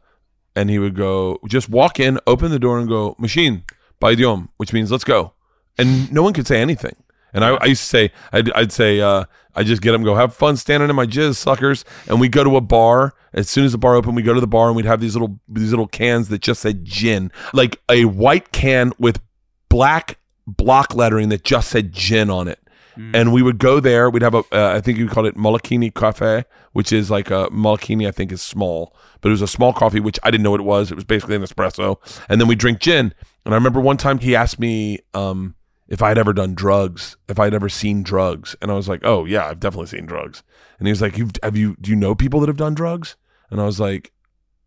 and 0.61 0.70
he 0.70 0.78
would 0.78 0.94
go 0.94 1.38
just 1.48 1.68
walk 1.68 1.98
in, 1.98 2.18
open 2.26 2.50
the 2.50 2.58
door, 2.58 2.78
and 2.78 2.88
go 2.88 3.16
machine 3.18 3.64
paidom, 4.00 4.48
which 4.58 4.72
means 4.72 4.90
let's 4.90 5.04
go, 5.04 5.32
and 5.78 6.12
no 6.12 6.22
one 6.22 6.32
could 6.32 6.46
say 6.46 6.61
anything. 6.61 6.96
And 7.32 7.44
I, 7.44 7.50
I 7.54 7.66
used 7.66 7.82
to 7.82 7.88
say, 7.88 8.12
I'd, 8.32 8.52
I'd 8.52 8.72
say, 8.72 9.00
uh, 9.00 9.24
I 9.54 9.62
just 9.62 9.82
get 9.82 9.94
him 9.94 10.02
go 10.02 10.14
have 10.14 10.34
fun 10.34 10.56
standing 10.56 10.90
in 10.90 10.96
my 10.96 11.06
jizz, 11.06 11.36
suckers. 11.36 11.84
And 12.08 12.20
we 12.20 12.28
go 12.28 12.44
to 12.44 12.56
a 12.56 12.61
bar. 12.61 13.14
As 13.32 13.48
soon 13.48 13.64
as 13.64 13.72
the 13.72 13.78
bar 13.78 13.94
opened, 13.94 14.16
we 14.16 14.22
go 14.22 14.34
to 14.34 14.40
the 14.40 14.46
bar 14.46 14.66
and 14.66 14.76
we'd 14.76 14.84
have 14.86 15.00
these 15.00 15.14
little 15.14 15.38
these 15.48 15.70
little 15.70 15.86
cans 15.86 16.28
that 16.28 16.42
just 16.42 16.61
said 16.61 16.84
gin, 16.84 17.30
like 17.52 17.80
a 17.88 18.04
white 18.04 18.52
can 18.52 18.92
with 18.98 19.20
black 19.68 20.18
block 20.46 20.94
lettering 20.94 21.28
that 21.28 21.44
just 21.44 21.70
said 21.70 21.92
gin 21.92 22.30
on 22.30 22.48
it. 22.48 22.59
And 23.14 23.32
we 23.32 23.42
would 23.42 23.59
go 23.59 23.80
there. 23.80 24.11
We'd 24.11 24.22
have 24.22 24.34
a, 24.34 24.44
uh, 24.53 24.74
I 24.76 24.80
think 24.80 24.98
you 24.98 25.09
called 25.09 25.26
it 25.26 25.36
Molokini 25.36 25.94
Cafe, 25.94 26.44
which 26.72 26.92
is 26.92 27.11
like 27.11 27.30
a 27.30 27.48
Molokini. 27.48 28.07
I 28.07 28.11
think 28.11 28.32
is 28.32 28.42
small, 28.42 28.94
but 29.20 29.28
it 29.28 29.32
was 29.32 29.42
a 29.42 29.48
small 29.48 29.72
coffee, 29.72 30.01
which 30.01 30.18
I 30.22 30.30
didn't 30.30 30.44
know 30.44 30.51
what 30.53 30.61
it 30.61 30.64
was. 30.64 30.90
It 30.90 30.94
was 30.94 31.05
basically 31.05 31.36
an 31.36 31.42
espresso. 31.42 31.98
And 32.28 32.40
then 32.40 32.48
we 32.48 32.55
drink 32.55 32.80
gin. 32.80 33.14
And 33.44 33.55
I 33.55 33.57
remember 33.57 33.80
one 33.80 33.96
time 33.96 34.18
he 34.18 34.36
asked 34.36 34.59
me 34.61 34.98
um, 35.14 35.55
if 35.88 36.03
I 36.03 36.09
had 36.09 36.18
ever 36.18 36.32
done 36.32 36.55
drugs, 36.55 37.16
if 37.28 37.38
I'd 37.38 37.53
ever 37.53 37.68
seen 37.68 38.03
drugs, 38.03 38.55
and 38.62 38.70
I 38.70 38.74
was 38.74 38.88
like, 38.88 39.01
"Oh 39.05 39.24
yeah, 39.24 39.46
I've 39.46 39.61
definitely 39.61 39.88
seen 39.88 40.07
drugs." 40.07 40.42
And 40.78 40.86
he 40.86 40.92
was 40.92 41.03
like, 41.03 41.18
"You've 41.18 41.32
have 41.42 41.57
you 41.57 41.76
do 41.80 41.90
you 41.90 41.96
know 41.96 42.14
people 42.14 42.40
that 42.40 42.48
have 42.48 42.57
done 42.57 42.74
drugs?" 42.74 43.16
And 43.51 43.61
I 43.61 43.64
was 43.64 43.80
like, 43.80 44.12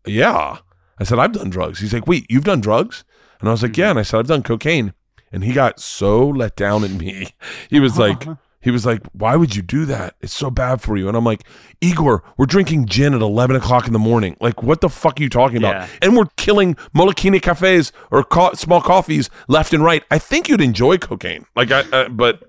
"Yeah." 0.06 0.58
I 0.98 1.04
said, 1.04 1.18
"I've 1.18 1.32
done 1.32 1.50
drugs." 1.50 1.80
He's 1.80 1.94
like, 1.94 2.06
"Wait, 2.06 2.26
you've 2.28 2.44
done 2.44 2.60
drugs?" 2.60 3.04
And 3.40 3.48
I 3.48 3.52
was 3.52 3.62
like, 3.62 3.76
"Yeah." 3.76 3.90
And 3.90 3.98
I 3.98 4.02
said, 4.02 4.18
"I've 4.18 4.26
done 4.26 4.42
cocaine." 4.42 4.92
And 5.34 5.42
he 5.44 5.52
got 5.52 5.80
so 5.80 6.28
let 6.28 6.56
down 6.56 6.84
at 6.84 6.92
me. 6.92 7.28
He 7.68 7.80
was 7.80 7.98
like, 7.98 8.24
he 8.60 8.70
was 8.70 8.86
like, 8.86 9.02
"Why 9.12 9.34
would 9.36 9.56
you 9.56 9.62
do 9.62 9.84
that? 9.86 10.14
It's 10.20 10.32
so 10.32 10.48
bad 10.50 10.80
for 10.80 10.96
you." 10.96 11.08
And 11.08 11.16
I'm 11.16 11.24
like, 11.24 11.42
"Igor, 11.80 12.22
we're 12.36 12.46
drinking 12.46 12.86
gin 12.86 13.12
at 13.14 13.20
11 13.20 13.56
o'clock 13.56 13.86
in 13.86 13.92
the 13.92 13.98
morning. 13.98 14.36
Like, 14.40 14.62
what 14.62 14.80
the 14.80 14.88
fuck 14.88 15.18
are 15.18 15.22
you 15.22 15.28
talking 15.28 15.56
about?" 15.58 15.74
Yeah. 15.74 15.88
And 16.00 16.16
we're 16.16 16.28
killing 16.36 16.76
Molokini 16.94 17.42
cafes 17.42 17.92
or 18.12 18.22
co- 18.22 18.54
small 18.54 18.80
coffees 18.80 19.28
left 19.48 19.72
and 19.74 19.82
right. 19.82 20.04
I 20.10 20.18
think 20.18 20.48
you'd 20.48 20.60
enjoy 20.60 20.98
cocaine, 20.98 21.46
like, 21.56 21.70
I, 21.72 21.80
uh, 21.80 22.08
but 22.08 22.44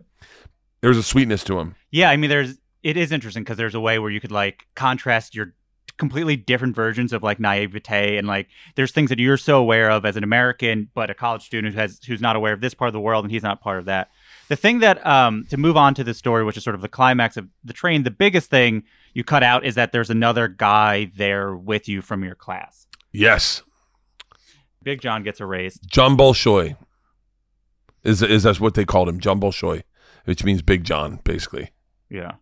there's 0.81 0.97
a 0.97 1.03
sweetness 1.03 1.43
to 1.45 1.59
him. 1.59 1.75
yeah, 1.91 2.11
I 2.11 2.17
mean, 2.17 2.29
there's 2.29 2.59
it 2.83 2.97
is 2.97 3.11
interesting 3.11 3.43
because 3.43 3.57
there's 3.57 3.73
a 3.73 3.79
way 3.79 3.97
where 3.97 4.11
you 4.11 4.21
could 4.21 4.31
like 4.31 4.67
contrast 4.75 5.33
your 5.33 5.54
completely 5.97 6.35
different 6.35 6.75
versions 6.75 7.13
of 7.13 7.23
like 7.23 7.39
naivete 7.39 8.17
and 8.17 8.27
like 8.27 8.47
there's 8.75 8.91
things 8.91 9.09
that 9.09 9.19
you're 9.19 9.37
so 9.37 9.59
aware 9.59 9.89
of 9.89 10.05
as 10.05 10.17
an 10.17 10.23
American, 10.23 10.89
but 10.93 11.09
a 11.09 11.13
college 11.13 11.43
student 11.43 11.73
who 11.73 11.79
has 11.79 11.99
who's 12.05 12.21
not 12.21 12.35
aware 12.35 12.53
of 12.53 12.61
this 12.61 12.73
part 12.73 12.87
of 12.87 12.93
the 12.93 12.99
world 12.99 13.23
and 13.23 13.31
he's 13.31 13.43
not 13.43 13.61
part 13.61 13.79
of 13.79 13.85
that. 13.85 14.09
The 14.49 14.55
thing 14.55 14.79
that 14.79 15.05
um 15.05 15.45
to 15.49 15.57
move 15.57 15.77
on 15.77 15.93
to 15.95 16.03
the 16.03 16.13
story, 16.13 16.43
which 16.43 16.57
is 16.57 16.63
sort 16.63 16.75
of 16.75 16.81
the 16.81 16.89
climax 16.89 17.37
of 17.37 17.47
the 17.63 17.73
train, 17.73 18.03
the 18.03 18.11
biggest 18.11 18.49
thing 18.49 18.83
you 19.13 19.23
cut 19.23 19.43
out 19.43 19.65
is 19.65 19.75
that 19.75 19.91
there's 19.91 20.09
another 20.09 20.47
guy 20.47 21.09
there 21.15 21.55
with 21.55 21.87
you 21.87 22.01
from 22.01 22.23
your 22.23 22.35
class. 22.35 22.87
Yes, 23.11 23.63
Big 24.83 25.01
John 25.01 25.23
gets 25.23 25.39
erased. 25.39 25.85
John 25.87 26.17
Bolshoi 26.17 26.75
is 28.03 28.21
is 28.21 28.43
that's 28.43 28.59
what 28.59 28.73
they 28.73 28.85
called 28.85 29.09
him, 29.09 29.19
John 29.19 29.39
Bolshoi, 29.39 29.83
which 30.25 30.43
means 30.43 30.61
Big 30.61 30.83
John, 30.83 31.19
basically. 31.23 31.71
Yeah. 32.09 32.33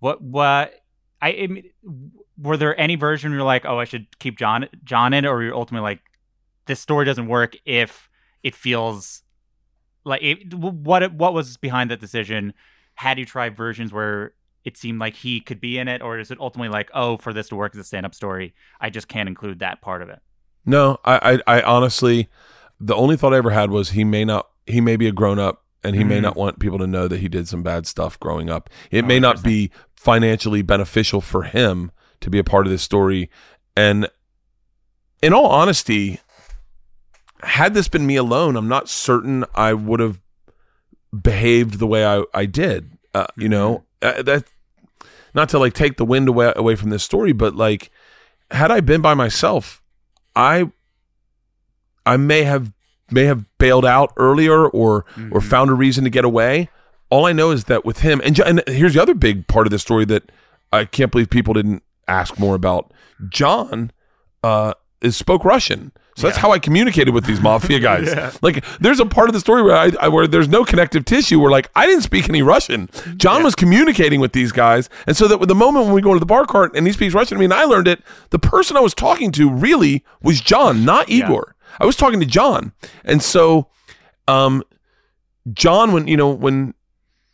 What 0.00 0.20
what 0.20 0.74
I, 1.22 1.28
I 1.30 1.46
mean, 1.46 1.70
were 2.38 2.56
there 2.56 2.78
any 2.80 2.96
version 2.96 3.30
where 3.30 3.38
you're 3.38 3.46
like, 3.46 3.64
oh, 3.64 3.78
I 3.78 3.84
should 3.84 4.18
keep 4.18 4.38
John 4.38 4.68
John 4.84 5.12
in, 5.14 5.24
or 5.26 5.42
you're 5.42 5.54
ultimately 5.54 5.84
like, 5.84 6.00
this 6.66 6.80
story 6.80 7.04
doesn't 7.04 7.28
work 7.28 7.56
if 7.64 8.08
it 8.42 8.54
feels 8.54 9.22
like 10.04 10.22
it, 10.22 10.54
what 10.54 11.12
what 11.12 11.34
was 11.34 11.56
behind 11.56 11.90
that 11.90 12.00
decision? 12.00 12.54
Had 12.94 13.18
you 13.18 13.26
tried 13.26 13.56
versions 13.56 13.92
where 13.92 14.32
it 14.64 14.76
seemed 14.76 14.98
like 14.98 15.14
he 15.14 15.40
could 15.40 15.60
be 15.60 15.78
in 15.78 15.86
it, 15.88 16.02
or 16.02 16.18
is 16.18 16.30
it 16.30 16.38
ultimately 16.40 16.68
like, 16.68 16.90
oh, 16.94 17.16
for 17.18 17.32
this 17.32 17.48
to 17.48 17.56
work 17.56 17.74
as 17.74 17.80
a 17.80 17.84
stand 17.84 18.04
up 18.06 18.14
story, 18.14 18.54
I 18.80 18.90
just 18.90 19.08
can't 19.08 19.28
include 19.28 19.60
that 19.60 19.80
part 19.80 20.02
of 20.02 20.08
it? 20.08 20.20
No, 20.64 20.98
I, 21.04 21.40
I, 21.46 21.58
I 21.58 21.62
honestly, 21.62 22.28
the 22.80 22.94
only 22.94 23.16
thought 23.16 23.32
I 23.32 23.36
ever 23.36 23.50
had 23.50 23.70
was 23.70 23.90
he 23.90 24.02
may 24.02 24.24
not, 24.24 24.48
he 24.66 24.80
may 24.80 24.96
be 24.96 25.06
a 25.06 25.12
grown 25.12 25.38
up, 25.38 25.62
and 25.84 25.94
he 25.94 26.02
may 26.02 26.18
Mhm. 26.18 26.22
not 26.22 26.36
want 26.36 26.58
people 26.58 26.78
to 26.78 26.86
know 26.86 27.06
that 27.06 27.20
he 27.20 27.28
did 27.28 27.46
some 27.46 27.62
bad 27.62 27.86
stuff 27.86 28.18
growing 28.18 28.50
up. 28.50 28.68
It 28.90 29.04
Oh, 29.04 29.06
may 29.06 29.20
not 29.20 29.42
be 29.44 29.70
financially 29.94 30.62
beneficial 30.62 31.20
for 31.20 31.44
him 31.44 31.92
to 32.20 32.30
be 32.30 32.38
a 32.38 32.44
part 32.44 32.66
of 32.66 32.70
this 32.70 32.82
story. 32.82 33.30
And 33.76 34.08
in 35.22 35.32
all 35.32 35.46
honesty, 35.46 36.20
had 37.42 37.74
this 37.74 37.88
been 37.88 38.06
me 38.06 38.16
alone, 38.16 38.56
I'm 38.56 38.68
not 38.68 38.88
certain 38.88 39.44
I 39.54 39.74
would 39.74 40.00
have 40.00 40.20
behaved 41.22 41.78
the 41.78 41.86
way 41.86 42.04
I, 42.04 42.24
I 42.34 42.46
did. 42.46 42.92
Uh, 43.14 43.26
you 43.36 43.48
know, 43.48 43.84
uh, 44.02 44.22
that 44.22 44.44
not 45.34 45.48
to 45.50 45.58
like 45.58 45.74
take 45.74 45.96
the 45.96 46.04
wind 46.04 46.28
away 46.28 46.52
away 46.56 46.76
from 46.76 46.90
this 46.90 47.02
story, 47.02 47.32
but 47.32 47.54
like 47.54 47.90
had 48.50 48.70
I 48.70 48.80
been 48.80 49.00
by 49.00 49.14
myself, 49.14 49.82
I 50.34 50.70
I 52.04 52.16
may 52.16 52.42
have 52.42 52.72
may 53.10 53.24
have 53.24 53.44
bailed 53.58 53.84
out 53.84 54.12
earlier 54.16 54.66
or 54.66 55.04
or 55.30 55.40
found 55.40 55.70
a 55.70 55.74
reason 55.74 56.04
to 56.04 56.10
get 56.10 56.24
away. 56.24 56.68
All 57.08 57.24
I 57.24 57.32
know 57.32 57.52
is 57.52 57.64
that 57.64 57.84
with 57.84 58.00
him, 58.00 58.20
and, 58.24 58.38
and 58.40 58.62
here's 58.66 58.94
the 58.94 59.02
other 59.02 59.14
big 59.14 59.46
part 59.46 59.66
of 59.66 59.70
the 59.70 59.78
story 59.78 60.04
that 60.06 60.30
I 60.72 60.84
can't 60.84 61.12
believe 61.12 61.30
people 61.30 61.54
didn't 61.54 61.84
ask 62.08 62.38
more 62.38 62.54
about. 62.54 62.92
John 63.28 63.92
uh, 64.42 64.74
is 65.00 65.16
spoke 65.16 65.44
Russian, 65.44 65.92
so 66.16 66.26
that's 66.26 66.38
how 66.38 66.50
I 66.50 66.58
communicated 66.58 67.12
with 67.12 67.26
these 67.26 67.40
mafia 67.42 67.78
guys. 67.90 68.42
Like, 68.42 68.64
there's 68.80 69.00
a 69.00 69.06
part 69.06 69.28
of 69.28 69.34
the 69.34 69.40
story 69.40 69.62
where 69.62 69.76
I, 69.76 69.92
I 70.00 70.08
where 70.08 70.26
there's 70.26 70.48
no 70.48 70.64
connective 70.64 71.04
tissue. 71.04 71.38
Where 71.38 71.50
like 71.50 71.70
I 71.76 71.86
didn't 71.86 72.02
speak 72.02 72.28
any 72.28 72.40
Russian. 72.42 72.88
John 73.16 73.42
was 73.44 73.54
communicating 73.54 74.20
with 74.20 74.32
these 74.32 74.50
guys, 74.50 74.88
and 75.06 75.16
so 75.16 75.28
that 75.28 75.38
with 75.38 75.48
the 75.48 75.54
moment 75.54 75.84
when 75.86 75.94
we 75.94 76.00
go 76.00 76.14
to 76.14 76.20
the 76.20 76.26
bar 76.26 76.46
cart 76.46 76.72
and 76.74 76.86
he 76.86 76.92
speaks 76.92 77.14
Russian 77.14 77.36
to 77.36 77.38
me, 77.38 77.44
and 77.44 77.54
I 77.54 77.64
learned 77.64 77.86
it, 77.86 78.02
the 78.30 78.38
person 78.38 78.76
I 78.76 78.80
was 78.80 78.94
talking 78.94 79.30
to 79.32 79.50
really 79.50 80.04
was 80.22 80.40
John, 80.40 80.84
not 80.84 81.08
Igor. 81.10 81.54
I 81.78 81.84
was 81.84 81.96
talking 81.96 82.20
to 82.20 82.26
John, 82.26 82.72
and 83.04 83.22
so 83.22 83.68
um, 84.26 84.62
John, 85.52 85.92
when 85.92 86.08
you 86.08 86.16
know 86.16 86.30
when 86.30 86.72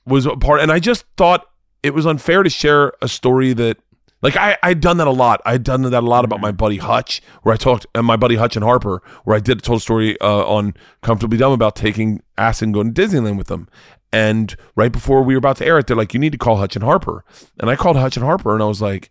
was 0.06 0.26
a 0.26 0.34
part, 0.36 0.60
and 0.60 0.72
I 0.72 0.80
just 0.80 1.04
thought 1.16 1.46
it 1.84 1.94
was 1.94 2.04
unfair 2.04 2.42
to 2.42 2.50
share 2.50 2.92
a 3.00 3.08
story 3.08 3.52
that. 3.52 3.78
Like 4.22 4.36
I, 4.36 4.56
I'd 4.62 4.80
done 4.80 4.98
that 4.98 5.08
a 5.08 5.10
lot. 5.12 5.40
I'd 5.44 5.64
done 5.64 5.82
that 5.82 5.92
a 5.92 6.00
lot 6.06 6.24
about 6.24 6.40
my 6.40 6.52
buddy 6.52 6.76
Hutch, 6.78 7.20
where 7.42 7.52
I 7.52 7.56
talked, 7.56 7.86
and 7.94 8.06
my 8.06 8.16
buddy 8.16 8.36
Hutch 8.36 8.54
and 8.56 8.64
Harper, 8.64 9.02
where 9.24 9.36
I 9.36 9.40
did 9.40 9.62
told 9.62 9.78
a 9.78 9.80
story 9.80 10.18
uh, 10.20 10.44
on 10.46 10.74
Comfortably 11.02 11.38
Dumb 11.38 11.52
about 11.52 11.74
taking 11.76 12.22
acid 12.38 12.66
and 12.68 12.74
going 12.74 12.94
to 12.94 13.02
Disneyland 13.02 13.36
with 13.36 13.48
them. 13.48 13.68
And 14.12 14.54
right 14.76 14.92
before 14.92 15.22
we 15.22 15.34
were 15.34 15.38
about 15.38 15.56
to 15.56 15.66
air 15.66 15.78
it, 15.78 15.86
they're 15.86 15.96
like, 15.96 16.14
"You 16.14 16.20
need 16.20 16.32
to 16.32 16.38
call 16.38 16.56
Hutch 16.58 16.76
and 16.76 16.84
Harper." 16.84 17.24
And 17.58 17.68
I 17.70 17.76
called 17.76 17.96
Hutch 17.96 18.16
and 18.16 18.24
Harper, 18.24 18.52
and 18.54 18.62
I 18.62 18.66
was 18.66 18.80
like, 18.82 19.10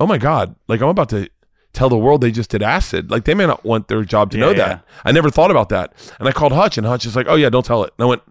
"Oh 0.00 0.06
my 0.06 0.18
god! 0.18 0.56
Like 0.68 0.80
I'm 0.80 0.88
about 0.88 1.10
to 1.10 1.28
tell 1.74 1.88
the 1.90 1.98
world 1.98 2.22
they 2.22 2.30
just 2.32 2.50
did 2.50 2.62
acid. 2.62 3.10
Like 3.10 3.24
they 3.24 3.34
may 3.34 3.46
not 3.46 3.64
want 3.64 3.88
their 3.88 4.02
job 4.04 4.30
to 4.32 4.38
Yeah, 4.38 4.44
know 4.44 4.50
yeah. 4.50 4.56
that. 4.68 4.84
I 5.04 5.12
never 5.12 5.30
thought 5.30 5.50
about 5.50 5.68
that. 5.68 5.92
And 6.18 6.26
I 6.28 6.32
called 6.32 6.52
Hutch, 6.52 6.78
and 6.78 6.86
Hutch 6.86 7.04
is 7.06 7.14
like, 7.14 7.26
"Oh 7.28 7.34
yeah, 7.36 7.50
don't 7.50 7.64
tell 7.64 7.84
it." 7.84 7.92
And 7.98 8.04
I 8.04 8.08
went, 8.08 8.22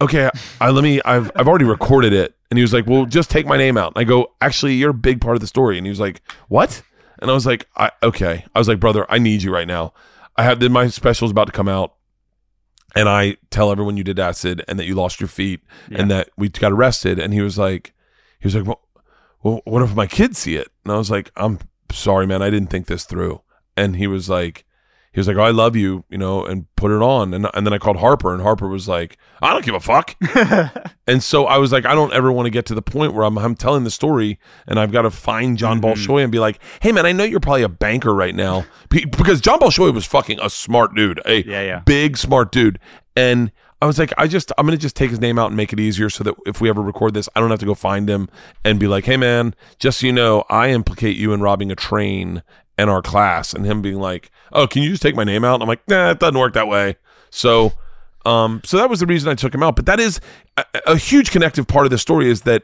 "Okay, 0.00 0.28
I, 0.60 0.70
let 0.70 0.82
me. 0.84 1.00
I've 1.04 1.30
I've 1.36 1.46
already 1.48 1.64
recorded 1.64 2.12
it." 2.12 2.33
And 2.50 2.58
he 2.58 2.62
was 2.62 2.72
like, 2.72 2.86
"Well, 2.86 3.06
just 3.06 3.30
take 3.30 3.46
my 3.46 3.56
name 3.56 3.76
out." 3.76 3.94
And 3.94 4.00
I 4.00 4.04
go, 4.04 4.32
"Actually, 4.40 4.74
you're 4.74 4.90
a 4.90 4.94
big 4.94 5.20
part 5.20 5.36
of 5.36 5.40
the 5.40 5.46
story." 5.46 5.76
And 5.78 5.86
he 5.86 5.90
was 5.90 6.00
like, 6.00 6.20
"What?" 6.48 6.82
And 7.20 7.30
I 7.30 7.34
was 7.34 7.46
like, 7.46 7.66
I, 7.76 7.90
"Okay." 8.02 8.44
I 8.54 8.58
was 8.58 8.68
like, 8.68 8.80
"Brother, 8.80 9.06
I 9.08 9.18
need 9.18 9.42
you 9.42 9.52
right 9.52 9.66
now. 9.66 9.92
I 10.36 10.44
have 10.44 10.60
then 10.60 10.72
my 10.72 10.88
special 10.88 11.26
is 11.26 11.32
about 11.32 11.46
to 11.46 11.52
come 11.52 11.68
out." 11.68 11.94
And 12.96 13.08
I 13.08 13.36
tell 13.50 13.72
everyone 13.72 13.96
you 13.96 14.04
did 14.04 14.20
acid 14.20 14.64
and 14.68 14.78
that 14.78 14.84
you 14.84 14.94
lost 14.94 15.20
your 15.20 15.28
feet 15.28 15.60
and 15.90 16.10
that 16.12 16.30
we 16.36 16.48
got 16.48 16.70
arrested. 16.70 17.18
And 17.18 17.34
he 17.34 17.40
was 17.40 17.58
like, 17.58 17.92
he 18.38 18.46
was 18.46 18.54
like, 18.54 18.66
well, 18.66 18.80
well, 19.42 19.60
what 19.64 19.82
if 19.82 19.96
my 19.96 20.06
kids 20.06 20.38
see 20.38 20.54
it? 20.54 20.68
And 20.84 20.92
I 20.92 20.96
was 20.96 21.10
like, 21.10 21.32
I'm 21.36 21.58
sorry, 21.90 22.26
man. 22.26 22.40
I 22.40 22.50
didn't 22.50 22.70
think 22.70 22.86
this 22.86 23.04
through. 23.04 23.42
And 23.76 23.96
he 23.96 24.06
was 24.06 24.28
like, 24.28 24.64
he 25.14 25.20
was 25.20 25.28
like, 25.28 25.36
oh, 25.36 25.42
I 25.42 25.52
love 25.52 25.76
you, 25.76 26.04
you 26.10 26.18
know, 26.18 26.44
and 26.44 26.66
put 26.74 26.90
it 26.90 27.00
on. 27.00 27.32
And, 27.32 27.46
and 27.54 27.64
then 27.64 27.72
I 27.72 27.78
called 27.78 27.98
Harper 27.98 28.34
and 28.34 28.42
Harper 28.42 28.66
was 28.66 28.88
like, 28.88 29.16
I 29.40 29.52
don't 29.52 29.64
give 29.64 29.76
a 29.76 29.80
fuck. 29.80 30.16
and 31.06 31.22
so 31.22 31.46
I 31.46 31.58
was 31.58 31.70
like, 31.70 31.86
I 31.86 31.94
don't 31.94 32.12
ever 32.12 32.32
want 32.32 32.46
to 32.46 32.50
get 32.50 32.66
to 32.66 32.74
the 32.74 32.82
point 32.82 33.14
where 33.14 33.24
I'm, 33.24 33.38
I'm 33.38 33.54
telling 33.54 33.84
the 33.84 33.92
story 33.92 34.40
and 34.66 34.76
I've 34.76 34.90
got 34.90 35.02
to 35.02 35.12
find 35.12 35.56
John 35.56 35.80
mm-hmm. 35.80 35.86
Bolshoi 35.86 36.24
and 36.24 36.32
be 36.32 36.40
like, 36.40 36.58
hey, 36.82 36.90
man, 36.90 37.06
I 37.06 37.12
know 37.12 37.22
you're 37.22 37.38
probably 37.38 37.62
a 37.62 37.68
banker 37.68 38.12
right 38.12 38.34
now 38.34 38.66
because 38.88 39.40
John 39.40 39.60
Bolshoi 39.60 39.94
was 39.94 40.04
fucking 40.04 40.40
a 40.42 40.50
smart 40.50 40.96
dude, 40.96 41.20
a 41.24 41.44
Yeah, 41.44 41.62
yeah. 41.62 41.78
big 41.86 42.16
smart 42.16 42.50
dude. 42.50 42.80
And 43.14 43.52
I 43.80 43.86
was 43.86 44.00
like, 44.00 44.12
I 44.18 44.26
just, 44.26 44.50
I'm 44.58 44.66
going 44.66 44.76
to 44.76 44.82
just 44.82 44.96
take 44.96 45.10
his 45.10 45.20
name 45.20 45.38
out 45.38 45.48
and 45.48 45.56
make 45.56 45.72
it 45.72 45.78
easier 45.78 46.10
so 46.10 46.24
that 46.24 46.34
if 46.44 46.60
we 46.60 46.68
ever 46.68 46.82
record 46.82 47.14
this, 47.14 47.28
I 47.36 47.40
don't 47.40 47.50
have 47.50 47.60
to 47.60 47.66
go 47.66 47.74
find 47.74 48.10
him 48.10 48.28
and 48.64 48.80
be 48.80 48.88
like, 48.88 49.04
hey, 49.04 49.16
man, 49.16 49.54
just 49.78 50.00
so 50.00 50.06
you 50.06 50.12
know, 50.12 50.42
I 50.50 50.70
implicate 50.70 51.16
you 51.16 51.32
in 51.32 51.40
robbing 51.40 51.70
a 51.70 51.76
train 51.76 52.42
in 52.78 52.88
our 52.88 53.02
class. 53.02 53.52
And 53.54 53.64
him 53.64 53.82
being 53.82 53.98
like, 53.98 54.30
oh, 54.52 54.66
can 54.66 54.82
you 54.82 54.90
just 54.90 55.02
take 55.02 55.14
my 55.16 55.24
name 55.24 55.44
out? 55.44 55.54
And 55.54 55.62
I'm 55.62 55.68
like, 55.68 55.86
nah, 55.88 56.10
it 56.10 56.18
doesn't 56.20 56.38
work 56.38 56.54
that 56.54 56.68
way. 56.68 56.96
So, 57.30 57.72
um, 58.26 58.60
so 58.64 58.76
that 58.78 58.88
was 58.90 59.00
the 59.00 59.06
reason 59.06 59.28
I 59.30 59.34
took 59.34 59.54
him 59.54 59.62
out. 59.62 59.76
But 59.76 59.86
that 59.86 60.00
is 60.00 60.20
a, 60.56 60.64
a 60.86 60.96
huge 60.96 61.30
connective 61.30 61.66
part 61.66 61.84
of 61.86 61.90
the 61.90 61.98
story 61.98 62.30
is 62.30 62.42
that 62.42 62.62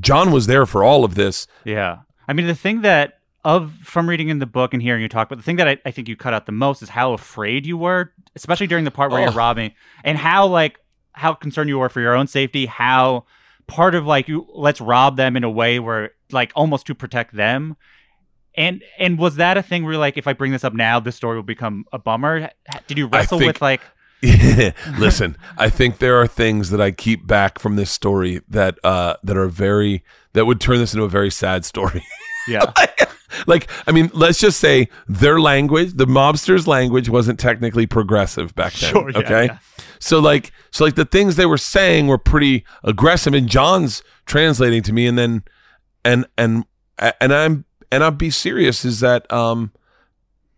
John 0.00 0.30
was 0.32 0.46
there 0.46 0.66
for 0.66 0.82
all 0.82 1.04
of 1.04 1.14
this. 1.14 1.46
Yeah. 1.64 1.98
I 2.26 2.32
mean, 2.32 2.46
the 2.46 2.54
thing 2.54 2.82
that 2.82 3.18
of 3.44 3.72
from 3.82 4.08
reading 4.08 4.28
in 4.28 4.38
the 4.38 4.46
book 4.46 4.72
and 4.72 4.80
hearing 4.82 5.02
you 5.02 5.08
talk, 5.08 5.28
but 5.28 5.36
the 5.36 5.42
thing 5.44 5.56
that 5.56 5.66
I, 5.68 5.78
I 5.84 5.90
think 5.90 6.08
you 6.08 6.16
cut 6.16 6.32
out 6.32 6.46
the 6.46 6.52
most 6.52 6.80
is 6.80 6.88
how 6.88 7.12
afraid 7.12 7.66
you 7.66 7.76
were, 7.76 8.12
especially 8.36 8.68
during 8.68 8.84
the 8.84 8.90
part 8.92 9.10
where 9.10 9.20
Oh. 9.20 9.24
you're 9.24 9.32
robbing, 9.32 9.72
and 10.04 10.16
how 10.16 10.46
like 10.46 10.78
how 11.12 11.34
concerned 11.34 11.68
you 11.68 11.78
were 11.78 11.88
for 11.88 12.00
your 12.00 12.14
own 12.14 12.26
safety. 12.28 12.66
How 12.66 13.24
part 13.66 13.94
of 13.96 14.06
like 14.06 14.28
you 14.28 14.46
let's 14.54 14.80
rob 14.80 15.16
them 15.16 15.36
in 15.36 15.42
a 15.44 15.50
way 15.50 15.80
where 15.80 16.12
like 16.30 16.52
almost 16.54 16.86
to 16.86 16.94
protect 16.94 17.34
them. 17.34 17.76
And 18.54 18.82
and 18.98 19.18
was 19.18 19.36
that 19.36 19.56
a 19.56 19.62
thing 19.62 19.84
where 19.84 19.96
like 19.96 20.16
if 20.16 20.26
I 20.26 20.32
bring 20.32 20.52
this 20.52 20.64
up 20.64 20.74
now, 20.74 21.00
this 21.00 21.16
story 21.16 21.36
will 21.36 21.42
become 21.42 21.84
a 21.92 21.98
bummer? 21.98 22.50
Did 22.86 22.98
you 22.98 23.06
wrestle 23.06 23.38
think- 23.38 23.48
with 23.48 23.62
like 23.62 23.80
Listen, 24.98 25.36
I 25.58 25.68
think 25.68 25.98
there 25.98 26.20
are 26.20 26.28
things 26.28 26.70
that 26.70 26.80
I 26.80 26.92
keep 26.92 27.26
back 27.26 27.58
from 27.58 27.74
this 27.76 27.90
story 27.90 28.40
that 28.48 28.78
uh 28.84 29.16
that 29.24 29.36
are 29.36 29.48
very 29.48 30.04
that 30.34 30.46
would 30.46 30.60
turn 30.60 30.78
this 30.78 30.92
into 30.94 31.04
a 31.04 31.08
very 31.08 31.30
sad 31.30 31.64
story. 31.64 32.04
yeah 32.48 32.72
like, 33.46 33.68
I 33.86 33.92
mean, 33.92 34.10
let's 34.12 34.38
just 34.38 34.60
say 34.60 34.88
their 35.08 35.40
language, 35.40 35.94
the 35.94 36.06
mobsters' 36.06 36.66
language 36.66 37.08
wasn't 37.08 37.38
technically 37.38 37.86
progressive 37.86 38.54
back 38.54 38.72
then. 38.74 38.90
Sure, 38.90 39.10
yeah, 39.10 39.18
okay. 39.18 39.44
yeah. 39.46 39.58
So 39.98 40.18
like 40.18 40.52
so 40.70 40.84
like 40.84 40.96
the 40.96 41.04
things 41.04 41.36
they 41.36 41.46
were 41.46 41.58
saying 41.58 42.08
were 42.08 42.18
pretty 42.18 42.64
aggressive 42.82 43.34
and 43.34 43.48
John's 43.48 44.02
translating 44.26 44.82
to 44.82 44.92
me 44.92 45.06
and 45.06 45.16
then 45.16 45.44
and 46.04 46.26
and 46.36 46.64
and 47.20 47.32
I'm 47.32 47.64
and 47.92 48.02
I'll 48.02 48.10
be 48.10 48.30
serious 48.30 48.84
is 48.84 49.00
that 49.00 49.30
um 49.32 49.70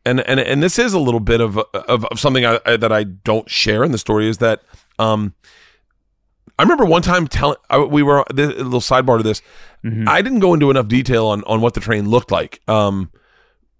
and 0.06 0.20
and 0.20 0.40
and 0.40 0.62
this 0.62 0.78
is 0.78 0.94
a 0.94 0.98
little 0.98 1.20
bit 1.20 1.40
of 1.40 1.58
of, 1.58 2.04
of 2.06 2.18
something 2.18 2.46
I, 2.46 2.60
I, 2.64 2.76
that 2.78 2.92
I 2.92 3.04
don't 3.04 3.50
share 3.50 3.84
in 3.84 3.92
the 3.92 3.98
story 3.98 4.28
is 4.28 4.38
that 4.38 4.62
um 4.98 5.34
I 6.58 6.62
remember 6.62 6.84
one 6.84 7.02
time 7.02 7.26
telling 7.26 7.56
we 7.90 8.02
were 8.02 8.24
this, 8.32 8.48
a 8.48 8.62
little 8.62 8.80
sidebar 8.80 9.18
to 9.18 9.24
this. 9.24 9.42
I 10.08 10.22
didn't 10.22 10.38
go 10.38 10.54
into 10.54 10.70
enough 10.70 10.88
detail 10.88 11.26
on 11.26 11.42
on 11.44 11.60
what 11.60 11.74
the 11.74 11.80
train 11.80 12.08
looked 12.08 12.30
like. 12.30 12.60
Um, 12.68 13.10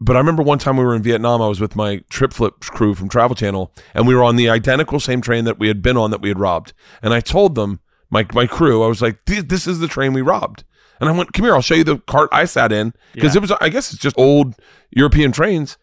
but 0.00 0.16
I 0.16 0.18
remember 0.18 0.42
one 0.42 0.58
time 0.58 0.76
we 0.76 0.84
were 0.84 0.94
in 0.94 1.02
Vietnam. 1.02 1.40
I 1.40 1.48
was 1.48 1.60
with 1.60 1.76
my 1.76 2.02
trip 2.10 2.32
flip 2.32 2.60
crew 2.60 2.94
from 2.94 3.08
Travel 3.08 3.36
Channel, 3.36 3.72
and 3.94 4.06
we 4.06 4.14
were 4.14 4.24
on 4.24 4.36
the 4.36 4.50
identical 4.50 5.00
same 5.00 5.20
train 5.20 5.44
that 5.44 5.58
we 5.58 5.68
had 5.68 5.80
been 5.82 5.96
on 5.96 6.10
that 6.10 6.20
we 6.20 6.28
had 6.28 6.38
robbed. 6.38 6.72
And 7.00 7.14
I 7.14 7.20
told 7.20 7.54
them 7.54 7.80
my 8.10 8.26
my 8.34 8.46
crew, 8.46 8.82
I 8.82 8.88
was 8.88 9.00
like, 9.00 9.24
"This 9.26 9.44
this 9.44 9.66
is 9.66 9.78
the 9.78 9.88
train 9.88 10.12
we 10.12 10.20
robbed." 10.20 10.64
And 11.00 11.08
I 11.08 11.12
went, 11.12 11.32
"Come 11.32 11.44
here, 11.44 11.54
I'll 11.54 11.60
show 11.62 11.74
you 11.74 11.84
the 11.84 11.98
cart 11.98 12.28
I 12.32 12.44
sat 12.44 12.72
in 12.72 12.92
because 13.12 13.34
Yeah. 13.34 13.38
it 13.38 13.42
was 13.42 13.52
I 13.60 13.68
guess 13.68 13.92
it's 13.92 14.00
just 14.02 14.18
old 14.18 14.54
European 14.90 15.32
trains." 15.32 15.76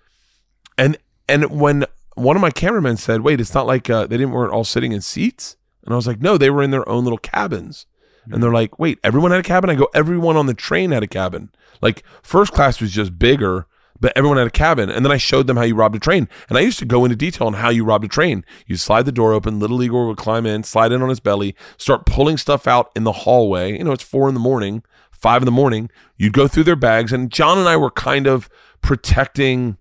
And 0.78 0.98
and 1.28 1.46
when 1.52 1.86
one 2.16 2.36
of 2.36 2.42
my 2.42 2.52
cameramen 2.52 2.98
said, 2.98 3.22
"Wait, 3.22 3.40
it's 3.42 3.54
not 3.54 3.68
like 3.68 3.90
uh, 3.90 4.08
they 4.08 4.18
didn't 4.18 4.32
weren't 4.34 4.54
all 4.54 4.64
sitting 4.64 4.92
in 4.92 5.02
seats," 5.02 5.56
and 5.86 5.94
I 5.94 5.96
was 5.96 6.08
like, 6.08 6.22
"No, 6.22 6.38
they 6.38 6.50
were 6.50 6.64
in 6.64 6.72
their 6.72 6.88
own 6.88 7.04
little 7.04 7.18
cabins." 7.18 7.86
And 8.32 8.42
they're 8.44 8.54
like, 8.54 8.78
"Wait, 8.78 9.00
everyone 9.04 9.32
had 9.32 9.40
a 9.40 9.44
cabin?" 9.44 9.70
I 9.70 9.76
go, 9.76 9.88
"Everyone 9.94 10.38
on 10.38 10.46
the 10.46 10.54
train 10.54 10.92
had 10.92 11.04
a 11.04 11.08
cabin. 11.08 11.50
Like 11.82 12.04
first 12.22 12.54
class 12.54 12.80
was 12.82 12.92
just 12.92 13.18
bigger." 13.20 13.66
But 14.00 14.14
everyone 14.16 14.38
had 14.40 14.48
a 14.48 14.52
cabin, 14.52 14.90
and 14.90 15.06
then 15.06 15.12
I 15.12 15.18
showed 15.18 15.46
them 15.46 15.58
how 15.58 15.62
you 15.62 15.76
robbed 15.76 15.96
a 15.96 16.00
train. 16.00 16.28
And 16.50 16.58
I 16.58 16.62
used 16.62 16.80
to 16.80 16.86
go 16.86 17.06
into 17.06 17.16
detail 17.16 17.46
on 17.46 17.54
how 17.54 17.70
you 17.70 17.86
robbed 17.86 18.06
a 18.06 18.08
train. 18.08 18.44
You 18.66 18.76
slide 18.76 19.06
the 19.06 19.12
door 19.12 19.32
open, 19.32 19.60
little 19.60 19.84
Igor 19.84 20.08
would 20.08 20.18
climb 20.18 20.48
in, 20.48 20.64
slide 20.64 20.92
in 20.92 21.04
on 21.04 21.10
his 21.10 21.20
belly, 21.20 21.56
start 21.78 22.08
pulling 22.08 22.38
stuff 22.38 22.66
out 22.66 22.90
in 22.96 23.04
the 23.04 23.12
hallway. 23.12 23.78
You 23.78 23.84
know, 23.84 23.92
it's 23.92 24.02
four 24.04 24.28
in 24.28 24.34
the 24.34 24.40
morning, 24.40 24.82
five 25.22 25.42
in 25.42 25.46
the 25.46 25.52
morning. 25.52 25.90
You'd 26.18 26.34
go 26.34 26.48
through 26.48 26.64
their 26.64 26.76
bags, 26.76 27.14
and 27.14 27.32
John 27.32 27.58
and 27.58 27.70
I 27.70 27.78
were 27.78 27.92
kind 27.92 28.28
of 28.28 28.50
protecting 28.82 29.78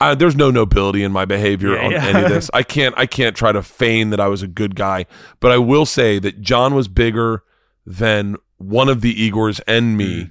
uh, 0.00 0.14
there's 0.14 0.36
no 0.36 0.50
nobility 0.50 1.02
in 1.02 1.12
my 1.12 1.24
behavior 1.24 1.74
Yeah, 1.74 1.84
on 1.84 1.92
yeah. 1.92 2.04
any 2.04 2.22
of 2.24 2.28
this. 2.28 2.50
I 2.54 2.62
can't 2.62 2.94
I 2.98 3.06
can't 3.06 3.36
try 3.36 3.52
to 3.52 3.62
feign 3.62 4.10
that 4.10 4.20
I 4.20 4.26
was 4.28 4.42
a 4.42 4.46
good 4.46 4.74
guy, 4.74 5.06
but 5.40 5.50
I 5.50 5.58
will 5.58 5.86
say 5.86 6.18
that 6.18 6.40
John 6.40 6.74
was 6.74 6.88
bigger 6.88 7.42
than 7.86 8.36
one 8.58 8.88
of 8.88 9.00
the 9.00 9.14
Igors 9.30 9.60
and 9.66 9.96
me, 9.96 10.30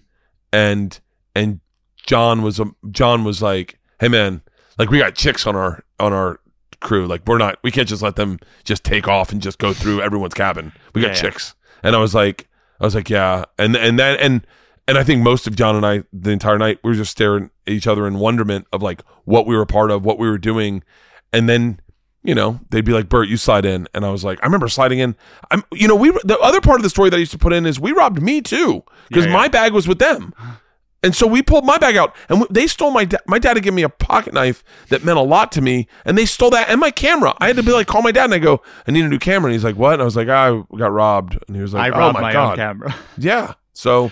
and 0.51 0.99
and 1.33 1.59
John 2.05 2.41
was 2.41 2.59
a 2.59 2.65
John 2.91 3.23
was 3.23 3.41
like, 3.41 3.79
hey 3.99 4.09
man, 4.09 4.41
like 4.77 4.89
we 4.89 4.99
got 4.99 5.15
chicks 5.15 5.47
on 5.47 5.55
our 5.55 5.83
on 5.99 6.13
our 6.13 6.39
crew, 6.81 7.07
like 7.07 7.25
we're 7.25 7.37
not 7.37 7.57
we 7.63 7.71
can't 7.71 7.87
just 7.87 8.03
let 8.03 8.15
them 8.15 8.39
just 8.63 8.83
take 8.83 9.07
off 9.07 9.31
and 9.31 9.41
just 9.41 9.57
go 9.57 9.73
through 9.73 10.01
everyone's 10.01 10.33
cabin. 10.33 10.73
We 10.93 11.01
got 11.01 11.15
yeah. 11.15 11.21
chicks, 11.21 11.55
and 11.81 11.95
I 11.95 11.99
was 11.99 12.13
like, 12.13 12.47
I 12.79 12.85
was 12.85 12.95
like, 12.95 13.09
yeah, 13.09 13.45
and 13.57 13.75
and 13.75 13.99
that 13.99 14.19
and 14.19 14.45
and 14.87 14.97
I 14.97 15.03
think 15.03 15.21
most 15.23 15.47
of 15.47 15.55
John 15.55 15.75
and 15.75 15.85
I 15.85 16.03
the 16.11 16.31
entire 16.31 16.57
night 16.57 16.79
we 16.83 16.91
were 16.91 16.95
just 16.95 17.11
staring 17.11 17.49
at 17.67 17.73
each 17.73 17.87
other 17.87 18.05
in 18.07 18.19
wonderment 18.19 18.67
of 18.73 18.81
like 18.81 19.01
what 19.25 19.45
we 19.47 19.55
were 19.55 19.61
a 19.61 19.67
part 19.67 19.91
of, 19.91 20.03
what 20.05 20.19
we 20.19 20.27
were 20.27 20.37
doing, 20.37 20.83
and 21.31 21.47
then 21.47 21.79
you 22.23 22.35
know 22.35 22.59
they'd 22.69 22.85
be 22.85 22.91
like, 22.93 23.09
Bert, 23.09 23.27
you 23.29 23.37
slide 23.37 23.65
in, 23.65 23.87
and 23.93 24.05
I 24.05 24.09
was 24.09 24.23
like, 24.23 24.39
I 24.41 24.45
remember 24.45 24.67
sliding 24.67 24.99
in. 24.99 25.15
I'm 25.51 25.63
you 25.71 25.87
know 25.87 25.95
we 25.95 26.11
the 26.23 26.37
other 26.41 26.61
part 26.61 26.79
of 26.79 26.83
the 26.83 26.89
story 26.89 27.09
that 27.09 27.15
I 27.15 27.19
used 27.19 27.31
to 27.31 27.37
put 27.37 27.53
in 27.53 27.65
is 27.65 27.79
we 27.79 27.91
robbed 27.91 28.21
me 28.21 28.41
too 28.41 28.83
because 29.07 29.25
Yeah, 29.25 29.31
yeah. 29.31 29.37
my 29.37 29.47
bag 29.47 29.73
was 29.73 29.87
with 29.87 29.99
them. 29.99 30.33
And 31.03 31.15
so 31.15 31.27
we 31.27 31.41
pulled 31.43 31.65
my 31.65 31.77
bag 31.77 31.97
out, 31.97 32.15
and 32.29 32.45
they 32.49 32.65
stole 32.65 32.91
my 32.91 33.05
da- 33.05 33.17
my 33.27 33.37
dad 33.37 33.57
had 33.57 33.63
given 33.63 33.75
me 33.75 33.83
a 33.83 33.89
pocket 33.89 34.33
knife 34.33 34.63
that 34.89 35.03
meant 35.03 35.17
a 35.19 35.21
lot 35.21 35.51
to 35.51 35.61
me, 35.61 35.87
and 36.05 36.17
they 36.17 36.25
stole 36.25 36.49
that 36.51 36.69
and 36.69 36.79
my 36.79 36.91
camera. 36.91 37.35
I 37.39 37.47
had 37.47 37.57
to 37.57 37.63
be 37.63 37.73
like, 37.73 37.87
call 37.87 38.01
my 38.01 38.11
dad, 38.13 38.25
and 38.25 38.33
I 38.33 38.39
go, 38.39 38.61
I 38.87 38.91
need 38.91 39.03
a 39.05 39.09
new 39.09 39.19
camera, 39.19 39.49
and 39.49 39.53
he's 39.53 39.63
like, 39.65 39.75
what? 39.75 39.93
And 39.93 40.01
I 40.01 40.05
was 40.05 40.15
like, 40.15 40.29
I 40.29 40.63
got 40.77 40.91
robbed, 40.91 41.37
and 41.47 41.55
he 41.55 41.61
was 41.61 41.73
like, 41.73 41.91
I 41.91 41.95
oh 41.95 41.99
robbed 41.99 42.13
my, 42.15 42.21
my, 42.21 42.33
god, 42.33 42.51
own 42.51 42.55
camera. 42.55 42.95
yeah. 43.17 43.53
So 43.73 44.11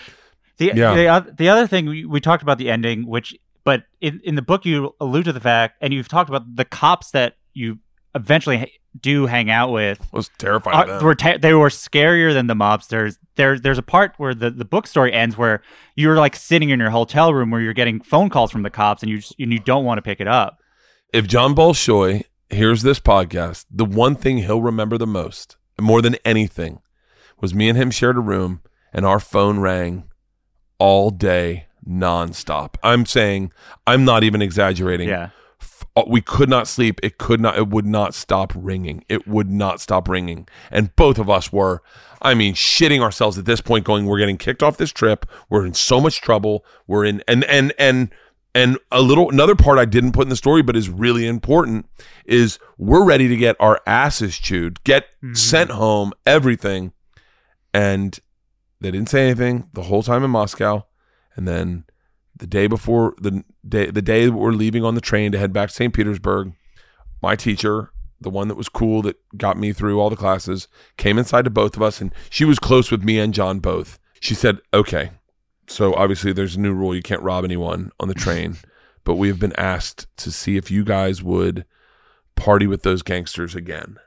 The 0.58 0.74
Yeah. 0.76 1.20
the, 1.22 1.34
the 1.38 1.50
other 1.50 1.66
thing 1.66 1.86
we, 1.86 2.06
we 2.06 2.20
talked 2.20 2.44
about 2.44 2.58
the 2.58 2.70
ending, 2.70 3.08
which 3.08 3.36
but 3.64 3.84
in 4.02 4.20
in 4.24 4.36
the 4.36 4.42
book 4.42 4.66
you 4.66 4.94
allude 5.00 5.26
to 5.26 5.34
the 5.34 5.40
fact, 5.40 5.78
and 5.82 5.94
you've 5.94 6.08
talked 6.10 6.30
about 6.30 6.56
the 6.56 6.66
cops 6.66 7.12
that 7.12 7.38
you 7.54 7.80
eventually 8.16 8.74
do 9.00 9.26
hang 9.26 9.50
out 9.50 9.72
with. 9.72 10.06
Was 10.12 10.30
terrifying. 10.38 10.90
Uh, 10.90 10.94
Are, 10.94 11.04
were 11.04 11.16
they 11.16 11.54
were 11.54 11.70
scarier 11.70 12.34
than 12.34 12.48
the 12.48 12.54
mobsters. 12.56 13.18
There's 13.36 13.62
there's 13.62 13.78
a 13.78 13.84
part 13.84 14.14
where 14.18 14.34
the, 14.34 14.52
the 14.52 14.66
book 14.66 14.86
story 14.88 15.14
ends 15.14 15.38
where 15.38 15.62
you're 15.96 16.18
like 16.18 16.36
sitting 16.36 16.70
in 16.70 16.80
your 16.80 16.90
hotel 16.90 17.34
room 17.34 17.52
where 17.52 17.62
you're 17.62 17.74
getting 17.74 18.02
phone 18.02 18.30
calls 18.30 18.52
from 18.52 18.64
the 18.64 18.70
cops 18.70 19.02
and 19.02 19.10
you 19.10 19.20
just, 19.20 19.36
and 19.40 19.54
you 19.54 19.60
don't 19.60 19.86
want 19.86 19.98
to 19.98 20.02
pick 20.02 20.20
it 20.20 20.28
up. 20.28 20.60
if 21.14 21.28
John 21.28 21.56
Bolshoi 21.56 22.24
hears 22.50 22.82
this 22.82 23.00
podcast, 23.00 23.66
the 23.72 23.86
one 23.86 24.16
thing 24.16 24.40
he'll 24.40 24.62
remember 24.62 24.98
the 24.98 25.08
most, 25.08 25.56
more 25.80 26.02
than 26.02 26.16
anything, 26.26 26.82
was 27.40 27.54
me 27.54 27.70
and 27.70 27.78
him 27.78 27.92
shared 27.92 28.18
a 28.18 28.20
room 28.22 28.62
and 28.94 29.06
our 29.06 29.20
phone 29.20 29.60
rang 29.60 30.04
all 30.80 31.10
day 31.12 31.68
nonstop. 31.88 32.76
I'm 32.84 33.06
saying, 33.06 33.52
I'm 33.88 34.04
not 34.04 34.24
even 34.24 34.42
exaggerating. 34.42 35.08
Yeah. 35.10 35.30
Uh, 35.96 36.04
We 36.08 36.22
could 36.22 36.50
not 36.50 36.68
sleep. 36.68 37.00
It 37.04 37.18
could 37.18 37.42
not, 37.42 37.58
it 37.58 37.68
would 37.68 37.86
not 37.86 38.14
stop 38.14 38.54
ringing. 38.56 39.04
It 39.10 39.28
would 39.28 39.50
not 39.50 39.82
stop 39.82 40.08
ringing. 40.08 40.48
And 40.70 40.96
both 40.96 41.20
of 41.20 41.30
us 41.30 41.52
were, 41.52 41.82
I 42.22 42.34
mean, 42.34 42.54
shitting 42.54 43.02
ourselves 43.02 43.38
at 43.38 43.46
this 43.46 43.62
point, 43.62 43.86
going, 43.86 44.06
we're 44.06 44.20
getting 44.20 44.38
kicked 44.38 44.64
off 44.64 44.78
this 44.78 44.92
trip. 44.92 45.26
We're 45.50 45.66
in 45.66 45.74
so 45.74 46.00
much 46.00 46.22
trouble. 46.22 46.64
We're 46.88 47.06
in, 47.06 47.24
and, 47.28 47.44
and, 47.44 47.74
and, 47.78 48.10
and 48.54 48.78
a 48.92 49.02
little, 49.02 49.30
another 49.30 49.56
part 49.56 49.80
I 49.80 49.86
didn't 49.86 50.12
put 50.12 50.24
in 50.24 50.30
the 50.30 50.36
story, 50.36 50.62
but 50.62 50.76
is 50.76 50.90
really 50.90 51.26
important 51.26 51.88
is 52.26 52.60
we're 52.78 53.04
ready 53.04 53.28
to 53.28 53.36
get 53.38 53.56
our 53.60 53.82
asses 53.86 54.38
chewed, 54.38 54.84
get 54.84 55.06
sent 55.34 55.72
home, 55.72 56.14
everything. 56.26 56.94
And 57.74 58.20
they 58.80 58.92
didn't 58.92 59.10
say 59.10 59.26
anything 59.26 59.70
the 59.74 59.84
whole 59.84 60.04
time 60.04 60.24
in 60.24 60.32
Moscow. 60.32 60.86
And 61.36 61.48
then 61.48 61.86
the 62.42 62.48
day 62.48 62.66
before 62.66 63.14
the 63.22 63.44
day 63.68 63.92
the 63.92 64.02
day 64.02 64.28
we're 64.28 64.52
leaving 64.52 64.84
on 64.84 64.96
the 64.96 65.02
train 65.02 65.32
to 65.32 65.38
head 65.38 65.54
back 65.54 65.70
to 65.70 65.76
St. 65.76 65.94
Petersburg, 65.94 66.54
my 67.22 67.36
teacher, 67.36 67.92
the 68.20 68.32
one 68.32 68.48
that 68.48 68.58
was 68.58 68.68
cool 68.68 69.04
that 69.04 69.16
got 69.38 69.60
me 69.60 69.72
through 69.72 70.00
all 70.00 70.10
the 70.10 70.16
classes, 70.16 70.68
came 70.98 71.20
inside 71.20 71.46
to 71.46 71.52
both 71.52 71.76
of 71.76 71.84
us 71.84 72.02
and 72.02 72.12
she 72.32 72.44
was 72.44 72.58
close 72.58 72.90
with 72.90 73.04
me 73.04 73.20
and 73.20 73.36
John 73.36 73.60
both. 73.60 74.00
She 74.20 74.34
said, 74.34 74.58
"Okay, 74.74 75.12
so 75.68 75.94
obviously 75.94 76.34
there's 76.34 76.56
a 76.56 76.60
new 76.60 76.74
rule 76.74 76.96
you 76.96 77.04
can't 77.04 77.22
rob 77.22 77.46
anyone 77.46 77.92
on 78.00 78.08
the 78.08 78.16
train, 78.16 78.58
but 79.04 79.16
we 79.16 79.28
have 79.28 79.40
been 79.40 79.56
asked 79.56 80.08
to 80.18 80.32
see 80.32 80.58
if 80.58 80.72
you 80.72 80.84
guys 80.84 81.22
would 81.22 81.64
party 82.36 82.66
with 82.66 82.82
those 82.82 83.04
gangsters 83.04 83.54
again." 83.54 83.98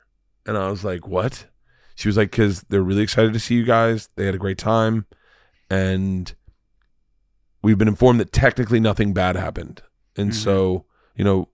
And 0.45 0.59
I 0.59 0.71
was 0.71 0.83
like, 0.83 1.07
"What?" 1.07 1.47
She 1.95 2.09
was 2.09 2.17
like, 2.17 2.33
"Cuz 2.33 2.65
they're 2.69 2.83
really 2.83 3.05
excited 3.05 3.33
to 3.33 3.39
see 3.39 3.55
you 3.55 3.65
guys. 3.65 4.09
They 4.17 4.27
had 4.27 4.35
a 4.35 4.39
great 4.39 4.59
time 4.59 5.07
and 5.71 6.35
we've 7.65 7.79
been 7.79 7.89
informed 7.89 8.21
that 8.21 8.33
technically 8.33 8.79
nothing 8.79 9.13
bad 9.13 9.35
happened. 9.37 9.83
And 10.17 10.31
Mhm. 10.31 10.35
so, 10.35 10.85
you 11.17 11.25
know, 11.25 11.49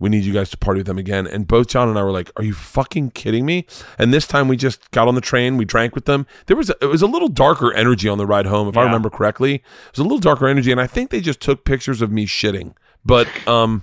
we 0.00 0.08
need 0.08 0.22
you 0.24 0.32
guys 0.32 0.48
to 0.50 0.56
party 0.56 0.78
with 0.78 0.86
them 0.86 0.96
again. 0.98 1.26
And 1.26 1.48
both 1.48 1.66
John 1.66 1.88
and 1.88 1.98
I 1.98 2.04
were 2.04 2.12
like, 2.12 2.30
"Are 2.36 2.44
you 2.44 2.54
fucking 2.54 3.10
kidding 3.10 3.44
me?" 3.44 3.66
And 3.98 4.14
this 4.14 4.28
time 4.28 4.46
we 4.46 4.56
just 4.56 4.88
got 4.92 5.08
on 5.08 5.16
the 5.16 5.20
train, 5.20 5.56
we 5.56 5.64
drank 5.64 5.94
with 5.96 6.04
them. 6.04 6.24
There 6.46 6.56
was 6.56 6.70
a, 6.70 6.76
it 6.80 6.86
was 6.86 7.02
a 7.02 7.06
little 7.08 7.28
darker 7.28 7.72
energy 7.74 8.08
on 8.08 8.16
the 8.16 8.24
ride 8.26 8.46
home, 8.46 8.68
if 8.68 8.76
I 8.76 8.84
remember 8.84 9.10
correctly. 9.10 9.54
It 9.56 9.62
was 9.92 9.98
a 9.98 10.04
little 10.04 10.20
darker 10.20 10.46
energy, 10.46 10.70
and 10.70 10.80
I 10.80 10.86
think 10.86 11.10
they 11.10 11.20
just 11.20 11.40
took 11.40 11.64
pictures 11.64 12.00
of 12.00 12.12
me 12.12 12.26
shitting. 12.26 12.74
But 13.04 13.26
um, 13.48 13.82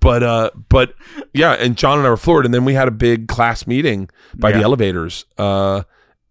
but 0.00 0.22
uh, 0.22 0.50
but 0.68 0.94
yeah, 1.32 1.52
and 1.52 1.74
John 1.76 1.96
and 1.98 2.06
I 2.06 2.10
were 2.10 2.16
floored, 2.18 2.44
and 2.44 2.52
then 2.52 2.66
we 2.66 2.74
had 2.74 2.86
a 2.88 2.90
big 2.92 3.26
class 3.26 3.66
meeting 3.66 4.10
by 4.36 4.52
the 4.52 4.60
elevators. 4.62 5.24
Uh, 5.38 5.82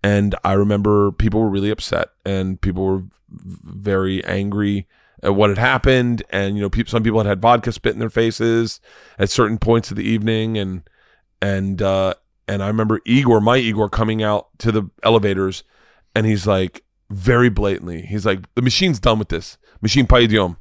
and 0.03 0.35
I 0.43 0.53
remember 0.53 1.11
people 1.11 1.41
were 1.41 1.49
really 1.49 1.69
upset, 1.71 2.09
and 2.25 2.59
people 2.59 2.85
were 2.85 3.03
very 3.29 4.23
angry 4.25 4.87
at 5.21 5.35
what 5.35 5.49
had 5.49 5.57
happened, 5.57 6.23
and 6.29 6.55
you 6.55 6.61
know, 6.61 6.69
people, 6.69 6.89
some 6.89 7.03
people 7.03 7.19
had 7.19 7.27
had 7.27 7.41
vodka 7.41 7.71
spit 7.71 7.93
in 7.93 7.99
their 7.99 8.09
faces 8.09 8.79
at 9.17 9.29
certain 9.29 9.57
points 9.57 9.91
of 9.91 9.97
the 9.97 10.03
evening, 10.07 10.57
and 10.57 10.83
and 11.41 11.81
uh, 11.81 12.13
and 12.47 12.63
I 12.63 12.67
remember 12.67 13.01
Igor, 13.05 13.41
my 13.41 13.57
Igor, 13.57 13.89
coming 13.89 14.23
out 14.23 14.47
to 14.59 14.71
the 14.71 14.89
elevators, 15.03 15.63
and 16.15 16.25
he's 16.25 16.47
like 16.47 16.83
very 17.09 17.49
blatantly, 17.49 18.03
he's 18.03 18.25
like, 18.25 18.41
the 18.55 18.61
machine's 18.61 18.99
done 18.99 19.19
with 19.19 19.29
this, 19.29 19.57
machine 19.81 20.05
paidium, 20.07 20.57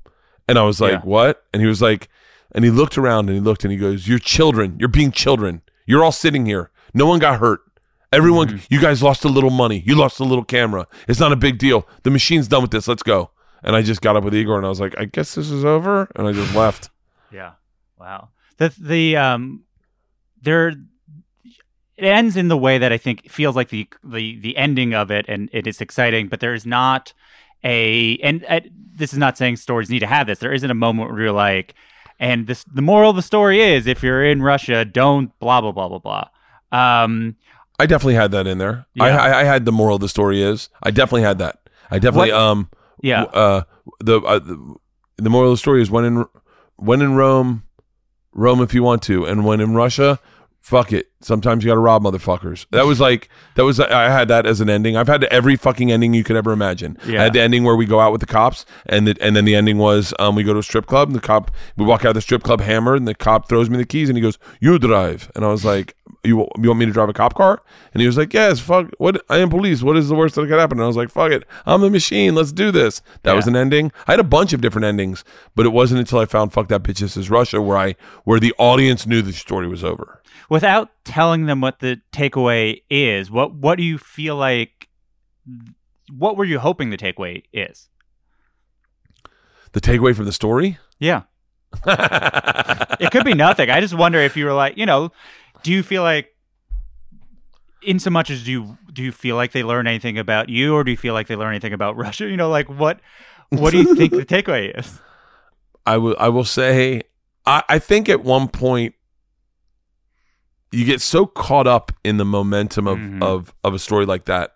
and 0.48 0.58
I 0.58 0.62
was 0.62 0.80
like, 0.80 0.92
Yeah. 0.92 1.00
what? 1.00 1.44
And 1.52 1.60
he 1.60 1.68
was 1.68 1.82
like, 1.82 2.08
and 2.52 2.64
he 2.64 2.70
looked 2.70 2.96
around 2.96 3.28
and 3.28 3.36
he 3.36 3.40
looked 3.40 3.64
and 3.64 3.70
he 3.72 3.76
goes, 3.78 4.08
you're 4.08 4.18
children, 4.18 4.76
you're 4.78 4.88
being 4.88 5.12
children, 5.12 5.60
you're 5.84 6.02
all 6.02 6.10
sitting 6.12 6.46
here, 6.46 6.70
no 6.94 7.04
one 7.06 7.18
got 7.18 7.38
hurt. 7.38 7.60
Everyone, 8.10 8.62
you 8.70 8.80
guys 8.80 9.02
lost 9.02 9.24
a 9.24 9.28
little 9.28 9.50
money. 9.50 9.82
You 9.84 9.94
lost 9.94 10.18
a 10.18 10.24
little 10.24 10.44
camera. 10.44 10.86
It's 11.06 11.20
not 11.20 11.32
a 11.32 11.36
big 11.36 11.58
deal. 11.58 11.86
The 12.04 12.10
machine's 12.10 12.48
done 12.48 12.62
with 12.62 12.70
this. 12.70 12.88
Let's 12.88 13.02
go. 13.02 13.30
And 13.62 13.76
I 13.76 13.82
just 13.82 14.00
got 14.00 14.16
up 14.16 14.24
with 14.24 14.34
Igor 14.34 14.56
and 14.56 14.64
I 14.64 14.68
was 14.68 14.80
like, 14.80 14.94
I 14.98 15.04
guess 15.04 15.34
this 15.34 15.50
is 15.50 15.64
over. 15.64 16.08
And 16.16 16.26
I 16.26 16.32
just 16.32 16.54
left. 16.54 16.90
Yeah. 17.30 17.52
Wow. 18.00 18.30
The 18.56 18.72
the 18.80 19.18
um 19.18 19.64
there 20.40 20.68
it 20.68 20.78
ends 21.98 22.38
in 22.38 22.48
the 22.48 22.56
way 22.56 22.78
that 22.78 22.90
I 22.90 22.96
think 22.96 23.30
feels 23.30 23.54
like 23.54 23.68
the 23.68 23.86
the 24.02 24.40
the 24.40 24.56
ending 24.56 24.94
of 24.94 25.10
it 25.10 25.26
and 25.28 25.50
it 25.52 25.66
is 25.66 25.82
exciting, 25.82 26.28
but 26.28 26.40
there 26.40 26.54
is 26.54 26.64
not 26.64 27.12
a 27.62 28.16
and 28.22 28.46
uh, 28.48 28.60
this 28.94 29.12
is 29.12 29.18
not 29.18 29.36
saying 29.36 29.56
stories 29.56 29.90
need 29.90 29.98
to 29.98 30.06
have 30.06 30.26
this. 30.26 30.38
There 30.38 30.54
isn't 30.54 30.70
a 30.70 30.74
moment 30.74 31.10
where 31.10 31.20
you're 31.20 31.32
like 31.32 31.74
and 32.18 32.46
this 32.46 32.64
the 32.64 32.80
moral 32.80 33.10
of 33.10 33.16
the 33.16 33.20
story 33.20 33.60
is 33.60 33.86
if 33.86 34.02
you're 34.02 34.24
in 34.24 34.40
Russia, 34.40 34.86
don't 34.86 35.38
blah 35.38 35.60
blah 35.60 35.72
blah 35.72 35.88
blah 35.88 35.98
blah. 35.98 36.28
Um 36.72 37.36
I 37.78 37.86
definitely 37.86 38.14
had 38.14 38.30
that 38.32 38.46
in 38.46 38.58
there. 38.58 38.86
I, 39.00 39.08
Yeah. 39.08 39.22
I, 39.22 39.40
I 39.40 39.44
had 39.44 39.64
the 39.64 39.72
moral 39.72 39.96
of 39.96 40.00
the 40.00 40.08
story 40.08 40.42
is 40.42 40.68
I 40.82 40.90
definitely 40.90 41.22
had 41.22 41.38
that. 41.38 41.58
I 41.90 41.98
definitely 41.98 42.32
What- 42.32 42.40
um 42.40 42.70
yeah. 43.02 43.22
uh 43.24 43.62
the, 44.00 44.20
uh 44.20 44.38
the 44.40 44.74
the 45.16 45.30
moral 45.30 45.50
of 45.50 45.54
the 45.54 45.58
story 45.60 45.82
is 45.82 45.90
when 45.90 46.04
in 46.04 46.24
when 46.76 47.00
in 47.02 47.14
Rome, 47.14 47.64
Rome 48.32 48.60
if 48.60 48.74
you 48.74 48.82
want 48.82 49.02
to, 49.02 49.24
and 49.24 49.44
when 49.44 49.60
in 49.60 49.74
Russia, 49.74 50.18
fuck 50.60 50.92
it. 50.92 51.06
Sometimes 51.20 51.64
you 51.64 51.68
got 51.70 51.74
to 51.74 51.80
rob 51.80 52.04
motherfuckers. 52.04 52.66
That 52.70 52.86
was 52.86 53.00
like 53.00 53.28
that 53.56 53.64
was 53.64 53.80
I 53.80 54.04
had 54.10 54.28
that 54.28 54.46
as 54.46 54.60
an 54.60 54.70
ending. 54.70 54.96
I've 54.96 55.08
had 55.08 55.24
every 55.24 55.56
fucking 55.56 55.90
ending 55.90 56.14
you 56.14 56.22
could 56.22 56.36
ever 56.36 56.52
imagine. 56.52 56.96
Yeah. 57.06 57.20
I 57.20 57.24
had 57.24 57.32
the 57.32 57.40
ending 57.40 57.64
where 57.64 57.74
we 57.74 57.86
go 57.86 57.98
out 58.00 58.12
with 58.12 58.20
the 58.20 58.26
cops, 58.28 58.64
and 58.86 59.08
the, 59.08 59.16
and 59.20 59.34
then 59.34 59.44
the 59.44 59.56
ending 59.56 59.78
was 59.78 60.14
um 60.20 60.36
we 60.36 60.44
go 60.44 60.52
to 60.52 60.60
a 60.60 60.62
strip 60.62 60.86
club. 60.86 61.08
And 61.08 61.16
the 61.16 61.20
cop 61.20 61.50
we 61.76 61.84
walk 61.84 62.04
out 62.04 62.10
of 62.10 62.14
the 62.14 62.20
strip 62.20 62.42
club 62.44 62.60
hammered, 62.60 62.98
and 62.98 63.08
the 63.08 63.14
cop 63.14 63.48
throws 63.48 63.68
me 63.70 63.78
the 63.78 63.86
keys, 63.86 64.08
and 64.08 64.16
he 64.16 64.22
goes, 64.22 64.38
"You 64.60 64.78
drive," 64.78 65.30
and 65.34 65.44
I 65.44 65.48
was 65.48 65.64
like. 65.64 65.94
You, 66.28 66.46
you 66.60 66.68
want 66.68 66.78
me 66.78 66.86
to 66.86 66.92
drive 66.92 67.08
a 67.08 67.12
cop 67.12 67.34
car? 67.34 67.60
And 67.92 68.00
he 68.00 68.06
was 68.06 68.16
like, 68.16 68.32
Yes, 68.34 68.60
fuck. 68.60 68.90
What? 68.98 69.24
I 69.28 69.38
am 69.38 69.50
police. 69.50 69.82
What 69.82 69.96
is 69.96 70.08
the 70.08 70.14
worst 70.14 70.34
that 70.34 70.42
could 70.46 70.58
happen? 70.58 70.78
And 70.78 70.84
I 70.84 70.86
was 70.86 70.96
like, 70.96 71.10
Fuck 71.10 71.32
it. 71.32 71.44
I'm 71.66 71.80
the 71.80 71.90
machine. 71.90 72.34
Let's 72.34 72.52
do 72.52 72.70
this. 72.70 73.02
That 73.22 73.34
was 73.34 73.46
an 73.46 73.56
ending. 73.56 73.90
I 74.06 74.12
had 74.12 74.20
a 74.20 74.24
bunch 74.24 74.52
of 74.52 74.60
different 74.60 74.84
endings, 74.84 75.24
but 75.54 75.66
it 75.66 75.70
wasn't 75.70 76.00
until 76.00 76.18
I 76.18 76.26
found 76.26 76.52
"Fuck 76.52 76.68
That 76.68 76.82
Bitch 76.82 76.98
This 76.98 77.16
Is 77.16 77.30
Russia" 77.30 77.60
where 77.62 77.78
I 77.78 77.96
where 78.24 78.38
the 78.40 78.54
audience 78.58 79.06
knew 79.06 79.22
the 79.22 79.32
story 79.32 79.66
was 79.66 79.82
over. 79.82 80.22
without 80.50 80.90
telling 81.04 81.46
them 81.46 81.60
what 81.60 81.80
the 81.80 82.00
takeaway 82.12 82.82
is, 82.90 83.30
what 83.30 83.54
what 83.54 83.76
do 83.78 83.84
you 83.84 83.98
feel 83.98 84.36
like 84.36 84.88
what 86.16 86.36
were 86.36 86.44
you 86.44 86.58
hoping 86.58 86.90
the 86.90 86.96
takeaway 86.98 87.42
is? 87.52 87.88
The 89.72 89.80
takeaway 89.80 90.14
from 90.14 90.24
the 90.24 90.32
story? 90.32 90.78
Yeah. 90.98 91.22
it 91.86 93.10
could 93.10 93.24
be 93.24 93.34
nothing. 93.34 93.68
I 93.70 93.80
just 93.80 93.94
wonder 93.94 94.18
if 94.18 94.36
you 94.36 94.46
were 94.46 94.54
like, 94.54 94.76
you 94.78 94.86
know, 94.86 95.12
do 95.62 95.72
you 95.72 95.82
feel 95.82 96.02
like 96.02 96.34
in 97.82 97.98
so 97.98 98.10
much 98.10 98.30
as 98.30 98.44
do 98.44 98.50
you 98.52 98.78
do 98.92 99.02
you 99.02 99.12
feel 99.12 99.36
like 99.36 99.52
they 99.52 99.62
learn 99.62 99.86
anything 99.86 100.18
about 100.18 100.48
you 100.48 100.74
or 100.74 100.82
do 100.84 100.90
you 100.90 100.96
feel 100.96 101.14
like 101.14 101.26
they 101.28 101.36
learn 101.36 101.50
anything 101.50 101.72
about 101.72 101.96
Russia? 102.04 102.28
You 102.28 102.36
know, 102.36 102.48
like 102.50 102.68
what 102.68 103.00
what 103.50 103.70
do 103.70 103.78
you 103.78 103.94
think 103.94 104.12
the 104.12 104.26
takeaway 104.34 104.78
is? 104.78 105.00
I 105.86 105.96
will. 105.96 106.16
I 106.18 106.28
will 106.28 106.44
say. 106.44 107.02
I, 107.46 107.62
I 107.68 107.78
think 107.78 108.08
at 108.10 108.22
one 108.22 108.48
point 108.48 108.94
you 110.70 110.84
get 110.84 111.00
so 111.00 111.24
caught 111.24 111.66
up 111.66 111.92
in 112.04 112.18
the 112.18 112.24
momentum 112.26 112.86
of 112.86 112.98
Mhm. 112.98 113.22
of 113.22 113.54
of 113.64 113.72
a 113.74 113.78
story 113.78 114.04
like 114.04 114.26
that, 114.26 114.54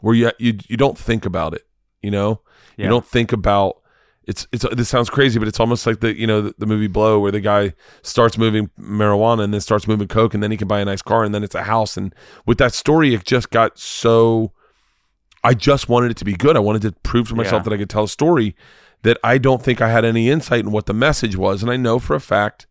where 0.00 0.14
you 0.14 0.32
you 0.38 0.58
you 0.66 0.76
don't 0.76 0.98
think 0.98 1.24
about 1.26 1.54
it. 1.54 1.62
You 2.02 2.10
know, 2.10 2.40
Yeah. 2.76 2.84
you 2.84 2.90
don't 2.90 3.06
think 3.06 3.32
about. 3.32 3.76
It's 4.26 4.46
it's 4.52 4.64
this 4.72 4.88
sounds 4.88 5.10
crazy, 5.10 5.38
but 5.38 5.48
it's 5.48 5.60
almost 5.60 5.86
like 5.86 6.00
the 6.00 6.18
you 6.18 6.26
know 6.26 6.40
the, 6.40 6.54
the 6.58 6.66
movie 6.66 6.86
Blow, 6.86 7.20
where 7.20 7.32
the 7.32 7.40
guy 7.40 7.74
starts 8.02 8.38
moving 8.38 8.70
marijuana 8.80 9.44
and 9.44 9.52
then 9.52 9.60
starts 9.60 9.86
moving 9.86 10.08
coke, 10.08 10.32
and 10.34 10.42
then 10.42 10.50
he 10.50 10.56
can 10.56 10.68
buy 10.68 10.80
a 10.80 10.84
nice 10.84 11.02
car, 11.02 11.24
and 11.24 11.34
then 11.34 11.44
it's 11.44 11.54
a 11.54 11.64
house. 11.64 11.96
And 11.96 12.14
with 12.46 12.58
that 12.58 12.72
story, 12.72 13.14
it 13.14 13.24
just 13.24 13.50
got 13.50 13.78
so. 13.78 14.52
I 15.42 15.52
just 15.52 15.90
wanted 15.90 16.10
it 16.10 16.16
to 16.18 16.24
be 16.24 16.32
good. 16.34 16.56
I 16.56 16.60
wanted 16.60 16.82
to 16.82 16.92
prove 17.02 17.28
to 17.28 17.34
myself 17.34 17.60
Yeah. 17.60 17.64
that 17.64 17.74
I 17.74 17.76
could 17.76 17.90
tell 17.90 18.04
a 18.04 18.08
story 18.08 18.56
that 19.02 19.18
I 19.22 19.36
don't 19.36 19.62
think 19.62 19.82
I 19.82 19.90
had 19.90 20.02
any 20.04 20.30
insight 20.30 20.60
in 20.60 20.70
what 20.70 20.86
the 20.86 20.94
message 20.94 21.36
was. 21.36 21.62
And 21.62 21.70
I 21.70 21.76
know 21.76 21.98
for 21.98 22.16
a 22.16 22.20
fact 22.20 22.66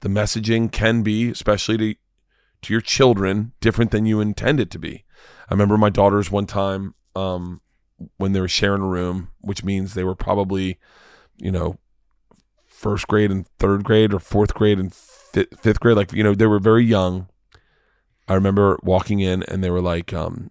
the 0.00 0.10
messaging 0.10 0.70
can 0.70 1.02
be, 1.02 1.30
especially 1.30 1.78
to 1.78 1.94
to 2.62 2.74
your 2.74 2.82
children, 2.82 3.52
different 3.62 3.90
than 3.90 4.04
you 4.04 4.20
intend 4.20 4.60
it 4.60 4.70
to 4.72 4.78
be. 4.78 5.04
I 5.48 5.54
remember 5.54 5.78
my 5.78 5.88
daughters 5.88 6.30
one 6.30 6.44
time 6.44 6.94
um, 7.16 7.62
when 8.16 8.32
they 8.32 8.40
were 8.40 8.48
sharing 8.48 8.82
a 8.82 8.86
room, 8.86 9.28
which 9.40 9.64
means 9.64 9.94
they 9.94 10.04
were 10.04 10.14
probably, 10.14 10.78
you 11.36 11.50
know, 11.50 11.78
first 12.66 13.06
grade 13.08 13.30
and 13.30 13.46
third 13.58 13.84
grade 13.84 14.12
or 14.14 14.18
fourth 14.18 14.54
grade 14.54 14.78
and 14.78 14.94
fi- 14.94 15.46
fifth 15.58 15.80
grade. 15.80 15.96
Like, 15.96 16.12
you 16.12 16.22
know, 16.24 16.34
they 16.34 16.46
were 16.46 16.58
very 16.58 16.84
young. 16.84 17.28
I 18.28 18.34
remember 18.34 18.78
walking 18.82 19.20
in 19.20 19.42
and 19.44 19.62
they 19.62 19.70
were 19.70 19.82
like 19.82 20.12
um, 20.12 20.50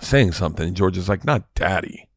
saying 0.00 0.32
something. 0.32 0.68
And 0.68 0.76
George 0.76 0.96
is 0.98 1.08
like, 1.08 1.24
not 1.24 1.52
daddy. 1.54 2.08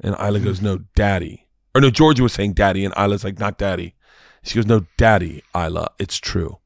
And 0.00 0.16
Isla 0.20 0.40
goes, 0.40 0.60
no, 0.60 0.80
daddy. 0.94 1.46
Or 1.74 1.80
no, 1.80 1.90
Georgia 1.90 2.22
was 2.22 2.32
saying 2.32 2.54
daddy. 2.54 2.84
And 2.84 2.94
Isla's 2.96 3.24
like, 3.24 3.38
not 3.38 3.58
daddy. 3.58 3.94
She 4.42 4.54
goes, 4.54 4.66
no, 4.66 4.86
daddy, 4.96 5.42
Isla. 5.54 5.90
It's 5.98 6.18
true. 6.18 6.58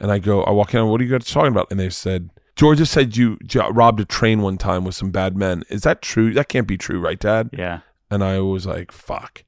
And 0.00 0.10
I 0.10 0.18
go, 0.18 0.42
I 0.44 0.50
walk 0.50 0.74
in, 0.74 0.86
what 0.86 1.00
are 1.00 1.04
you 1.04 1.10
guys 1.10 1.30
talking 1.30 1.52
about? 1.52 1.68
And 1.70 1.78
they 1.80 1.90
said, 1.90 2.30
Georgia 2.58 2.84
said 2.84 3.16
you 3.16 3.38
robbed 3.70 4.00
a 4.00 4.04
train 4.04 4.42
one 4.42 4.58
time 4.58 4.84
with 4.84 4.96
some 4.96 5.12
bad 5.12 5.36
men. 5.36 5.62
Is 5.70 5.82
that 5.82 6.02
true? 6.02 6.34
That 6.34 6.48
can't 6.48 6.66
be 6.66 6.76
true, 6.76 6.98
right, 6.98 7.18
Dad? 7.18 7.50
Yeah. 7.52 7.80
And 8.10 8.24
I 8.24 8.40
was 8.40 8.66
like, 8.66 8.90
fuck. 8.90 9.44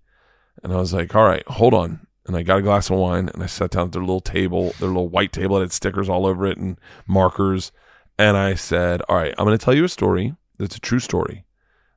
And 0.62 0.72
I 0.72 0.76
was 0.76 0.94
like, 0.94 1.12
all 1.16 1.24
right, 1.24 1.42
hold 1.48 1.74
on. 1.74 2.06
And 2.26 2.36
I 2.36 2.44
got 2.44 2.58
a 2.58 2.62
glass 2.62 2.88
of 2.88 2.98
wine 2.98 3.28
and 3.34 3.42
I 3.42 3.46
sat 3.46 3.72
down 3.72 3.86
at 3.86 3.92
their 3.92 4.00
little 4.02 4.20
table, 4.20 4.74
their 4.78 4.86
little 4.86 5.08
white 5.08 5.32
table 5.32 5.56
that 5.56 5.62
had 5.62 5.72
stickers 5.72 6.08
all 6.08 6.24
over 6.24 6.46
it 6.46 6.56
and 6.56 6.78
markers. 7.04 7.72
And 8.16 8.36
I 8.36 8.54
said, 8.54 9.02
all 9.08 9.16
right, 9.16 9.34
I'm 9.36 9.44
going 9.44 9.58
to 9.58 9.64
tell 9.64 9.74
you 9.74 9.82
a 9.84 9.88
story 9.88 10.36
that's 10.58 10.76
a 10.76 10.80
true 10.80 11.00
story. 11.00 11.44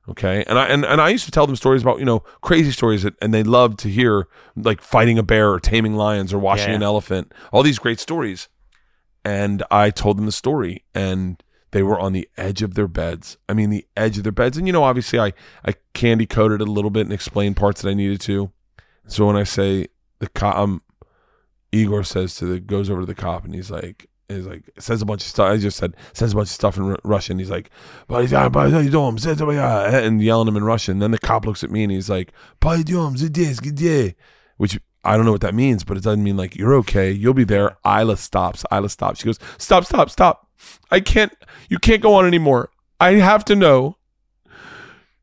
Okay. 0.08 0.42
And 0.48 0.58
I, 0.58 0.66
and, 0.66 0.84
and 0.84 1.00
I 1.00 1.10
used 1.10 1.26
to 1.26 1.30
tell 1.30 1.46
them 1.46 1.54
stories 1.54 1.82
about, 1.82 2.00
you 2.00 2.04
know, 2.04 2.24
crazy 2.40 2.72
stories 2.72 3.04
that, 3.04 3.14
and 3.22 3.32
they 3.32 3.44
loved 3.44 3.78
to 3.80 3.88
hear 3.88 4.26
like 4.56 4.80
fighting 4.80 5.16
a 5.16 5.22
bear 5.22 5.52
or 5.52 5.60
taming 5.60 5.94
lions 5.94 6.32
or 6.32 6.40
washing 6.40 6.70
Yeah. 6.70 6.76
an 6.76 6.82
elephant, 6.82 7.32
all 7.52 7.62
these 7.62 7.78
great 7.78 8.00
stories 8.00 8.48
and 9.24 9.62
I 9.70 9.90
told 9.90 10.18
them 10.18 10.26
the 10.26 10.32
story 10.32 10.84
and 10.94 11.42
they 11.70 11.82
were 11.82 11.98
on 11.98 12.12
the 12.12 12.28
edge 12.36 12.62
of 12.62 12.74
their 12.74 12.86
beds. 12.86 13.36
I 13.48 13.52
mean, 13.52 13.70
the 13.70 13.86
edge 13.96 14.16
of 14.16 14.22
their 14.22 14.32
beds. 14.32 14.56
And 14.56 14.66
you 14.66 14.72
know, 14.72 14.84
obviously, 14.84 15.18
I 15.18 15.32
I 15.64 15.74
candy 15.92 16.26
coated 16.26 16.60
a 16.60 16.66
little 16.66 16.90
bit 16.90 17.02
and 17.02 17.12
explained 17.12 17.56
parts 17.56 17.82
that 17.82 17.90
I 17.90 17.94
needed 17.94 18.20
to. 18.22 18.52
So 19.06 19.26
when 19.26 19.36
I 19.36 19.42
say 19.42 19.88
the 20.20 20.28
cop, 20.28 20.56
um, 20.56 20.82
Igor 21.72 22.04
says 22.04 22.36
to 22.36 22.46
the 22.46 22.60
goes 22.60 22.88
over 22.88 23.00
to 23.00 23.06
the 23.06 23.14
cop 23.14 23.44
and 23.44 23.54
he's 23.54 23.70
like, 23.70 24.08
he's 24.28 24.46
like 24.46 24.70
says 24.78 25.02
a 25.02 25.04
bunch 25.04 25.22
of 25.22 25.28
stuff. 25.28 25.50
I 25.50 25.56
just 25.56 25.76
said 25.76 25.96
says 26.12 26.32
a 26.32 26.36
bunch 26.36 26.48
of 26.48 26.52
stuff 26.52 26.76
in 26.76 26.84
r- 26.84 26.98
Russian. 27.02 27.40
He's 27.40 27.50
like, 27.50 27.70
and 29.92 30.22
yelling 30.22 30.46
him 30.48 30.56
in 30.56 30.64
Russian. 30.64 31.00
Then 31.00 31.10
the 31.10 31.18
cop 31.18 31.44
looks 31.44 31.64
at 31.64 31.70
me 31.70 31.82
and 31.82 31.90
he's 31.90 32.08
like, 32.08 32.32
which 34.58 34.78
I 35.04 35.16
don't 35.16 35.26
know 35.26 35.32
what 35.32 35.40
that 35.42 35.54
means, 35.54 35.84
but 35.84 35.96
it 35.96 36.02
doesn't 36.02 36.22
mean 36.22 36.36
like 36.36 36.56
you're 36.56 36.74
okay. 36.76 37.10
You'll 37.10 37.34
be 37.34 37.44
there. 37.44 37.76
Isla 37.86 38.16
stops. 38.16 38.64
Isla 38.72 38.88
stops. 38.88 39.20
She 39.20 39.26
goes, 39.26 39.38
"Stop, 39.58 39.84
stop, 39.84 40.10
stop! 40.10 40.48
I 40.90 41.00
can't. 41.00 41.32
You 41.68 41.78
can't 41.78 42.02
go 42.02 42.14
on 42.14 42.26
anymore. 42.26 42.70
I 43.00 43.14
have 43.14 43.44
to 43.46 43.56
know 43.56 43.96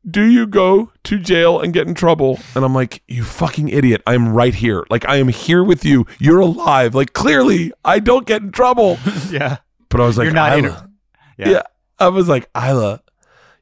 do 0.08 0.24
you 0.24 0.46
go 0.46 0.90
to 1.04 1.18
jail 1.18 1.60
and 1.60 1.72
get 1.72 1.86
in 1.86 1.94
trouble? 1.94 2.40
And 2.54 2.64
I'm 2.64 2.74
like, 2.74 3.02
you 3.06 3.22
fucking 3.22 3.68
idiot. 3.68 4.02
I'm 4.06 4.32
right 4.32 4.54
here. 4.54 4.84
Like, 4.90 5.08
I 5.08 5.16
am 5.16 5.28
here 5.28 5.62
with 5.62 5.84
you. 5.84 6.06
You're 6.18 6.40
alive. 6.40 6.94
Like, 6.94 7.12
clearly, 7.12 7.72
I 7.84 8.00
don't 8.00 8.26
get 8.26 8.42
in 8.42 8.52
trouble. 8.52 8.98
yeah. 9.30 9.58
But 9.88 10.00
I 10.00 10.06
was 10.06 10.18
like, 10.18 10.24
You're 10.24 10.34
not 10.34 10.58
Isla. 10.58 10.90
Yeah. 11.38 11.48
Yeah. 11.48 11.62
I 11.98 12.08
was 12.08 12.28
like, 12.28 12.50
Isla, 12.56 13.02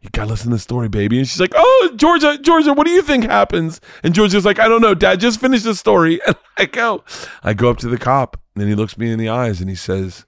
you 0.00 0.08
gotta 0.12 0.30
listen 0.30 0.50
to 0.50 0.56
the 0.56 0.60
story, 0.60 0.88
baby. 0.88 1.18
And 1.18 1.28
she's 1.28 1.40
like, 1.40 1.52
Oh, 1.54 1.92
Georgia, 1.96 2.38
Georgia, 2.38 2.72
what 2.72 2.86
do 2.86 2.92
you 2.92 3.02
think 3.02 3.24
happens? 3.24 3.80
And 4.02 4.14
Georgia's 4.14 4.46
like, 4.46 4.58
I 4.58 4.66
don't 4.66 4.80
know, 4.80 4.94
Dad, 4.94 5.20
just 5.20 5.40
finish 5.40 5.62
the 5.62 5.74
story. 5.74 6.20
And 6.26 6.36
I 6.56 6.66
go, 6.66 7.04
I 7.42 7.54
go 7.54 7.70
up 7.70 7.78
to 7.78 7.88
the 7.88 7.96
cop, 7.98 8.38
and 8.54 8.68
he 8.68 8.74
looks 8.74 8.98
me 8.98 9.10
in 9.10 9.18
the 9.18 9.28
eyes 9.28 9.60
and 9.60 9.70
he 9.70 9.76
says, 9.76 10.26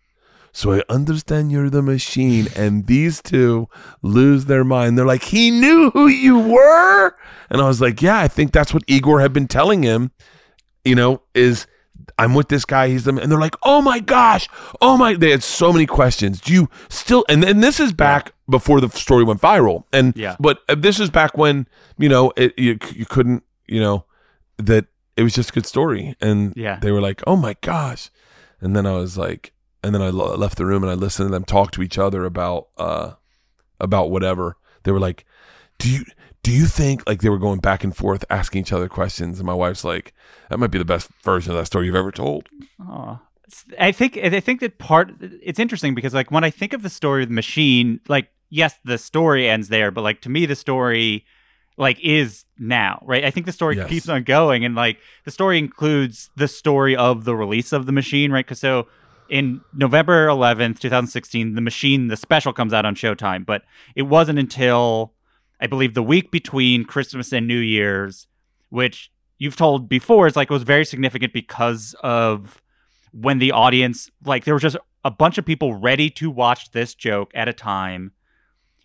So 0.53 0.73
I 0.73 0.83
understand 0.89 1.53
you're 1.53 1.71
the 1.71 1.83
machine. 1.83 2.49
And 2.57 2.87
these 2.87 3.21
two 3.23 3.69
lose 4.03 4.47
their 4.47 4.65
mind. 4.65 4.97
They're 4.97 5.05
like, 5.07 5.25
He 5.25 5.51
knew 5.51 5.91
who 5.91 6.07
you 6.09 6.39
were. 6.39 7.15
And 7.51 7.61
I 7.61 7.69
was 7.69 7.81
like, 7.81 8.01
Yeah, 8.01 8.19
I 8.19 8.29
think 8.29 8.53
that's 8.53 8.73
what 8.73 8.85
Igor 8.87 9.21
had 9.21 9.33
been 9.33 9.49
telling 9.49 9.83
him, 9.83 10.11
you 10.85 10.95
know, 10.95 11.23
is 11.35 11.67
I'm 12.19 12.35
with 12.35 12.49
this 12.49 12.65
guy. 12.65 12.89
He's 12.89 13.05
the, 13.05 13.11
and 13.17 13.31
they're 13.31 13.39
like, 13.41 13.57
oh 13.63 13.83
my 13.83 13.99
gosh, 14.01 14.49
oh 14.81 14.97
my. 14.97 15.15
They 15.15 15.31
had 15.31 15.43
so 15.43 15.73
many 15.73 15.87
questions. 15.87 16.41
Do 16.41 16.53
you 16.53 16.69
still? 16.89 17.25
And 17.29 17.45
and 17.45 17.63
this 17.63 17.81
is 17.81 17.93
back 17.93 18.33
before 18.49 18.81
the 18.81 18.89
story 18.91 19.25
went 19.25 19.41
viral. 19.41 19.85
And 19.93 20.15
Yeah. 20.17 20.37
but 20.41 20.61
uh, 20.69 20.75
this 20.75 21.01
is 21.01 21.11
back 21.11 21.37
when 21.37 21.67
you 21.99 22.09
know 22.09 22.33
it, 22.37 22.59
you 22.59 22.79
you 22.95 23.07
couldn't 23.07 23.43
you 23.67 23.81
know 23.81 24.05
that 24.59 24.87
it 25.17 25.23
was 25.23 25.35
just 25.35 25.51
a 25.51 25.53
good 25.53 25.67
story. 25.67 26.15
And 26.21 26.53
Yeah. 26.57 26.79
they 26.81 26.91
were 26.91 27.01
like, 27.01 27.23
oh 27.27 27.37
my 27.37 27.57
gosh. 27.61 28.11
And 28.61 28.75
then 28.77 28.87
I 28.87 28.93
was 28.93 29.17
like, 29.19 29.53
and 29.83 29.95
then 29.95 30.03
I 30.03 30.11
lo- 30.11 30.37
left 30.37 30.57
the 30.57 30.67
room 30.67 30.83
and 30.83 30.91
I 30.91 30.95
listened 30.95 31.29
to 31.29 31.33
them 31.33 31.45
talk 31.45 31.71
to 31.73 31.83
each 31.83 31.99
other 31.99 32.25
about 32.25 32.69
uh 32.79 33.13
about 33.81 34.11
whatever. 34.11 34.57
They 34.85 34.93
were 34.93 35.01
like, 35.01 35.25
do 35.79 35.91
you 35.91 36.05
do 36.43 36.51
you 36.53 36.67
think 36.67 37.03
like 37.07 37.21
they 37.21 37.29
were 37.29 37.39
going 37.39 37.61
back 37.61 37.85
and 37.85 37.97
forth 37.97 38.25
asking 38.31 38.63
each 38.63 38.73
other 38.73 38.89
questions 38.89 39.39
and 39.39 39.47
my 39.47 39.55
wife's 39.55 39.85
like 39.85 40.13
that 40.51 40.59
might 40.59 40.71
be 40.71 40.79
the 40.79 40.85
best 40.85 41.09
version 41.23 41.53
of 41.53 41.57
that 41.59 41.67
story 41.67 41.87
you've 41.87 41.95
ever 41.95 42.11
told 42.13 42.49
Aw. 42.89 43.21
I 43.79 43.93
think 43.93 44.17
I 44.17 44.41
think 44.41 44.61
that 44.61 44.79
part 44.79 45.11
it's 45.21 45.59
interesting 45.59 45.95
because 45.95 46.15
like 46.15 46.31
when 46.31 46.43
I 46.43 46.51
think 46.51 46.73
of 46.73 46.83
the 46.83 46.89
story 46.89 47.23
of 47.25 47.29
the 47.29 47.35
machine, 47.35 48.01
like 48.09 48.29
yes, 48.49 48.75
the 48.85 48.97
story 48.97 49.47
ends 49.49 49.69
there, 49.69 49.91
but 49.91 50.01
like 50.03 50.23
to 50.23 50.31
me 50.31 50.47
the 50.47 50.57
story 50.57 51.27
like 51.77 52.01
is 52.01 52.45
now, 52.59 53.03
right? 53.05 53.25
I 53.25 53.31
think 53.31 53.45
the 53.47 53.53
story 53.53 53.77
Yes. 53.77 53.89
keeps 53.91 54.09
on 54.09 54.23
going 54.23 54.65
and 54.65 54.75
like 54.75 54.99
the 55.25 55.31
story 55.31 55.59
includes 55.59 56.31
the 56.35 56.49
story 56.49 56.97
of 56.97 57.25
the 57.25 57.37
release 57.37 57.73
of 57.73 57.85
the 57.87 57.93
machine, 57.93 58.33
right? 58.33 58.47
Cuz 58.47 58.59
so 58.59 58.89
in 59.29 59.61
November 59.75 60.27
11th, 60.29 60.79
2016, 60.81 61.55
the 61.55 61.61
machine 61.61 62.09
the 62.09 62.17
special 62.17 62.53
comes 62.55 62.73
out 62.73 62.87
on 62.87 62.95
Showtime, 62.95 63.45
but 63.45 63.63
it 63.95 64.03
wasn't 64.03 64.39
until 64.39 65.13
I 65.63 65.69
believe 65.69 65.95
the 65.95 66.03
week 66.03 66.33
between 66.33 66.85
Christmas 66.85 67.33
and 67.33 67.47
New 67.47 67.61
Year's, 67.61 68.27
which 68.71 69.13
you've 69.39 69.55
told 69.55 69.89
before 69.89 70.27
is 70.27 70.35
like 70.35 70.51
was 70.51 70.65
very 70.65 70.85
significant 70.85 71.33
because 71.33 71.95
of 72.03 72.61
when 73.13 73.39
the 73.39 73.53
audience 73.53 74.11
like 74.25 74.45
there 74.45 74.55
was 74.55 74.63
just 74.63 74.77
a 75.05 75.11
bunch 75.11 75.39
of 75.39 75.47
people 75.47 75.75
ready 75.75 76.11
to 76.11 76.31
watch 76.31 76.73
this 76.73 76.95
joke 76.97 77.31
at 77.35 77.49
a 77.49 77.53
time 77.53 78.11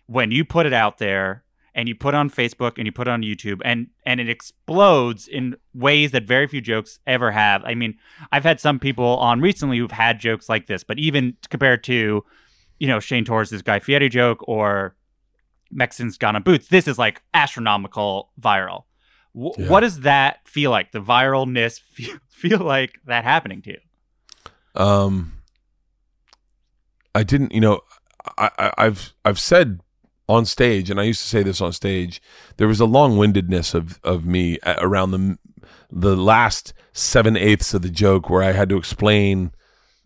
when 0.06 0.30
you 0.30 0.44
put 0.44 0.66
it 0.66 0.72
out 0.72 0.98
there 0.98 1.42
and 1.74 1.88
you 1.88 1.96
put 1.96 2.14
it 2.14 2.16
on 2.16 2.30
Facebook 2.30 2.74
and 2.76 2.86
you 2.86 2.92
put 2.92 3.08
it 3.08 3.10
on 3.10 3.22
YouTube 3.22 3.60
and 3.64 3.88
and 4.06 4.20
it 4.20 4.28
explodes 4.28 5.26
in 5.26 5.56
ways 5.74 6.12
that 6.12 6.24
very 6.24 6.46
few 6.46 6.60
jokes 6.60 7.00
ever 7.08 7.32
have. 7.32 7.64
I 7.64 7.74
mean, 7.74 7.96
I've 8.30 8.44
had 8.44 8.60
some 8.60 8.78
people 8.78 9.16
on 9.16 9.40
recently 9.40 9.78
who've 9.78 9.90
had 9.90 10.20
jokes 10.20 10.48
like 10.48 10.68
this, 10.68 10.84
but 10.84 11.00
even 11.00 11.36
compared 11.50 11.82
to 11.84 12.24
you 12.78 12.86
know 12.86 13.00
Shane 13.00 13.24
Torres's 13.24 13.62
Guy 13.62 13.80
Fieri 13.80 14.08
joke 14.08 14.46
or 14.46 14.94
Mexicans 15.70 16.18
Got 16.18 16.34
on 16.36 16.42
Boots, 16.42 16.68
this 16.68 16.88
is 16.88 16.98
like 16.98 17.22
astronomical 17.34 18.30
viral. 18.40 18.84
W- 19.34 19.52
Yeah. 19.58 19.68
What 19.70 19.80
does 19.80 20.00
that 20.00 20.46
feel 20.48 20.70
like? 20.70 20.92
The 20.92 21.00
viralness 21.00 21.80
feel, 21.92 22.16
feel 22.28 22.58
like 22.60 22.98
that 23.06 23.24
happening 23.24 23.62
to 23.62 23.70
you? 23.70 23.78
um 24.74 25.32
i 27.14 27.22
didn't 27.24 27.52
you 27.52 27.60
know 27.60 27.80
I, 28.36 28.50
I 28.58 28.72
i've 28.78 29.12
i've 29.24 29.38
said 29.38 29.80
on 30.28 30.44
stage 30.44 30.90
and 30.90 31.00
i 31.00 31.04
used 31.04 31.22
to 31.22 31.26
say 31.26 31.42
this 31.42 31.60
on 31.60 31.72
stage 31.72 32.20
there 32.58 32.68
was 32.68 32.78
a 32.78 32.84
long-windedness 32.84 33.74
of 33.74 33.98
of 34.04 34.24
me 34.26 34.58
around 34.66 35.10
the 35.12 35.38
the 35.90 36.14
last 36.16 36.74
seven 36.92 37.36
eighths 37.36 37.72
of 37.74 37.82
the 37.82 37.90
joke 37.90 38.28
where 38.30 38.42
i 38.42 38.52
had 38.52 38.68
to 38.68 38.76
explain 38.76 39.52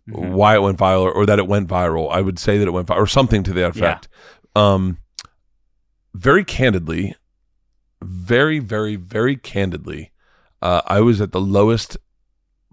why 0.08 0.54
it 0.54 0.62
went 0.62 0.78
viral 0.78 1.02
or, 1.02 1.12
or 1.12 1.26
that 1.26 1.38
it 1.40 1.46
went 1.48 1.68
viral 1.68 2.10
i 2.12 2.20
would 2.20 2.38
say 2.38 2.56
that 2.56 2.68
it 2.68 2.72
went 2.72 2.86
viral 2.86 2.98
or 2.98 3.06
something 3.06 3.42
to 3.42 3.52
that 3.52 3.70
effect 3.76 4.08
um 4.56 4.96
very 6.14 6.44
candidly 6.44 7.14
very 8.02 8.58
very 8.58 8.96
very 8.96 9.36
candidly 9.36 10.10
uh, 10.60 10.82
i 10.86 11.00
was 11.00 11.20
at 11.20 11.32
the 11.32 11.40
lowest 11.40 11.96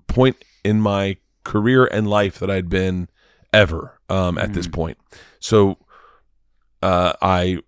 point 0.08 0.36
in 0.64 0.82
my 0.82 1.18
career 1.44 1.86
and 1.86 2.08
life 2.08 2.40
that 2.40 2.50
I'd 2.50 2.70
been 2.70 3.10
ever 3.52 4.00
um, 4.10 4.38
at 4.38 4.54
this 4.54 4.68
point. 4.68 4.98
So 5.40 5.78
uh, 6.82 7.14
I 7.22 7.60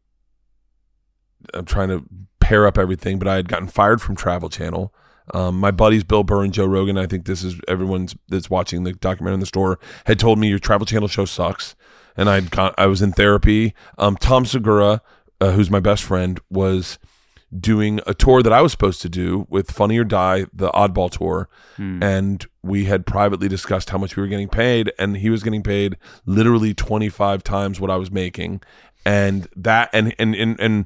I'm 1.53 1.65
trying 1.65 1.89
to 1.89 2.05
pair 2.39 2.67
up 2.67 2.77
everything, 2.77 3.17
but 3.17 3.27
I 3.27 3.35
had 3.35 3.47
gotten 3.47 3.67
fired 3.67 4.01
from 4.01 4.15
Travel 4.15 4.49
Channel. 4.49 4.93
Um, 5.33 5.59
my 5.59 5.71
buddies 5.71 6.03
Bill 6.03 6.23
Burr 6.23 6.43
and 6.43 6.53
Joe 6.53 6.65
Rogan, 6.65 6.97
I 6.97 7.07
think 7.07 7.25
this 7.25 7.43
is 7.43 7.59
everyone's 7.67 8.15
that's 8.27 8.49
watching 8.49 8.83
the 8.83 8.93
documentary 8.93 9.35
in 9.35 9.39
the 9.39 9.45
store, 9.45 9.79
had 10.05 10.19
told 10.19 10.39
me 10.39 10.49
your 10.49 10.59
Travel 10.59 10.85
Channel 10.85 11.07
show 11.07 11.25
sucks, 11.25 11.75
and 12.17 12.29
I'd 12.29 12.55
I 12.77 12.85
was 12.87 13.01
in 13.01 13.13
therapy. 13.13 13.73
Um, 13.97 14.17
Tom 14.17 14.45
Segura, 14.45 15.01
uh, 15.41 15.51
who's 15.51 15.69
my 15.69 15.81
best 15.81 16.03
friend, 16.03 16.39
was 16.49 16.97
doing 17.59 17.99
a 18.07 18.13
tour 18.13 18.41
that 18.41 18.53
I 18.53 18.61
was 18.61 18.71
supposed 18.71 19.01
to 19.01 19.09
do 19.09 19.45
with 19.49 19.71
Funny 19.71 19.97
or 19.97 20.05
Die, 20.05 20.45
the 20.53 20.69
Oddball 20.69 21.11
tour, 21.11 21.49
and 22.01 22.45
we 22.63 22.85
had 22.85 23.05
privately 23.05 23.49
discussed 23.49 23.89
how 23.89 23.97
much 23.97 24.15
we 24.15 24.21
were 24.23 24.29
getting 24.29 24.47
paid, 24.47 24.93
and 24.97 25.17
he 25.17 25.29
was 25.29 25.43
getting 25.43 25.63
paid 25.63 25.97
literally 26.25 26.73
twenty 26.73 27.09
five 27.09 27.43
times 27.43 27.81
what 27.81 27.91
I 27.91 27.97
was 27.97 28.09
making, 28.11 28.61
and 29.05 29.47
that 29.57 29.89
and 29.91 30.15
and 30.17 30.35
and 30.35 30.59
and. 30.59 30.85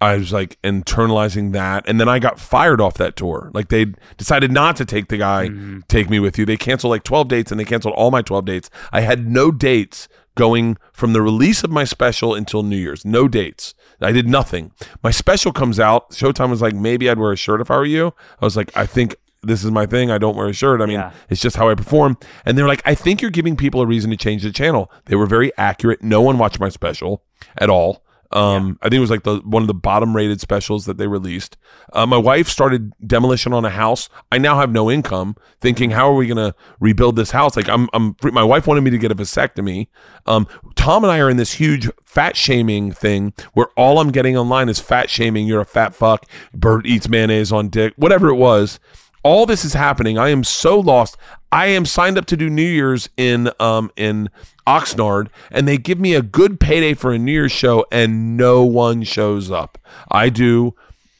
I 0.00 0.16
was 0.16 0.32
like 0.32 0.62
internalizing 0.62 1.50
that, 1.54 1.82
and 1.88 1.98
then 1.98 2.08
I 2.08 2.20
got 2.20 2.38
fired 2.38 2.80
off 2.80 2.94
that 2.98 3.16
tour. 3.16 3.50
Like 3.52 3.66
they 3.68 3.86
decided 4.16 4.52
not 4.52 4.76
to 4.76 4.84
take 4.84 5.08
the 5.08 5.16
guy, 5.16 5.48
take 5.88 6.08
me 6.08 6.20
with 6.20 6.38
you. 6.38 6.46
They 6.46 6.56
canceled 6.56 6.92
like 6.92 7.02
twelve 7.02 7.26
dates, 7.26 7.50
and 7.50 7.58
they 7.58 7.64
canceled 7.64 7.94
all 7.94 8.12
my 8.12 8.22
twelve 8.22 8.44
dates. 8.44 8.70
I 8.92 9.00
had 9.00 9.26
no 9.26 9.50
dates 9.50 10.06
going 10.36 10.76
from 10.92 11.14
the 11.14 11.20
release 11.20 11.64
of 11.64 11.70
my 11.70 11.82
special 11.82 12.32
until 12.32 12.62
New 12.62 12.76
Year's. 12.76 13.04
No 13.04 13.26
dates. 13.26 13.74
I 14.00 14.12
did 14.12 14.28
nothing. 14.28 14.72
My 15.02 15.10
special 15.10 15.52
comes 15.52 15.80
out. 15.80 16.10
Showtime 16.10 16.50
was 16.50 16.62
like, 16.62 16.74
maybe 16.74 17.10
I'd 17.10 17.18
wear 17.18 17.32
a 17.32 17.36
shirt 17.36 17.60
if 17.60 17.70
I 17.70 17.76
were 17.76 17.84
you. 17.84 18.14
I 18.40 18.44
was 18.44 18.56
like, 18.56 18.76
I 18.76 18.86
think 18.86 19.16
this 19.42 19.64
is 19.64 19.70
my 19.70 19.86
thing. 19.86 20.10
I 20.10 20.18
don't 20.18 20.36
wear 20.36 20.48
a 20.48 20.52
shirt. 20.52 20.80
I 20.80 20.86
mean, 20.86 20.94
Yeah. 20.98 21.12
it's 21.30 21.40
just 21.40 21.56
how 21.56 21.68
I 21.68 21.74
perform. 21.74 22.16
And 22.44 22.56
they're 22.56 22.68
like, 22.68 22.82
I 22.84 22.94
think 22.94 23.20
you're 23.22 23.30
giving 23.30 23.56
people 23.56 23.80
a 23.80 23.86
reason 23.86 24.10
to 24.10 24.16
change 24.16 24.42
the 24.42 24.52
channel. 24.52 24.90
They 25.06 25.16
were 25.16 25.26
very 25.26 25.52
accurate. 25.56 26.02
No 26.02 26.20
one 26.22 26.38
watched 26.38 26.60
my 26.60 26.68
special 26.68 27.22
at 27.56 27.70
all. 27.70 28.04
Um, 28.30 28.78
I 28.82 28.86
think 28.86 28.98
it 28.98 29.00
was 29.00 29.10
like 29.10 29.22
the 29.22 29.38
one 29.38 29.62
of 29.62 29.68
the 29.68 29.74
bottom 29.74 30.14
rated 30.14 30.40
specials 30.40 30.84
that 30.84 30.98
they 30.98 31.06
released. 31.06 31.56
Uh, 31.92 32.06
my 32.06 32.16
wife 32.16 32.48
started 32.48 32.92
demolition 33.06 33.52
on 33.52 33.64
a 33.64 33.70
house. 33.70 34.08
I 34.30 34.38
now 34.38 34.58
have 34.58 34.70
no 34.70 34.90
income. 34.90 35.36
Thinking, 35.60 35.90
how 35.90 36.10
are 36.10 36.14
we 36.14 36.26
gonna 36.26 36.54
rebuild 36.78 37.16
this 37.16 37.30
house? 37.30 37.56
Like, 37.56 37.68
I'm, 37.68 37.88
I'm. 37.92 38.16
My 38.22 38.44
wife 38.44 38.66
wanted 38.66 38.82
me 38.82 38.90
to 38.90 38.98
get 38.98 39.10
a 39.10 39.14
vasectomy. 39.14 39.88
Um, 40.26 40.46
Tom 40.76 41.04
and 41.04 41.10
I 41.10 41.18
are 41.20 41.30
in 41.30 41.38
this 41.38 41.54
huge 41.54 41.88
fat 42.04 42.36
shaming 42.36 42.92
thing 42.92 43.32
where 43.54 43.68
all 43.76 43.98
I'm 43.98 44.10
getting 44.10 44.36
online 44.36 44.68
is 44.68 44.78
fat 44.78 45.08
shaming. 45.08 45.46
You're 45.46 45.60
a 45.60 45.66
fat 45.66 45.94
fuck. 45.94 46.26
Bert 46.52 46.86
eats 46.86 47.08
mayonnaise 47.08 47.50
on 47.50 47.68
dick. 47.68 47.94
Whatever 47.96 48.28
it 48.28 48.36
was 48.36 48.78
all 49.22 49.46
this 49.46 49.64
is 49.64 49.74
happening. 49.74 50.18
I 50.18 50.30
am 50.30 50.44
so 50.44 50.78
lost. 50.78 51.16
I 51.50 51.66
am 51.66 51.86
signed 51.86 52.18
up 52.18 52.26
to 52.26 52.36
do 52.36 52.50
New 52.50 52.62
Year's 52.62 53.08
in 53.16 53.50
um 53.58 53.90
in 53.96 54.30
Oxnard, 54.66 55.28
and 55.50 55.66
they 55.66 55.78
give 55.78 55.98
me 55.98 56.14
a 56.14 56.22
good 56.22 56.60
payday 56.60 56.94
for 56.94 57.12
a 57.12 57.18
New 57.18 57.32
Year's 57.32 57.52
show, 57.52 57.86
and 57.90 58.36
no 58.36 58.62
one 58.62 59.02
shows 59.02 59.50
up. 59.50 59.78
I 60.10 60.28
do 60.28 60.74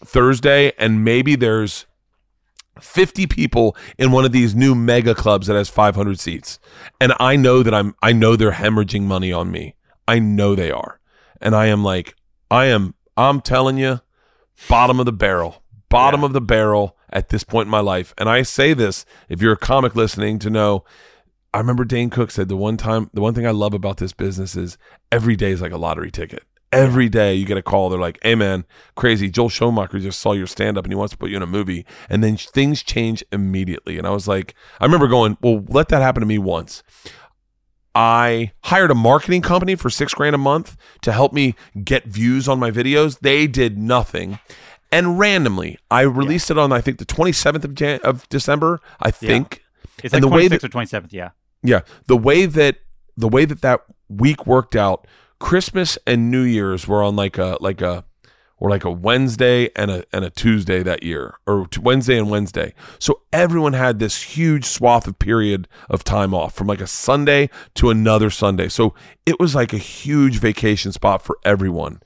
Thursday, 0.05 0.73
and 0.79 1.05
maybe 1.05 1.35
there's 1.35 1.87
50 2.81 3.27
people 3.27 3.77
in 3.97 4.13
one 4.13 4.25
of 4.25 4.33
these 4.33 4.55
new 4.55 4.75
mega 4.75 5.15
clubs 5.15 5.47
that 5.47 5.57
has 5.57 5.69
500 5.69 6.21
seats. 6.21 6.59
And 7.01 7.13
I 7.19 7.37
know 7.37 7.63
that 7.63 7.75
I'm 7.75 7.95
I 8.03 8.13
know 8.13 8.37
they're 8.37 8.53
hemorrhaging 8.53 9.03
money 9.03 9.33
on 9.33 9.51
me. 9.51 9.75
I 10.07 10.19
know 10.19 10.55
they 10.55 10.71
are. 10.71 11.01
And 11.41 11.55
I 11.55 11.67
am 11.67 11.83
like 11.83 12.15
I 12.51 12.67
am 12.67 12.95
I'm 13.17 13.41
telling 13.41 13.79
you 13.79 14.01
bottom 14.69 15.01
of 15.01 15.07
the 15.07 15.13
barrel. 15.13 15.63
Bottom 15.89 16.23
of 16.23 16.33
the 16.33 16.41
barrel 16.41 16.98
at 17.11 17.29
this 17.29 17.45
point 17.45 17.67
in 17.67 17.71
my 17.71 17.81
life. 17.81 18.15
And 18.19 18.29
I 18.29 18.43
say 18.43 18.75
this 18.75 19.05
if 19.29 19.43
you're 19.43 19.53
a 19.53 19.59
comic 19.59 19.95
listening 19.95 20.39
to 20.41 20.51
know 20.51 20.85
I 21.53 21.59
remember 21.59 21.85
Dane 21.85 22.11
Cook 22.11 22.31
said 22.31 22.49
the 22.49 22.57
one 22.57 22.77
time, 22.77 23.11
the 23.15 23.21
one 23.21 23.35
thing 23.35 23.47
I 23.47 23.53
love 23.53 23.73
about 23.73 23.97
this 23.97 24.13
business 24.13 24.55
is 24.55 24.77
every 25.11 25.35
day 25.35 25.51
is 25.51 25.63
like 25.63 25.73
a 25.73 25.79
lottery 25.79 26.11
ticket. 26.11 26.43
Every 26.71 27.09
day 27.09 27.35
you 27.35 27.47
get 27.47 27.57
a 27.57 27.63
call. 27.63 27.89
They're 27.89 27.99
like, 27.99 28.19
"Hey 28.23 28.35
man, 28.35 28.67
crazy! 28.95 29.31
Joel 29.31 29.49
Schumacher 29.49 29.99
just 29.99 30.21
saw 30.21 30.33
your 30.33 30.47
stand 30.47 30.77
up 30.77 30.85
and 30.85 30.93
he 30.93 30.97
wants 30.97 31.13
to 31.13 31.17
put 31.17 31.31
you 31.31 31.37
in 31.39 31.43
a 31.43 31.47
movie." 31.47 31.87
And 32.11 32.23
then 32.23 32.37
things 32.37 32.83
change 32.83 33.25
immediately. 33.33 33.97
And 33.97 34.07
I 34.07 34.11
was 34.11 34.29
like, 34.29 34.55
I 34.79 34.85
remember 34.85 35.09
going, 35.09 35.39
"Well, 35.41 35.65
let 35.69 35.89
that 35.89 36.03
happen 36.03 36.21
to 36.21 36.27
me 36.27 36.37
once." 36.37 36.83
I 37.95 38.53
hired 38.65 38.91
a 38.91 38.95
marketing 38.95 39.41
company 39.41 39.75
for 39.75 39.89
six 39.89 40.13
grand 40.13 40.35
a 40.35 40.39
month 40.39 40.77
to 41.03 41.11
help 41.11 41.33
me 41.33 41.55
get 41.83 42.05
views 42.05 42.47
on 42.47 42.61
my 42.61 42.71
videos. 42.71 43.19
They 43.21 43.47
did 43.47 43.79
nothing. 43.79 44.39
And 44.90 45.19
randomly, 45.19 45.78
I 45.90 46.02
released 46.02 46.51
it 46.51 46.59
on 46.59 46.73
I 46.73 46.81
think 46.81 46.98
the 46.98 47.05
27th 47.06 47.65
of, 47.65 47.74
Jan- 47.74 48.01
of 48.05 48.28
December. 48.28 48.81
I 49.01 49.10
think. 49.10 49.62
It's 50.02 50.15
And 50.15 50.23
like 50.24 50.31
the 50.31 50.36
way 50.36 50.48
26th 50.48 50.60
that- 50.60 50.65
or 50.65 50.69
27th. 50.69 51.12
Yeah. 51.12 51.31
Yeah, 51.62 51.81
the 52.06 52.16
way 52.16 52.47
that 52.47 52.77
the 53.16 53.28
way 53.28 53.44
that 53.44 53.62
that 53.62 53.81
week 54.09 54.47
worked 54.47 54.77
out, 54.77 55.06
Christmas 55.40 55.98
and 56.06 56.31
New 56.31 56.43
Year's 56.43 56.86
were 56.86 57.02
on 57.02 57.16
like 57.16 57.36
a 57.36 57.59
like 57.60 57.81
a 57.81 58.05
or 58.59 58.70
like 58.70 58.85
a 58.85 58.90
Wednesday 58.93 59.69
and 59.74 59.90
a 59.90 60.05
and 60.12 60.24
a 60.24 60.31
Tuesday 60.31 60.85
that 60.85 61.02
year, 61.02 61.35
or 61.48 61.66
t- 61.66 61.81
Wednesday 61.81 62.16
and 62.16 62.31
Wednesday. 62.31 62.74
So 63.01 63.23
everyone 63.32 63.73
had 63.73 63.98
this 63.98 64.23
huge 64.23 64.65
swath 64.66 65.09
of 65.09 65.19
period 65.19 65.66
of 65.90 66.05
time 66.05 66.32
off 66.32 66.55
from 66.55 66.69
like 66.69 66.81
a 66.81 66.86
Sunday 66.86 67.51
to 67.74 67.90
another 67.90 68.31
Sunday. 68.31 68.69
So 68.69 68.94
it 69.27 69.40
was 69.40 69.55
like 69.56 69.73
a 69.73 69.78
huge 69.78 70.39
vacation 70.39 70.93
spot 70.93 71.23
for 71.23 71.39
everyone. 71.44 72.01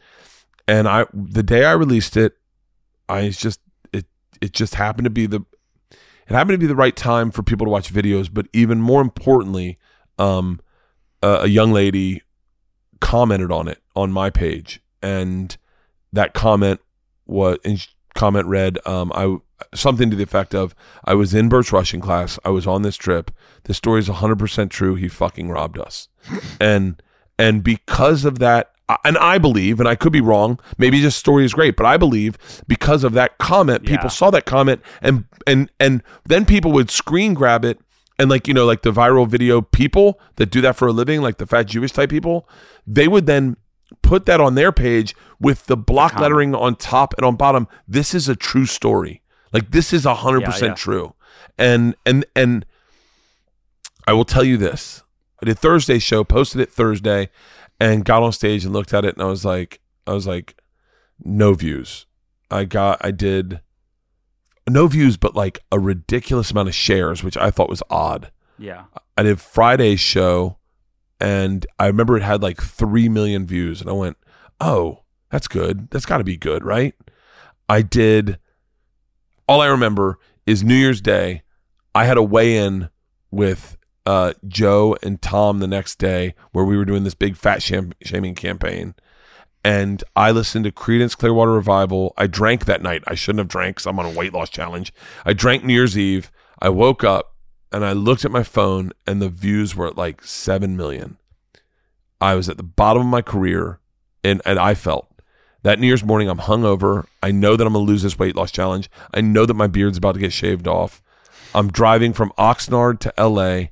And 0.67 0.89
I 0.89 1.05
the 1.13 1.43
day 1.43 1.67
I 1.67 1.73
released 1.73 2.17
it, 2.17 2.39
I 3.13 3.29
just 3.29 3.61
it 3.93 4.07
it 4.41 4.53
just 4.53 4.75
happened 4.77 5.05
to 5.05 5.11
be 5.11 5.27
the 5.27 5.45
it 5.91 6.35
happened 6.35 6.55
to 6.55 6.59
be 6.59 6.67
the 6.67 6.77
right 6.77 6.97
time 6.97 7.31
for 7.31 7.43
people 7.43 7.67
to 7.67 7.71
watch 7.71 7.93
videos, 7.93 8.33
but 8.33 8.47
even 8.53 8.81
more 8.81 9.03
importantly, 9.03 9.79
um, 10.19 10.61
a, 11.23 11.41
a 11.43 11.47
young 11.47 11.73
lady 11.73 12.23
commented 13.01 13.53
on 13.53 13.69
it 13.69 13.83
on 13.95 14.13
my 14.13 14.31
page, 14.31 14.81
and 15.03 15.57
that 16.13 16.33
comment 16.33 16.81
was 17.27 17.59
comment 18.15 18.47
read, 18.47 18.79
um, 18.87 19.13
I 19.15 19.37
something 19.75 20.11
to 20.11 20.17
the 20.17 20.23
effect 20.23 20.55
of, 20.55 20.75
"I 21.05 21.15
was 21.15 21.35
in 21.35 21.49
Bert's 21.49 21.73
Russian 21.73 22.01
class. 22.01 22.39
I 22.45 22.51
was 22.51 22.67
on 22.67 22.83
this 22.83 22.97
trip. 22.97 23.31
This 23.65 23.77
story 23.77 24.01
is 24.01 24.09
100 24.09 24.39
percent 24.39 24.71
true. 24.71 24.95
He 24.95 25.09
fucking 25.09 25.49
robbed 25.51 25.79
us," 25.79 26.09
and 26.61 27.03
and 27.39 27.63
because 27.63 28.25
of 28.25 28.39
that. 28.39 28.72
And 29.05 29.17
I 29.19 29.39
believe, 29.39 29.81
and 29.81 29.89
I 29.89 29.95
could 29.95 30.13
be 30.13 30.21
wrong. 30.21 30.59
Maybe 30.77 31.01
this 31.01 31.17
story 31.17 31.45
is 31.45 31.55
great, 31.55 31.77
but 31.77 31.87
I 31.87 31.97
believe 31.97 32.37
because 32.69 33.05
of 33.05 33.13
that 33.15 33.39
comment, 33.39 33.83
people 33.87 34.05
Yeah. 34.07 34.09
saw 34.09 34.31
that 34.31 34.45
comment, 34.45 34.83
and 35.01 35.25
and 35.47 35.71
and 35.81 36.03
then 36.25 36.45
people 36.45 36.73
would 36.73 36.91
screen 36.91 37.33
grab 37.33 37.65
it, 37.65 37.81
and 38.19 38.29
like 38.29 38.47
you 38.49 38.53
know, 38.55 38.67
like 38.67 38.83
the 38.83 38.93
viral 38.93 39.27
video 39.27 39.63
people 39.63 40.21
that 40.37 40.51
do 40.51 40.61
that 40.61 40.77
for 40.77 40.89
a 40.89 40.93
living, 40.93 41.23
like 41.23 41.39
the 41.39 41.47
fat 41.47 41.65
Jewish 41.65 41.93
type 41.93 42.11
people, 42.11 42.47
they 42.87 43.09
would 43.09 43.25
then 43.27 43.57
put 44.03 44.27
that 44.27 44.41
on 44.41 44.57
their 44.57 44.73
page 44.73 45.15
with 45.41 45.67
the 45.67 45.77
block 45.77 46.13
comment. 46.13 46.23
lettering 46.23 46.55
on 46.55 46.75
top 46.77 47.15
and 47.17 47.25
on 47.25 47.37
bottom. 47.37 47.69
This 47.89 48.15
is 48.15 48.29
a 48.29 48.37
true 48.37 48.67
story. 48.67 49.23
Like 49.53 49.71
this 49.71 49.93
is 49.93 50.05
a 50.05 50.17
hundred 50.17 50.41
Yeah, 50.41 50.47
percent 50.47 50.71
yeah. 50.71 50.75
true. 50.75 51.15
And 51.57 51.95
and 52.05 52.27
and 52.37 52.67
I 54.07 54.13
will 54.13 54.25
tell 54.25 54.45
you 54.45 54.57
this. 54.57 55.03
I 55.43 55.47
did 55.47 55.59
Thursday 55.59 55.99
show, 55.99 56.25
posted 56.25 56.61
it 56.61 56.71
Thursday, 56.73 57.29
and 57.83 58.05
got 58.05 58.23
on 58.23 58.33
stage 58.33 58.65
and 58.65 58.73
looked 58.73 58.95
at 58.95 59.05
it 59.05 59.17
and 59.17 59.23
I 59.23 59.27
was 59.27 59.45
like 59.45 59.81
I 60.07 60.13
was 60.13 60.27
like, 60.27 60.57
no 61.25 61.53
views. 61.55 62.07
I 62.51 62.65
got 62.65 62.99
I 63.05 63.11
did 63.11 63.61
no 64.69 64.87
views, 64.87 65.17
but 65.17 65.35
like 65.35 65.59
a 65.73 65.81
ridiculous 65.81 66.53
amount 66.53 66.69
of 66.69 66.75
shares, 66.75 67.25
which 67.25 67.37
I 67.37 67.51
thought 67.51 67.69
was 67.69 67.83
odd. 67.91 68.31
Yeah. 68.57 68.85
I 69.19 69.25
did 69.25 69.41
Friday's 69.41 69.99
show 69.99 70.59
and 71.21 71.67
I 71.79 71.89
remember 71.89 72.17
it 72.17 72.23
had 72.23 72.43
like 72.43 72.63
3 72.63 73.09
million 73.09 73.47
views 73.47 73.81
and 73.81 73.91
I 73.91 73.95
went, 73.95 74.17
"Oh, 74.61 75.03
that's 75.31 75.49
good. 75.49 75.91
That's 75.91 76.07
got 76.07 76.19
to 76.19 76.25
be 76.25 76.37
good, 76.37 76.65
right?" 76.65 76.95
I 77.69 77.83
did 77.83 78.39
all 79.49 79.61
I 79.61 79.67
remember 79.67 80.19
is 80.47 80.63
New 80.63 80.77
Year's 80.77 81.01
Day. 81.01 81.43
I 81.95 82.05
had 82.05 82.17
a 82.17 82.23
weigh 82.23 82.57
in 82.57 82.91
with 83.31 83.77
uh, 84.07 84.35
Joe 84.47 84.97
and 85.03 85.21
Tom 85.21 85.59
the 85.59 85.67
next 85.67 85.99
day 85.99 86.35
where 86.53 86.65
we 86.65 86.77
were 86.77 86.85
doing 86.85 87.05
this 87.05 87.15
big 87.15 87.37
fat 87.37 87.63
sham- 87.63 87.93
shaming 88.03 88.35
campaign. 88.35 88.95
And 89.65 90.03
I 90.17 90.33
listened 90.33 90.65
to 90.65 90.73
Creedence 90.73 91.17
Clearwater 91.17 91.53
Revival. 91.53 92.15
I 92.17 92.27
drank 92.27 92.65
that 92.65 92.83
night. 92.83 93.05
I 93.07 93.15
shouldn't 93.15 93.39
have 93.39 93.49
drank 93.49 93.77
because 93.77 93.87
I'm 93.87 93.99
on 93.99 94.07
a 94.07 94.19
weight 94.19 94.33
loss 94.33 94.51
challenge. 94.51 94.93
I 95.25 95.33
drank 95.33 95.63
New 95.63 95.73
Year's 95.73 95.97
Eve. 95.97 96.33
I 96.61 96.69
woke 96.69 97.05
up 97.05 97.37
and 97.71 97.85
I 97.85 97.93
looked 97.93 98.25
at 98.25 98.31
my 98.31 98.43
phone 98.43 98.93
and 99.07 99.23
the 99.23 99.29
views 99.29 99.77
were 99.77 99.87
at 99.87 99.97
like 99.97 100.25
7 100.25 100.77
million. 100.77 101.17
I 102.21 102.35
was 102.35 102.49
at 102.49 102.57
the 102.57 102.63
bottom 102.63 103.03
of 103.03 103.09
my 103.09 103.23
career 103.23 103.79
and, 104.25 104.43
and 104.45 104.59
I 104.59 104.75
felt 104.75 105.09
that 105.63 105.79
New 105.79 105.87
Year's 105.87 106.05
morning 106.05 106.29
I'm 106.29 106.39
hungover. 106.39 107.07
I 107.23 107.31
know 107.31 107.57
that 107.57 107.67
I'm 107.67 107.73
going 107.73 107.87
to 107.87 107.91
lose 107.91 108.03
this 108.03 108.19
weight 108.19 108.35
loss 108.35 108.51
challenge. 108.51 108.91
I 109.15 109.21
know 109.21 109.47
that 109.47 109.55
my 109.55 109.69
beard's 109.69 109.99
about 109.99 110.15
to 110.15 110.21
get 110.21 110.33
shaved 110.33 110.67
off. 110.67 111.03
I'm 111.55 111.71
driving 111.71 112.13
from 112.13 112.33
Oxnard 112.39 112.99
to 113.01 113.15
LA 113.19 113.69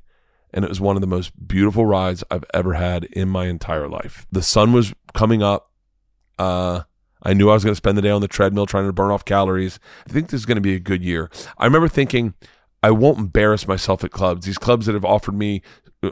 and 0.52 0.64
it 0.64 0.68
was 0.68 0.81
one 0.81 0.97
of 0.97 1.01
the 1.01 1.06
most 1.06 1.47
beautiful 1.47 1.86
rides 1.86 2.24
I've 2.31 2.44
ever 2.52 2.74
had 2.74 3.05
in 3.05 3.28
my 3.28 3.47
entire 3.47 3.89
life. 3.89 4.27
The 4.31 4.43
sun 4.43 4.72
was 4.72 4.93
coming 5.14 5.43
up. 5.43 5.70
Uh, 6.39 6.82
I 7.22 7.35
knew 7.35 7.51
I 7.51 7.55
was 7.55 7.64
going 7.64 7.72
to 7.72 7.77
spend 7.77 7.98
the 7.98 8.02
day 8.02 8.10
on 8.10 8.22
the 8.22 8.28
treadmill 8.28 8.66
trying 8.66 8.86
to 8.86 8.93
burn 8.93 9.10
off 9.10 9.24
calories. 9.24 9.78
I 10.09 10.12
think 10.12 10.28
this 10.28 10.40
is 10.40 10.47
going 10.47 10.56
to 10.56 10.62
be 10.62 10.74
a 10.74 10.81
good 10.81 11.02
year. 11.02 11.31
I 11.59 11.66
remember 11.66 11.89
thinking, 11.89 12.35
I 12.82 12.90
won't 12.93 13.18
embarrass 13.18 13.68
myself 13.68 14.02
at 14.05 14.10
clubs. 14.10 14.47
These 14.47 14.59
clubs 14.59 14.86
that 14.86 14.94
have 14.94 15.05
offered 15.05 15.35
me, 15.35 15.60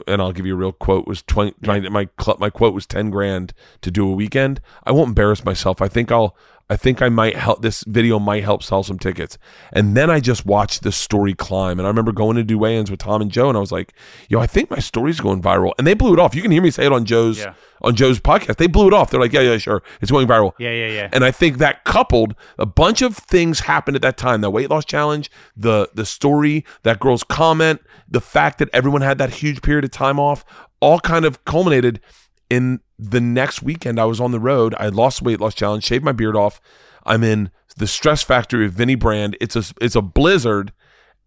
and 0.07 0.21
I'll 0.21 0.31
give 0.31 0.45
you 0.45 0.53
a 0.53 0.57
real 0.57 0.71
quote, 0.71 1.07
was 1.07 1.23
twenty. 1.23 1.55
My 1.61 1.79
my, 1.89 2.05
club, 2.05 2.39
my 2.39 2.51
quote 2.51 2.75
was 2.75 2.85
ten 2.85 3.09
grand 3.09 3.53
to 3.81 3.89
do 3.89 4.07
a 4.07 4.13
weekend. 4.13 4.61
I 4.83 4.91
won't 4.91 5.09
embarrass 5.09 5.43
myself. 5.43 5.81
I 5.81 5.87
think 5.87 6.11
I'll. 6.11 6.35
I 6.71 6.77
think 6.77 7.01
I 7.01 7.09
might 7.09 7.35
help. 7.35 7.63
This 7.63 7.83
video 7.87 8.19
might 8.19 8.43
help 8.43 8.61
sell 8.61 8.83
some 8.83 8.99
tickets. 8.99 9.39
And 9.73 9.97
then 9.97 10.11
I 10.11 10.19
just 10.19 10.45
watched 10.45 10.83
this 10.83 10.95
story 10.95 11.33
climb. 11.33 11.79
And 11.79 11.87
I 11.87 11.89
remember 11.89 12.11
going 12.11 12.35
to 12.35 12.43
do 12.43 12.59
weigh-ins 12.59 12.91
with 12.91 12.99
Tom 12.99 13.21
and 13.23 13.31
Joe, 13.31 13.49
and 13.49 13.57
I 13.57 13.59
was 13.59 13.71
like, 13.71 13.93
"Yo, 14.27 14.39
I 14.39 14.45
think 14.45 14.69
my 14.69 14.77
story's 14.77 15.19
going 15.19 15.41
viral." 15.41 15.71
And 15.79 15.87
they 15.87 15.95
blew 15.95 16.13
it 16.13 16.19
off. 16.19 16.35
You 16.35 16.43
can 16.43 16.51
hear 16.51 16.61
me 16.61 16.69
say 16.69 16.85
it 16.85 16.91
on 16.91 17.05
Joe's 17.05 17.39
Yeah. 17.39 17.53
on 17.81 17.95
Joe's 17.95 18.19
podcast. 18.19 18.57
They 18.57 18.67
blew 18.67 18.85
it 18.87 18.93
off. 18.93 19.09
They're 19.09 19.19
like, 19.19 19.33
"Yeah, 19.33 19.41
yeah, 19.41 19.57
sure, 19.57 19.81
it's 19.99 20.11
going 20.11 20.27
viral." 20.27 20.51
Yeah. 20.59 20.69
Yeah. 20.71 20.87
Yeah. 20.91 21.09
And 21.11 21.25
I 21.25 21.31
think 21.31 21.57
that 21.57 21.85
coupled 21.85 22.35
a 22.59 22.67
bunch 22.67 23.01
of 23.01 23.17
things 23.17 23.61
happened 23.61 23.95
at 23.95 24.03
that 24.03 24.17
time. 24.17 24.41
The 24.41 24.51
weight 24.51 24.69
loss 24.69 24.85
challenge, 24.85 25.31
the 25.57 25.89
the 25.95 26.05
story, 26.05 26.65
that 26.83 26.99
girl's 26.99 27.23
comment, 27.23 27.81
the 28.07 28.21
fact 28.21 28.59
that 28.59 28.69
everyone 28.73 29.01
had 29.01 29.17
that 29.17 29.31
huge 29.31 29.63
period 29.63 29.85
of 29.85 29.91
time 29.91 30.19
off, 30.19 30.45
all 30.81 30.99
kind 30.99 31.25
of 31.25 31.43
culminated 31.45 31.99
in 32.49 32.79
the 32.99 33.21
next 33.21 33.63
weekend 33.63 33.97
I 33.99 34.05
was 34.05 34.19
on 34.19 34.31
the 34.31 34.39
road. 34.39 34.75
I 34.77 34.89
lost 34.89 35.21
weight 35.21 35.39
loss 35.39 35.55
challenge, 35.55 35.85
shaved 35.85 36.03
my 36.03 36.11
beard 36.11 36.35
off. 36.35 36.59
I'm 37.05 37.23
in 37.23 37.49
the 37.77 37.87
stress 37.87 38.21
factory 38.21 38.65
of 38.65 38.73
Vinnie 38.73 38.95
Brand. 38.95 39.37
It's 39.39 39.55
a 39.55 39.63
it's 39.79 39.95
a 39.95 40.01
blizzard 40.01 40.73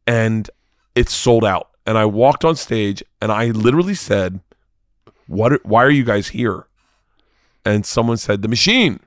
and 0.06 0.48
it's 0.94 1.14
sold 1.14 1.44
out. 1.44 1.70
And 1.86 1.96
I 1.96 2.04
walked 2.04 2.44
on 2.44 2.54
stage 2.56 3.02
and 3.20 3.32
I 3.32 3.46
literally 3.46 3.94
said, 3.94 4.40
"What 5.26 5.54
are, 5.54 5.60
why 5.64 5.82
are 5.82 5.90
you 5.90 6.04
guys 6.04 6.28
here?" 6.28 6.66
And 7.64 7.86
someone 7.86 8.18
said, 8.18 8.42
"The 8.42 8.48
machine." 8.48 9.00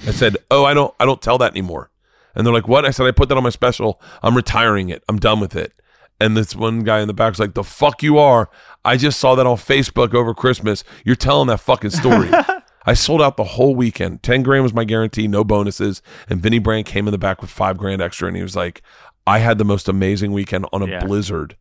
I 0.00 0.12
said, 0.12 0.38
"Oh, 0.50 0.64
I 0.64 0.72
don't 0.72 0.94
I 0.98 1.04
don't 1.04 1.20
tell 1.20 1.36
that 1.38 1.52
anymore." 1.52 1.90
And 2.34 2.46
they're 2.46 2.54
like, 2.54 2.68
"What?" 2.68 2.86
I 2.86 2.90
said, 2.90 3.06
"I 3.06 3.10
put 3.10 3.28
that 3.28 3.36
on 3.36 3.44
my 3.44 3.50
special. 3.50 4.00
I'm 4.22 4.34
retiring 4.34 4.88
it. 4.88 5.04
I'm 5.08 5.18
done 5.18 5.40
with 5.40 5.54
it." 5.54 5.74
And 6.20 6.36
this 6.36 6.54
one 6.54 6.84
guy 6.84 7.00
in 7.00 7.08
the 7.08 7.14
back 7.14 7.32
was 7.32 7.40
like, 7.40 7.54
"The 7.54 7.64
fuck 7.64 8.02
you 8.02 8.18
are? 8.18 8.48
I 8.84 8.96
just 8.96 9.18
saw 9.18 9.34
that 9.34 9.46
on 9.46 9.56
Facebook 9.56 10.14
over 10.14 10.32
Christmas. 10.34 10.84
You're 11.04 11.16
telling 11.16 11.48
that 11.48 11.58
fucking 11.60 11.90
story." 11.90 12.30
I 12.86 12.92
sold 12.94 13.22
out 13.22 13.36
the 13.38 13.44
whole 13.44 13.74
weekend. 13.74 14.22
Ten 14.22 14.42
grand 14.42 14.62
was 14.62 14.74
my 14.74 14.84
guarantee, 14.84 15.26
no 15.26 15.42
bonuses. 15.42 16.02
And 16.28 16.40
Vinnie 16.40 16.58
Brand 16.58 16.84
came 16.86 17.08
in 17.08 17.12
the 17.12 17.18
back 17.18 17.40
with 17.40 17.50
five 17.50 17.78
grand 17.78 18.00
extra, 18.02 18.28
and 18.28 18.36
he 18.36 18.42
was 18.42 18.54
like, 18.54 18.82
"I 19.26 19.38
had 19.38 19.58
the 19.58 19.64
most 19.64 19.88
amazing 19.88 20.32
weekend 20.32 20.66
on 20.72 20.82
a 20.82 20.86
Yeah. 20.86 21.04
blizzard. 21.04 21.56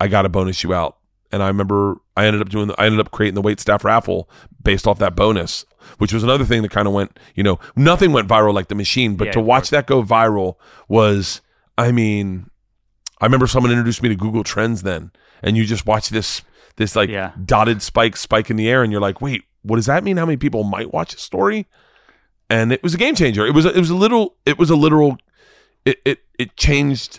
I 0.00 0.08
got 0.08 0.22
to 0.22 0.28
bonus 0.28 0.62
you 0.62 0.74
out." 0.74 0.96
And 1.32 1.42
I 1.42 1.48
remember 1.48 1.96
I 2.16 2.26
ended 2.26 2.40
up 2.42 2.48
doing, 2.50 2.68
the, 2.68 2.80
I 2.80 2.86
ended 2.86 3.00
up 3.00 3.10
creating 3.10 3.34
the 3.34 3.42
wait 3.42 3.58
staff 3.60 3.84
raffle 3.84 4.28
based 4.62 4.86
off 4.86 4.98
that 5.00 5.16
bonus, 5.16 5.64
which 5.98 6.12
was 6.12 6.22
another 6.22 6.44
thing 6.44 6.62
that 6.62 6.70
kind 6.70 6.86
of 6.86 6.94
went, 6.94 7.18
you 7.34 7.42
know, 7.42 7.58
nothing 7.74 8.12
went 8.12 8.28
viral 8.28 8.54
like 8.54 8.68
the 8.68 8.74
machine, 8.76 9.16
but 9.16 9.26
Yeah, 9.26 9.32
to 9.32 9.40
watch 9.40 9.70
that 9.70 9.86
go 9.88 10.02
viral 10.04 10.54
was, 10.88 11.40
I 11.76 11.90
mean, 11.90 12.48
I 13.20 13.24
remember 13.26 13.46
someone 13.46 13.72
introduced 13.72 14.02
me 14.02 14.08
to 14.10 14.14
Google 14.16 14.44
Trends 14.44 14.82
then, 14.82 15.10
and 15.42 15.56
you 15.56 15.64
just 15.64 15.86
watch 15.86 16.10
this 16.10 16.42
this 16.76 16.94
like 16.94 17.08
Yeah. 17.08 17.32
dotted 17.44 17.80
spike 17.82 18.16
spike 18.16 18.50
in 18.50 18.56
the 18.56 18.68
air, 18.68 18.82
and 18.82 18.92
you're 18.92 19.00
like, 19.00 19.20
wait, 19.20 19.44
what 19.62 19.76
does 19.76 19.86
that 19.86 20.04
mean? 20.04 20.16
How 20.18 20.26
many 20.26 20.36
people 20.36 20.62
might 20.64 20.92
watch 20.92 21.14
a 21.14 21.18
story? 21.18 21.66
And 22.50 22.72
it 22.72 22.82
was 22.82 22.94
a 22.94 22.98
game 22.98 23.14
changer. 23.14 23.46
It 23.46 23.54
was 23.54 23.64
a, 23.64 23.70
it 23.74 23.78
was 23.80 23.90
a 23.90 23.96
little 23.96 24.36
it 24.44 24.58
was 24.58 24.70
a 24.70 24.76
literal 24.76 25.18
it 25.84 25.98
it 26.04 26.18
it 26.38 26.56
changed 26.56 27.18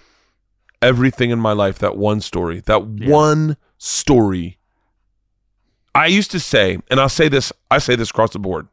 everything 0.81 1.31
in 1.31 1.39
my 1.39 1.51
life. 1.53 1.79
That 1.79 1.97
one 1.97 2.21
story, 2.21 2.59
that 2.61 2.87
Yeah. 2.97 3.09
one 3.09 3.57
story. 3.79 4.59
I 5.95 6.05
used 6.05 6.29
to 6.31 6.39
say, 6.39 6.77
and 6.91 6.99
I'll 6.99 7.09
say 7.09 7.27
this, 7.27 7.51
I 7.71 7.79
say 7.79 7.95
this 7.95 8.11
across 8.11 8.31
the 8.33 8.39
board. 8.39 8.67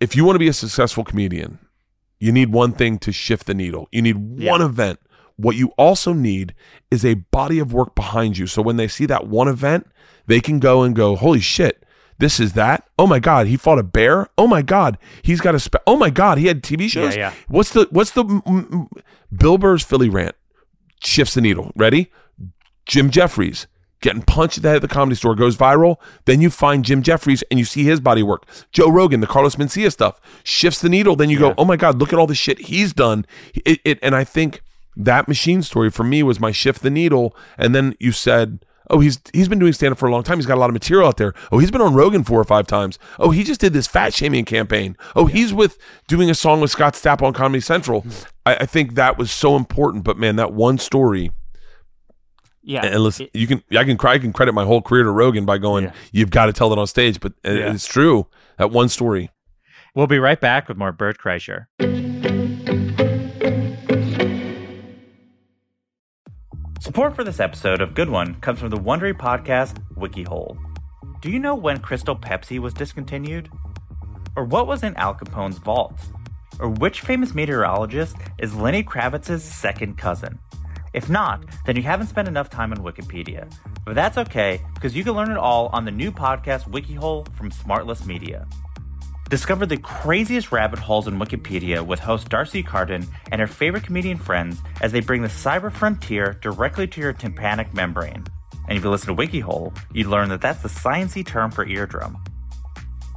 If 0.00 0.16
you 0.16 0.24
want 0.24 0.34
to 0.34 0.40
be 0.40 0.48
a 0.48 0.52
successful 0.52 1.04
comedian, 1.04 1.58
you 2.18 2.32
need 2.32 2.52
one 2.52 2.72
thing 2.72 2.98
to 2.98 3.12
shift 3.12 3.46
the 3.46 3.54
needle. 3.54 3.88
You 3.92 4.02
need 4.02 4.16
Yeah. 4.40 4.50
one 4.52 4.62
event, 4.62 4.98
what 5.36 5.56
you 5.56 5.68
also 5.78 6.12
need 6.12 6.54
is 6.90 7.04
a 7.04 7.14
body 7.14 7.58
of 7.58 7.72
work 7.72 7.94
behind 7.94 8.38
you. 8.38 8.46
So 8.46 8.60
when 8.62 8.76
they 8.76 8.88
see 8.88 9.06
that 9.06 9.26
one 9.28 9.46
event, 9.48 9.86
they 10.26 10.40
can 10.40 10.58
go 10.58 10.82
and 10.82 10.94
go, 10.96 11.14
holy 11.16 11.40
shit, 11.40 11.84
this 12.18 12.40
is 12.40 12.54
that. 12.54 12.84
Oh 12.98 13.06
my 13.06 13.20
god, 13.20 13.46
he 13.46 13.56
fought 13.56 13.78
a 13.78 13.84
bear. 13.84 14.26
Oh 14.36 14.48
my 14.48 14.60
god, 14.62 14.98
he's 15.22 15.40
got 15.40 15.54
a. 15.54 15.60
Spe- 15.60 15.76
oh 15.86 15.96
my 15.96 16.10
god, 16.10 16.38
he 16.38 16.46
had 16.46 16.62
TV 16.64 16.88
shows. 16.88 17.16
yeah. 17.16 17.32
What's 17.46 17.70
the 17.70 17.86
what's 17.90 18.10
the 18.10 18.24
mm, 18.24 18.42
mm, 18.42 18.88
Bill 19.36 19.56
Burr's 19.56 19.84
Philly 19.84 20.08
rant? 20.08 20.34
Shifts 21.00 21.34
the 21.34 21.40
needle. 21.40 21.70
Ready? 21.76 22.10
Jim 22.86 23.10
Jeffries 23.10 23.68
getting 24.00 24.22
punched 24.22 24.58
at 24.58 24.62
the 24.62 24.68
head 24.68 24.76
of 24.76 24.82
the 24.82 24.88
comedy 24.88 25.16
store 25.16 25.34
goes 25.34 25.56
viral. 25.56 25.96
Then 26.24 26.40
you 26.40 26.50
find 26.50 26.84
Jim 26.84 27.02
Jeffries 27.02 27.42
and 27.50 27.58
you 27.58 27.64
see 27.64 27.84
his 27.84 28.00
body 28.00 28.22
work. 28.22 28.46
Joe 28.72 28.90
Rogan, 28.90 29.20
the 29.20 29.26
Carlos 29.26 29.56
Mencia 29.56 29.90
stuff, 29.92 30.20
shifts 30.44 30.80
the 30.80 30.88
needle. 30.88 31.16
Then 31.16 31.30
you 31.30 31.38
go, 31.38 31.54
oh 31.58 31.64
my 31.64 31.76
God, 31.76 31.98
look 31.98 32.12
at 32.12 32.18
all 32.18 32.26
the 32.26 32.34
shit 32.34 32.58
he's 32.60 32.92
done. 32.92 33.26
It, 33.54 33.80
it, 33.84 33.98
and 34.02 34.14
I 34.14 34.24
think 34.24 34.62
that 34.96 35.28
machine 35.28 35.62
story 35.62 35.90
for 35.90 36.04
me 36.04 36.22
was 36.22 36.40
my 36.40 36.52
shift 36.52 36.82
the 36.82 36.90
needle. 36.90 37.34
And 37.56 37.74
then 37.74 37.94
you 37.98 38.12
said, 38.12 38.60
Oh, 38.90 39.00
he's 39.00 39.20
he's 39.34 39.48
been 39.48 39.58
doing 39.58 39.74
stand 39.74 39.92
up 39.92 39.98
for 39.98 40.08
a 40.08 40.10
long 40.10 40.22
time. 40.22 40.38
He's 40.38 40.46
got 40.46 40.56
a 40.56 40.60
lot 40.60 40.70
of 40.70 40.72
material 40.72 41.08
out 41.08 41.18
there. 41.18 41.34
Oh, 41.52 41.58
he's 41.58 41.70
been 41.70 41.82
on 41.82 41.94
Rogan 41.94 42.24
four 42.24 42.40
or 42.40 42.44
five 42.44 42.66
times. 42.66 42.98
Oh, 43.18 43.30
he 43.30 43.44
just 43.44 43.60
did 43.60 43.74
this 43.74 43.86
fat 43.86 44.14
shaming 44.14 44.46
campaign. 44.46 44.96
Oh, 45.14 45.26
he's 45.26 45.52
with 45.52 45.78
doing 46.06 46.30
a 46.30 46.34
song 46.34 46.60
with 46.60 46.70
Scott 46.70 46.94
Stapp 46.94 47.20
on 47.20 47.34
Comedy 47.34 47.60
Central. 47.60 48.00
Hmm. 48.00 48.10
I, 48.46 48.54
I 48.56 48.66
think 48.66 48.94
that 48.94 49.18
was 49.18 49.30
so 49.30 49.56
important. 49.56 50.04
But 50.04 50.16
man, 50.16 50.36
that 50.36 50.54
one 50.54 50.78
story 50.78 51.30
Yeah. 52.62 52.84
and 52.84 53.00
listen, 53.02 53.26
It- 53.32 53.38
you 53.38 53.46
can 53.46 53.62
I 53.72 53.84
can 53.84 53.96
cry, 53.96 54.14
I 54.14 54.18
can 54.18 54.32
credit 54.32 54.52
my 54.52 54.64
whole 54.64 54.82
career 54.82 55.04
to 55.04 55.10
Rogan 55.10 55.44
by 55.46 55.58
going, 55.58 55.84
Yeah. 55.84 55.92
you've 56.12 56.30
got 56.30 56.46
to 56.46 56.52
tell 56.52 56.72
it 56.72 56.78
on 56.78 56.86
stage. 56.86 57.20
But 57.20 57.32
uh, 57.46 57.50
Yeah. 57.52 57.72
it's 57.72 57.86
true 57.86 58.26
that 58.58 58.70
one 58.70 58.88
story. 58.88 59.30
We'll 59.94 60.06
be 60.06 60.18
right 60.18 60.40
back 60.40 60.68
with 60.68 60.76
more 60.76 60.92
Bert 60.92 61.18
Kreischer. 61.18 61.66
Support 66.80 67.16
for 67.16 67.24
this 67.24 67.40
episode 67.40 67.80
of 67.80 67.94
Good 67.94 68.08
One 68.08 68.34
comes 68.36 68.60
from 68.60 68.70
the 68.70 68.76
Wondery 68.76 69.12
podcast 69.12 69.82
WikiHole. 69.96 70.56
Do 71.20 71.30
you 71.30 71.38
know 71.38 71.54
when 71.54 71.78
Crystal 71.80 72.14
Pepsi 72.16 72.58
was 72.58 72.72
discontinued? 72.72 73.48
Or 74.36 74.44
what 74.44 74.66
was 74.68 74.82
in 74.84 74.94
Al 74.96 75.14
Capone's 75.14 75.58
vault? 75.58 75.94
Or 76.60 76.68
which 76.68 77.00
famous 77.00 77.34
meteorologist 77.34 78.16
is 78.38 78.54
Lenny 78.54 78.84
Kravitz's 78.84 79.42
second 79.42 79.98
cousin? 79.98 80.38
If 80.92 81.08
not, 81.10 81.44
then 81.66 81.76
you 81.76 81.82
haven't 81.82 82.06
spent 82.08 82.28
enough 82.28 82.50
time 82.50 82.72
on 82.72 82.78
Wikipedia. 82.78 83.52
But 83.84 83.94
that's 83.94 84.18
okay, 84.18 84.60
because 84.74 84.96
you 84.96 85.04
can 85.04 85.14
learn 85.14 85.30
it 85.30 85.36
all 85.36 85.68
on 85.72 85.84
the 85.84 85.90
new 85.90 86.10
podcast 86.10 86.70
WikiHole 86.70 87.34
from 87.34 87.50
Smartless 87.50 88.06
Media. 88.06 88.46
Discover 89.28 89.66
the 89.66 89.76
craziest 89.76 90.52
rabbit 90.52 90.78
holes 90.78 91.06
in 91.06 91.18
Wikipedia 91.18 91.86
with 91.86 91.98
host 92.00 92.30
D'Arcy 92.30 92.62
Carden 92.62 93.06
and 93.30 93.40
her 93.42 93.46
favorite 93.46 93.84
comedian 93.84 94.16
friends 94.16 94.62
as 94.80 94.90
they 94.90 95.00
bring 95.00 95.20
the 95.20 95.28
cyber 95.28 95.70
frontier 95.70 96.38
directly 96.40 96.86
to 96.86 97.00
your 97.00 97.12
tympanic 97.12 97.74
membrane. 97.74 98.24
And 98.68 98.78
if 98.78 98.84
you 98.84 98.90
listen 98.90 99.14
to 99.14 99.22
WikiHole, 99.22 99.76
you 99.92 100.08
learn 100.08 100.30
that 100.30 100.40
that's 100.40 100.62
the 100.62 100.68
sciency 100.70 101.26
term 101.26 101.50
for 101.50 101.66
eardrum. 101.66 102.16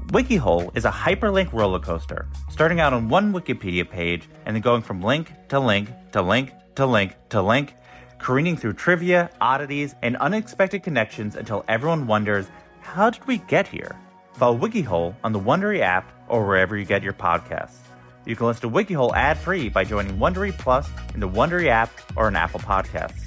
WikiHole 0.08 0.76
is 0.76 0.84
a 0.84 0.92
hyperlink 0.92 1.54
roller 1.54 1.80
coaster, 1.80 2.28
starting 2.50 2.82
out 2.82 2.92
on 2.92 3.08
one 3.08 3.32
Wikipedia 3.32 3.90
page 3.90 4.28
and 4.46 4.54
then 4.54 4.62
going 4.62 4.82
from 4.82 5.02
link 5.02 5.32
to 5.48 5.62
link 5.62 5.90
to 6.12 6.22
link 6.22 6.52
to 6.76 6.86
link 6.86 7.16
to 7.30 7.42
link, 7.42 7.76
careening 8.18 8.56
through 8.56 8.74
trivia, 8.74 9.30
oddities, 9.42 9.96
and 10.02 10.16
unexpected 10.18 10.84
connections 10.84 11.36
until 11.36 11.66
everyone 11.68 12.08
wonders, 12.08 12.48
how 12.82 13.10
did 13.10 13.26
we 13.28 13.38
get 13.40 13.68
here? 13.68 14.00
Follow 14.34 14.58
WikiHole 14.58 15.16
on 15.24 15.34
the 15.34 15.40
Wondery 15.40 15.80
app 15.80 16.12
or 16.28 16.46
wherever 16.46 16.78
you 16.78 16.86
get 16.86 17.04
your 17.04 17.14
podcasts. 17.14 17.78
You 18.26 18.36
can 18.36 18.48
listen 18.48 18.70
to 18.70 18.70
WikiHole 18.70 19.14
ad-free 19.16 19.70
by 19.70 19.84
joining 19.84 20.18
Wondery 20.18 20.58
Plus 20.58 20.88
in 21.14 21.20
the 21.20 21.28
Wondery 21.28 21.68
app 21.68 21.92
or 22.16 22.28
on 22.28 22.36
Apple 22.36 22.60
Podcasts. 22.60 23.20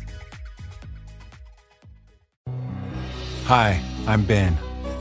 Hi, 3.45 3.83
I'm 4.07 4.25
Ben. 4.25 4.57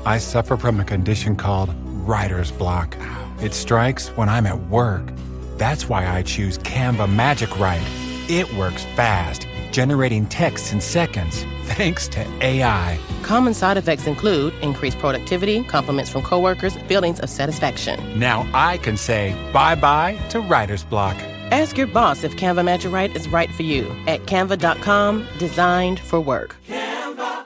I 0.05 0.17
suffer 0.17 0.57
from 0.57 0.79
a 0.79 0.83
condition 0.83 1.35
called 1.35 1.73
writer's 1.85 2.51
block. 2.51 2.97
It 3.41 3.53
strikes 3.53 4.09
when 4.09 4.27
I'm 4.27 4.45
at 4.45 4.59
work. 4.67 5.13
That's 5.57 5.87
why 5.87 6.07
I 6.07 6.23
choose 6.23 6.57
Canva 6.57 7.13
Magic 7.13 7.57
Write. 7.59 8.02
It 8.29 8.53
works 8.53 8.85
fast, 8.95 9.49
generating 9.71 10.25
texts 10.27 10.71
in 10.71 10.79
seconds, 10.79 11.43
thanks 11.63 12.07
to 12.07 12.25
AI. 12.41 12.97
Common 13.21 13.53
side 13.53 13.75
effects 13.75 14.07
include 14.07 14.53
increased 14.61 14.97
productivity, 14.97 15.61
compliments 15.65 16.09
from 16.09 16.21
coworkers, 16.21 16.77
feelings 16.87 17.19
of 17.19 17.29
satisfaction. 17.29 18.17
Now 18.17 18.47
I 18.53 18.77
can 18.77 18.95
say 18.95 19.35
bye 19.51 19.75
bye 19.75 20.17
to 20.29 20.39
writer's 20.39 20.85
block. 20.85 21.17
Ask 21.51 21.77
your 21.77 21.87
boss 21.87 22.23
if 22.23 22.37
Canva 22.37 22.63
Magic 22.63 22.93
Write 22.93 23.13
is 23.13 23.27
right 23.27 23.51
for 23.51 23.63
you 23.63 23.93
at 24.07 24.21
canva.com, 24.21 25.27
designed 25.37 25.99
for 25.99 26.21
work. 26.21 26.55
Canva. 26.65 27.45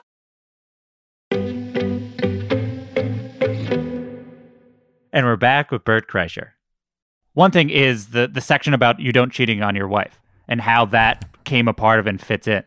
And 5.12 5.26
we're 5.26 5.38
back 5.38 5.72
with 5.72 5.84
Bert 5.84 6.08
Kreischer. 6.08 6.50
One 7.34 7.50
thing 7.50 7.72
is 7.72 8.10
the 8.10 8.28
the 8.28 8.42
section 8.42 8.76
about 8.76 9.00
you 9.00 9.12
don't 9.12 9.34
cheating 9.34 9.64
on 9.64 9.76
your 9.76 9.88
wife 9.88 10.20
and 10.48 10.62
how 10.62 10.86
that 10.86 11.26
came 11.44 11.68
a 11.68 11.74
part 11.74 12.00
of 12.00 12.08
and 12.08 12.22
fits 12.22 12.48
in. 12.48 12.64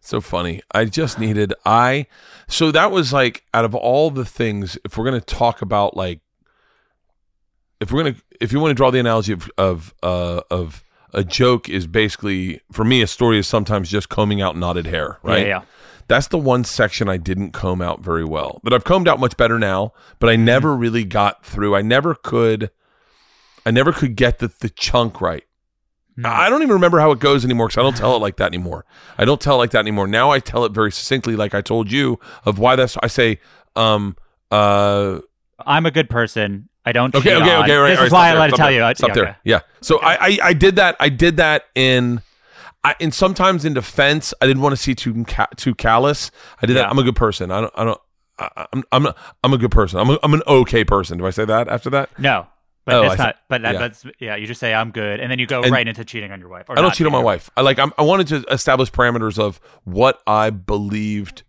So 0.00 0.20
funny. 0.20 0.60
I 0.70 0.84
just 0.84 1.18
needed 1.18 1.54
I 1.64 2.06
so 2.46 2.70
that 2.70 2.90
was 2.90 3.12
like 3.12 3.44
out 3.54 3.64
of 3.64 3.74
all 3.74 4.10
the 4.10 4.24
things 4.24 4.76
if 4.84 4.98
we're 4.98 5.04
going 5.04 5.20
to 5.20 5.26
talk 5.26 5.62
about 5.62 5.96
like 5.96 6.20
if 7.80 7.90
we're 7.90 8.02
going 8.02 8.14
to 8.14 8.22
if 8.40 8.52
you 8.52 8.60
want 8.60 8.70
to 8.70 8.74
draw 8.74 8.90
the 8.90 8.98
analogy 8.98 9.32
of 9.32 9.50
of 9.56 9.94
uh 10.02 10.42
of 10.50 10.84
a 11.14 11.24
joke 11.24 11.68
is 11.68 11.86
basically 11.86 12.60
for 12.70 12.84
me 12.84 13.00
a 13.00 13.06
story 13.06 13.38
is 13.38 13.46
sometimes 13.46 13.88
just 13.88 14.08
combing 14.08 14.42
out 14.42 14.56
knotted 14.56 14.86
hair, 14.86 15.18
right? 15.22 15.46
Yeah, 15.46 15.60
yeah. 15.60 15.62
That's 16.06 16.28
the 16.28 16.38
one 16.38 16.64
section 16.64 17.08
I 17.08 17.16
didn't 17.16 17.52
comb 17.52 17.80
out 17.80 18.00
very 18.00 18.24
well. 18.24 18.60
But 18.62 18.74
I've 18.74 18.84
combed 18.84 19.08
out 19.08 19.18
much 19.18 19.38
better 19.38 19.58
now, 19.58 19.94
but 20.18 20.28
I 20.28 20.36
never 20.36 20.76
really 20.76 21.04
got 21.04 21.46
through. 21.46 21.74
I 21.74 21.80
never 21.80 22.14
could 22.14 22.70
I 23.64 23.70
never 23.70 23.92
could 23.92 24.16
get 24.16 24.38
the 24.38 24.48
the 24.48 24.68
chunk 24.68 25.20
right. 25.20 25.44
I 26.22 26.48
don't 26.48 26.62
even 26.62 26.74
remember 26.74 27.00
how 27.00 27.10
it 27.10 27.18
goes 27.18 27.44
anymore 27.44 27.66
because 27.68 27.78
I 27.78 27.82
don't 27.82 27.96
tell 27.96 28.14
it 28.14 28.20
like 28.20 28.36
that 28.36 28.46
anymore. 28.46 28.84
I 29.18 29.24
don't 29.24 29.40
tell 29.40 29.54
it 29.56 29.58
like 29.58 29.70
that 29.72 29.80
anymore. 29.80 30.06
Now 30.06 30.30
I 30.30 30.38
tell 30.38 30.64
it 30.64 30.72
very 30.72 30.92
succinctly, 30.92 31.34
like 31.34 31.54
I 31.54 31.60
told 31.60 31.90
you, 31.90 32.20
of 32.44 32.58
why 32.58 32.76
that's. 32.76 32.96
I 33.02 33.08
say, 33.08 33.40
um, 33.74 34.16
uh, 34.50 35.18
I'm 35.66 35.86
a 35.86 35.90
good 35.90 36.08
person. 36.08 36.68
I 36.84 36.92
don't 36.92 37.14
okay, 37.14 37.34
okay, 37.34 37.54
on. 37.54 37.64
okay, 37.64 37.74
right. 37.76 37.88
This 37.90 37.98
right, 37.98 38.04
is 38.04 38.10
stop 38.10 38.18
why 38.18 38.28
I 38.30 38.34
let 38.34 38.46
to 38.46 38.50
stop 38.50 38.58
tell 38.58 38.66
there, 38.70 38.88
you. 38.88 38.94
Stop 38.94 39.08
yeah, 39.08 39.14
there. 39.14 39.24
okay. 39.24 39.36
Yeah. 39.44 39.60
So 39.80 39.98
I, 40.00 40.14
I, 40.14 40.38
I 40.42 40.52
did 40.52 40.76
that. 40.76 40.96
I 41.00 41.08
did 41.08 41.38
that 41.38 41.64
in. 41.74 42.20
I, 42.84 42.94
and 43.00 43.14
sometimes 43.14 43.64
in 43.64 43.72
defense, 43.72 44.34
I 44.42 44.46
didn't 44.46 44.62
want 44.62 44.74
to 44.74 44.76
see 44.76 44.94
too 44.94 45.24
too 45.56 45.74
callous. 45.74 46.30
I 46.62 46.66
did 46.66 46.76
Yeah. 46.76 46.82
that. 46.82 46.90
I'm 46.90 46.98
a 46.98 47.02
good 47.02 47.16
person. 47.16 47.50
I 47.50 47.62
don't. 47.62 47.72
I 47.74 47.84
don't. 47.84 48.00
I, 48.38 48.66
I'm. 48.72 48.84
I'm. 48.92 49.06
A, 49.06 49.14
I'm 49.42 49.52
a 49.54 49.58
good 49.58 49.70
person. 49.70 49.98
I'm. 49.98 50.10
A, 50.10 50.18
I'm 50.22 50.34
an 50.34 50.42
okay 50.46 50.84
person. 50.84 51.18
Do 51.18 51.26
I 51.26 51.30
say 51.30 51.46
that 51.46 51.68
after 51.68 51.88
that? 51.90 52.10
No. 52.18 52.46
But 52.84 52.94
Oh, 52.96 53.02
I 53.08 53.16
not. 53.16 53.36
But 53.48 53.62
that, 53.62 53.72
Yeah. 53.74 53.78
that's 53.80 54.06
yeah. 54.18 54.36
You 54.36 54.46
just 54.46 54.60
say 54.60 54.74
I'm 54.74 54.90
good, 54.90 55.20
and 55.20 55.30
then 55.30 55.38
you 55.38 55.46
go 55.46 55.62
And- 55.62 55.72
right 55.72 55.86
into 55.88 56.04
cheating 56.04 56.30
on 56.32 56.40
your 56.40 56.48
wife. 56.50 56.68
I 56.68 56.74
don't 56.74 56.92
cheat 56.94 57.06
on 57.06 57.12
my 57.12 57.18
wife. 57.22 57.48
I 57.56 57.62
like. 57.62 57.78
I'm, 57.78 57.92
I 57.96 58.02
wanted 58.02 58.26
to 58.28 58.44
establish 58.52 58.90
parameters 58.92 59.38
of 59.38 59.58
what 59.84 60.20
I 60.26 60.50
believed 60.50 61.42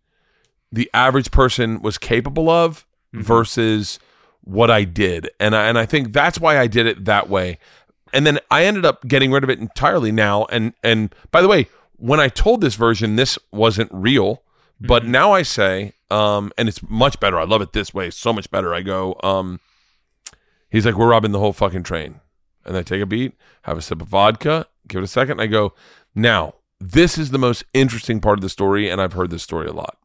the 0.72 0.90
average 0.94 1.32
person 1.32 1.82
was 1.82 1.98
capable 1.98 2.50
of 2.50 2.86
Mm-hmm. 3.14 3.24
versus 3.24 3.98
what 4.44 4.70
I 4.70 4.84
did, 4.84 5.30
and 5.40 5.56
I, 5.56 5.68
and 5.68 5.78
I 5.78 5.86
think 5.86 6.12
that's 6.12 6.38
why 6.40 6.60
I 6.60 6.68
did 6.68 6.86
it 6.86 7.06
that 7.06 7.30
way. 7.30 7.60
And 8.14 8.26
then 8.28 8.40
I 8.52 8.66
ended 8.66 8.86
up 8.86 9.08
getting 9.08 9.32
rid 9.32 9.44
of 9.44 9.50
it 9.50 9.58
entirely 9.60 10.12
now. 10.12 10.46
And 10.52 10.74
and 10.84 11.14
by 11.32 11.42
the 11.42 11.48
way, 11.48 11.68
when 11.98 12.20
I 12.20 12.28
told 12.28 12.60
this 12.62 12.76
version, 12.76 13.16
this 13.16 13.40
wasn't 13.52 13.90
real. 13.94 14.42
But 14.82 15.04
Mm-hmm. 15.04 15.12
now 15.12 15.32
I 15.32 15.44
say, 15.44 15.94
um, 16.12 16.52
and 16.58 16.68
it's 16.68 16.82
much 16.90 17.20
better. 17.22 17.40
I 17.40 17.46
love 17.46 17.62
it 17.62 17.72
this 17.72 17.94
way, 17.94 18.10
so 18.10 18.34
much 18.34 18.52
better. 18.52 18.74
I 18.74 18.82
go, 18.82 19.16
um, 19.24 19.62
he's 20.76 20.86
like, 20.86 20.96
we're 20.96 21.08
robbing 21.08 21.32
the 21.32 21.40
whole 21.40 21.54
fucking 21.54 21.84
train. 21.84 22.20
And 22.66 22.76
I 22.76 22.84
take 22.84 23.02
a 23.02 23.06
beat, 23.06 23.34
have 23.62 23.78
a 23.78 23.82
sip 23.82 24.02
of 24.02 24.10
vodka, 24.10 24.68
give 24.88 25.00
it 25.02 25.06
a 25.06 25.08
second. 25.08 25.34
And 25.34 25.42
I 25.42 25.48
go, 25.48 25.74
now, 26.14 26.56
this 26.80 27.18
is 27.18 27.32
the 27.32 27.38
most 27.38 27.64
interesting 27.74 28.20
part 28.20 28.38
of 28.38 28.42
the 28.42 28.50
story. 28.50 28.90
And 28.90 29.00
I've 29.00 29.14
heard 29.14 29.30
this 29.30 29.44
story 29.44 29.68
a 29.68 29.74
lot. 29.74 29.98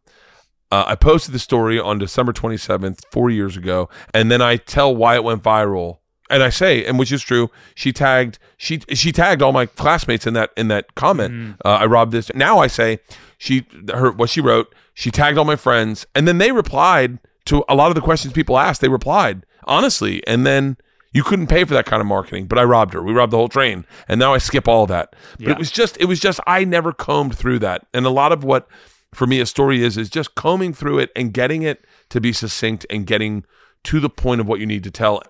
Uh, 0.71 0.85
I 0.87 0.95
posted 0.95 1.35
the 1.35 1.41
story 1.41 1.81
on 1.81 1.99
December 1.99 2.33
27th, 2.33 3.01
four 3.11 3.31
years 3.31 3.57
ago. 3.57 3.89
And 4.15 4.31
then 4.31 4.41
I 4.41 4.57
tell 4.57 4.95
why 4.95 5.17
it 5.17 5.25
went 5.25 5.43
viral. 5.43 5.99
And 6.29 6.45
I 6.45 6.51
say, 6.51 6.85
and 6.85 6.97
which 6.97 7.11
is 7.11 7.23
true, 7.23 7.51
she 7.75 7.93
tagged 7.93 8.39
she 8.57 8.79
she 8.93 9.11
tagged 9.11 9.43
all 9.43 9.51
my 9.51 9.67
classmates 9.67 10.29
in 10.29 10.35
that 10.35 10.51
in 10.57 10.69
that 10.69 10.95
comment. 10.95 11.57
Uh, 11.65 11.71
I 11.71 11.87
robbed 11.87 12.13
this. 12.13 12.31
Now 12.37 12.61
I 12.61 12.69
say 12.69 13.01
she 13.37 13.67
her 13.93 14.13
what 14.13 14.31
she 14.31 14.41
wrote. 14.41 14.73
She 14.95 15.11
tagged 15.11 15.39
all 15.39 15.45
my 15.45 15.57
friends, 15.57 16.07
and 16.15 16.29
then 16.29 16.39
they 16.39 16.53
replied 16.53 17.19
to 17.47 17.65
a 17.69 17.75
lot 17.75 17.89
of 17.89 17.97
the 17.97 18.01
questions 18.01 18.33
people 18.33 18.57
asked. 18.59 18.81
They 18.81 18.89
replied 18.89 19.45
honestly, 19.71 20.23
and 20.27 20.45
then 20.47 20.77
you 21.13 21.23
couldn't 21.25 21.47
pay 21.47 21.65
for 21.65 21.73
that 21.75 21.87
kind 21.87 22.01
of 22.03 22.07
marketing. 22.07 22.47
But 22.47 22.59
I 22.59 22.65
robbed 22.65 22.93
her. 22.93 23.03
We 23.03 23.13
robbed 23.15 23.33
the 23.33 23.37
whole 23.39 23.49
train, 23.49 23.87
and 24.07 24.21
now 24.21 24.35
I 24.35 24.39
skip 24.39 24.69
all 24.69 24.87
that. 24.89 25.17
But 25.39 25.41
Yeah. 25.47 25.51
it 25.53 25.59
was 25.59 25.71
just 25.71 25.97
it 25.99 26.05
was 26.05 26.21
just 26.21 26.39
I 26.47 26.65
never 26.65 26.93
combed 26.93 27.35
through 27.37 27.61
that, 27.61 27.87
and 27.95 28.05
a 28.05 28.11
lot 28.11 28.33
of 28.33 28.45
what 28.45 28.69
for 29.15 29.27
me 29.27 29.41
a 29.41 29.47
story 29.47 29.83
is 29.83 29.97
is 29.97 30.11
just 30.11 30.35
combing 30.35 30.73
through 30.75 30.99
it 30.99 31.11
and 31.17 31.33
getting 31.33 31.63
it 31.63 31.85
to 32.11 32.21
be 32.21 32.33
succinct 32.33 32.85
and 32.91 33.07
getting 33.07 33.45
to 33.85 33.99
the 33.99 34.11
point 34.11 34.41
of 34.41 34.47
what 34.47 34.61
you 34.61 34.67
need 34.67 34.85
to 34.85 34.91
tell. 34.91 35.23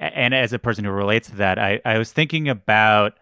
And 0.00 0.34
as 0.34 0.52
a 0.52 0.58
person 0.58 0.84
who 0.84 0.90
relates 0.90 1.28
to 1.30 1.36
that, 1.36 1.58
I, 1.58 1.80
I 1.84 1.98
was 1.98 2.10
thinking 2.10 2.48
about 2.48 3.12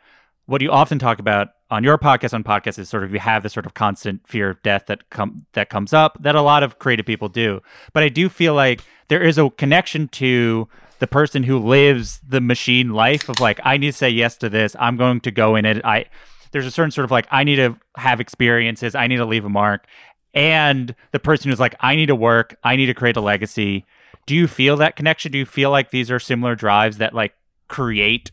what 0.46 0.62
you 0.62 0.70
often 0.70 0.98
talk 0.98 1.18
about 1.18 1.48
on 1.70 1.84
your 1.84 1.98
podcast 1.98 2.32
on 2.32 2.42
podcasts 2.42 2.78
is 2.78 2.88
sort 2.88 3.04
of 3.04 3.12
you 3.12 3.18
have 3.20 3.42
this 3.42 3.52
sort 3.52 3.66
of 3.66 3.74
constant 3.74 4.26
fear 4.26 4.48
of 4.50 4.62
death 4.62 4.86
that 4.86 5.10
come 5.10 5.44
that 5.52 5.68
comes 5.68 5.92
up 5.92 6.16
that 6.22 6.34
a 6.34 6.40
lot 6.40 6.62
of 6.62 6.78
creative 6.78 7.04
people 7.04 7.28
do. 7.28 7.60
But 7.92 8.02
I 8.02 8.08
do 8.08 8.28
feel 8.30 8.54
like 8.54 8.80
there 9.10 9.22
is 9.22 9.38
a 9.38 9.50
connection 9.50 10.06
to 10.08 10.68
the 11.00 11.06
person 11.06 11.42
who 11.42 11.58
lives 11.58 12.20
the 12.26 12.40
machine 12.40 12.90
life 12.90 13.28
of 13.28 13.40
like 13.40 13.60
I 13.64 13.76
need 13.76 13.88
to 13.88 13.92
say 13.92 14.08
yes 14.08 14.36
to 14.38 14.48
this. 14.48 14.76
I'm 14.78 14.96
going 14.96 15.20
to 15.22 15.32
go 15.32 15.56
in 15.56 15.66
it. 15.66 15.84
I 15.84 16.06
there's 16.52 16.64
a 16.64 16.70
certain 16.70 16.92
sort 16.92 17.04
of 17.04 17.10
like 17.10 17.26
I 17.30 17.42
need 17.42 17.56
to 17.56 17.76
have 17.96 18.20
experiences. 18.20 18.94
I 18.94 19.08
need 19.08 19.16
to 19.16 19.26
leave 19.26 19.44
a 19.44 19.48
mark. 19.48 19.86
And 20.32 20.94
the 21.10 21.18
person 21.18 21.50
who's 21.50 21.58
like 21.58 21.74
I 21.80 21.96
need 21.96 22.06
to 22.06 22.14
work. 22.14 22.56
I 22.62 22.76
need 22.76 22.86
to 22.86 22.94
create 22.94 23.16
a 23.16 23.20
legacy. 23.20 23.84
Do 24.26 24.36
you 24.36 24.46
feel 24.46 24.76
that 24.76 24.94
connection? 24.94 25.32
Do 25.32 25.38
you 25.38 25.46
feel 25.46 25.70
like 25.70 25.90
these 25.90 26.08
are 26.10 26.20
similar 26.20 26.54
drives 26.54 26.98
that 26.98 27.12
like 27.12 27.34
create 27.66 28.30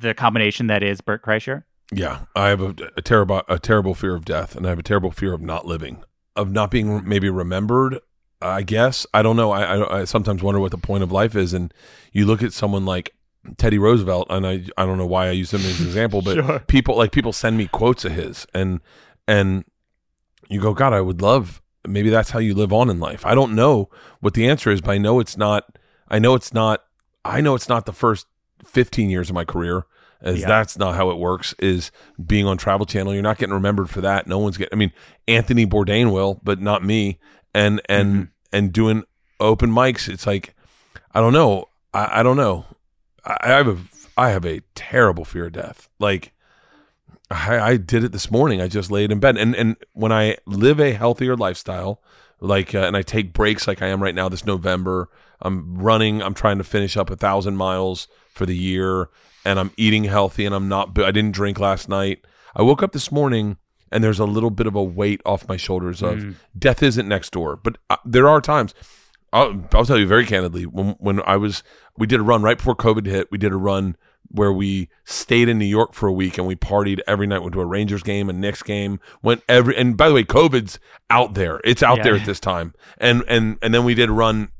the 0.00 0.12
combination 0.12 0.66
that 0.66 0.82
is 0.82 1.00
Bert 1.00 1.22
Kreischer? 1.22 1.62
Yeah, 1.92 2.24
I 2.34 2.48
have 2.48 2.60
a, 2.60 2.74
a 2.96 3.02
terrible 3.02 3.42
a 3.48 3.60
terrible 3.60 3.94
fear 3.94 4.16
of 4.16 4.24
death, 4.24 4.56
and 4.56 4.66
I 4.66 4.70
have 4.70 4.80
a 4.80 4.82
terrible 4.82 5.12
fear 5.12 5.32
of 5.34 5.40
not 5.40 5.66
living, 5.66 6.02
of 6.34 6.50
not 6.50 6.72
being 6.72 7.08
maybe 7.08 7.30
remembered. 7.30 8.00
I 8.44 8.62
guess 8.62 9.06
I 9.14 9.22
don't 9.22 9.36
know. 9.36 9.50
I, 9.52 9.62
I, 9.62 10.00
I 10.00 10.04
sometimes 10.04 10.42
wonder 10.42 10.60
what 10.60 10.70
the 10.70 10.78
point 10.78 11.02
of 11.02 11.10
life 11.12 11.34
is, 11.34 11.52
and 11.52 11.72
you 12.12 12.26
look 12.26 12.42
at 12.42 12.52
someone 12.52 12.84
like 12.84 13.14
Teddy 13.56 13.78
Roosevelt, 13.78 14.26
and 14.30 14.46
I 14.46 14.64
I 14.76 14.86
don't 14.86 14.98
know 14.98 15.06
why 15.06 15.28
I 15.28 15.32
use 15.32 15.52
him 15.52 15.60
as 15.60 15.80
an 15.80 15.86
example, 15.86 16.22
but 16.22 16.34
Sure. 16.44 16.58
people 16.60 16.96
like 16.96 17.12
people 17.12 17.32
send 17.32 17.56
me 17.56 17.66
quotes 17.68 18.04
of 18.04 18.12
his, 18.12 18.46
and 18.54 18.80
and 19.26 19.64
you 20.48 20.60
go, 20.60 20.74
God, 20.74 20.92
I 20.92 21.00
would 21.00 21.22
love 21.22 21.62
maybe 21.86 22.08
that's 22.10 22.30
how 22.30 22.38
you 22.38 22.54
live 22.54 22.72
on 22.72 22.88
in 22.90 22.98
life. 22.98 23.26
I 23.26 23.34
don't 23.34 23.54
know 23.54 23.90
what 24.20 24.34
the 24.34 24.48
answer 24.48 24.70
is, 24.70 24.80
but 24.80 24.92
I 24.92 24.98
know 24.98 25.20
it's 25.20 25.36
not. 25.36 25.78
I 26.08 26.18
know 26.18 26.34
it's 26.34 26.52
not. 26.52 26.84
I 27.24 27.40
know 27.40 27.54
it's 27.54 27.68
not 27.68 27.86
the 27.86 27.92
first 27.92 28.26
15 28.64 29.10
years 29.10 29.28
of 29.30 29.34
my 29.34 29.44
career 29.44 29.86
as 30.22 30.40
Yeah. 30.40 30.48
that's 30.48 30.78
not 30.78 30.94
how 30.94 31.10
it 31.10 31.18
works 31.18 31.54
is 31.58 31.90
being 32.24 32.46
on 32.46 32.56
travel 32.56 32.86
channel 32.86 33.12
you're 33.12 33.22
not 33.22 33.36
getting 33.36 33.52
remembered 33.54 33.90
for 33.90 34.00
that 34.00 34.26
no 34.26 34.38
one's 34.38 34.56
getting 34.56 34.72
i 34.72 34.76
mean 34.76 34.90
anthony 35.28 35.66
bourdain 35.66 36.10
will 36.12 36.40
but 36.42 36.60
not 36.60 36.82
me 36.82 37.18
and 37.54 37.82
and 37.90 38.08
mm-hmm. 38.14 38.22
And 38.54 38.72
doing 38.72 39.04
open 39.40 39.70
mics 39.70 40.08
it's 40.08 40.26
like 40.26 40.54
i 41.12 41.20
don't 41.20 41.32
know 41.32 41.68
i, 41.92 42.20
I 42.20 42.22
don't 42.22 42.36
know 42.36 42.64
I, 43.24 43.36
I 43.42 43.48
have 43.48 43.68
a 43.68 43.78
i 44.16 44.30
have 44.30 44.46
a 44.46 44.60
terrible 44.74 45.24
fear 45.24 45.46
of 45.46 45.52
death 45.52 45.88
like 45.98 46.32
I, 47.30 47.58
I 47.58 47.76
did 47.76 48.04
it 48.04 48.12
this 48.12 48.30
morning. 48.30 48.60
I 48.60 48.68
just 48.68 48.90
laid 48.90 49.10
in 49.10 49.18
bed, 49.18 49.36
and 49.36 49.54
and 49.54 49.76
when 49.92 50.12
I 50.12 50.36
live 50.46 50.78
a 50.78 50.92
healthier 50.92 51.36
lifestyle, 51.36 52.02
like 52.40 52.74
uh, 52.74 52.80
and 52.80 52.96
I 52.96 53.02
take 53.02 53.32
breaks 53.32 53.66
like 53.66 53.82
I 53.82 53.88
am 53.88 54.02
right 54.02 54.14
now 54.14 54.28
this 54.28 54.44
November. 54.44 55.08
I'm 55.40 55.76
running. 55.76 56.22
I'm 56.22 56.34
trying 56.34 56.58
to 56.58 56.64
finish 56.64 56.96
up 56.96 57.10
a 57.10 57.16
thousand 57.16 57.56
miles 57.56 58.08
for 58.30 58.46
the 58.46 58.56
year, 58.56 59.08
and 59.44 59.58
I'm 59.58 59.72
eating 59.76 60.04
healthy, 60.04 60.44
and 60.44 60.54
I'm 60.54 60.68
not. 60.68 60.98
I 60.98 61.10
didn't 61.10 61.32
drink 61.32 61.58
last 61.58 61.88
night. 61.88 62.24
I 62.54 62.62
woke 62.62 62.82
up 62.82 62.92
this 62.92 63.10
morning, 63.10 63.56
and 63.94 64.04
there's 64.04 64.18
a 64.18 64.26
little 64.26 64.50
bit 64.50 64.66
of 64.66 64.74
a 64.74 64.82
weight 64.82 65.22
off 65.24 65.48
my 65.48 65.56
shoulders 65.56 66.02
of 66.02 66.36
death 66.58 66.82
isn't 66.82 67.08
next 67.08 67.30
door, 67.32 67.56
but 67.56 67.78
uh, 67.88 67.96
there 68.04 68.28
are 68.28 68.42
times. 68.42 68.74
I'll, 69.32 69.64
I'll 69.72 69.84
tell 69.86 69.98
you 69.98 70.06
very 70.06 70.26
candidly 70.26 70.64
when 70.66 70.96
when 70.98 71.22
I 71.26 71.36
was 71.36 71.62
we 71.96 72.06
did 72.06 72.20
a 72.20 72.22
run 72.22 72.42
right 72.42 72.58
before 72.58 72.76
COVID 72.76 73.06
hit. 73.06 73.30
We 73.30 73.38
did 73.38 73.52
a 73.52 73.56
run 73.56 73.96
where 74.28 74.52
we 74.52 74.88
stayed 75.04 75.48
in 75.48 75.58
New 75.58 75.64
York 75.64 75.92
for 75.92 76.08
a 76.08 76.12
week 76.12 76.38
and 76.38 76.46
we 76.46 76.56
partied 76.56 77.00
every 77.06 77.26
night. 77.26 77.40
Went 77.40 77.52
to 77.54 77.60
a 77.60 77.64
Rangers 77.66 78.02
game, 78.02 78.28
a 78.28 78.32
Knicks 78.32 78.62
game. 78.62 79.00
Went 79.22 79.42
every 79.48 79.76
and 79.76 79.96
by 79.96 80.08
the 80.08 80.14
way, 80.14 80.24
COVID's 80.24 80.78
out 81.10 81.34
there. 81.34 81.60
It's 81.64 81.82
out 81.82 81.98
Yeah. 81.98 82.02
there 82.04 82.14
at 82.16 82.26
this 82.26 82.38
time. 82.40 82.74
And 82.98 83.24
and 83.28 83.58
and 83.62 83.72
then 83.74 83.84
we 83.84 83.94
did 83.94 84.08
a 84.08 84.12
run 84.12 84.50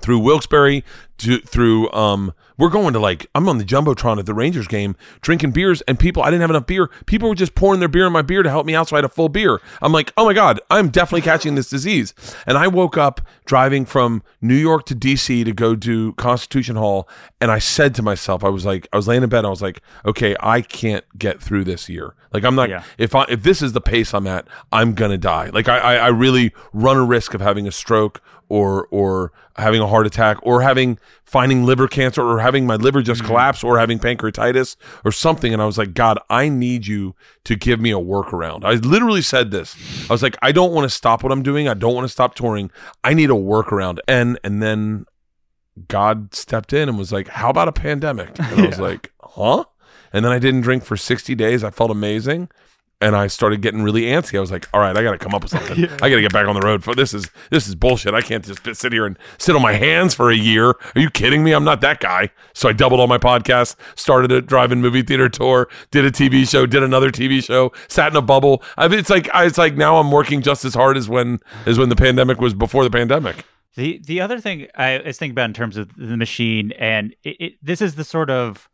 through 0.00 0.18
Wilkes-Barre 0.18 0.82
to 1.18 1.38
through 1.38 1.90
um 1.92 2.34
we're 2.58 2.68
going 2.68 2.92
to 2.92 2.98
like 2.98 3.26
I'm 3.34 3.48
on 3.48 3.56
the 3.56 3.64
jumbotron 3.64 4.18
at 4.18 4.26
the 4.26 4.34
Rangers 4.34 4.66
game 4.68 4.96
drinking 5.22 5.52
beers 5.52 5.80
and 5.88 5.98
people 5.98 6.22
I 6.22 6.26
didn't 6.26 6.42
have 6.42 6.50
enough 6.50 6.66
beer 6.66 6.90
people 7.06 7.30
were 7.30 7.34
just 7.34 7.54
pouring 7.54 7.80
their 7.80 7.88
beer 7.88 8.06
in 8.06 8.12
my 8.12 8.20
beer 8.20 8.42
to 8.42 8.50
help 8.50 8.66
me 8.66 8.74
out 8.74 8.88
so 8.88 8.96
I 8.96 8.98
had 8.98 9.06
a 9.06 9.08
full 9.08 9.30
beer 9.30 9.58
I'm 9.80 9.92
like 9.92 10.12
oh 10.18 10.26
my 10.26 10.34
god 10.34 10.60
I'm 10.70 10.90
definitely 10.90 11.22
catching 11.22 11.54
this 11.54 11.70
disease 11.70 12.12
and 12.46 12.58
I 12.58 12.66
woke 12.68 12.98
up 12.98 13.22
driving 13.46 13.86
from 13.86 14.22
New 14.42 14.54
York 14.56 14.84
to 14.86 14.94
DC 14.94 15.42
to 15.46 15.52
go 15.52 15.74
do 15.74 16.12
Constitution 16.14 16.76
Hall 16.76 17.08
and 17.40 17.50
I 17.50 17.60
said 17.60 17.94
to 17.94 18.02
myself 18.02 18.44
I 18.44 18.50
was 18.50 18.66
like 18.66 18.86
I 18.92 18.96
was 18.96 19.08
laying 19.08 19.22
in 19.22 19.30
bed 19.30 19.38
and 19.38 19.46
I 19.46 19.50
was 19.50 19.62
like 19.62 19.80
okay 20.04 20.36
I 20.40 20.60
can't 20.60 21.04
get 21.18 21.40
through 21.40 21.64
this 21.64 21.88
year 21.88 22.14
like 22.34 22.44
I'm 22.44 22.54
not 22.54 22.68
Yeah. 22.68 22.82
if 22.98 23.14
I 23.14 23.24
if 23.30 23.42
this 23.42 23.62
is 23.62 23.72
the 23.72 23.80
pace 23.80 24.12
I'm 24.12 24.26
at, 24.26 24.46
I'm 24.70 24.92
gonna 24.92 25.16
die. 25.16 25.48
Like 25.54 25.68
I, 25.68 25.78
I, 25.78 25.94
I 25.94 26.06
really 26.08 26.52
run 26.74 26.98
a 26.98 27.04
risk 27.04 27.32
of 27.32 27.40
having 27.40 27.66
a 27.66 27.72
stroke 27.72 28.20
or 28.48 28.86
or 28.90 29.32
having 29.56 29.80
a 29.80 29.86
heart 29.86 30.06
attack 30.06 30.38
or 30.42 30.62
having 30.62 30.98
finding 31.24 31.64
liver 31.64 31.88
cancer 31.88 32.22
or 32.22 32.40
having 32.40 32.66
my 32.66 32.76
liver 32.76 33.02
just 33.02 33.20
mm-hmm. 33.20 33.28
collapse 33.28 33.64
or 33.64 33.78
having 33.78 33.98
pancreatitis 33.98 34.76
or 35.04 35.12
something. 35.12 35.52
And 35.52 35.60
I 35.60 35.66
was 35.66 35.78
like, 35.78 35.94
God, 35.94 36.18
I 36.30 36.48
need 36.48 36.86
you 36.86 37.14
to 37.44 37.56
give 37.56 37.80
me 37.80 37.90
a 37.90 37.98
workaround. 37.98 38.64
I 38.64 38.74
literally 38.74 39.22
said 39.22 39.50
this. 39.50 39.76
I 40.08 40.12
was 40.12 40.22
like, 40.22 40.36
I 40.42 40.52
don't 40.52 40.72
want 40.72 40.88
to 40.88 40.94
stop 40.94 41.22
what 41.22 41.32
I'm 41.32 41.42
doing. 41.42 41.68
I 41.68 41.74
don't 41.74 41.94
want 41.94 42.04
to 42.04 42.12
stop 42.12 42.34
touring. 42.34 42.70
I 43.02 43.14
need 43.14 43.30
a 43.30 43.34
workaround. 43.34 43.98
And 44.06 44.38
and 44.44 44.62
then 44.62 45.06
God 45.88 46.34
stepped 46.34 46.72
in 46.72 46.88
and 46.88 46.98
was 46.98 47.12
like, 47.12 47.28
How 47.28 47.50
about 47.50 47.68
a 47.68 47.72
pandemic? 47.72 48.38
And 48.38 48.60
I 48.60 48.66
was 48.66 48.80
like, 48.80 49.12
Huh? 49.20 49.64
And 50.12 50.24
then 50.24 50.32
I 50.32 50.38
didn't 50.38 50.62
drink 50.62 50.84
for 50.84 50.96
60 50.96 51.34
days. 51.34 51.64
I 51.64 51.70
felt 51.70 51.90
amazing. 51.90 52.48
And 52.98 53.14
I 53.14 53.26
started 53.26 53.60
getting 53.60 53.82
really 53.82 54.02
antsy. 54.04 54.38
I 54.38 54.40
was 54.40 54.50
like, 54.50 54.66
all 54.72 54.80
right, 54.80 54.96
I 54.96 55.02
got 55.02 55.12
to 55.12 55.18
come 55.18 55.34
up 55.34 55.42
with 55.42 55.50
something. 55.50 55.84
I 56.02 56.08
got 56.08 56.16
to 56.16 56.22
get 56.22 56.32
back 56.32 56.48
on 56.48 56.54
the 56.54 56.62
road. 56.62 56.82
For 56.82 56.94
This 56.94 57.12
is 57.12 57.28
this 57.50 57.68
is 57.68 57.74
bullshit. 57.74 58.14
I 58.14 58.22
can't 58.22 58.42
just 58.42 58.64
sit 58.74 58.90
here 58.90 59.04
and 59.04 59.18
sit 59.36 59.54
on 59.54 59.60
my 59.60 59.74
hands 59.74 60.14
for 60.14 60.30
a 60.30 60.34
year. 60.34 60.68
Are 60.70 60.76
you 61.00 61.10
kidding 61.10 61.44
me? 61.44 61.52
I'm 61.52 61.62
not 61.64 61.82
that 61.82 62.00
guy. 62.00 62.30
So 62.54 62.70
I 62.70 62.72
doubled 62.72 63.00
all 63.00 63.06
my 63.06 63.18
podcasts, 63.18 63.76
started 63.96 64.32
a 64.32 64.40
drive-in 64.40 64.80
movie 64.80 65.02
theater 65.02 65.28
tour, 65.28 65.68
did 65.90 66.06
a 66.06 66.10
TV 66.10 66.48
show, 66.48 66.64
did 66.64 66.82
another 66.82 67.10
TV 67.10 67.44
show, 67.44 67.70
sat 67.88 68.12
in 68.12 68.16
a 68.16 68.22
bubble. 68.22 68.62
I 68.78 68.88
mean, 68.88 68.98
it's 68.98 69.10
like 69.10 69.28
I- 69.34 69.44
it's 69.44 69.58
like 69.58 69.76
now 69.76 69.98
I'm 69.98 70.10
working 70.10 70.40
just 70.40 70.64
as 70.64 70.72
hard 70.74 70.96
as 70.96 71.06
when 71.06 71.40
as 71.66 71.78
when 71.78 71.90
the 71.90 71.96
pandemic 71.96 72.40
was 72.40 72.54
before 72.54 72.82
the 72.82 72.90
pandemic. 72.90 73.44
The 73.74 74.00
the 74.06 74.22
other 74.22 74.40
thing 74.40 74.68
I 74.74 75.02
was 75.04 75.18
thinking 75.18 75.32
about 75.34 75.50
in 75.50 75.52
terms 75.52 75.76
of 75.76 75.94
the 75.98 76.16
machine, 76.16 76.72
and 76.78 77.14
it, 77.24 77.36
it, 77.38 77.52
this 77.62 77.82
is 77.82 77.96
the 77.96 78.04
sort 78.04 78.30
of 78.30 78.70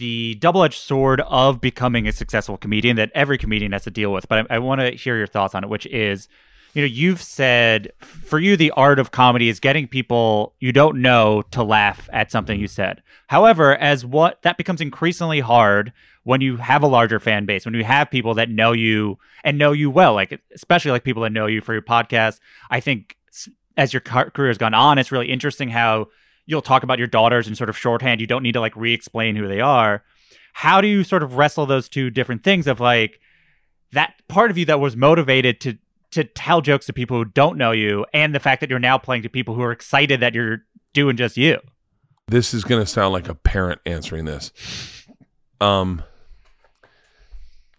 the 0.00 0.34
double 0.36 0.64
edged 0.64 0.80
sword 0.80 1.20
of 1.20 1.60
becoming 1.60 2.08
a 2.08 2.12
successful 2.12 2.56
comedian 2.56 2.96
that 2.96 3.12
every 3.14 3.38
comedian 3.38 3.72
has 3.72 3.84
to 3.84 3.90
deal 3.90 4.12
with. 4.12 4.26
But 4.28 4.50
I, 4.50 4.56
I 4.56 4.58
want 4.58 4.80
to 4.80 4.90
hear 4.92 5.16
your 5.16 5.26
thoughts 5.26 5.54
on 5.54 5.62
it, 5.62 5.68
which 5.68 5.86
is, 5.86 6.26
you 6.72 6.82
know, 6.82 6.86
you've 6.86 7.22
said 7.22 7.92
for 8.00 8.38
you 8.38 8.56
the 8.56 8.70
art 8.72 8.98
of 8.98 9.10
comedy 9.10 9.48
is 9.48 9.60
getting 9.60 9.86
people 9.86 10.54
you 10.58 10.72
don't 10.72 11.02
know 11.02 11.42
to 11.50 11.62
laugh 11.62 12.08
at 12.12 12.32
something 12.32 12.58
you 12.58 12.66
said. 12.66 13.02
However, 13.28 13.76
as 13.76 14.04
what 14.04 14.42
that 14.42 14.56
becomes 14.56 14.80
increasingly 14.80 15.40
hard 15.40 15.92
when 16.24 16.40
you 16.40 16.56
have 16.56 16.82
a 16.82 16.88
larger 16.88 17.20
fan 17.20 17.44
base, 17.44 17.64
when 17.64 17.74
you 17.74 17.84
have 17.84 18.10
people 18.10 18.34
that 18.34 18.48
know 18.48 18.72
you 18.72 19.18
and 19.44 19.58
know 19.58 19.72
you 19.72 19.90
well, 19.90 20.14
like 20.14 20.40
especially 20.54 20.90
like 20.90 21.04
people 21.04 21.22
that 21.22 21.32
know 21.32 21.46
you 21.46 21.60
for 21.60 21.72
your 21.74 21.82
podcast. 21.82 22.40
I 22.70 22.80
think 22.80 23.16
as 23.76 23.92
your 23.92 24.00
career 24.00 24.48
has 24.48 24.58
gone 24.58 24.74
on, 24.74 24.98
it's 24.98 25.12
really 25.12 25.30
interesting 25.30 25.68
how 25.68 26.08
you'll 26.50 26.62
talk 26.62 26.82
about 26.82 26.98
your 26.98 27.06
daughters 27.06 27.48
in 27.48 27.54
sort 27.54 27.70
of 27.70 27.78
shorthand. 27.78 28.20
You 28.20 28.26
don't 28.26 28.42
need 28.42 28.52
to 28.52 28.60
like 28.60 28.76
re-explain 28.76 29.36
who 29.36 29.48
they 29.48 29.60
are. 29.60 30.02
How 30.52 30.80
do 30.80 30.88
you 30.88 31.04
sort 31.04 31.22
of 31.22 31.36
wrestle 31.36 31.64
those 31.64 31.88
two 31.88 32.10
different 32.10 32.42
things 32.44 32.66
of 32.66 32.80
like 32.80 33.20
that 33.92 34.14
part 34.28 34.50
of 34.50 34.58
you 34.58 34.64
that 34.66 34.80
was 34.80 34.96
motivated 34.96 35.60
to 35.62 35.78
to 36.10 36.24
tell 36.24 36.60
jokes 36.60 36.86
to 36.86 36.92
people 36.92 37.16
who 37.16 37.24
don't 37.24 37.56
know 37.56 37.70
you, 37.70 38.04
and 38.12 38.34
the 38.34 38.40
fact 38.40 38.60
that 38.60 38.68
you're 38.68 38.80
now 38.80 38.98
playing 38.98 39.22
to 39.22 39.28
people 39.28 39.54
who 39.54 39.62
are 39.62 39.70
excited 39.70 40.18
that 40.18 40.34
you're 40.34 40.64
doing 40.92 41.16
just 41.16 41.36
you? 41.36 41.60
this 42.30 42.54
is 42.54 42.64
going 42.64 42.80
to 42.80 42.86
sound 42.86 43.12
like 43.12 43.28
a 43.28 43.34
parent 43.34 43.80
answering 43.84 44.24
this. 44.24 44.52
Um, 45.60 46.02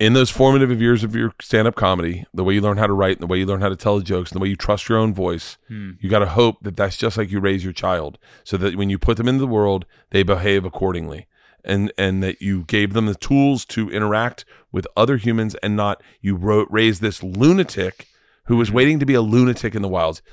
in 0.01 0.13
those 0.13 0.31
formative 0.31 0.81
years 0.81 1.03
of 1.03 1.15
your 1.15 1.31
stand-up 1.39 1.75
comedy, 1.75 2.25
the 2.33 2.43
way 2.43 2.55
you 2.55 2.61
learn 2.61 2.77
how 2.77 2.87
to 2.87 2.93
write, 2.93 3.17
and 3.17 3.21
the 3.21 3.27
way 3.27 3.37
you 3.37 3.45
learn 3.45 3.61
how 3.61 3.69
to 3.69 3.75
tell 3.75 3.99
the 3.99 4.03
jokes, 4.03 4.31
and 4.31 4.39
the 4.39 4.41
way 4.41 4.49
you 4.49 4.55
trust 4.55 4.89
your 4.89 4.97
own 4.97 5.13
voice, 5.13 5.59
hmm. 5.67 5.91
you 5.99 6.09
got 6.09 6.19
to 6.19 6.25
hope 6.25 6.57
that 6.63 6.75
that's 6.75 6.97
just 6.97 7.19
like 7.19 7.29
you 7.29 7.39
raise 7.39 7.63
your 7.63 7.71
child, 7.71 8.17
so 8.43 8.57
that 8.57 8.75
when 8.75 8.89
you 8.89 8.97
put 8.97 9.17
them 9.17 9.27
into 9.27 9.41
the 9.41 9.45
world, 9.45 9.85
they 10.09 10.23
behave 10.23 10.65
accordingly, 10.65 11.27
and 11.63 11.93
and 11.99 12.23
that 12.23 12.41
you 12.41 12.63
gave 12.63 12.93
them 12.93 13.05
the 13.05 13.13
tools 13.13 13.63
to 13.65 13.91
interact 13.91 14.43
with 14.71 14.87
other 14.97 15.17
humans, 15.17 15.53
and 15.61 15.75
not 15.75 16.01
you 16.19 16.35
wrote, 16.35 16.67
raised 16.71 17.03
this 17.03 17.21
lunatic 17.21 18.07
who 18.45 18.57
was 18.57 18.69
hmm. 18.69 18.77
waiting 18.77 18.97
to 18.97 19.05
be 19.05 19.13
a 19.13 19.21
lunatic 19.21 19.75
in 19.75 19.83
the 19.83 19.87
wilds. 19.87 20.23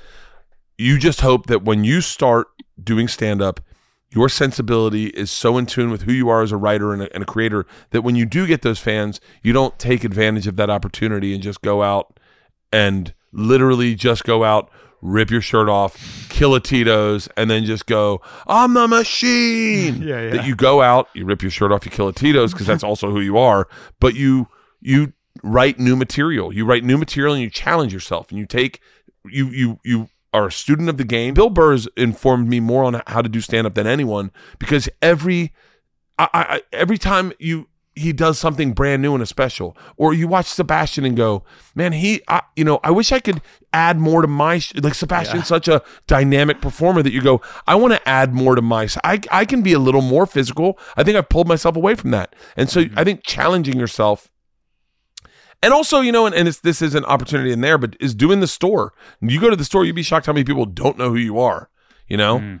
You 0.79 0.97
just 0.97 1.21
hope 1.21 1.45
that 1.45 1.63
when 1.63 1.83
you 1.83 2.01
start 2.01 2.47
doing 2.83 3.07
stand 3.07 3.39
up, 3.39 3.59
your 4.11 4.29
sensibility 4.29 5.07
is 5.07 5.29
so 5.29 5.57
in 5.57 5.65
tune 5.65 5.91
with 5.91 6.03
who 6.03 6.11
you 6.11 6.29
are 6.29 6.41
as 6.41 6.51
a 6.51 6.57
writer 6.57 6.93
and 6.93 7.03
a, 7.03 7.13
and 7.13 7.23
a 7.23 7.25
creator 7.25 7.65
that 7.91 8.01
when 8.01 8.15
you 8.15 8.25
do 8.25 8.47
get 8.47 8.63
those 8.63 8.79
fans, 8.79 9.21
you 9.43 9.53
don't 9.53 9.77
take 9.77 10.03
advantage 10.03 10.47
of 10.47 10.55
that 10.55 10.69
opportunity 10.69 11.33
and 11.33 11.43
just 11.43 11.61
go 11.61 11.83
out 11.83 12.19
and 12.71 13.13
literally 13.31 13.93
just 13.93 14.23
go 14.23 14.43
out, 14.43 14.71
rip 15.01 15.29
your 15.29 15.41
shirt 15.41 15.69
off, 15.69 16.27
kill 16.29 16.55
a 16.55 16.59
Tito's, 16.59 17.27
and 17.37 17.51
then 17.51 17.65
just 17.65 17.85
go, 17.85 18.21
I'm 18.47 18.73
the 18.73 18.87
machine. 18.87 20.01
Yeah, 20.09 20.21
yeah. 20.21 20.29
That 20.31 20.45
you 20.47 20.55
go 20.55 20.81
out, 20.81 21.07
you 21.13 21.25
rip 21.25 21.41
your 21.41 21.51
shirt 21.51 21.71
off, 21.71 21.85
you 21.85 21.91
kill 21.91 22.07
a 22.07 22.13
Tito's 22.13 22.51
because 22.51 22.65
that's 22.67 22.83
also 22.83 23.11
who 23.11 23.19
you 23.19 23.37
are, 23.37 23.67
but 23.99 24.15
you 24.15 24.47
you 24.81 25.13
write 25.43 25.77
new 25.77 25.95
material. 25.95 26.53
You 26.53 26.65
write 26.65 26.83
new 26.83 26.97
material 26.97 27.33
and 27.33 27.43
you 27.43 27.49
challenge 27.49 27.93
yourself 27.93 28.29
and 28.29 28.39
you 28.39 28.45
take 28.45 28.81
you 29.25 29.47
you 29.49 29.79
you 29.83 30.09
are 30.33 30.47
a 30.47 30.51
student 30.51 30.89
of 30.89 30.97
the 30.97 31.03
game. 31.03 31.33
Bill 31.33 31.49
Burr 31.49 31.71
has 31.71 31.87
informed 31.97 32.47
me 32.47 32.59
more 32.59 32.83
on 32.83 33.01
how 33.07 33.21
to 33.21 33.29
do 33.29 33.41
stand 33.41 33.67
up 33.67 33.75
than 33.75 33.87
anyone 33.87 34.31
because 34.57 34.89
every 35.01 35.53
I, 36.17 36.29
I 36.33 36.61
every 36.71 36.97
time 36.97 37.33
you 37.39 37.67
he 37.99 38.13
does 38.13 38.39
something 38.39 38.71
brand 38.71 39.01
new 39.01 39.13
in 39.13 39.21
a 39.21 39.25
special, 39.25 39.75
or 39.97 40.13
you 40.13 40.27
watch 40.27 40.45
Sebastian 40.45 41.03
and 41.03 41.17
go, 41.17 41.43
man, 41.75 41.91
he, 41.91 42.21
I, 42.29 42.41
you 42.55 42.63
know, 42.63 42.79
I 42.81 42.91
wish 42.91 43.11
I 43.11 43.19
could 43.19 43.41
add 43.73 43.99
more 43.99 44.21
to 44.21 44.27
my 44.27 44.59
sh-. 44.59 44.73
like 44.75 44.95
Sebastian's 44.95 45.47
such 45.47 45.67
a 45.67 45.83
dynamic 46.07 46.61
performer 46.61 47.03
that 47.03 47.11
you 47.11 47.21
go, 47.21 47.41
I 47.67 47.75
want 47.75 47.93
to 47.93 48.09
add 48.09 48.33
more 48.33 48.55
to 48.55 48.61
my. 48.61 48.87
I 49.03 49.19
I 49.31 49.45
can 49.45 49.61
be 49.61 49.73
a 49.73 49.79
little 49.79 50.01
more 50.01 50.25
physical. 50.25 50.79
I 50.95 51.03
think 51.03 51.17
I've 51.17 51.29
pulled 51.29 51.47
myself 51.47 51.75
away 51.75 51.95
from 51.95 52.11
that, 52.11 52.35
and 52.55 52.69
so 52.69 52.83
mm-hmm. 52.83 52.97
I 52.97 53.03
think 53.03 53.23
challenging 53.23 53.77
yourself. 53.77 54.31
And 55.61 55.73
also, 55.73 55.99
you 55.99 56.11
know, 56.11 56.25
and, 56.25 56.33
and 56.33 56.47
it's, 56.47 56.59
this 56.59 56.81
is 56.81 56.95
an 56.95 57.03
opportunity 57.05 57.51
in 57.51 57.61
there, 57.61 57.77
but 57.77 57.97
is 57.99 58.15
doing 58.15 58.39
the 58.39 58.47
store. 58.47 58.93
You 59.21 59.41
go 59.41 59.49
to 59.49 59.55
the 59.55 59.65
store, 59.65 59.83
you'd 59.85 59.95
be 59.95 60.03
shocked 60.03 60.25
how 60.25 60.33
many 60.33 60.43
people 60.45 60.65
don't 60.65 60.97
know 60.97 61.09
who 61.09 61.17
you 61.17 61.39
are. 61.39 61.69
You 62.07 62.17
know, 62.17 62.59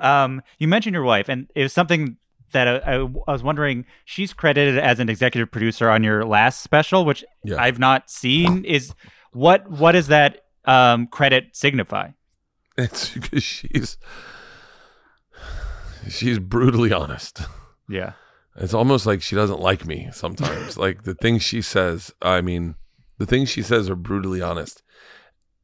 Um, 0.00 0.42
you 0.58 0.66
mentioned 0.66 0.94
your 0.94 1.04
wife, 1.04 1.28
and 1.28 1.48
it 1.54 1.62
was 1.62 1.72
something 1.72 2.16
that 2.52 2.66
I, 2.68 2.94
I, 2.94 2.94
I 3.28 3.32
was 3.32 3.42
wondering. 3.44 3.86
She's 4.04 4.32
credited 4.32 4.78
as 4.78 4.98
an 5.00 5.08
executive 5.08 5.50
producer 5.52 5.88
on 5.88 6.02
your 6.02 6.24
last 6.24 6.62
special, 6.62 7.04
which 7.04 7.24
Yeah. 7.44 7.56
I've 7.62 7.78
not 7.78 8.10
seen. 8.10 8.64
Is 8.64 8.92
what 9.32 9.70
what 9.70 9.92
does 9.92 10.08
that 10.08 10.40
um, 10.64 11.06
credit 11.06 11.54
signify? 11.56 12.10
it's 12.76 13.10
because 13.10 13.42
she's 13.44 13.96
she's 16.08 16.38
brutally 16.38 16.92
honest. 16.92 17.42
Yeah. 17.88 18.12
It's 18.56 18.74
almost 18.74 19.06
like 19.06 19.20
she 19.20 19.34
doesn't 19.34 19.60
like 19.60 19.86
me 19.86 20.08
sometimes. 20.12 20.76
like 20.86 21.02
the 21.02 21.14
things 21.14 21.42
she 21.42 21.60
says, 21.62 22.12
I 22.22 22.40
mean, 22.40 22.76
the 23.18 23.26
things 23.26 23.48
she 23.48 23.62
says 23.62 23.90
are 23.90 23.96
brutally 23.96 24.40
honest. 24.40 24.82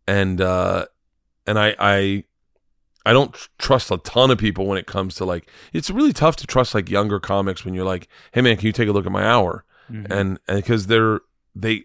And 0.06 0.40
uh 0.40 0.86
and 1.46 1.58
I 1.58 1.74
I 1.78 2.24
I 3.06 3.12
don't 3.12 3.32
tr- 3.32 3.48
trust 3.58 3.90
a 3.90 3.98
ton 3.98 4.30
of 4.30 4.38
people 4.38 4.66
when 4.66 4.78
it 4.78 4.86
comes 4.86 5.14
to 5.16 5.24
like 5.24 5.48
it's 5.72 5.90
really 5.90 6.12
tough 6.12 6.36
to 6.36 6.46
trust 6.46 6.74
like 6.74 6.90
younger 6.90 7.20
comics 7.20 7.64
when 7.64 7.74
you're 7.74 7.84
like, 7.84 8.08
"Hey 8.32 8.40
man, 8.40 8.56
can 8.56 8.66
you 8.66 8.72
take 8.72 8.88
a 8.88 8.92
look 8.92 9.06
at 9.06 9.12
my 9.12 9.24
hour?" 9.24 9.64
Mm-hmm. 9.90 10.12
And 10.12 10.38
and 10.48 10.56
because 10.56 10.86
they're 10.86 11.20
they 11.54 11.84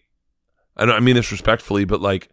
I 0.76 0.86
don't 0.86 0.96
I 0.96 1.00
mean 1.00 1.16
this 1.16 1.32
respectfully, 1.32 1.86
but 1.86 2.02
like 2.02 2.30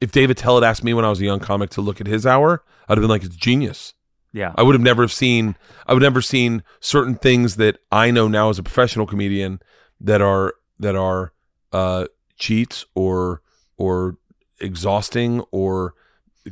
if 0.00 0.10
Dave 0.10 0.30
Attell 0.30 0.60
had 0.60 0.64
asked 0.64 0.82
me 0.82 0.92
when 0.92 1.04
I 1.04 1.10
was 1.10 1.20
a 1.20 1.24
young 1.24 1.40
comic 1.40 1.70
to 1.70 1.80
look 1.80 2.00
at 2.00 2.08
his 2.08 2.26
hour, 2.26 2.64
I'd 2.88 2.98
have 2.98 3.02
been 3.02 3.10
like, 3.10 3.24
"It's 3.24 3.36
genius." 3.36 3.94
Yeah. 4.32 4.52
I 4.56 4.62
would 4.62 4.74
have 4.74 4.82
never 4.82 5.08
seen 5.08 5.56
I 5.86 5.92
would 5.92 6.02
never 6.02 6.22
seen 6.22 6.62
certain 6.80 7.14
things 7.16 7.56
that 7.56 7.78
I 7.90 8.10
know 8.10 8.28
now 8.28 8.48
as 8.48 8.58
a 8.58 8.62
professional 8.62 9.06
comedian 9.06 9.60
that 10.00 10.22
are 10.22 10.54
that 10.78 10.96
are 10.96 11.32
uh 11.72 12.06
cheats 12.38 12.86
or 12.94 13.42
or 13.76 14.16
exhausting 14.60 15.40
or 15.50 15.94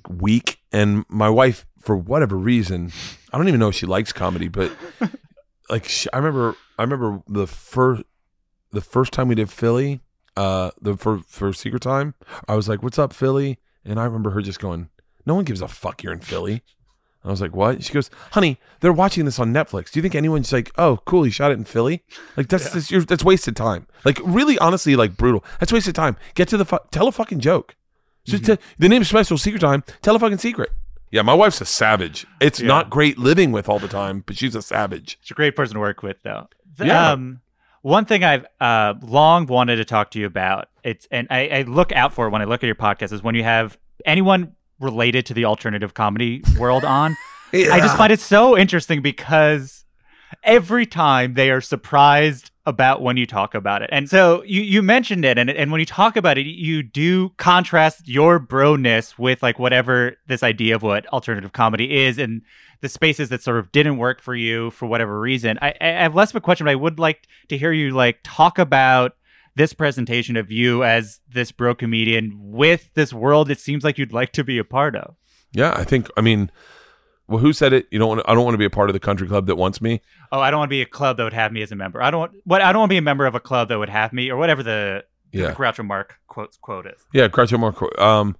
weak. 0.09 0.59
And 0.73 1.05
my 1.09 1.29
wife 1.29 1.67
for 1.79 1.97
whatever 1.97 2.37
reason 2.37 2.93
I 3.33 3.39
don't 3.39 3.49
even 3.49 3.61
know 3.61 3.69
if 3.69 3.75
she 3.75 3.87
likes 3.87 4.13
comedy 4.13 4.49
but 4.49 4.71
like 5.71 5.87
she, 5.87 6.09
I 6.13 6.19
remember 6.19 6.57
I 6.79 6.83
remember 6.83 7.23
the 7.27 7.47
first 7.47 8.03
the 8.73 8.83
first 8.83 9.13
time 9.13 9.29
we 9.29 9.35
did 9.35 9.51
Philly 9.51 10.01
uh 10.37 10.71
the 10.81 10.97
for 10.97 11.21
for 11.21 11.53
secret 11.55 11.83
time 11.83 12.15
I 12.47 12.55
was 12.57 12.69
like 12.69 12.83
what's 12.83 12.99
up 12.99 13.15
Philly? 13.15 13.59
And 13.87 13.99
I 13.99 14.05
remember 14.05 14.31
her 14.31 14.43
just 14.43 14.61
going 14.61 14.91
no 15.25 15.35
one 15.35 15.45
gives 15.45 15.63
a 15.63 15.69
fuck 15.69 16.03
you're 16.03 16.13
in 16.13 16.21
Philly 16.21 16.63
I 17.25 17.29
was 17.29 17.41
like, 17.41 17.55
"What?" 17.55 17.85
She 17.85 17.93
goes, 17.93 18.09
"Honey, 18.33 18.59
they're 18.81 18.93
watching 18.93 19.25
this 19.27 19.39
on 19.39 19.53
Netflix. 19.53 19.91
Do 19.91 19.99
you 19.99 20.03
think 20.03 20.15
anyone's 20.15 20.53
like, 20.53 20.71
oh, 20.79 21.01
cool, 21.05 21.23
he 21.25 21.31
shot 21.31 21.51
it 21.51 21.59
in 21.59 21.65
Philly? 21.65 22.03
Like 22.37 22.49
that's 22.49 22.71
that's, 22.71 22.91
you're, 22.91 23.03
that's 23.03 23.23
wasted 23.25 23.57
time. 23.57 23.87
Like 24.05 24.19
really, 24.25 24.59
honestly, 24.59 24.97
like 24.97 25.17
brutal. 25.19 25.45
That's 25.59 25.73
wasted 25.73 25.95
time. 25.95 26.17
Get 26.35 26.49
to 26.49 26.57
the 26.57 26.65
fu- 26.65 26.79
tell 26.91 27.09
a 27.09 27.13
fucking 27.13 27.41
joke. 27.41 27.77
Just 28.25 28.45
Mm-hmm. 28.45 28.55
te- 28.55 28.63
the 28.79 28.89
name 28.89 29.05
special 29.05 29.37
secret 29.39 29.61
time. 29.61 29.85
Tell 30.03 30.17
a 30.17 30.19
fucking 30.19 30.39
secret. 30.39 30.71
Yeah, 31.11 31.23
my 31.23 31.35
wife's 31.35 31.61
a 31.61 31.67
savage. 31.67 32.27
It's 32.41 32.61
not 32.61 32.89
great 32.89 33.19
living 33.19 33.51
with 33.53 33.69
all 33.69 33.79
the 33.81 33.89
time, 33.89 34.23
but 34.27 34.37
she's 34.37 34.55
a 34.55 34.63
savage. 34.63 35.19
She's 35.23 35.33
a 35.33 35.35
great 35.35 35.57
person 35.57 35.75
to 35.75 35.81
work 35.81 36.03
with, 36.03 36.23
though. 36.23 36.49
The- 36.77 36.87
Yeah. 36.87 37.11
Um, 37.13 37.41
one 37.83 38.05
thing 38.05 38.23
I've 38.25 38.47
uh, 38.61 38.95
long 39.03 39.47
wanted 39.47 39.77
to 39.77 39.85
talk 39.85 40.11
to 40.13 40.19
you 40.19 40.27
about, 40.27 40.69
it's 40.85 41.09
and 41.11 41.27
I, 41.31 41.49
I 41.49 41.63
look 41.63 41.93
out 41.93 42.13
for 42.13 42.27
it 42.27 42.31
when 42.31 42.43
I 42.43 42.45
look 42.45 42.63
at 42.63 42.67
your 42.67 42.75
podcast, 42.77 43.13
is 43.13 43.23
when 43.23 43.35
you 43.35 43.43
have 43.43 43.77
anyone 44.05 44.55
related 44.81 45.27
to 45.27 45.35
the 45.35 45.45
alternative 45.45 45.95
comedy 45.95 46.43
world 46.59 46.85
on. 46.85 47.17
I 47.53 47.81
just 47.81 47.97
find 47.97 48.13
it 48.13 48.21
so 48.21 48.57
interesting 48.57 49.03
because 49.03 49.85
every 50.43 50.87
time 50.87 51.35
they 51.35 51.51
are 51.51 51.61
surprised 51.61 52.51
about 52.67 53.03
when 53.03 53.17
you 53.17 53.27
talk 53.27 53.55
about 53.55 53.83
it. 53.83 53.91
And 53.93 54.09
so 54.09 54.43
you, 54.45 54.63
you 54.63 54.83
mentioned 54.83 55.25
it, 55.25 55.39
and, 55.39 55.51
and 55.51 55.73
when 55.73 55.81
you 55.81 55.87
talk 55.87 56.17
about 56.17 56.39
it, 56.39 56.47
you 56.47 56.83
do 56.83 57.31
contrast 57.31 58.07
your 58.09 58.39
bro-ness 58.39 59.19
with 59.19 59.43
like 59.43 59.59
whatever 59.59 60.17
this 60.27 60.43
idea 60.43 60.77
of 60.77 60.83
what 60.83 61.07
alternative 61.09 61.53
comedy 61.53 62.05
is 62.05 62.19
and 62.19 62.43
the 62.81 62.89
spaces 62.89 63.29
that 63.31 63.43
sort 63.43 63.59
of 63.59 63.73
didn't 63.73 63.99
work 63.99 64.23
for 64.23 64.35
you 64.35 64.71
for 64.71 64.87
whatever 64.87 65.19
reason. 65.19 65.59
I, 65.61 65.75
I 65.81 65.87
have 65.87 66.15
less 66.15 66.31
of 66.31 66.37
a 66.37 66.41
question, 66.41 66.65
but 66.65 66.71
I 66.71 66.77
would 66.77 66.99
like 66.99 67.27
to 67.49 67.59
hear 67.59 67.73
you 67.73 67.91
like 67.91 68.21
talk 68.23 68.59
about 68.59 69.13
this 69.61 69.75
presentation 69.75 70.37
of 70.37 70.51
you 70.51 70.83
as 70.83 71.21
this 71.29 71.53
bro 71.53 71.75
comedian 71.75 72.33
with 72.35 72.89
this 72.95 73.13
world 73.13 73.51
it 73.51 73.61
seems 73.61 73.85
like 73.85 73.99
you'd 73.99 74.13
like 74.13 74.33
to 74.33 74.43
be 74.43 74.57
a 74.57 74.65
part 74.65 74.97
of. 74.97 75.15
Yeah, 75.53 75.73
I 75.77 75.85
think. 75.85 76.09
I 76.17 76.23
mean, 76.23 76.51
well, 77.29 77.41
who 77.41 77.53
said 77.53 77.73
it? 77.75 77.87
You 77.91 77.99
don't. 77.99 78.09
Want 78.09 78.23
I 78.27 78.35
don't 78.35 78.45
want 78.45 78.55
to 78.55 78.59
be 78.59 78.65
a 78.65 78.71
part 78.71 78.89
of 78.89 78.95
the 78.95 79.01
country 79.01 79.29
club 79.29 79.45
that 79.47 79.57
wants 79.57 79.83
me. 79.83 80.01
Oh, 80.33 80.41
I 80.41 80.51
don't 80.51 80.59
want 80.61 80.69
to 80.71 80.77
be 80.77 80.81
a 80.81 80.87
club 80.87 81.19
that 81.19 81.25
would 81.25 81.35
have 81.35 81.53
me 81.53 81.61
as 81.61 81.71
a 81.73 81.77
member. 81.77 82.03
I 82.03 82.11
don't 82.11 82.21
want 82.21 82.33
what 82.45 82.63
I 82.63 82.73
don't 82.73 82.81
want 82.81 82.89
to 82.91 82.95
be 82.95 82.99
a 82.99 83.03
member 83.03 83.27
of 83.27 83.35
a 83.35 83.41
club 83.41 83.69
that 83.69 83.79
would 83.79 83.91
have 83.91 84.13
me 84.15 84.31
or 84.31 84.37
whatever 84.39 84.63
the, 84.63 85.05
Yeah. 85.33 85.49
the 85.49 85.53
Groucho 85.53 85.85
Mark 85.85 86.17
quote 86.27 86.57
quote 86.63 86.87
is. 86.87 87.05
Yeah, 87.13 87.29
Groucho 87.29 87.61
Marx. 87.61 87.79
Um, 87.99 88.37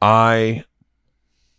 I 0.00 0.64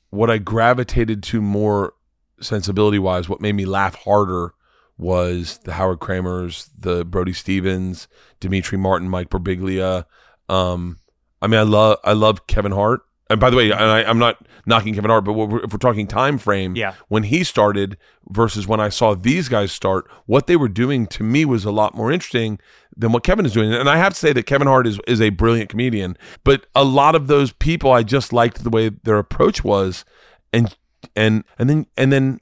what 0.09 0.31
I 0.31 0.39
gravitated 0.39 1.21
to 1.23 1.39
more 1.41 1.93
sensibility 2.41 2.97
wise, 2.99 3.29
what 3.29 3.41
made 3.41 3.53
me 3.53 3.65
laugh 3.65 3.93
harder 3.93 4.54
was 4.97 5.59
the 5.65 5.73
Howard 5.73 5.99
Kremers, 5.99 6.69
the 6.77 7.03
Brody 7.05 7.33
Stevens, 7.33 8.07
Demetri 8.39 8.77
Martin, 8.77 9.09
Mike 9.09 9.29
Birbiglia. 9.29 10.05
Um, 10.49 10.99
I 11.41 11.47
mean, 11.47 11.59
I 11.59 11.63
love 11.63 11.97
I 12.03 12.13
love 12.13 12.47
Kevin 12.47 12.71
Hart. 12.71 13.01
And 13.27 13.39
by 13.39 13.49
the 13.49 13.57
way, 13.57 13.71
and 13.71 13.81
I, 13.81 14.03
I'm 14.03 14.19
not 14.19 14.45
knocking 14.67 14.93
Kevin 14.93 15.09
Hart, 15.09 15.25
but 15.25 15.33
we're, 15.33 15.63
if 15.63 15.73
we're 15.73 15.79
talking 15.79 16.05
time 16.05 16.37
frame, 16.37 16.75
Yeah. 16.75 16.93
when 17.07 17.23
he 17.23 17.43
started 17.43 17.97
versus 18.29 18.67
when 18.67 18.79
I 18.79 18.89
saw 18.89 19.15
these 19.15 19.49
guys 19.49 19.71
start, 19.71 20.07
what 20.27 20.45
they 20.45 20.55
were 20.55 20.67
doing 20.69 21.07
to 21.07 21.23
me 21.23 21.43
was 21.43 21.65
a 21.65 21.71
lot 21.71 21.95
more 21.95 22.11
interesting 22.11 22.59
than 22.95 23.11
what 23.11 23.23
Kevin 23.23 23.43
is 23.43 23.53
doing. 23.53 23.73
And 23.73 23.89
I 23.89 23.97
have 23.97 24.13
to 24.13 24.19
say 24.19 24.31
that 24.33 24.45
Kevin 24.45 24.67
Hart 24.67 24.85
is, 24.85 24.99
is 25.07 25.21
a 25.21 25.31
brilliant 25.31 25.71
comedian, 25.71 26.17
but 26.43 26.67
a 26.75 26.83
lot 26.83 27.15
of 27.15 27.25
those 27.25 27.51
people, 27.51 27.91
I 27.91 28.03
just 28.03 28.31
liked 28.31 28.63
the 28.63 28.69
way 28.69 28.89
their 28.89 29.17
approach 29.17 29.63
was. 29.63 30.05
And, 30.53 30.75
and, 31.15 31.43
and 31.57 31.67
then, 31.67 31.87
and 31.97 32.13
then 32.13 32.39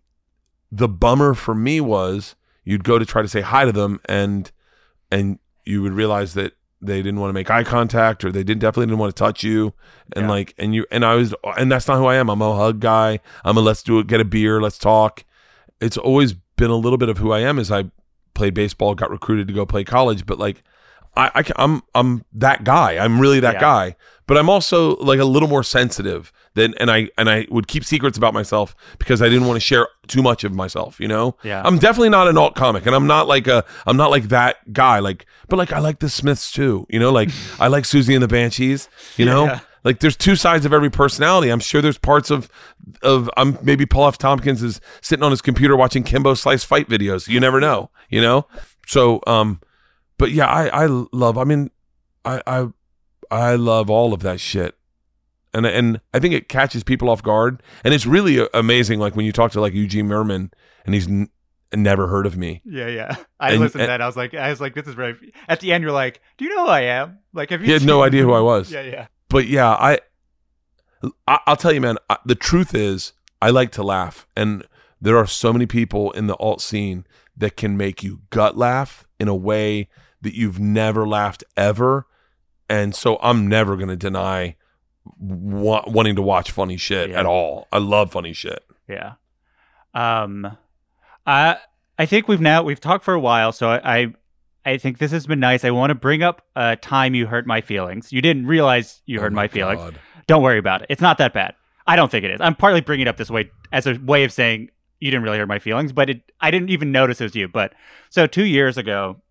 the 0.69 0.89
bummer 0.89 1.33
for 1.33 1.55
me 1.55 1.79
was 1.79 2.35
you'd 2.63 2.83
go 2.83 2.97
to 2.99 3.05
try 3.05 3.21
to 3.21 3.27
say 3.27 3.41
hi 3.41 3.65
to 3.65 3.71
them 3.71 3.99
and, 4.05 4.51
and 5.11 5.39
you 5.65 5.81
would 5.81 5.93
realize 5.93 6.33
that 6.33 6.53
they 6.81 7.01
didn't 7.01 7.19
want 7.19 7.29
to 7.29 7.33
make 7.33 7.49
eye 7.49 7.63
contact 7.63 8.25
or 8.25 8.31
they 8.31 8.43
didn't 8.43 8.59
definitely 8.59 8.87
didn't 8.87 8.99
want 8.99 9.15
to 9.15 9.19
touch 9.19 9.41
you 9.43 9.73
and 10.15 10.25
Yeah. 10.25 10.29
like 10.31 10.53
and 10.57 10.75
you 10.75 10.85
and 10.91 11.05
I 11.05 11.15
was 11.15 11.33
and 11.57 11.71
that's 11.71 11.87
not 11.87 11.97
who 11.97 12.05
I 12.07 12.15
am. 12.15 12.29
I'm 12.29 12.41
a 12.41 12.55
hug 12.55 12.81
guy. 12.81 13.19
I'm 13.45 13.55
a 13.55 13.61
let's 13.61 13.81
do 13.83 13.99
it, 13.99 14.07
get 14.07 14.19
a 14.19 14.25
beer, 14.25 14.61
let's 14.61 14.77
talk. 14.77 15.23
It's 15.79 15.97
always 15.97 16.33
been 16.33 16.69
a 16.71 16.75
little 16.75 16.97
bit 16.97 17.07
of 17.09 17.19
who 17.19 17.31
I 17.31 17.39
am 17.39 17.57
as 17.57 17.71
I 17.71 17.85
played 18.33 18.53
baseball, 18.53 18.95
got 18.95 19.09
recruited 19.11 19.47
to 19.47 19.53
go 19.53 19.65
play 19.65 19.83
college, 19.85 20.25
but 20.25 20.39
like 20.39 20.61
I, 21.15 21.31
I 21.35 21.43
ca- 21.43 21.53
I'm 21.55 21.83
I'm 21.95 22.25
that 22.33 22.63
guy. 22.65 22.97
I'm 22.97 23.17
really 23.19 23.39
that 23.39 23.55
Yeah. 23.55 23.59
guy. 23.61 23.95
But 24.27 24.37
I'm 24.37 24.49
also 24.49 24.95
like 24.97 25.19
a 25.19 25.25
little 25.25 25.47
more 25.49 25.63
sensitive 25.63 26.33
than 26.55 26.73
and 26.79 26.91
I 26.91 27.09
and 27.17 27.29
I 27.29 27.47
would 27.49 27.67
keep 27.67 27.83
secrets 27.83 28.17
about 28.17 28.33
myself 28.33 28.75
because 28.99 29.21
I 29.21 29.29
didn't 29.29 29.47
want 29.47 29.57
to 29.57 29.61
share 29.61 29.87
too 30.07 30.21
much 30.21 30.43
of 30.43 30.53
myself, 30.53 30.99
you 30.99 31.07
know? 31.07 31.35
Yeah. 31.43 31.61
I'm 31.65 31.79
definitely 31.79 32.09
not 32.09 32.27
an 32.27 32.37
alt 32.37 32.55
comic 32.55 32.85
and 32.85 32.95
I'm 32.95 33.07
not 33.07 33.27
like 33.27 33.47
a 33.47 33.65
I'm 33.85 33.97
not 33.97 34.11
like 34.11 34.25
that 34.25 34.71
guy. 34.73 34.99
Like 34.99 35.25
but 35.47 35.57
like 35.57 35.71
I 35.71 35.79
like 35.79 35.99
the 35.99 36.09
Smiths 36.09 36.51
too. 36.51 36.85
You 36.89 36.99
know, 36.99 37.11
like 37.11 37.29
I 37.59 37.67
like 37.67 37.85
Siouxsie 37.85 38.13
and 38.13 38.23
the 38.23 38.27
Banshees, 38.27 38.89
you 39.17 39.25
know? 39.25 39.45
Yeah. 39.45 39.59
Like 39.83 39.99
there's 39.99 40.15
two 40.15 40.35
sides 40.35 40.65
of 40.65 40.71
every 40.73 40.89
personality. 40.89 41.49
I'm 41.49 41.59
sure 41.59 41.81
there's 41.81 41.97
parts 41.97 42.29
of 42.29 42.49
of 43.01 43.29
I'm 43.35 43.57
maybe 43.61 43.85
Paul 43.85 44.07
F. 44.07 44.17
Tompkins 44.17 44.63
is 44.63 44.79
sitting 45.01 45.23
on 45.23 45.31
his 45.31 45.41
computer 45.41 45.75
watching 45.75 46.03
Kimbo 46.03 46.35
Slice 46.35 46.63
fight 46.63 46.87
videos. 46.87 47.27
You 47.27 47.39
never 47.39 47.59
know, 47.59 47.89
you 48.09 48.21
know? 48.21 48.47
So 48.85 49.21
um 49.27 49.59
but 50.17 50.31
yeah, 50.31 50.47
I 50.47 50.67
I 50.67 50.85
love 50.85 51.37
I 51.37 51.43
mean 51.43 51.71
I 52.23 52.41
I 52.45 52.67
I 53.31 53.55
love 53.55 53.89
all 53.89 54.13
of 54.13 54.21
that 54.21 54.39
shit. 54.39 54.75
And 55.53 55.65
and 55.65 56.01
I 56.13 56.19
think 56.19 56.33
it 56.33 56.49
catches 56.49 56.83
people 56.83 57.09
off 57.09 57.21
guard. 57.21 57.61
And 57.83 57.93
it's 57.93 58.05
really 58.05 58.47
amazing 58.53 58.99
like 58.99 59.15
when 59.15 59.25
you 59.25 59.31
talk 59.31 59.51
to 59.51 59.61
like 59.61 59.73
Eugene 59.73 60.07
Mirman 60.07 60.51
and 60.85 60.93
he's 60.95 61.07
n- 61.07 61.29
never 61.73 62.07
heard 62.07 62.25
of 62.25 62.37
me. 62.37 62.61
Yeah, 62.65 62.87
yeah. 62.87 63.15
I 63.39 63.51
And- 63.51 63.59
listened 63.61 63.81
to 63.81 63.87
that. 63.87 64.01
I 64.01 64.05
was 64.07 64.17
like, 64.17 64.33
I 64.33 64.49
was 64.49 64.59
like, 64.61 64.73
this 64.73 64.87
is 64.87 64.95
right. 64.97 65.15
At 65.47 65.59
the 65.59 65.71
end, 65.73 65.83
you're 65.83 65.91
like, 65.91 66.21
do 66.37 66.45
you 66.45 66.55
know 66.55 66.65
who 66.65 66.71
I 66.71 66.81
am? 66.81 67.19
Like, 67.33 67.49
have 67.51 67.61
you? 67.61 67.67
He 67.67 67.73
had 67.73 67.85
no 67.85 68.01
idea 68.07 68.23
who 68.23 68.33
I 68.33 68.39
was. 68.41 68.71
Yeah, 68.71 68.81
yeah. 68.81 69.07
but 69.29 69.45
yeah, 69.47 69.69
I, 69.71 69.99
I 71.27 71.39
I'll 71.47 71.55
tell 71.57 71.71
you, 71.73 71.81
man. 71.81 71.97
I, 72.09 72.17
the 72.25 72.35
truth 72.35 72.73
is, 72.73 73.13
I 73.41 73.49
like 73.49 73.71
to 73.73 73.83
laugh, 73.83 74.25
and 74.37 74.63
there 75.01 75.17
are 75.17 75.27
so 75.27 75.51
many 75.51 75.65
people 75.65 76.11
in 76.11 76.27
the 76.27 76.35
alt 76.37 76.61
scene 76.61 77.05
that 77.35 77.57
can 77.57 77.75
make 77.77 78.01
you 78.03 78.21
gut 78.29 78.57
laugh 78.57 79.05
in 79.19 79.27
a 79.27 79.35
way 79.35 79.89
that 80.21 80.33
you've 80.35 80.59
never 80.59 81.05
laughed 81.07 81.43
ever, 81.57 82.07
and 82.69 82.95
so 82.95 83.17
I'm 83.21 83.47
never 83.47 83.75
gonna 83.75 83.95
deny 83.97 84.55
wa- 85.19 85.83
wanting 85.87 86.15
to 86.15 86.21
watch 86.21 86.51
funny 86.51 86.77
shit 86.77 87.09
Yeah. 87.11 87.19
at 87.19 87.25
all. 87.25 87.67
I 87.71 87.77
love 87.79 88.11
funny 88.11 88.33
shit. 88.33 88.63
Yeah. 88.87 89.13
Um, 89.93 90.57
I 91.25 91.57
I 91.97 92.05
think 92.05 92.27
we've 92.27 92.41
now 92.41 92.63
we've 92.63 92.79
talked 92.79 93.03
for 93.05 93.13
a 93.13 93.19
while, 93.19 93.51
so 93.51 93.69
I 93.69 93.97
I, 93.97 94.13
I 94.65 94.77
think 94.77 94.97
this 94.97 95.11
has 95.11 95.27
been 95.27 95.39
nice. 95.39 95.63
I 95.63 95.71
want 95.71 95.91
to 95.91 95.95
bring 95.95 96.23
up 96.23 96.41
a 96.55 96.75
time 96.75 97.15
you 97.15 97.27
hurt 97.27 97.45
my 97.45 97.61
feelings. 97.61 98.11
You 98.11 98.21
didn't 98.21 98.47
realize 98.47 99.01
you 99.05 99.19
hurt 99.19 99.31
Oh 99.31 99.35
my 99.35 99.47
feelings. 99.47 99.79
God. 99.79 99.99
Don't 100.27 100.41
worry 100.41 100.57
about 100.57 100.81
it. 100.81 100.87
It's 100.89 101.01
not 101.01 101.17
that 101.19 101.33
bad. 101.33 101.53
I 101.85 101.95
don't 101.95 102.09
think 102.09 102.23
it 102.25 102.31
is. 102.31 102.39
I'm 102.41 102.55
partly 102.55 102.81
bringing 102.81 103.07
it 103.07 103.09
up 103.09 103.17
this 103.17 103.29
way 103.29 103.51
as 103.71 103.85
a 103.85 103.95
way 103.95 104.23
of 104.23 104.31
saying 104.31 104.69
you 105.01 105.11
didn't 105.11 105.23
really 105.23 105.37
hurt 105.37 105.47
my 105.49 105.59
feelings, 105.59 105.91
but 105.91 106.09
it 106.09 106.21
I 106.41 106.49
didn't 106.49 106.69
even 106.69 106.91
notice 106.91 107.19
it 107.21 107.25
was 107.25 107.35
you. 107.35 107.47
But 107.47 107.73
so 108.09 108.25
two 108.25 108.45
years 108.45 108.77
ago, 108.77 109.21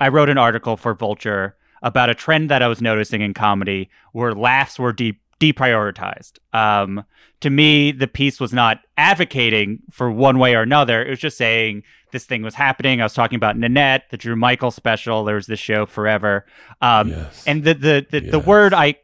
I 0.00 0.08
wrote 0.08 0.28
an 0.28 0.38
article 0.38 0.76
for 0.76 0.92
Vulture 0.94 1.56
about 1.82 2.10
a 2.10 2.14
trend 2.14 2.50
that 2.50 2.62
I 2.62 2.68
was 2.68 2.80
noticing 2.80 3.20
in 3.22 3.34
comedy 3.34 3.90
where 4.12 4.34
laughs 4.34 4.78
were 4.78 4.92
de- 4.92 5.18
deprioritized. 5.40 6.32
Um, 6.52 7.04
to 7.40 7.50
me, 7.50 7.92
the 7.92 8.06
piece 8.06 8.38
was 8.40 8.52
not 8.52 8.80
advocating 8.98 9.80
for 9.90 10.10
one 10.10 10.38
way 10.38 10.54
or 10.54 10.62
another. 10.62 11.02
It 11.02 11.10
was 11.10 11.18
just 11.18 11.38
saying 11.38 11.82
this 12.12 12.24
thing 12.26 12.42
was 12.42 12.54
happening. 12.54 13.00
I 13.00 13.04
was 13.04 13.14
talking 13.14 13.36
about 13.36 13.56
Nanette, 13.56 14.10
the 14.10 14.16
Drew 14.16 14.36
Michael 14.36 14.70
special. 14.70 15.24
There 15.24 15.36
was 15.36 15.46
this 15.46 15.60
show 15.60 15.86
Forever. 15.86 16.44
Um, 16.82 17.08
Yes. 17.08 17.44
And 17.46 17.64
the, 17.64 17.74
the, 17.74 18.06
the, 18.10 18.20
the 18.20 18.38
word 18.38 18.74
I 18.74 18.96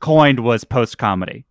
coined 0.00 0.40
was 0.40 0.64
post 0.64 0.96
comedy. 0.96 1.44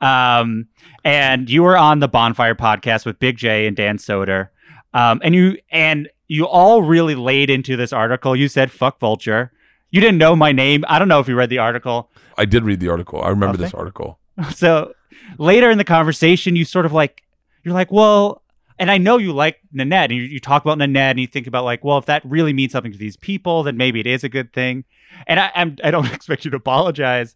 Um, 0.00 0.68
and 1.04 1.50
you 1.50 1.62
were 1.64 1.76
on 1.76 1.98
the 1.98 2.08
Bonfire 2.08 2.54
podcast 2.54 3.04
with 3.04 3.18
Big 3.18 3.36
Jay 3.36 3.66
and 3.66 3.76
Dan 3.76 3.96
Soder. 3.98 4.48
Um, 4.94 5.20
and 5.24 5.34
you 5.34 5.58
and 5.70 6.08
you 6.28 6.46
all 6.46 6.82
really 6.82 7.14
laid 7.14 7.50
into 7.50 7.76
this 7.76 7.92
article. 7.92 8.36
You 8.36 8.48
said 8.48 8.70
"fuck 8.70 9.00
Vulture." 9.00 9.52
You 9.90 10.00
didn't 10.00 10.18
know 10.18 10.36
my 10.36 10.52
name. 10.52 10.84
I 10.88 10.98
don't 10.98 11.08
know 11.08 11.20
if 11.20 11.28
you 11.28 11.36
read 11.36 11.50
the 11.50 11.58
article. 11.58 12.10
I 12.36 12.44
did 12.44 12.62
read 12.64 12.80
the 12.80 12.88
article. 12.88 13.22
I 13.22 13.28
remember 13.30 13.54
Okay. 13.54 13.64
this 13.64 13.74
article. 13.74 14.18
So 14.54 14.92
later 15.38 15.68
in 15.70 15.78
the 15.78 15.84
conversation, 15.84 16.54
you 16.56 16.64
sort 16.64 16.86
of 16.86 16.92
like 16.92 17.22
you're 17.64 17.74
like, 17.74 17.90
well, 17.90 18.42
and 18.78 18.88
I 18.90 18.98
know 18.98 19.18
you 19.18 19.32
like 19.32 19.56
Nanette, 19.72 20.10
and 20.12 20.18
you, 20.20 20.22
you 20.24 20.38
talk 20.38 20.64
about 20.64 20.78
Nanette, 20.78 21.10
and 21.12 21.20
you 21.20 21.26
think 21.26 21.48
about 21.48 21.64
like, 21.64 21.82
well, 21.82 21.98
if 21.98 22.06
that 22.06 22.22
really 22.24 22.52
means 22.52 22.70
something 22.70 22.92
to 22.92 22.98
these 22.98 23.16
people, 23.16 23.64
then 23.64 23.76
maybe 23.76 23.98
it 23.98 24.06
is 24.06 24.22
a 24.22 24.28
good 24.28 24.52
thing. 24.52 24.84
And 25.26 25.40
I, 25.40 25.50
I'm 25.56 25.76
I 25.82 25.90
don't 25.90 26.06
expect 26.14 26.44
you 26.44 26.50
to 26.52 26.56
apologize, 26.56 27.34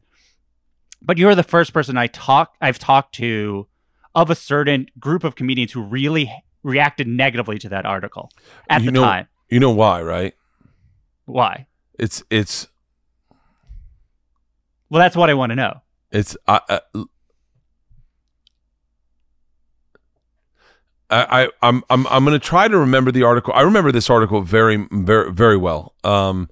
but 1.01 1.19
you're 1.19 1.35
the 1.35 1.43
first 1.43 1.73
person 1.73 1.97
I 1.97 2.07
talk 2.07 2.55
I've 2.61 2.79
talked 2.79 3.15
to 3.17 3.67
of 4.15 4.31
a 4.31 4.35
certain 4.37 4.87
group 5.01 5.25
of 5.25 5.35
comedians 5.35 5.73
who 5.73 5.83
really 5.83 6.31
reacted 6.63 7.09
negatively 7.09 7.59
to 7.59 7.69
that 7.71 7.85
article 7.85 8.31
at 8.71 8.83
You 8.83 8.87
the 8.87 8.93
know- 8.93 9.03
time. 9.03 9.27
You 9.49 9.59
know 9.59 9.71
why, 9.73 10.01
right? 10.03 10.35
Why? 11.25 11.67
It's 11.99 12.23
it's 12.31 12.69
Well, 14.91 15.01
that's 15.01 15.17
what 15.17 15.31
I 15.31 15.35
want 15.35 15.51
to 15.51 15.57
know. 15.57 15.83
It's 16.11 16.37
I, 16.47 16.61
I, 16.69 16.81
I 21.11 21.49
I'm 21.63 21.83
I'm 21.91 22.07
I'm 22.07 22.25
going 22.25 22.39
to 22.39 22.45
try 22.45 22.69
to 22.69 22.79
remember 22.79 23.13
the 23.13 23.23
article. 23.23 23.53
I 23.55 23.63
remember 23.63 23.93
this 23.93 24.11
article 24.11 24.41
very 24.43 24.87
very 24.91 25.33
very 25.33 25.57
well. 25.57 25.95
Um, 26.05 26.51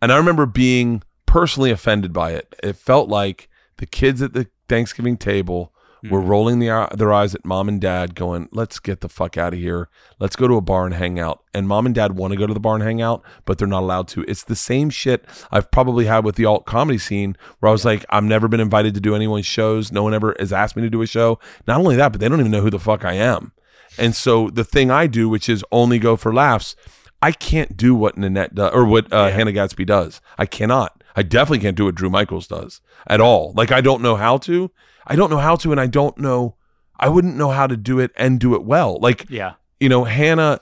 and 0.00 0.12
I 0.12 0.16
remember 0.16 0.46
being 0.46 1.02
personally 1.26 1.70
offended 1.70 2.12
by 2.12 2.32
it. 2.32 2.54
It 2.62 2.76
felt 2.76 3.08
like 3.08 3.48
the 3.78 3.86
kids 3.86 4.20
at 4.20 4.32
the 4.32 4.48
Thanksgiving 4.68 5.16
table 5.16 5.71
were 6.10 6.20
rolling 6.20 6.58
the, 6.58 6.88
their 6.96 7.12
eyes 7.12 7.34
at 7.34 7.44
mom 7.44 7.68
and 7.68 7.80
dad, 7.80 8.14
going, 8.14 8.48
"Let's 8.52 8.80
get 8.80 9.00
the 9.00 9.08
fuck 9.08 9.36
out 9.36 9.54
of 9.54 9.60
here. 9.60 9.88
Let's 10.18 10.36
go 10.36 10.48
to 10.48 10.56
a 10.56 10.60
bar 10.60 10.84
and 10.84 10.94
hang 10.94 11.20
out." 11.20 11.42
And 11.54 11.68
mom 11.68 11.86
and 11.86 11.94
dad 11.94 12.16
want 12.16 12.32
to 12.32 12.38
go 12.38 12.46
to 12.46 12.54
the 12.54 12.60
bar 12.60 12.74
and 12.74 12.82
hang 12.82 13.00
out, 13.00 13.22
but 13.44 13.58
they're 13.58 13.68
not 13.68 13.82
allowed 13.82 14.08
to. 14.08 14.24
It's 14.26 14.44
the 14.44 14.56
same 14.56 14.90
shit 14.90 15.24
I've 15.50 15.70
probably 15.70 16.06
had 16.06 16.24
with 16.24 16.36
the 16.36 16.44
alt 16.44 16.66
comedy 16.66 16.98
scene, 16.98 17.36
where 17.60 17.70
I 17.70 17.72
was 17.72 17.84
like, 17.84 18.04
"I've 18.10 18.24
never 18.24 18.48
been 18.48 18.60
invited 18.60 18.94
to 18.94 19.00
do 19.00 19.14
anyone's 19.14 19.46
shows. 19.46 19.92
No 19.92 20.02
one 20.02 20.14
ever 20.14 20.34
has 20.38 20.52
asked 20.52 20.76
me 20.76 20.82
to 20.82 20.90
do 20.90 21.02
a 21.02 21.06
show. 21.06 21.38
Not 21.66 21.78
only 21.78 21.96
that, 21.96 22.12
but 22.12 22.20
they 22.20 22.28
don't 22.28 22.40
even 22.40 22.52
know 22.52 22.62
who 22.62 22.70
the 22.70 22.78
fuck 22.78 23.04
I 23.04 23.14
am." 23.14 23.52
And 23.98 24.14
so 24.14 24.48
the 24.50 24.64
thing 24.64 24.90
I 24.90 25.06
do, 25.06 25.28
which 25.28 25.48
is 25.48 25.64
only 25.70 25.98
go 25.98 26.16
for 26.16 26.32
laughs, 26.32 26.74
I 27.20 27.30
can't 27.32 27.76
do 27.76 27.94
what 27.94 28.18
Nanette 28.18 28.54
does 28.54 28.72
or 28.74 28.84
what 28.84 29.12
uh, 29.12 29.30
Hannah 29.30 29.52
Gadsby 29.52 29.84
does. 29.84 30.20
I 30.38 30.46
cannot. 30.46 31.02
I 31.14 31.22
definitely 31.22 31.60
can't 31.60 31.76
do 31.76 31.84
what 31.84 31.94
Drew 31.94 32.10
Michaels 32.10 32.46
does 32.46 32.80
at 33.06 33.20
all. 33.20 33.52
Like 33.54 33.70
I 33.70 33.80
don't 33.80 34.02
know 34.02 34.16
how 34.16 34.38
to. 34.38 34.70
I 35.06 35.16
don't 35.16 35.30
know 35.30 35.38
how 35.38 35.56
to, 35.56 35.70
and 35.72 35.80
I 35.80 35.86
don't 35.86 36.16
know. 36.18 36.56
I 36.98 37.08
wouldn't 37.08 37.36
know 37.36 37.50
how 37.50 37.66
to 37.66 37.76
do 37.76 37.98
it 37.98 38.10
and 38.16 38.38
do 38.38 38.54
it 38.54 38.62
well. 38.64 38.98
Like 39.00 39.26
Yeah. 39.28 39.54
you 39.80 39.88
know, 39.88 40.04
Hannah 40.04 40.60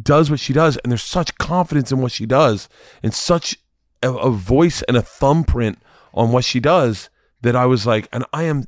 does 0.00 0.30
what 0.30 0.40
she 0.40 0.52
does, 0.52 0.76
and 0.78 0.90
there's 0.90 1.02
such 1.04 1.36
confidence 1.38 1.92
in 1.92 2.00
what 2.00 2.12
she 2.12 2.26
does, 2.26 2.68
and 3.02 3.14
such 3.14 3.56
a, 4.02 4.12
a 4.12 4.30
voice 4.30 4.82
and 4.82 4.96
a 4.96 5.02
thumbprint 5.02 5.78
on 6.12 6.32
what 6.32 6.44
she 6.44 6.60
does 6.60 7.10
that 7.42 7.54
I 7.54 7.66
was 7.66 7.86
like, 7.86 8.08
and 8.12 8.24
I 8.32 8.44
am 8.44 8.64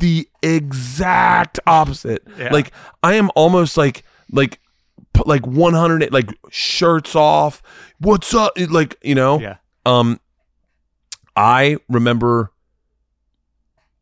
the 0.00 0.28
exact 0.42 1.58
opposite. 1.66 2.26
Yeah. 2.36 2.52
Like 2.52 2.72
I 3.02 3.14
am 3.14 3.30
almost 3.34 3.76
like 3.76 4.02
like 4.30 4.60
like 5.24 5.46
100 5.46 6.12
like 6.12 6.30
shirts 6.50 7.14
off. 7.16 7.62
What's 7.98 8.34
up? 8.34 8.52
Like 8.68 8.96
you 9.02 9.14
know. 9.14 9.40
Yeah. 9.40 9.56
Um, 9.86 10.20
I 11.36 11.78
remember. 11.88 12.52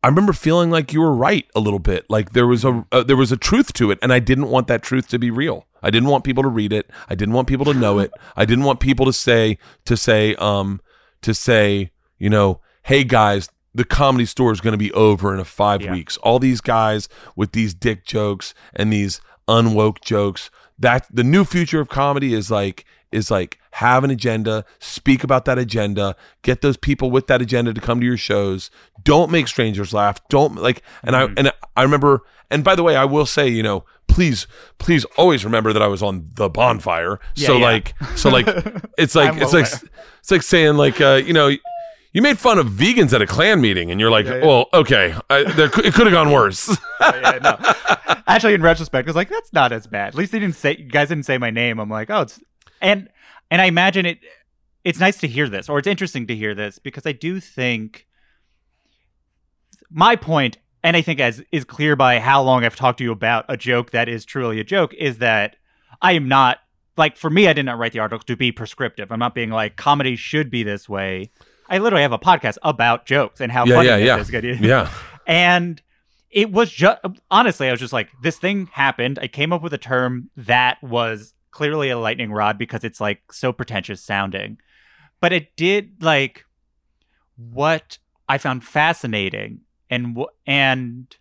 I 0.07 0.09
remember 0.09 0.31
feeling 0.31 0.69
like 0.71 0.93
you 0.93 1.01
were 1.01 1.11
right 1.13 1.45
a 1.53 1.59
little 1.59 1.79
bit. 1.79 2.05
Like 2.09 2.31
there 2.31 2.47
was 2.47 2.63
a 2.63 2.85
uh, 2.93 3.03
there 3.03 3.17
was 3.17 3.33
a 3.33 3.35
truth 3.35 3.73
to 3.73 3.91
it, 3.91 3.99
and 4.01 4.13
I 4.13 4.19
didn't 4.19 4.47
want 4.47 4.67
that 4.67 4.81
truth 4.81 5.09
to 5.09 5.19
be 5.19 5.29
real. 5.29 5.65
I 5.83 5.89
didn't 5.89 6.07
want 6.07 6.23
people 6.23 6.43
to 6.43 6.47
read 6.49 6.71
it. 6.71 6.89
I 7.09 7.15
didn't 7.15 7.33
want 7.33 7.49
people 7.49 7.65
to 7.65 7.73
know 7.73 7.99
it. 7.99 8.11
I 8.37 8.45
didn't 8.45 8.63
want 8.63 8.79
people 8.79 9.05
to 9.05 9.11
say 9.11 9.57
to 9.83 9.97
say 9.97 10.33
um 10.35 10.79
to 11.23 11.33
say 11.33 11.91
you 12.19 12.29
know, 12.29 12.61
hey 12.83 13.03
guys, 13.03 13.49
the 13.75 13.83
comedy 13.83 14.25
store 14.25 14.53
is 14.53 14.61
going 14.61 14.71
to 14.71 14.77
be 14.77 14.93
over 14.93 15.33
in 15.33 15.41
a 15.41 15.45
five 15.45 15.81
Yeah. 15.81 15.91
weeks. 15.91 16.15
All 16.23 16.39
these 16.39 16.61
guys 16.61 17.09
with 17.35 17.51
these 17.51 17.73
dick 17.73 18.05
jokes 18.05 18.53
and 18.73 18.93
these 18.93 19.19
unwoke 19.45 19.99
jokes. 19.99 20.49
That 20.79 21.05
the 21.11 21.25
new 21.25 21.43
future 21.43 21.81
of 21.81 21.89
comedy 21.89 22.33
is 22.33 22.49
like 22.49 22.85
is 23.11 23.29
like 23.29 23.59
have 23.77 24.03
an 24.03 24.09
agenda, 24.09 24.65
speak 24.79 25.23
about 25.23 25.45
that 25.45 25.59
agenda, 25.59 26.15
get 26.41 26.61
those 26.61 26.77
people 26.77 27.11
with 27.11 27.27
that 27.27 27.43
agenda 27.43 27.73
to 27.73 27.79
come 27.79 27.99
to 27.99 28.05
your 28.05 28.17
shows. 28.17 28.71
Don't 29.03 29.31
make 29.31 29.47
strangers 29.47 29.93
laugh. 29.93 30.19
Don't 30.29 30.55
like 30.55 30.81
and 31.03 31.15
I 31.15 31.25
and 31.37 31.53
I 31.75 31.83
remember 31.83 32.23
and 32.49 32.63
by 32.63 32.75
the 32.75 32.81
way, 32.81 32.95
I 32.95 33.05
will 33.05 33.27
say, 33.27 33.47
you 33.47 33.61
know, 33.61 33.85
please 34.07 34.47
please 34.79 35.05
always 35.15 35.45
remember 35.45 35.73
that 35.73 35.81
I 35.83 35.87
was 35.87 36.01
on 36.01 36.29
the 36.33 36.49
bonfire. 36.49 37.19
so 37.35 37.57
yeah. 37.57 37.63
like 37.65 37.93
so 38.15 38.29
like 38.29 38.47
it's 38.97 39.13
like 39.13 39.39
it's 39.39 39.53
like 39.53 39.67
aware. 39.67 39.91
it's 40.21 40.31
like 40.31 40.41
saying 40.41 40.75
like 40.77 40.99
uh 40.99 41.21
you 41.23 41.33
know 41.33 41.51
you 42.13 42.21
made 42.23 42.39
fun 42.39 42.57
of 42.57 42.67
vegans 42.67 43.13
at 43.13 43.21
a 43.21 43.27
clan 43.27 43.61
meeting, 43.61 43.91
and 43.91 43.99
you're 43.99 44.09
like, 44.09 44.25
"Well, 44.25 44.69
okay, 44.73 45.13
I, 45.29 45.43
there, 45.51 45.67
it 45.67 45.93
could 45.93 46.07
have 46.07 46.11
gone 46.13 46.31
worse." 46.31 46.75
yeah, 47.01 47.37
no. 47.43 48.15
Actually, 48.25 48.55
in 48.55 48.63
retrospect, 48.63 49.07
I 49.07 49.09
was 49.09 49.15
like, 49.15 49.29
that's 49.29 49.53
not 49.53 49.71
as 49.71 49.85
bad. 49.85 50.07
At 50.07 50.15
least 50.15 50.31
they 50.31 50.39
didn't 50.39 50.55
say 50.55 50.77
you 50.77 50.85
guys 50.85 51.09
didn't 51.09 51.25
say 51.25 51.37
my 51.37 51.51
name. 51.51 51.77
I'm 51.77 51.91
like, 51.91 52.09
oh, 52.09 52.21
it's 52.21 52.39
and 52.81 53.09
and 53.49 53.61
I 53.61 53.65
imagine 53.65 54.05
it. 54.05 54.19
It's 54.83 54.99
nice 54.99 55.17
to 55.19 55.27
hear 55.27 55.49
this, 55.49 55.67
or 55.67 55.79
it's 55.79 55.87
interesting 55.87 56.27
to 56.27 56.35
hear 56.35 56.55
this 56.55 56.79
because 56.79 57.05
I 57.05 57.11
do 57.11 57.39
think 57.39 58.07
my 59.89 60.15
point, 60.15 60.57
and 60.83 60.95
I 60.95 61.01
think 61.01 61.19
as 61.19 61.43
is 61.51 61.65
clear 61.65 61.95
by 61.95 62.19
how 62.19 62.41
long 62.41 62.63
I've 62.63 62.75
talked 62.75 62.99
to 62.99 63.03
you 63.03 63.11
about 63.11 63.45
a 63.49 63.57
joke 63.57 63.91
that 63.91 64.07
is 64.07 64.23
truly 64.23 64.59
a 64.59 64.63
joke, 64.63 64.93
is 64.93 65.17
that 65.17 65.57
I 66.01 66.13
am 66.13 66.27
not 66.27 66.59
like 66.97 67.15
for 67.15 67.29
me, 67.29 67.47
I 67.47 67.53
did 67.53 67.65
not 67.65 67.77
write 67.77 67.91
the 67.91 67.99
article 67.99 68.23
to 68.25 68.35
be 68.35 68.51
prescriptive. 68.51 69.11
I'm 69.11 69.19
not 69.19 69.35
being 69.35 69.51
like 69.51 69.75
comedy 69.75 70.15
should 70.15 70.49
be 70.49 70.63
this 70.63 70.89
way. 70.89 71.31
I 71.69 71.77
literally 71.77 72.01
have 72.01 72.13
a 72.13 72.19
podcast 72.19 72.57
about 72.63 73.05
jokes 73.05 73.41
and 73.41 73.51
how 73.51 73.65
yeah, 73.65 73.75
funny 73.75 73.87
yeah, 73.89 73.97
this 73.97 74.05
yeah, 74.05 74.17
is. 74.17 74.29
Good. 74.29 74.59
yeah. 74.61 74.91
And 75.27 75.81
it 76.31 76.51
was 76.51 76.71
just 76.71 76.99
honestly, 77.29 77.67
I 77.67 77.71
was 77.71 77.79
just 77.79 77.93
like, 77.93 78.09
this 78.21 78.37
thing 78.37 78.67
happened. 78.71 79.19
I 79.21 79.27
came 79.27 79.53
up 79.53 79.61
with 79.61 79.73
a 79.73 79.77
term 79.77 80.29
that 80.37 80.81
was 80.81 81.33
clearly 81.57 81.89
a 81.89 81.97
lightning 81.97 82.31
rod 82.31 82.55
because 82.55 82.83
it's 82.83 83.01
like 83.01 83.33
so 83.33 83.51
pretentious 83.51 83.99
sounding. 83.99 84.59
But 85.19 85.33
it 85.33 85.55
did 85.55 86.03
like 86.03 86.45
what 87.35 87.97
I 88.29 88.37
found 88.37 88.63
fascinating 88.63 89.61
and 89.89 90.23
and 90.45 91.15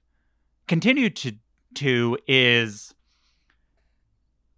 continue 0.68 1.08
to 1.08 1.32
to 1.76 2.18
is 2.28 2.94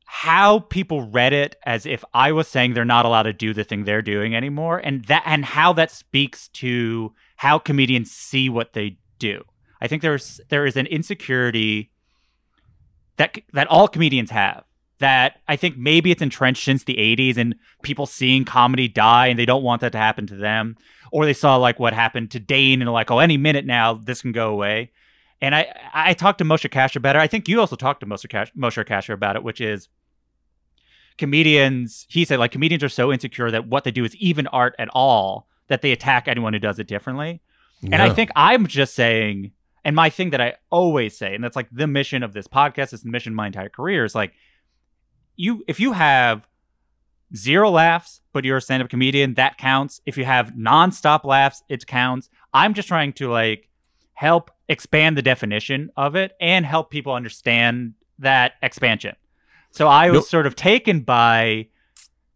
how 0.04 0.58
people 0.58 1.02
read 1.02 1.32
it 1.32 1.54
as 1.64 1.86
if 1.86 2.04
I 2.12 2.32
was 2.32 2.48
saying 2.48 2.74
they're 2.74 2.84
not 2.84 3.04
allowed 3.04 3.24
to 3.24 3.32
do 3.32 3.54
the 3.54 3.62
thing 3.62 3.84
they're 3.84 4.02
doing 4.02 4.34
anymore 4.34 4.78
and 4.78 5.04
that 5.04 5.22
and 5.26 5.44
how 5.44 5.72
that 5.74 5.92
speaks 5.92 6.48
to 6.48 7.14
how 7.36 7.60
comedians 7.60 8.10
see 8.10 8.48
what 8.48 8.72
they 8.72 8.98
do. 9.20 9.44
I 9.80 9.86
think 9.86 10.02
there's 10.02 10.40
there 10.48 10.66
is 10.66 10.76
an 10.76 10.86
insecurity 10.86 11.92
that 13.16 13.38
that 13.52 13.68
all 13.68 13.86
comedians 13.86 14.30
have. 14.30 14.64
That 14.98 15.40
I 15.46 15.56
think 15.56 15.76
maybe 15.76 16.10
it's 16.10 16.22
entrenched 16.22 16.64
since 16.64 16.84
the 16.84 16.96
80s 16.96 17.36
and 17.36 17.54
people 17.82 18.06
seeing 18.06 18.44
comedy 18.44 18.88
die 18.88 19.28
and 19.28 19.38
they 19.38 19.46
don't 19.46 19.62
want 19.62 19.80
that 19.82 19.92
to 19.92 19.98
happen 19.98 20.26
to 20.26 20.36
them. 20.36 20.76
Or 21.12 21.24
they 21.24 21.32
saw 21.32 21.56
like 21.56 21.78
what 21.78 21.92
happened 21.92 22.32
to 22.32 22.40
Dane 22.40 22.82
and 22.82 22.92
like, 22.92 23.10
oh, 23.10 23.20
any 23.20 23.36
minute 23.36 23.64
now 23.64 23.94
this 23.94 24.22
can 24.22 24.32
go 24.32 24.50
away. 24.50 24.90
And 25.40 25.54
I 25.54 25.72
I 25.94 26.14
talked 26.14 26.38
to 26.38 26.44
Moshe 26.44 26.68
Kasher 26.68 26.96
about 26.96 27.16
it. 27.16 27.20
I 27.20 27.28
think 27.28 27.48
you 27.48 27.60
also 27.60 27.76
talked 27.76 28.00
to 28.00 28.06
Moshe 28.06 28.28
Kash- 28.28 28.52
Moshe 28.58 28.84
Kasher 28.84 29.14
about 29.14 29.36
it, 29.36 29.44
which 29.44 29.60
is 29.60 29.88
comedians. 31.16 32.06
He 32.08 32.24
said 32.24 32.38
like 32.38 32.52
comedians 32.52 32.82
are 32.82 32.88
so 32.88 33.12
insecure 33.12 33.50
that 33.50 33.66
what 33.68 33.84
they 33.84 33.90
do 33.90 34.04
is 34.04 34.16
even 34.16 34.46
art 34.48 34.74
at 34.78 34.88
all 34.92 35.46
that 35.68 35.82
they 35.82 35.92
attack 35.92 36.26
anyone 36.26 36.52
who 36.54 36.58
does 36.58 36.78
it 36.78 36.88
differently. 36.88 37.40
And 37.84 38.02
I 38.02 38.10
think 38.10 38.30
I'm 38.34 38.66
just 38.66 38.94
saying, 38.94 39.52
and 39.84 39.94
my 39.94 40.10
thing 40.10 40.30
that 40.30 40.40
I 40.40 40.54
always 40.70 41.16
say, 41.16 41.34
and 41.34 41.44
that's 41.44 41.54
like 41.54 41.68
the 41.70 41.86
mission 41.86 42.24
of 42.24 42.32
this 42.32 42.48
podcast, 42.48 42.92
is 42.92 43.02
the 43.02 43.10
mission 43.10 43.32
of 43.32 43.36
my 43.36 43.46
entire 43.46 43.68
career 43.68 44.04
is 44.04 44.14
like, 44.16 44.32
you 45.38 45.64
if 45.66 45.80
you 45.80 45.92
have 45.92 46.46
zero 47.34 47.70
laughs, 47.70 48.20
but 48.34 48.44
you're 48.44 48.56
a 48.58 48.60
stand-up 48.60 48.90
comedian, 48.90 49.34
that 49.34 49.56
counts. 49.58 50.00
If 50.04 50.16
you 50.18 50.24
have 50.26 50.56
non-stop 50.56 51.24
laughs, 51.24 51.62
it 51.68 51.86
counts. 51.86 52.28
I'm 52.52 52.74
just 52.74 52.88
trying 52.88 53.12
to 53.14 53.30
like 53.30 53.68
help 54.14 54.50
expand 54.68 55.16
the 55.16 55.22
definition 55.22 55.90
of 55.96 56.14
it 56.16 56.32
and 56.40 56.66
help 56.66 56.90
people 56.90 57.12
understand 57.14 57.94
that 58.18 58.52
expansion. 58.62 59.14
So 59.70 59.86
I 59.88 60.10
was 60.10 60.28
sort 60.28 60.46
of 60.46 60.56
taken 60.56 61.00
by 61.00 61.68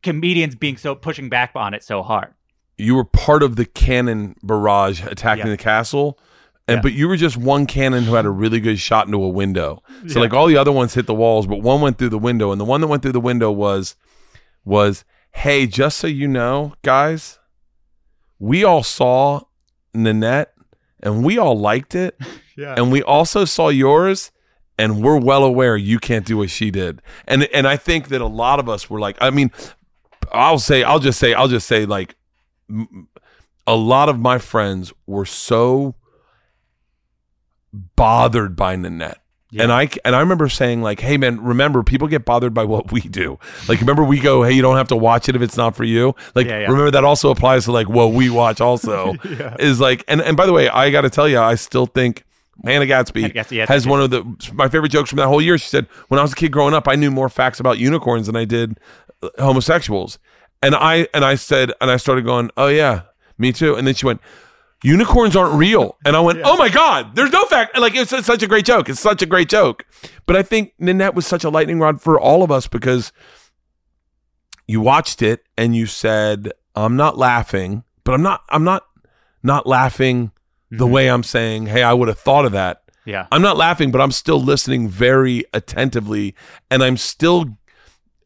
comedians 0.03 0.55
being 0.55 0.77
so 0.77 0.95
pushing 0.95 1.29
back 1.29 1.53
on 1.55 1.75
it 1.75 1.83
so 1.83 2.03
hard. 2.03 2.35
you 2.79 2.95
were 2.95 3.05
part 3.05 3.43
of 3.43 3.57
the 3.57 3.65
cannon 3.65 4.35
barrage 4.43 5.03
attacking 5.05 5.47
Yeah. 5.47 5.53
the 5.53 5.57
castle 5.57 6.19
and 6.73 6.79
Yeah. 6.79 6.83
but 6.83 6.93
you 6.93 7.09
were 7.09 7.17
just 7.17 7.37
one 7.37 7.67
cannon 7.67 8.05
who 8.05 8.15
had 8.15 8.25
a 8.27 8.31
really 8.31 8.61
good 8.61 8.79
shot 8.79 9.07
into 9.07 9.23
a 9.23 9.29
window 9.29 9.83
so 10.07 10.19
Yeah. 10.19 10.21
like 10.21 10.33
all 10.35 10.47
the 10.47 10.57
other 10.57 10.73
ones 10.73 10.95
hit 10.95 11.07
the 11.07 11.15
walls 11.15 11.47
but 11.47 11.61
one 11.63 11.81
went 11.81 11.99
through 11.99 12.11
the 12.11 12.19
window 12.19 12.51
and 12.53 12.61
the 12.61 12.65
one 12.65 12.81
that 12.81 12.87
went 12.89 13.03
through 13.03 13.13
the 13.13 13.21
window 13.21 13.51
was 13.51 13.97
was 14.65 15.05
hey 15.33 15.67
just 15.67 15.97
so 15.99 16.07
you 16.07 16.29
know 16.29 16.75
guys 16.83 17.39
we 18.39 18.65
all 18.65 18.83
saw 18.83 19.41
nanette 19.95 20.53
and 21.03 21.25
we 21.25 21.39
all 21.39 21.59
liked 21.59 21.95
it 21.95 22.17
Yeah. 22.57 22.75
and 22.77 22.93
we 22.93 23.03
also 23.03 23.45
saw 23.45 23.69
yours 23.71 24.31
and 24.79 25.03
we're 25.03 25.19
well 25.19 25.43
aware 25.45 25.77
you 25.77 25.99
can't 25.99 26.27
do 26.27 26.37
what 26.39 26.51
she 26.51 26.71
did 26.71 27.01
and 27.27 27.45
and 27.45 27.67
i 27.67 27.77
think 27.77 28.09
that 28.09 28.21
a 28.21 28.27
lot 28.27 28.59
of 28.61 28.69
us 28.69 28.89
were 28.91 29.01
like 29.01 29.17
i 29.21 29.31
mean 29.31 29.51
i'll 30.33 30.59
say 30.59 30.83
i'll 30.83 30.99
just 30.99 31.19
say 31.19 31.33
i'll 31.35 31.49
just 31.49 31.67
say 31.67 31.85
like 31.87 32.15
m- 32.69 33.09
a 33.67 33.75
lot 33.77 34.09
of 34.09 34.19
my 34.19 34.39
friends 34.39 34.93
were 35.07 35.25
so 35.27 35.95
bothered 37.73 38.55
by 38.57 38.77
nanette 38.77 39.19
Yeah. 39.51 39.65
And 39.65 39.73
I 39.73 39.89
and 40.05 40.17
I 40.17 40.21
remember 40.21 40.49
saying 40.49 40.81
like, 40.83 41.01
"Hey 41.01 41.17
man, 41.19 41.43
remember 41.43 41.83
people 41.83 42.09
get 42.09 42.25
bothered 42.25 42.55
by 42.55 42.65
what 42.65 42.91
we 42.91 43.01
do. 43.03 43.39
Like, 43.69 43.81
remember 43.81 44.03
we 44.03 44.19
go, 44.19 44.43
hey, 44.43 44.53
you 44.53 44.63
don't 44.63 44.77
have 44.77 44.89
to 44.89 44.97
watch 44.97 45.29
it 45.29 45.37
if 45.37 45.43
it's 45.43 45.57
not 45.59 45.77
for 45.77 45.85
you. 45.85 46.15
Like, 46.35 46.47
Yeah, 46.47 46.61
yeah. 46.61 46.67
remember 46.69 46.91
that 46.91 47.05
also 47.05 47.31
applies 47.31 47.65
to 47.67 47.73
like 47.73 47.89
what 47.89 48.13
we 48.13 48.31
watch. 48.31 48.61
Also, 48.63 49.15
is 49.59 49.79
like, 49.79 50.05
and 50.09 50.23
and 50.23 50.37
by 50.39 50.47
the 50.47 50.53
way, 50.55 50.69
I 50.71 50.91
got 50.91 51.03
to 51.03 51.11
tell 51.11 51.29
you, 51.29 51.39
I 51.39 51.57
still 51.57 51.85
think 51.87 52.25
Hannah 52.65 52.87
Gadsby 52.87 53.23
Hannah 53.23 53.35
Gadsby, 53.35 53.57
yeah, 53.57 53.67
has 53.69 53.87
one 53.87 54.01
of 54.01 54.09
the 54.11 54.25
my 54.55 54.69
favorite 54.69 54.91
jokes 54.91 55.11
from 55.11 55.19
that 55.19 55.29
whole 55.29 55.43
year. 55.43 55.59
She 55.59 55.69
said, 55.69 55.87
"When 56.09 56.19
I 56.19 56.23
was 56.23 56.33
a 56.33 56.37
kid 56.37 56.51
growing 56.51 56.73
up, 56.75 56.89
I 56.89 56.95
knew 56.95 57.11
more 57.11 57.29
facts 57.29 57.61
about 57.61 57.79
unicorns 57.79 58.27
than 58.29 58.37
I 58.37 58.47
did 58.47 58.79
uh, 59.23 59.29
homosexuals." 59.39 60.19
And 60.63 60.75
I 60.75 61.09
and 61.13 61.25
I 61.27 61.35
said, 61.35 61.73
and 61.81 61.91
I 61.91 61.97
started 61.99 62.25
going, 62.25 62.51
"Oh 62.57 62.69
yeah, 62.69 63.03
me 63.37 63.53
too." 63.53 63.75
And 63.75 63.87
then 63.87 63.95
she 63.95 64.07
went, 64.07 64.21
"Unicorns 64.83 65.37
aren't 65.37 65.55
real," 65.55 65.97
and 66.05 66.17
I 66.17 66.21
went, 66.21 66.41
"Oh 66.45 66.57
my 66.57 66.69
god, 66.69 67.15
there's 67.15 67.33
no 67.33 67.45
fact." 67.45 67.79
Like 67.79 67.95
it's, 67.95 68.13
it's 68.13 68.27
such 68.27 68.43
a 68.43 68.47
great 68.47 68.65
joke. 68.65 68.89
It's 68.89 69.01
such 69.01 69.23
a 69.23 69.27
great 69.27 69.49
joke. 69.49 69.85
But 70.27 70.37
I 70.37 70.43
think 70.43 70.75
Nanette 70.79 71.15
was 71.15 71.27
such 71.27 71.45
a 71.45 71.51
lightning 71.51 71.79
rod 71.79 72.01
for 72.01 72.19
all 72.21 72.43
of 72.43 72.51
us 72.51 72.67
because 72.67 73.13
you 74.67 74.81
watched 74.81 75.23
it 75.23 75.45
and 75.57 75.75
you 75.75 75.87
said, 75.87 76.53
"I'm 76.75 76.97
not 76.97 77.19
laughing," 77.19 77.85
but 78.05 78.13
I'm 78.13 78.23
not. 78.23 78.43
I'm 78.49 78.65
not 78.65 78.87
not 79.43 79.67
laughing 79.67 80.31
the 80.71 80.85
mm-hmm. 80.85 80.95
way 80.95 81.11
I'm 81.11 81.23
saying, 81.23 81.67
"Hey, 81.67 81.83
I 81.83 81.93
would 81.93 82.09
have 82.09 82.19
thought 82.19 82.45
of 82.45 82.53
that." 82.53 82.83
yeah. 83.05 83.27
I'm 83.33 83.43
not 83.43 83.57
laughing, 83.57 83.91
but 83.91 84.01
I'm 84.01 84.13
still 84.13 84.41
listening 84.41 84.89
very 84.89 85.45
attentively, 85.53 86.35
and 86.71 86.83
I'm 86.83 86.97
still, 86.97 87.59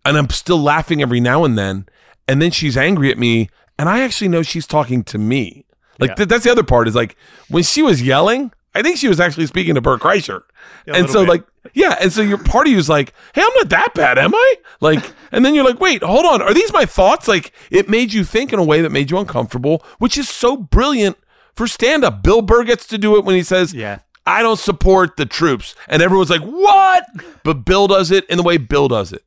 and 0.04 0.16
I'm 0.16 0.28
still 0.30 0.58
laughing 0.58 1.02
every 1.02 1.20
now 1.20 1.44
and 1.44 1.56
then. 1.56 1.86
And 2.28 2.42
then 2.42 2.50
she's 2.50 2.76
angry 2.76 3.10
at 3.10 3.18
me, 3.18 3.48
and 3.78 3.88
I 3.88 4.02
actually 4.02 4.28
know 4.28 4.42
she's 4.42 4.66
talking 4.66 5.04
to 5.04 5.18
me. 5.18 5.65
Like 5.98 6.10
Yeah. 6.10 6.14
th- 6.14 6.28
that's 6.28 6.44
the 6.44 6.50
other 6.50 6.62
part 6.64 6.88
is 6.88 6.94
like 6.94 7.16
when 7.48 7.62
she 7.62 7.82
was 7.82 8.02
yelling, 8.02 8.52
I 8.74 8.82
think 8.82 8.98
she 8.98 9.08
was 9.08 9.20
actually 9.20 9.46
speaking 9.46 9.74
to 9.76 9.80
Bert 9.80 10.00
Kreischer. 10.00 10.42
a 10.86 10.92
and 10.94 11.08
so 11.10 11.20
bit. 11.22 11.28
like 11.28 11.44
yeah, 11.74 11.96
and 12.00 12.12
so 12.12 12.22
your 12.22 12.38
party 12.38 12.74
was 12.76 12.88
like, 12.88 13.12
"Hey, 13.34 13.42
I'm 13.42 13.50
not 13.56 13.68
that 13.70 13.92
bad, 13.94 14.18
am 14.18 14.34
I?" 14.34 14.54
Like, 14.80 15.12
and 15.32 15.44
then 15.44 15.54
you're 15.54 15.64
like, 15.64 15.80
"Wait, 15.80 16.02
hold 16.02 16.24
on, 16.24 16.40
are 16.42 16.54
these 16.54 16.72
my 16.72 16.84
thoughts?" 16.84 17.26
Like, 17.26 17.52
it 17.70 17.88
made 17.88 18.12
you 18.12 18.22
think 18.24 18.52
in 18.52 18.58
a 18.58 18.64
way 18.64 18.80
that 18.82 18.92
made 18.92 19.10
you 19.10 19.18
uncomfortable, 19.18 19.84
which 19.98 20.16
is 20.16 20.28
so 20.28 20.56
brilliant 20.56 21.16
for 21.54 21.66
stand 21.66 22.04
up. 22.04 22.22
Bill 22.22 22.42
Burr 22.42 22.62
gets 22.64 22.86
to 22.88 22.98
do 22.98 23.16
it 23.16 23.24
when 23.24 23.34
he 23.34 23.42
says, 23.42 23.72
Yeah. 23.74 23.98
I 24.28 24.42
don't 24.42 24.58
support 24.58 25.16
the 25.16 25.24
troops. 25.24 25.74
And 25.88 26.02
everyone's 26.02 26.30
like, 26.30 26.42
what? 26.42 27.04
But 27.44 27.64
Bill 27.64 27.86
does 27.86 28.10
it 28.10 28.24
in 28.28 28.36
the 28.36 28.42
way 28.42 28.56
Bill 28.58 28.88
does 28.88 29.12
it. 29.12 29.24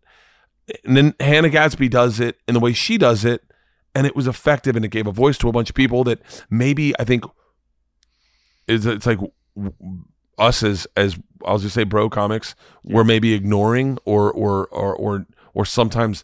And 0.86 0.96
then 0.98 1.16
Hannah 1.22 1.48
Gadsby 1.50 1.88
does 1.90 2.20
it 2.20 2.38
in 2.50 2.54
the 2.54 2.60
way 2.60 2.74
she 2.74 2.98
does 2.98 3.24
it. 3.26 3.42
And 3.96 4.06
it 4.06 4.16
was 4.16 4.28
effective 4.28 4.76
and 4.76 4.86
it 4.86 4.90
gave 4.90 5.08
a 5.08 5.12
voice 5.12 5.38
to 5.40 5.50
a 5.50 5.52
bunch 5.52 5.70
of 5.70 5.76
people 5.76 6.04
that 6.06 6.20
maybe 6.50 6.94
I 7.00 7.04
think 7.04 7.24
is 8.68 8.86
it's 8.86 9.06
like 9.06 9.20
us 10.38 10.64
as 10.64 10.88
as 10.96 11.18
I'll 11.46 11.58
just 11.58 11.74
say 11.74 11.84
bro 11.84 12.10
comics 12.10 12.56
we're 12.84 13.04
maybe 13.04 13.34
ignoring 13.34 13.98
or 14.06 14.32
or 14.32 14.68
or 14.68 14.96
or 14.96 15.26
or 15.54 15.66
sometimes 15.66 16.24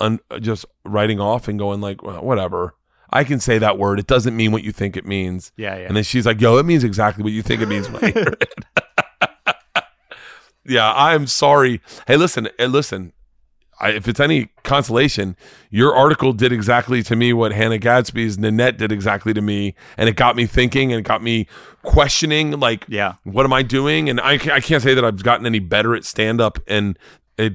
un, 0.00 0.20
just 0.40 0.64
writing 0.84 1.18
off 1.18 1.48
and 1.48 1.58
going 1.58 1.80
like 1.80 2.02
well, 2.02 2.22
whatever 2.22 2.74
I 3.10 3.24
can 3.24 3.40
say 3.40 3.58
that 3.58 3.78
word 3.78 3.98
it 3.98 4.06
doesn't 4.06 4.36
mean 4.36 4.52
what 4.52 4.62
you 4.62 4.70
think 4.70 4.96
it 4.96 5.06
means 5.06 5.50
Yeah, 5.56 5.76
yeah. 5.76 5.86
and 5.86 5.96
then 5.96 6.04
she's 6.04 6.26
like, 6.26 6.40
yo, 6.40 6.58
it 6.58 6.66
means 6.66 6.84
exactly 6.84 7.24
what 7.24 7.32
you 7.32 7.42
think 7.42 7.62
it 7.62 7.66
means 7.68 7.88
when 7.88 8.04
I 8.04 8.10
hear 8.10 8.28
it. 8.40 8.54
yeah, 10.66 10.92
I'm 10.94 11.26
sorry. 11.26 11.80
Hey, 12.06 12.16
listen, 12.16 12.48
hey, 12.58 12.66
listen. 12.66 13.12
I, 13.78 13.90
if 13.90 14.08
it's 14.08 14.20
any 14.20 14.48
consolation, 14.62 15.36
your 15.70 15.94
article 15.94 16.32
did 16.32 16.50
exactly 16.52 17.02
to 17.04 17.14
me 17.16 17.32
what 17.32 17.52
Hannah 17.52 17.78
Gadsby's 17.78 18.38
Nanette 18.38 18.78
did 18.78 18.90
exactly 18.90 19.34
to 19.34 19.42
me. 19.42 19.74
And 19.98 20.08
it 20.08 20.16
got 20.16 20.34
me 20.36 20.46
thinking 20.46 20.92
and 20.92 21.00
it 21.00 21.02
got 21.02 21.22
me 21.22 21.46
questioning, 21.82 22.58
like, 22.58 22.86
Yeah. 22.88 23.14
what 23.24 23.44
am 23.44 23.52
I 23.52 23.62
doing? 23.62 24.08
And 24.08 24.20
I, 24.20 24.32
I 24.34 24.60
can't 24.60 24.82
say 24.82 24.94
that 24.94 25.04
I've 25.04 25.22
gotten 25.22 25.44
any 25.46 25.58
better 25.58 25.94
at 25.94 26.04
stand 26.04 26.40
up. 26.40 26.58
And 26.66 26.98
it, 27.36 27.54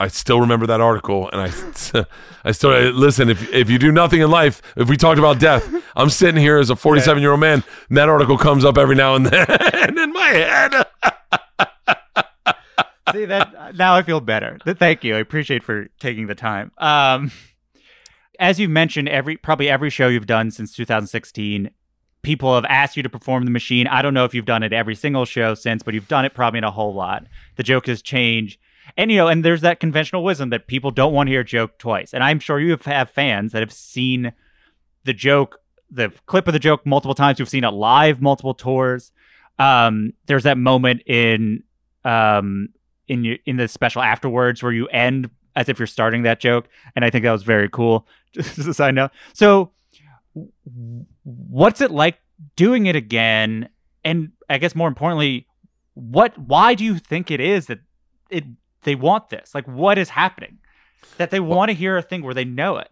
I 0.00 0.06
still 0.08 0.40
remember 0.40 0.64
that 0.68 0.80
article, 0.80 1.28
and 1.30 1.40
I, 1.40 2.04
I 2.44 2.52
still 2.52 2.70
listen. 2.92 3.28
If 3.28 3.52
if 3.52 3.68
you 3.68 3.80
do 3.80 3.90
nothing 3.90 4.20
in 4.20 4.30
life, 4.30 4.62
if 4.76 4.88
we 4.88 4.96
talked 4.96 5.18
about 5.18 5.40
death, 5.40 5.68
I'm 5.96 6.08
sitting 6.08 6.40
here 6.40 6.56
as 6.58 6.70
a 6.70 6.76
47 6.76 7.20
year 7.20 7.32
old 7.32 7.40
man, 7.40 7.64
and 7.88 7.96
that 7.98 8.08
article 8.08 8.38
comes 8.38 8.64
up 8.64 8.78
every 8.78 8.94
now 8.94 9.16
and 9.16 9.26
then 9.26 9.98
in 9.98 10.12
my 10.12 10.28
head. 10.28 10.72
See 13.12 13.24
that 13.26 13.76
now 13.76 13.94
I 13.94 14.02
feel 14.02 14.20
better. 14.20 14.58
Thank 14.64 15.04
you. 15.04 15.16
I 15.16 15.18
appreciate 15.18 15.62
for 15.62 15.88
taking 15.98 16.26
the 16.26 16.34
time. 16.34 16.72
Um, 16.78 17.30
as 18.38 18.60
you 18.60 18.68
mentioned, 18.68 19.08
every 19.08 19.36
probably 19.36 19.68
every 19.68 19.90
show 19.90 20.08
you've 20.08 20.26
done 20.26 20.50
since 20.50 20.74
2016, 20.74 21.70
people 22.22 22.54
have 22.54 22.64
asked 22.66 22.96
you 22.96 23.02
to 23.02 23.08
perform 23.08 23.44
the 23.44 23.50
machine. 23.50 23.86
I 23.86 24.02
don't 24.02 24.14
know 24.14 24.24
if 24.24 24.34
you've 24.34 24.44
done 24.44 24.62
it 24.62 24.72
every 24.72 24.94
single 24.94 25.24
show 25.24 25.54
since, 25.54 25.82
but 25.82 25.94
you've 25.94 26.08
done 26.08 26.24
it 26.24 26.34
probably 26.34 26.58
in 26.58 26.64
a 26.64 26.70
whole 26.70 26.94
lot. 26.94 27.26
The 27.56 27.62
joke 27.62 27.86
has 27.86 28.00
changed, 28.02 28.58
and 28.96 29.10
you 29.10 29.16
know, 29.16 29.28
and 29.28 29.44
there's 29.44 29.62
that 29.62 29.80
conventional 29.80 30.22
wisdom 30.24 30.50
that 30.50 30.66
people 30.66 30.90
don't 30.90 31.12
want 31.12 31.26
to 31.26 31.32
hear 31.32 31.40
a 31.40 31.44
joke 31.44 31.78
twice. 31.78 32.14
And 32.14 32.22
I'm 32.22 32.38
sure 32.38 32.60
you 32.60 32.76
have, 32.84 33.10
fans 33.10 33.52
that 33.52 33.62
have 33.62 33.72
seen 33.72 34.32
the 35.04 35.12
joke, 35.12 35.58
the 35.90 36.12
clip 36.26 36.46
of 36.46 36.52
the 36.52 36.58
joke 36.58 36.86
multiple 36.86 37.14
times. 37.14 37.38
You've 37.38 37.48
seen 37.48 37.64
it 37.64 37.70
live 37.70 38.22
multiple 38.22 38.54
tours. 38.54 39.12
Um, 39.58 40.12
there's 40.26 40.44
that 40.44 40.58
moment 40.58 41.02
in 41.06 41.64
um 42.04 42.68
in 43.08 43.24
your 43.24 43.36
in 43.46 43.56
the 43.56 43.68
special 43.68 44.02
afterwards 44.02 44.62
where 44.62 44.72
you 44.72 44.86
end 44.88 45.30
as 45.56 45.68
if 45.68 45.78
you're 45.78 45.86
starting 45.86 46.22
that 46.22 46.40
joke. 46.40 46.68
And 46.94 47.04
i 47.04 47.10
think 47.10 47.24
that 47.24 47.32
was 47.32 47.42
very 47.42 47.68
cool. 47.68 48.06
Just 48.32 48.58
as 48.58 48.66
a 48.66 48.74
side 48.74 48.94
note. 48.94 49.10
So 49.32 49.72
what's 51.24 51.80
it 51.80 51.90
like 51.90 52.18
doing 52.56 52.86
it 52.86 52.96
again? 52.96 53.68
And 54.04 54.32
i 54.48 54.58
guess 54.58 54.74
more 54.74 54.88
importantly 54.88 55.46
what 55.94 56.38
why 56.38 56.74
do 56.74 56.84
you 56.84 56.98
think 56.98 57.30
it 57.30 57.40
is 57.40 57.66
that 57.66 57.80
it 58.30 58.44
they 58.82 58.94
want 58.94 59.30
this? 59.30 59.54
Like 59.54 59.66
what 59.66 59.98
is 59.98 60.10
happening? 60.10 60.58
That 61.16 61.30
they 61.30 61.40
want 61.40 61.70
to 61.70 61.74
hear 61.74 61.96
a 61.96 62.02
thing 62.02 62.22
where 62.22 62.34
they 62.34 62.44
know 62.44 62.76
it. 62.76 62.88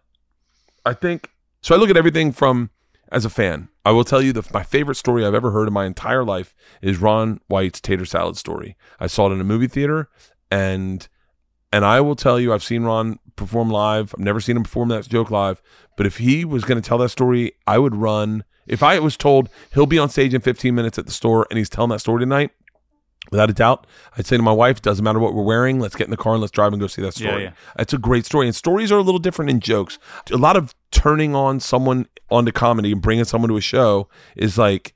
I 0.85 0.93
think 0.93 1.31
so. 1.61 1.75
I 1.75 1.77
look 1.77 1.89
at 1.89 1.97
everything 1.97 2.31
from 2.31 2.69
as 3.11 3.25
a 3.25 3.29
fan. 3.29 3.69
I 3.85 3.91
will 3.91 4.03
tell 4.03 4.21
you 4.21 4.33
that 4.33 4.53
my 4.53 4.63
favorite 4.63 4.95
story 4.95 5.25
I've 5.25 5.33
ever 5.33 5.51
heard 5.51 5.67
in 5.67 5.73
my 5.73 5.85
entire 5.85 6.23
life 6.23 6.53
is 6.81 6.97
Ron 6.97 7.39
White's 7.47 7.81
tater 7.81 8.05
salad 8.05 8.37
story. 8.37 8.75
I 8.99 9.07
saw 9.07 9.29
it 9.29 9.33
in 9.33 9.41
a 9.41 9.45
movie 9.45 9.67
theater, 9.67 10.09
and 10.51 11.07
and 11.71 11.83
I 11.83 12.01
will 12.01 12.15
tell 12.15 12.39
you, 12.39 12.53
I've 12.53 12.63
seen 12.63 12.83
Ron 12.83 13.19
perform 13.35 13.69
live. 13.69 14.13
I've 14.17 14.23
never 14.23 14.39
seen 14.39 14.57
him 14.57 14.63
perform 14.63 14.89
that 14.89 15.07
joke 15.07 15.29
live. 15.29 15.61
But 15.95 16.05
if 16.05 16.17
he 16.17 16.45
was 16.45 16.63
going 16.63 16.81
to 16.81 16.87
tell 16.87 16.97
that 16.99 17.09
story, 17.09 17.53
I 17.65 17.77
would 17.77 17.95
run. 17.95 18.43
If 18.65 18.83
I 18.83 18.99
was 18.99 19.17
told 19.17 19.49
he'll 19.73 19.85
be 19.85 19.99
on 19.99 20.09
stage 20.09 20.33
in 20.33 20.41
15 20.41 20.73
minutes 20.73 20.97
at 20.97 21.05
the 21.05 21.11
store 21.11 21.47
and 21.49 21.57
he's 21.57 21.69
telling 21.69 21.89
that 21.91 21.99
story 21.99 22.21
tonight, 22.21 22.51
without 23.31 23.49
a 23.49 23.53
doubt, 23.53 23.85
I'd 24.17 24.25
say 24.25 24.37
to 24.37 24.43
my 24.43 24.51
wife, 24.51 24.81
doesn't 24.81 25.03
matter 25.03 25.19
what 25.19 25.33
we're 25.33 25.43
wearing, 25.43 25.79
let's 25.79 25.95
get 25.95 26.05
in 26.05 26.11
the 26.11 26.17
car 26.17 26.33
and 26.33 26.41
let's 26.41 26.51
drive 26.51 26.73
and 26.73 26.79
go 26.79 26.87
see 26.87 27.01
that 27.01 27.13
story. 27.13 27.43
yeah. 27.43 27.51
It's 27.79 27.93
a 27.93 27.97
great 27.97 28.25
story. 28.25 28.47
And 28.47 28.55
stories 28.55 28.91
are 28.91 28.97
a 28.97 29.01
little 29.03 29.19
different 29.19 29.51
in 29.51 29.59
jokes. 29.59 29.99
A 30.31 30.37
lot 30.37 30.55
of 30.57 30.73
turning 30.91 31.35
on 31.35 31.59
someone 31.59 32.07
onto 32.29 32.51
comedy 32.51 32.91
and 32.91 33.01
bringing 33.01 33.25
someone 33.25 33.49
to 33.49 33.57
a 33.57 33.61
show 33.61 34.07
is 34.35 34.57
like, 34.57 34.93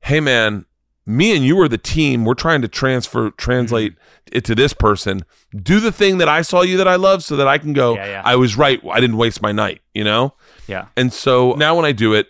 hey, 0.00 0.20
man, 0.20 0.64
me 1.06 1.34
and 1.34 1.44
you 1.44 1.58
are 1.60 1.68
the 1.68 1.78
team. 1.78 2.24
We're 2.24 2.34
trying 2.34 2.62
to 2.62 2.68
transfer, 2.68 3.30
translate 3.30 3.92
Mm-hmm. 3.92 4.36
it 4.36 4.44
to 4.44 4.54
this 4.54 4.74
person. 4.74 5.24
Do 5.56 5.80
the 5.80 5.90
thing 5.90 6.18
that 6.18 6.28
I 6.28 6.42
saw 6.42 6.60
you 6.62 6.76
that 6.76 6.86
I 6.88 6.96
love 6.96 7.22
so 7.24 7.34
that 7.36 7.48
I 7.48 7.56
can 7.56 7.72
go, 7.72 7.94
Yeah, 7.94 8.06
yeah. 8.06 8.22
I 8.24 8.36
was 8.36 8.56
right. 8.58 8.78
I 8.90 9.00
didn't 9.00 9.16
waste 9.16 9.40
my 9.40 9.52
night, 9.52 9.80
you 9.94 10.04
know? 10.04 10.34
yeah 10.66 10.88
And 10.98 11.10
so 11.12 11.54
now 11.54 11.74
when 11.76 11.86
I 11.86 11.92
do 11.92 12.12
it, 12.12 12.28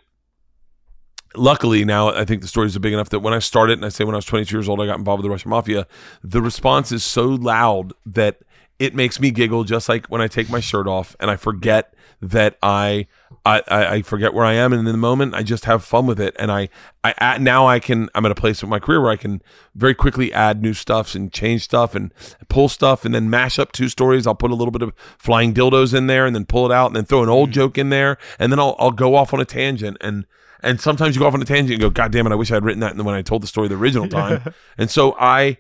luckily 1.39 1.85
now 1.85 2.09
I 2.09 2.25
think 2.25 2.43
the 2.43 2.49
stories 2.49 2.77
are 2.77 2.81
big 2.81 2.93
enough 2.93 3.11
that 3.11 3.21
when 3.21 3.35
I 3.35 3.39
started 3.39 3.79
and 3.79 3.85
I 3.85 3.89
say 3.89 4.05
when 4.05 4.15
I 4.15 4.19
was 4.19 4.25
22 4.25 4.57
years 4.57 4.69
old 4.69 4.81
I 4.81 4.87
got 4.87 4.99
involved 4.99 5.23
with 5.23 5.25
the 5.25 5.31
Russian 5.31 5.51
mafia, 5.51 5.87
the 6.23 6.43
response 6.43 6.93
is 6.93 7.05
so 7.05 7.27
loud 7.27 7.93
that 8.07 8.39
it 8.79 8.95
makes 8.95 9.19
me 9.19 9.31
giggle 9.31 9.65
just 9.65 9.89
like 9.89 10.07
when 10.07 10.21
I 10.21 10.29
take 10.29 10.49
my 10.49 10.61
shirt 10.61 10.87
off 10.87 11.17
and 11.19 11.31
I 11.31 11.37
forget 11.37 11.95
that 12.21 12.57
I, 12.63 13.07
I, 13.45 13.63
I 13.69 14.03
forget 14.03 14.35
where 14.35 14.45
I 14.45 14.55
am 14.55 14.73
and 14.73 14.87
in 14.87 14.93
the 14.93 14.99
moment 14.99 15.35
I 15.35 15.43
just 15.43 15.65
have 15.67 15.85
fun 15.85 16.07
with 16.07 16.21
it. 16.21 16.35
And 16.39 16.51
I, 16.51 16.69
I 17.05 17.39
now 17.39 17.67
I 17.67 17.79
can, 17.79 18.09
I'm 18.15 18.25
at 18.25 18.33
a 18.33 18.37
place 18.37 18.63
in 18.63 18.69
my 18.69 18.79
career 18.79 19.01
where 19.01 19.11
I 19.11 19.17
can 19.17 19.41
very 19.75 19.95
quickly 19.95 20.33
add 20.33 20.61
new 20.61 20.75
stuffs 20.75 21.15
and 21.15 21.33
change 21.33 21.63
stuff 21.63 21.95
and 21.95 22.13
pull 22.49 22.69
stuff 22.69 23.05
and 23.05 23.15
then 23.15 23.31
mash 23.31 23.59
up 23.59 23.73
two 23.73 23.89
stories. 23.89 24.27
I'll 24.27 24.35
put 24.35 24.51
a 24.51 24.57
little 24.57 24.73
bit 24.73 24.83
of 24.83 24.93
flying 25.17 25.55
dildos 25.55 25.95
in 25.95 26.09
there 26.09 26.27
and 26.27 26.35
then 26.35 26.45
pull 26.45 26.67
it 26.67 26.73
out 26.73 26.87
and 26.87 26.97
then 26.97 27.05
throw 27.05 27.23
an 27.23 27.29
old 27.29 27.51
mm. 27.51 27.55
joke 27.55 27.79
in 27.79 27.91
there. 27.91 28.19
And 28.39 28.51
then 28.51 28.59
I'll, 28.59 28.77
I'll 28.79 28.91
go 28.91 29.15
off 29.15 29.33
on 29.33 29.41
a 29.41 29.45
tangent 29.45 29.97
and, 30.01 30.27
and 30.63 30.81
sometimes 30.81 31.15
you 31.15 31.21
go 31.21 31.27
off 31.27 31.35
on 31.35 31.43
a 31.43 31.45
tangent 31.45 31.73
and 31.73 31.81
go, 31.81 31.91
God 31.91 32.13
damn 32.13 32.27
it, 32.27 32.33
I 32.33 32.37
wish 32.37 32.51
I 32.51 32.55
had 32.55 32.65
written 32.65 32.81
that 32.81 32.97
when 32.97 33.15
I 33.15 33.23
told 33.23 33.43
the 33.43 33.47
story 33.47 33.69
the 33.69 33.77
original 33.77 34.09
time. 34.09 34.55
and 34.77 34.91
so 34.91 35.15
I, 35.19 35.59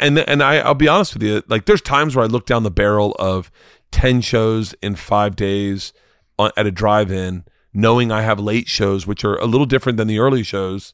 and 0.00 0.18
and 0.18 0.42
I 0.42 0.58
I'll 0.58 0.74
be 0.74 0.88
honest 0.88 1.14
with 1.14 1.22
you, 1.22 1.42
like 1.46 1.66
there's 1.66 1.82
times 1.82 2.16
where 2.16 2.24
I 2.24 2.28
look 2.28 2.46
down 2.46 2.62
the 2.62 2.70
barrel 2.70 3.14
of 3.18 3.50
ten 3.92 4.20
shows 4.20 4.74
in 4.82 4.96
five 4.96 5.36
days 5.36 5.92
on, 6.38 6.50
at 6.56 6.66
a 6.66 6.70
drive-in, 6.70 7.44
knowing 7.72 8.10
I 8.10 8.22
have 8.22 8.40
late 8.40 8.68
shows, 8.68 9.06
which 9.06 9.24
are 9.24 9.36
a 9.36 9.46
little 9.46 9.66
different 9.66 9.96
than 9.96 10.08
the 10.08 10.18
early 10.18 10.42
shows, 10.42 10.92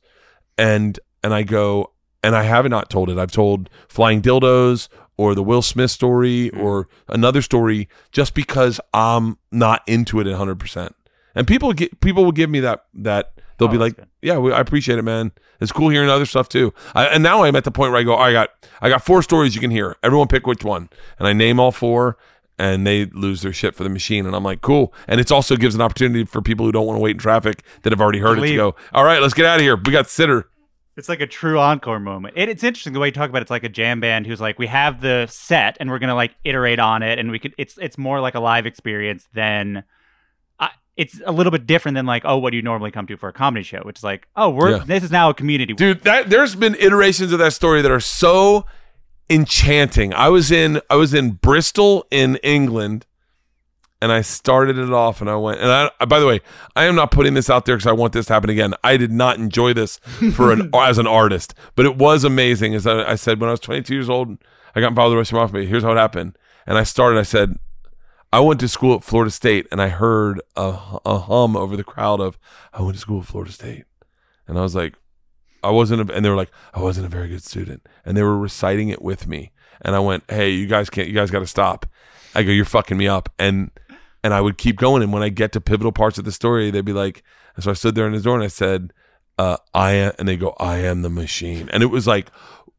and 0.58 1.00
and 1.22 1.32
I 1.32 1.42
go 1.42 1.92
and 2.22 2.36
I 2.36 2.44
have 2.44 2.68
not 2.68 2.90
told 2.90 3.10
it. 3.10 3.18
I've 3.18 3.32
told 3.32 3.68
Flying 3.88 4.22
Dildos 4.22 4.88
or 5.16 5.34
the 5.34 5.42
Will 5.42 5.62
Smith 5.62 5.90
story 5.90 6.48
hmm. 6.48 6.60
or 6.60 6.88
another 7.08 7.42
story 7.42 7.88
just 8.10 8.34
because 8.34 8.80
I'm 8.92 9.38
not 9.50 9.82
into 9.86 10.20
it 10.20 10.26
100. 10.26 10.58
percent 10.58 10.94
And 11.34 11.46
people 11.46 11.72
get 11.72 12.00
people 12.00 12.24
will 12.24 12.32
give 12.32 12.50
me 12.50 12.60
that 12.60 12.84
that 12.94 13.32
they'll 13.58 13.68
be 13.68 13.76
Oh, 13.76 13.80
like, 13.80 13.96
good. 13.96 14.06
yeah, 14.22 14.38
we, 14.38 14.52
I 14.52 14.60
appreciate 14.60 14.98
it, 14.98 15.02
man. 15.02 15.32
It's 15.60 15.72
cool 15.72 15.88
hearing 15.90 16.08
other 16.08 16.26
stuff 16.26 16.48
too. 16.48 16.74
I, 16.94 17.06
and 17.06 17.22
now 17.22 17.44
I'm 17.44 17.54
at 17.56 17.64
the 17.64 17.70
point 17.70 17.92
where 17.92 18.00
I 18.00 18.02
go, 18.02 18.16
I 18.16 18.32
got, 18.32 18.50
I 18.80 18.88
got 18.88 19.04
four 19.04 19.22
stories 19.22 19.54
you 19.54 19.60
can 19.60 19.70
hear. 19.70 19.96
Everyone 20.02 20.26
pick 20.26 20.46
which 20.46 20.64
one, 20.64 20.88
and 21.20 21.28
I 21.28 21.32
name 21.32 21.60
all 21.60 21.70
four, 21.70 22.16
and 22.58 22.84
they 22.84 23.04
lose 23.06 23.42
their 23.42 23.52
shit 23.52 23.74
for 23.76 23.84
the 23.84 23.88
machine. 23.88 24.26
And 24.26 24.34
I'm 24.34 24.42
like, 24.42 24.60
cool. 24.60 24.92
And 25.06 25.20
it 25.20 25.30
also 25.30 25.56
gives 25.56 25.74
an 25.76 25.80
opportunity 25.80 26.24
for 26.24 26.42
people 26.42 26.66
who 26.66 26.72
don't 26.72 26.86
want 26.86 26.96
to 26.96 27.00
wait 27.00 27.12
in 27.12 27.18
traffic 27.18 27.62
that 27.82 27.92
have 27.92 28.00
already 28.00 28.18
heard 28.18 28.38
it 28.38 28.42
to 28.48 28.56
go, 28.56 28.74
all 28.92 29.04
right, 29.04 29.22
let's 29.22 29.34
get 29.34 29.46
out 29.46 29.56
of 29.56 29.62
here. 29.62 29.76
We 29.76 29.92
got 29.92 30.08
sitter. 30.10 30.48
It's 30.96 31.08
like 31.08 31.20
a 31.20 31.26
true 31.28 31.58
encore 31.60 32.00
moment. 32.00 32.34
It, 32.36 32.48
it's 32.48 32.64
interesting 32.64 32.92
the 32.92 32.98
way 32.98 33.06
you 33.08 33.12
talk 33.12 33.30
about 33.30 33.38
it. 33.38 33.42
It's 33.42 33.50
like 33.50 33.64
a 33.64 33.68
jam 33.68 34.00
band 34.00 34.26
who's 34.26 34.40
like, 34.40 34.58
we 34.58 34.66
have 34.66 35.00
the 35.00 35.26
set 35.30 35.76
and 35.80 35.88
we're 35.90 36.00
gonna 36.00 36.14
like 36.16 36.34
iterate 36.44 36.80
on 36.80 37.02
it, 37.02 37.18
and 37.20 37.30
we 37.30 37.38
could. 37.38 37.54
It's 37.56 37.78
it's 37.80 37.96
more 37.96 38.20
like 38.20 38.34
a 38.34 38.40
live 38.40 38.66
experience 38.66 39.26
than. 39.32 39.84
I 40.98 41.00
it's 41.02 41.20
a 41.24 41.32
little 41.32 41.50
bit 41.50 41.66
different 41.66 41.94
than 41.96 42.06
like, 42.06 42.22
oh, 42.24 42.38
what 42.38 42.50
do 42.50 42.56
you 42.56 42.62
normally 42.62 42.90
come 42.90 43.06
to 43.06 43.16
for 43.16 43.28
a 43.28 43.32
comedy 43.32 43.62
show? 43.62 43.80
Which 43.82 43.98
is 43.98 44.04
like, 44.04 44.28
oh, 44.36 44.50
we're 44.50 44.72
Yeah. 44.76 44.84
this 44.84 45.02
is 45.02 45.10
now 45.10 45.30
a 45.30 45.34
community. 45.34 45.72
dude 45.72 46.02
that 46.02 46.30
there's 46.30 46.54
been 46.54 46.74
iterations 46.74 47.32
of 47.32 47.38
that 47.38 47.52
story 47.52 47.82
that 47.82 47.90
are 47.90 48.00
so 48.00 48.66
enchanting 49.30 50.12
i 50.12 50.28
was 50.28 50.50
in 50.50 50.80
i 50.90 50.96
was 50.96 51.14
in 51.14 51.30
bristol 51.30 52.04
in 52.10 52.36
england 52.42 53.06
and 54.02 54.12
i 54.12 54.20
started 54.20 54.76
it 54.76 54.92
off 54.92 55.20
and 55.22 55.30
i 55.30 55.36
went 55.36 55.58
and 55.60 55.70
i 55.70 56.04
by 56.04 56.18
the 56.20 56.26
way 56.26 56.40
i 56.76 56.84
am 56.84 56.94
not 56.94 57.10
putting 57.10 57.32
this 57.32 57.48
out 57.48 57.64
there 57.64 57.76
because 57.76 57.86
i 57.86 57.92
want 57.92 58.12
this 58.12 58.26
to 58.26 58.32
happen 58.32 58.50
again 58.50 58.74
i 58.84 58.96
did 58.96 59.10
not 59.12 59.38
enjoy 59.38 59.72
this 59.72 59.98
for 60.34 60.52
an 60.52 60.68
as 60.74 60.98
an 60.98 61.06
artist 61.06 61.54
but 61.76 61.86
it 61.86 61.96
was 61.96 62.24
amazing 62.24 62.74
as 62.74 62.86
i, 62.86 63.12
I 63.12 63.14
said 63.14 63.40
when 63.40 63.48
i 63.48 63.52
was 63.52 63.60
22 63.60 63.94
years 63.94 64.10
old 64.10 64.36
i 64.74 64.80
got 64.80 64.88
involved 64.88 65.14
with 65.16 65.18
russian 65.18 65.38
mafia 65.38 65.66
here's 65.66 65.84
how 65.84 65.92
it 65.92 65.96
happened 65.96 66.36
and 66.66 66.76
i 66.76 66.82
started 66.82 67.18
i 67.18 67.22
said 67.22 67.56
I 68.32 68.40
went 68.40 68.60
to 68.60 68.68
school 68.68 68.94
at 68.94 69.04
Florida 69.04 69.30
State 69.30 69.66
and 69.70 69.80
I 69.80 69.88
heard 69.88 70.40
a, 70.56 70.78
a 71.04 71.18
hum 71.18 71.56
over 71.56 71.76
the 71.76 71.84
crowd 71.84 72.20
of, 72.20 72.38
I 72.72 72.80
went 72.82 72.94
to 72.94 73.00
school 73.00 73.20
at 73.20 73.26
Florida 73.26 73.52
State. 73.52 73.84
And 74.48 74.58
I 74.58 74.62
was 74.62 74.74
like, 74.74 74.94
I 75.62 75.70
wasn't, 75.70 76.10
a, 76.10 76.14
and 76.14 76.24
they 76.24 76.30
were 76.30 76.36
like, 76.36 76.50
I 76.72 76.80
wasn't 76.80 77.06
a 77.06 77.10
very 77.10 77.28
good 77.28 77.44
student. 77.44 77.86
And 78.04 78.16
they 78.16 78.22
were 78.22 78.38
reciting 78.38 78.88
it 78.88 79.02
with 79.02 79.26
me. 79.26 79.52
And 79.82 79.94
I 79.94 80.00
went, 80.00 80.24
Hey, 80.28 80.50
you 80.50 80.66
guys 80.66 80.88
can't, 80.88 81.08
you 81.08 81.14
guys 81.14 81.30
got 81.30 81.40
to 81.40 81.46
stop. 81.46 81.86
I 82.34 82.42
go, 82.42 82.50
You're 82.50 82.64
fucking 82.64 82.96
me 82.96 83.06
up. 83.06 83.28
And, 83.38 83.70
and 84.24 84.32
I 84.32 84.40
would 84.40 84.56
keep 84.56 84.76
going. 84.76 85.02
And 85.02 85.12
when 85.12 85.22
I 85.22 85.28
get 85.28 85.52
to 85.52 85.60
pivotal 85.60 85.92
parts 85.92 86.18
of 86.18 86.24
the 86.24 86.32
story, 86.32 86.70
they'd 86.70 86.84
be 86.84 86.92
like, 86.92 87.22
and 87.54 87.64
so 87.64 87.70
I 87.70 87.74
stood 87.74 87.94
there 87.94 88.06
in 88.06 88.12
his 88.12 88.22
door 88.22 88.34
and 88.34 88.44
I 88.44 88.48
said, 88.48 88.92
uh, 89.38 89.56
I 89.74 89.92
am, 89.92 90.12
and 90.18 90.28
they 90.28 90.36
go, 90.36 90.54
I 90.58 90.78
am 90.78 91.02
the 91.02 91.10
machine. 91.10 91.68
And 91.72 91.82
it 91.82 91.86
was 91.86 92.06
like, 92.06 92.30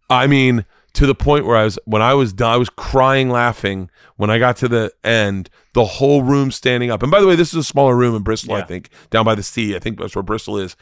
I 0.09 0.27
mean, 0.27 0.65
to 0.94 1.06
the 1.07 1.15
point 1.15 1.45
where 1.45 1.57
I 1.57 1.64
was 1.64 1.80
when 1.86 2.02
I 2.02 2.14
was 2.14 2.34
done, 2.34 2.52
I 2.52 2.57
was 2.57 2.70
crying, 2.70 3.30
laughing. 3.30 3.90
When 4.15 4.30
I 4.30 4.38
got 4.40 4.57
to 4.57 4.68
the 4.68 4.91
end, 5.03 5.49
the 5.74 5.86
whole 5.86 6.22
room 6.22 6.52
standing 6.52 6.91
up. 6.91 7.02
And 7.02 7.11
by 7.11 7.20
the 7.20 7.28
way, 7.28 7.36
this 7.36 7.49
is 7.49 7.56
a 7.56 7.64
smaller 7.64 7.95
room 7.95 8.15
in 8.15 8.22
Bristol, 8.22 8.53
I 8.53 8.61
think, 8.64 8.90
down 9.10 9.26
by 9.26 9.34
the 9.36 9.41
sea. 9.44 9.76
I 9.76 9.80
think 9.80 9.98
that's 9.99 10.15
where 10.15 10.22
Bristol 10.24 10.57
is. 10.60 10.76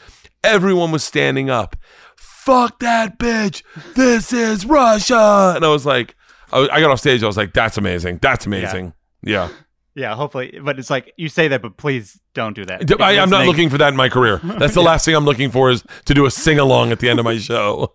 Everyone 0.43 0.91
was 0.91 1.03
standing 1.03 1.49
up. 1.49 1.75
Fuck 2.17 2.79
that 2.79 3.19
bitch! 3.19 3.63
This 3.95 4.33
is 4.33 4.65
Russia. 4.65 5.53
And 5.55 5.63
I 5.63 5.69
was 5.69 5.85
like, 5.85 6.15
I, 6.51 6.59
was- 6.59 6.69
I 6.69 6.81
got 6.81 6.91
off 6.91 6.99
stage. 6.99 7.23
I 7.23 7.27
was 7.27 7.37
like, 7.37 7.53
that's 7.53 7.77
amazing. 7.77 8.19
That's 8.21 8.45
amazing. 8.45 8.93
Yeah. 9.23 9.49
yeah, 9.95 10.15
hopefully, 10.15 10.59
but 10.63 10.79
it's 10.79 10.89
like 10.89 11.13
you 11.15 11.29
say 11.29 11.47
that, 11.49 11.61
but 11.61 11.77
please 11.77 12.19
don't 12.33 12.55
do 12.55 12.65
that. 12.65 12.99
I, 12.99 13.11
am 13.13 13.29
not 13.29 13.37
Listening- 13.39 13.47
looking 13.47 13.69
for 13.69 13.77
that 13.77 13.89
in 13.89 13.95
my 13.95 14.09
career. 14.09 14.39
That's 14.43 14.73
the 14.73 14.81
last 14.91 15.05
thing 15.05 15.15
I'm 15.15 15.25
looking 15.25 15.51
for 15.51 15.69
is 15.69 15.83
to 16.05 16.13
do 16.15 16.25
a 16.25 16.31
sing 16.31 16.57
along 16.59 16.91
at 16.91 16.99
the 16.99 17.09
end 17.09 17.19
of 17.19 17.25
my 17.25 17.37
show. 17.37 17.93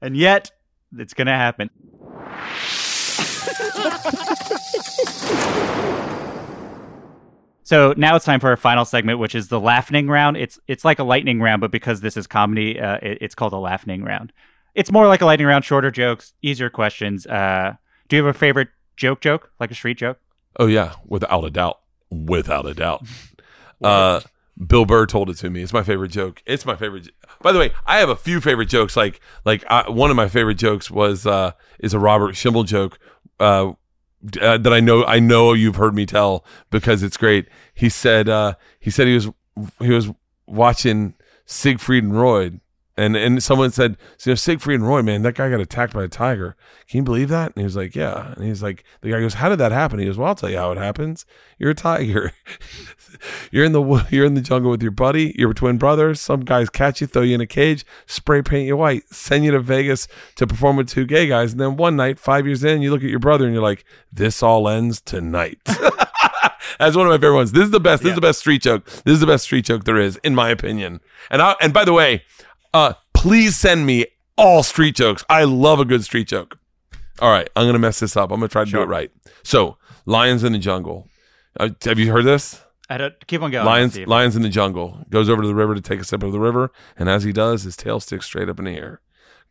and 0.00 0.16
yet 0.16 0.50
it's 0.98 1.14
gonna 1.14 1.36
happen. 1.36 1.70
So 7.64 7.94
now 7.96 8.16
it's 8.16 8.24
time 8.24 8.40
for 8.40 8.50
our 8.50 8.56
final 8.56 8.84
segment, 8.84 9.18
which 9.18 9.34
is 9.34 9.48
the 9.48 9.60
laughing 9.60 10.08
round. 10.08 10.36
It's 10.36 10.58
it's 10.66 10.84
like 10.84 10.98
a 10.98 11.04
lightning 11.04 11.40
round, 11.40 11.60
but 11.60 11.70
because 11.70 12.00
this 12.00 12.16
is 12.16 12.26
comedy, 12.26 12.78
uh, 12.78 12.98
it- 13.00 13.18
it's 13.20 13.34
called 13.34 13.52
a 13.52 13.56
laughing 13.58 14.02
round. 14.02 14.32
It's 14.74 14.90
more 14.90 15.06
like 15.06 15.20
a 15.22 15.26
lightning 15.26 15.46
round, 15.46 15.64
shorter 15.64 15.90
jokes, 15.90 16.32
easier 16.42 16.68
questions. 16.70 17.26
Uh, 17.26 17.74
do 18.08 18.16
you 18.16 18.24
have 18.24 18.34
a 18.34 18.38
favorite 18.38 18.68
joke? 18.96 19.20
Joke 19.20 19.52
like 19.60 19.70
a 19.70 19.74
street 19.74 19.96
joke? 19.98 20.18
Oh 20.58 20.66
yeah, 20.66 20.94
without 21.06 21.44
a 21.44 21.50
doubt, 21.50 21.78
without 22.10 22.66
a 22.66 22.74
doubt. 22.74 23.06
uh, 23.82 24.20
Bill 24.66 24.84
Burr 24.84 25.06
told 25.06 25.30
it 25.30 25.36
to 25.38 25.48
me. 25.48 25.62
It's 25.62 25.72
my 25.72 25.82
favorite 25.84 26.10
joke. 26.10 26.42
It's 26.44 26.66
my 26.66 26.74
favorite. 26.76 27.08
By 27.42 27.52
the 27.52 27.58
way, 27.58 27.72
I 27.86 27.98
have 27.98 28.08
a 28.08 28.16
few 28.16 28.40
favorite 28.40 28.68
jokes. 28.68 28.96
Like 28.96 29.20
like 29.44 29.64
I, 29.68 29.90
one 29.90 30.10
of 30.10 30.16
my 30.16 30.28
favorite 30.28 30.56
jokes 30.56 30.90
was 30.90 31.26
uh, 31.26 31.52
is 31.80 31.94
a 31.94 31.98
Robert 31.98 32.34
Schimmel 32.34 32.64
joke. 32.64 32.98
Uh, 33.40 33.72
uh, 34.40 34.56
that 34.58 34.72
I 34.72 34.80
know 34.80 35.04
I 35.04 35.18
know 35.18 35.52
you've 35.52 35.76
heard 35.76 35.94
me 35.94 36.06
tell 36.06 36.44
because 36.70 37.02
it's 37.02 37.16
great. 37.16 37.48
He 37.74 37.88
said 37.88 38.28
uh, 38.28 38.54
he 38.78 38.90
said 38.90 39.08
he 39.08 39.14
was 39.14 39.28
he 39.80 39.90
was 39.90 40.10
watching 40.46 41.14
Siegfried 41.44 42.04
and 42.04 42.18
Roy 42.18 42.52
and 42.96 43.16
and 43.16 43.42
someone 43.42 43.70
said 43.70 43.96
you 44.24 44.30
know 44.30 44.34
Siegfried 44.34 44.80
and 44.80 44.86
Roy 44.86 45.02
man 45.02 45.22
that 45.22 45.34
guy 45.34 45.50
got 45.50 45.60
attacked 45.60 45.94
by 45.94 46.04
a 46.04 46.08
tiger. 46.08 46.56
Can 46.88 46.98
you 46.98 47.02
believe 47.04 47.28
that? 47.30 47.52
And 47.54 47.58
he 47.58 47.64
was 47.64 47.76
like 47.76 47.94
yeah. 47.94 48.32
And 48.32 48.44
he's 48.44 48.62
like 48.62 48.84
the 49.00 49.10
guy 49.10 49.20
goes 49.20 49.34
how 49.34 49.48
did 49.48 49.58
that 49.58 49.72
happen? 49.72 49.98
He 49.98 50.06
goes 50.06 50.18
well 50.18 50.28
I'll 50.28 50.34
tell 50.34 50.50
you 50.50 50.58
how 50.58 50.72
it 50.72 50.78
happens. 50.78 51.24
You're 51.58 51.70
a 51.70 51.74
tiger. 51.74 52.32
you're 53.50 53.64
in 53.64 53.72
the 53.72 54.06
you're 54.10 54.26
in 54.26 54.34
the 54.34 54.40
jungle 54.40 54.70
with 54.70 54.82
your 54.82 54.90
buddy. 54.90 55.34
You're 55.38 55.54
twin 55.54 55.78
brother. 55.78 56.14
Some 56.14 56.40
guys 56.40 56.68
catch 56.70 57.00
you, 57.00 57.06
throw 57.06 57.22
you 57.22 57.34
in 57.34 57.40
a 57.40 57.46
cage, 57.46 57.84
spray 58.06 58.42
paint 58.42 58.66
you 58.66 58.76
white, 58.76 59.08
send 59.10 59.44
you 59.44 59.52
to 59.52 59.60
Vegas 59.60 60.08
to 60.36 60.46
perform 60.46 60.76
with 60.76 60.88
two 60.88 61.06
gay 61.06 61.26
guys, 61.26 61.52
and 61.52 61.60
then 61.60 61.76
one 61.76 61.96
night, 61.96 62.18
five 62.18 62.46
years 62.46 62.64
in, 62.64 62.82
you 62.82 62.90
look 62.90 63.02
at 63.02 63.10
your 63.10 63.18
brother 63.18 63.44
and 63.44 63.54
you're 63.54 63.62
like, 63.62 63.84
"This 64.12 64.42
all 64.42 64.68
ends 64.68 65.00
tonight." 65.00 65.58
That's 66.78 66.96
one 66.96 67.06
of 67.06 67.10
my 67.10 67.18
favorite 67.18 67.36
ones. 67.36 67.52
This 67.52 67.64
is 67.64 67.70
the 67.70 67.80
best. 67.80 68.02
This 68.02 68.10
is 68.10 68.14
the 68.16 68.20
best 68.20 68.40
street 68.40 68.62
joke. 68.62 68.84
This 68.86 69.14
is 69.14 69.20
the 69.20 69.26
best 69.26 69.44
street 69.44 69.64
joke 69.64 69.84
there 69.84 69.98
is, 69.98 70.16
in 70.18 70.34
my 70.34 70.50
opinion. 70.50 71.00
And 71.30 71.42
I 71.42 71.54
and 71.60 71.72
by 71.72 71.84
the 71.84 71.92
way, 71.92 72.24
uh, 72.74 72.94
please 73.14 73.56
send 73.56 73.86
me 73.86 74.06
all 74.36 74.62
street 74.62 74.94
jokes. 74.96 75.24
I 75.28 75.44
love 75.44 75.80
a 75.80 75.84
good 75.84 76.04
street 76.04 76.28
joke. 76.28 76.58
All 77.20 77.30
right, 77.30 77.48
I'm 77.54 77.66
gonna 77.66 77.78
mess 77.78 78.00
this 78.00 78.16
up. 78.16 78.30
I'm 78.30 78.40
gonna 78.40 78.48
try 78.48 78.64
to 78.64 78.70
do 78.70 78.82
it 78.82 78.86
right. 78.86 79.10
So, 79.42 79.76
lions 80.06 80.42
in 80.44 80.52
the 80.52 80.58
jungle. 80.58 81.08
Uh, 81.60 81.70
have 81.84 81.98
you 81.98 82.10
heard 82.10 82.24
this? 82.24 82.62
I 82.88 82.96
don't 82.98 83.14
keep 83.26 83.42
on 83.42 83.50
going. 83.50 83.64
Lions, 83.64 83.84
Let's 83.92 83.94
see 83.96 84.02
if- 84.02 84.08
lions 84.08 84.36
in 84.36 84.42
the 84.42 84.48
jungle. 84.48 85.04
Goes 85.10 85.28
over 85.28 85.42
to 85.42 85.48
the 85.48 85.54
river 85.54 85.74
to 85.74 85.80
take 85.80 86.00
a 86.00 86.04
sip 86.04 86.22
of 86.22 86.32
the 86.32 86.40
river, 86.40 86.72
and 86.96 87.08
as 87.08 87.24
he 87.24 87.32
does, 87.32 87.62
his 87.62 87.76
tail 87.76 88.00
sticks 88.00 88.26
straight 88.26 88.48
up 88.48 88.58
in 88.58 88.64
the 88.64 88.72
air. 88.76 89.00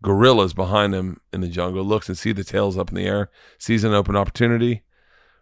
Gorillas 0.03 0.53
behind 0.53 0.93
him 0.95 1.21
in 1.31 1.41
the 1.41 1.47
jungle 1.47 1.83
looks 1.83 2.09
and 2.09 2.17
see 2.17 2.31
the 2.31 2.43
tails 2.43 2.77
up 2.77 2.89
in 2.89 2.95
the 2.95 3.05
air, 3.05 3.29
sees 3.59 3.83
an 3.83 3.93
open 3.93 4.15
opportunity. 4.15 4.81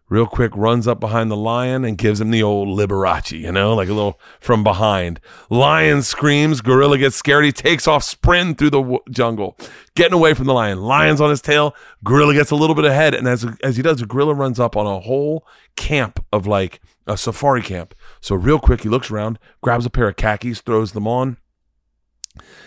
Real 0.10 0.26
quick, 0.26 0.52
runs 0.56 0.88
up 0.88 0.99
behind 0.99 1.30
the 1.30 1.38
lion 1.38 1.86
and 1.86 1.95
gives 1.95 2.19
him 2.19 2.31
the 2.31 2.41
old 2.41 2.68
Liberace, 2.68 3.40
you 3.40 3.52
know, 3.52 3.76
like 3.76 3.90
a 3.90 3.94
little 3.94 4.19
from 4.40 4.64
behind. 4.64 5.19
Lion 5.52 6.02
screams, 6.02 6.61
gorilla 6.61 6.98
gets 6.98 7.15
scared. 7.15 7.45
He 7.45 7.52
takes 7.52 7.88
off, 7.88 8.03
sprinting 8.03 8.56
through 8.56 8.72
the 8.72 8.81
w- 8.81 9.03
jungle, 9.11 9.56
getting 9.95 10.15
away 10.15 10.34
from 10.34 10.48
the 10.48 10.53
lion. 10.53 10.81
Lion's 10.81 11.22
on 11.22 11.30
his 11.30 11.41
tail. 11.41 11.76
Gorilla 12.03 12.34
gets 12.34 12.49
a 12.49 12.56
little 12.56 12.76
bit 12.76 12.86
ahead, 12.86 13.14
and 13.14 13.27
as 13.27 13.45
as 13.64 13.77
he 13.77 13.84
does, 13.84 13.99
the 13.99 14.07
gorilla 14.07 14.34
runs 14.34 14.60
up 14.60 14.76
on 14.76 14.88
a 14.88 14.99
whole 14.99 15.45
camp 15.76 16.26
of 16.34 16.48
like 16.48 16.81
a 17.06 17.15
safari 17.15 17.61
camp. 17.61 17.94
So 18.19 18.36
real 18.36 18.60
quick, 18.60 18.81
he 18.81 18.90
looks 18.90 19.11
around, 19.11 19.38
grabs 19.61 19.86
a 19.86 19.91
pair 19.91 20.07
of 20.07 20.15
khakis, 20.15 20.61
throws 20.61 20.94
them 20.94 21.07
on, 21.07 21.38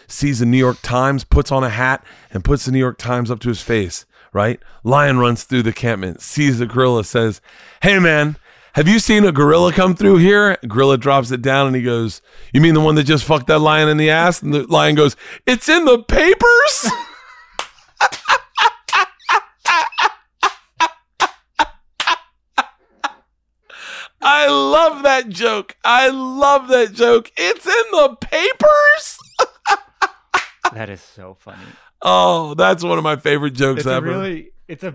sees 0.06 0.39
the 0.39 0.47
New 0.47 0.59
York 0.59 0.78
Times, 0.82 1.24
puts 1.24 1.51
on 1.51 1.64
a 1.64 1.70
hat, 1.70 2.05
and 2.31 2.44
puts 2.44 2.66
the 2.66 2.73
New 2.73 2.78
York 2.78 2.98
Times 2.98 3.32
up 3.32 3.40
to 3.40 3.48
his 3.48 3.62
face 3.62 4.06
right? 4.33 4.61
Lion 4.85 5.19
runs 5.19 5.45
through 5.45 5.63
the 5.63 5.73
campment, 5.73 6.21
sees 6.21 6.59
the 6.59 6.67
gorilla, 6.67 7.05
says, 7.05 7.41
Hey, 7.83 7.99
man, 7.99 8.37
have 8.75 8.89
you 8.89 8.99
seen 8.99 9.25
a 9.25 9.33
gorilla 9.33 9.73
come 9.73 9.95
through 9.95 10.17
here? 10.17 10.57
Gorilla 10.67 10.97
drops 10.97 11.31
it 11.31 11.43
down 11.43 11.67
and 11.67 11.77
he 11.77 11.83
goes, 11.83 12.23
You 12.53 12.61
mean 12.61 12.75
the 12.75 12.81
one 12.81 12.95
that 12.95 13.05
just 13.05 13.25
fucked 13.25 13.49
that 13.49 13.59
lion 13.59 13.89
in 13.89 13.99
the 13.99 14.11
ass? 14.11 14.43
And 14.43 14.55
the 14.55 14.67
lion 14.67 14.95
goes, 14.95 15.15
It's 15.47 15.69
in 15.69 15.85
the 15.85 16.03
papers. 16.03 16.91
I 24.25 24.47
love 24.47 25.03
that 25.03 25.29
joke. 25.29 25.77
I 25.85 26.09
love 26.09 26.69
that 26.69 26.93
joke. 26.93 27.33
It's 27.37 27.67
in 27.67 27.73
the 27.91 28.17
papers. 28.21 29.19
that 30.73 30.89
is 30.89 31.03
so 31.03 31.37
funny. 31.39 31.59
Oh, 32.03 32.55
that's 32.55 32.83
one 32.83 32.99
of 32.99 33.05
my 33.05 33.16
favorite 33.16 33.53
jokes 33.53 33.81
It's 33.81 33.87
ever. 33.87 34.07
really, 34.07 34.51
it's 34.69 34.83
a 34.85 34.93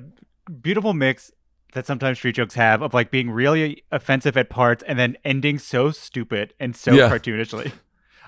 beautiful 0.62 0.94
mix 0.94 1.32
that 1.74 1.86
sometimes 1.86 2.18
street 2.18 2.36
jokes 2.36 2.56
have 2.56 2.82
of 2.82 2.94
like 2.94 3.12
being 3.12 3.30
really 3.30 3.84
offensive 3.92 4.36
at 4.38 4.50
parts 4.50 4.84
and 4.88 4.98
then 4.98 5.18
ending 5.24 5.60
so 5.60 5.92
stupid 5.92 6.54
and 6.60 6.76
so 6.76 6.92
Yeah. 6.94 7.10
cartoonishly. 7.10 7.72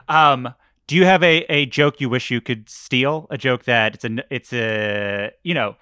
Um, 0.08 0.54
do 0.88 0.96
you 0.96 1.06
have 1.06 1.22
a, 1.24 1.44
a 1.52 1.66
joke 1.66 2.02
you 2.02 2.10
wish 2.10 2.32
you 2.32 2.42
could 2.42 2.70
steal? 2.70 3.28
A 3.30 3.38
joke 3.38 3.64
that 3.66 3.96
it's 3.96 4.06
a 4.06 4.18
it's 4.34 4.54
a 4.54 5.32
you 5.44 5.54
know 5.54 5.76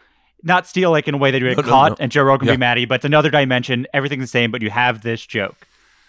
not 0.44 0.68
steal 0.68 0.92
like 0.92 1.08
in 1.08 1.14
a 1.14 1.18
way 1.18 1.32
that 1.32 1.40
you 1.42 1.48
get 1.48 1.58
No, 1.58 1.64
no, 1.64 1.70
caught 1.70 1.92
no. 1.92 1.96
and 2.00 2.12
Joe 2.12 2.24
Rogan 2.24 2.48
Yeah. 2.48 2.54
be 2.54 2.58
mad 2.58 2.78
at 2.78 2.82
you, 2.82 2.88
but 2.88 2.96
it's 2.96 3.06
another 3.06 3.30
dimension. 3.30 3.88
Everything's 3.94 4.24
the 4.24 4.28
same, 4.28 4.52
but 4.52 4.62
you 4.62 4.70
have 4.70 5.02
this 5.02 5.26
joke 5.26 5.68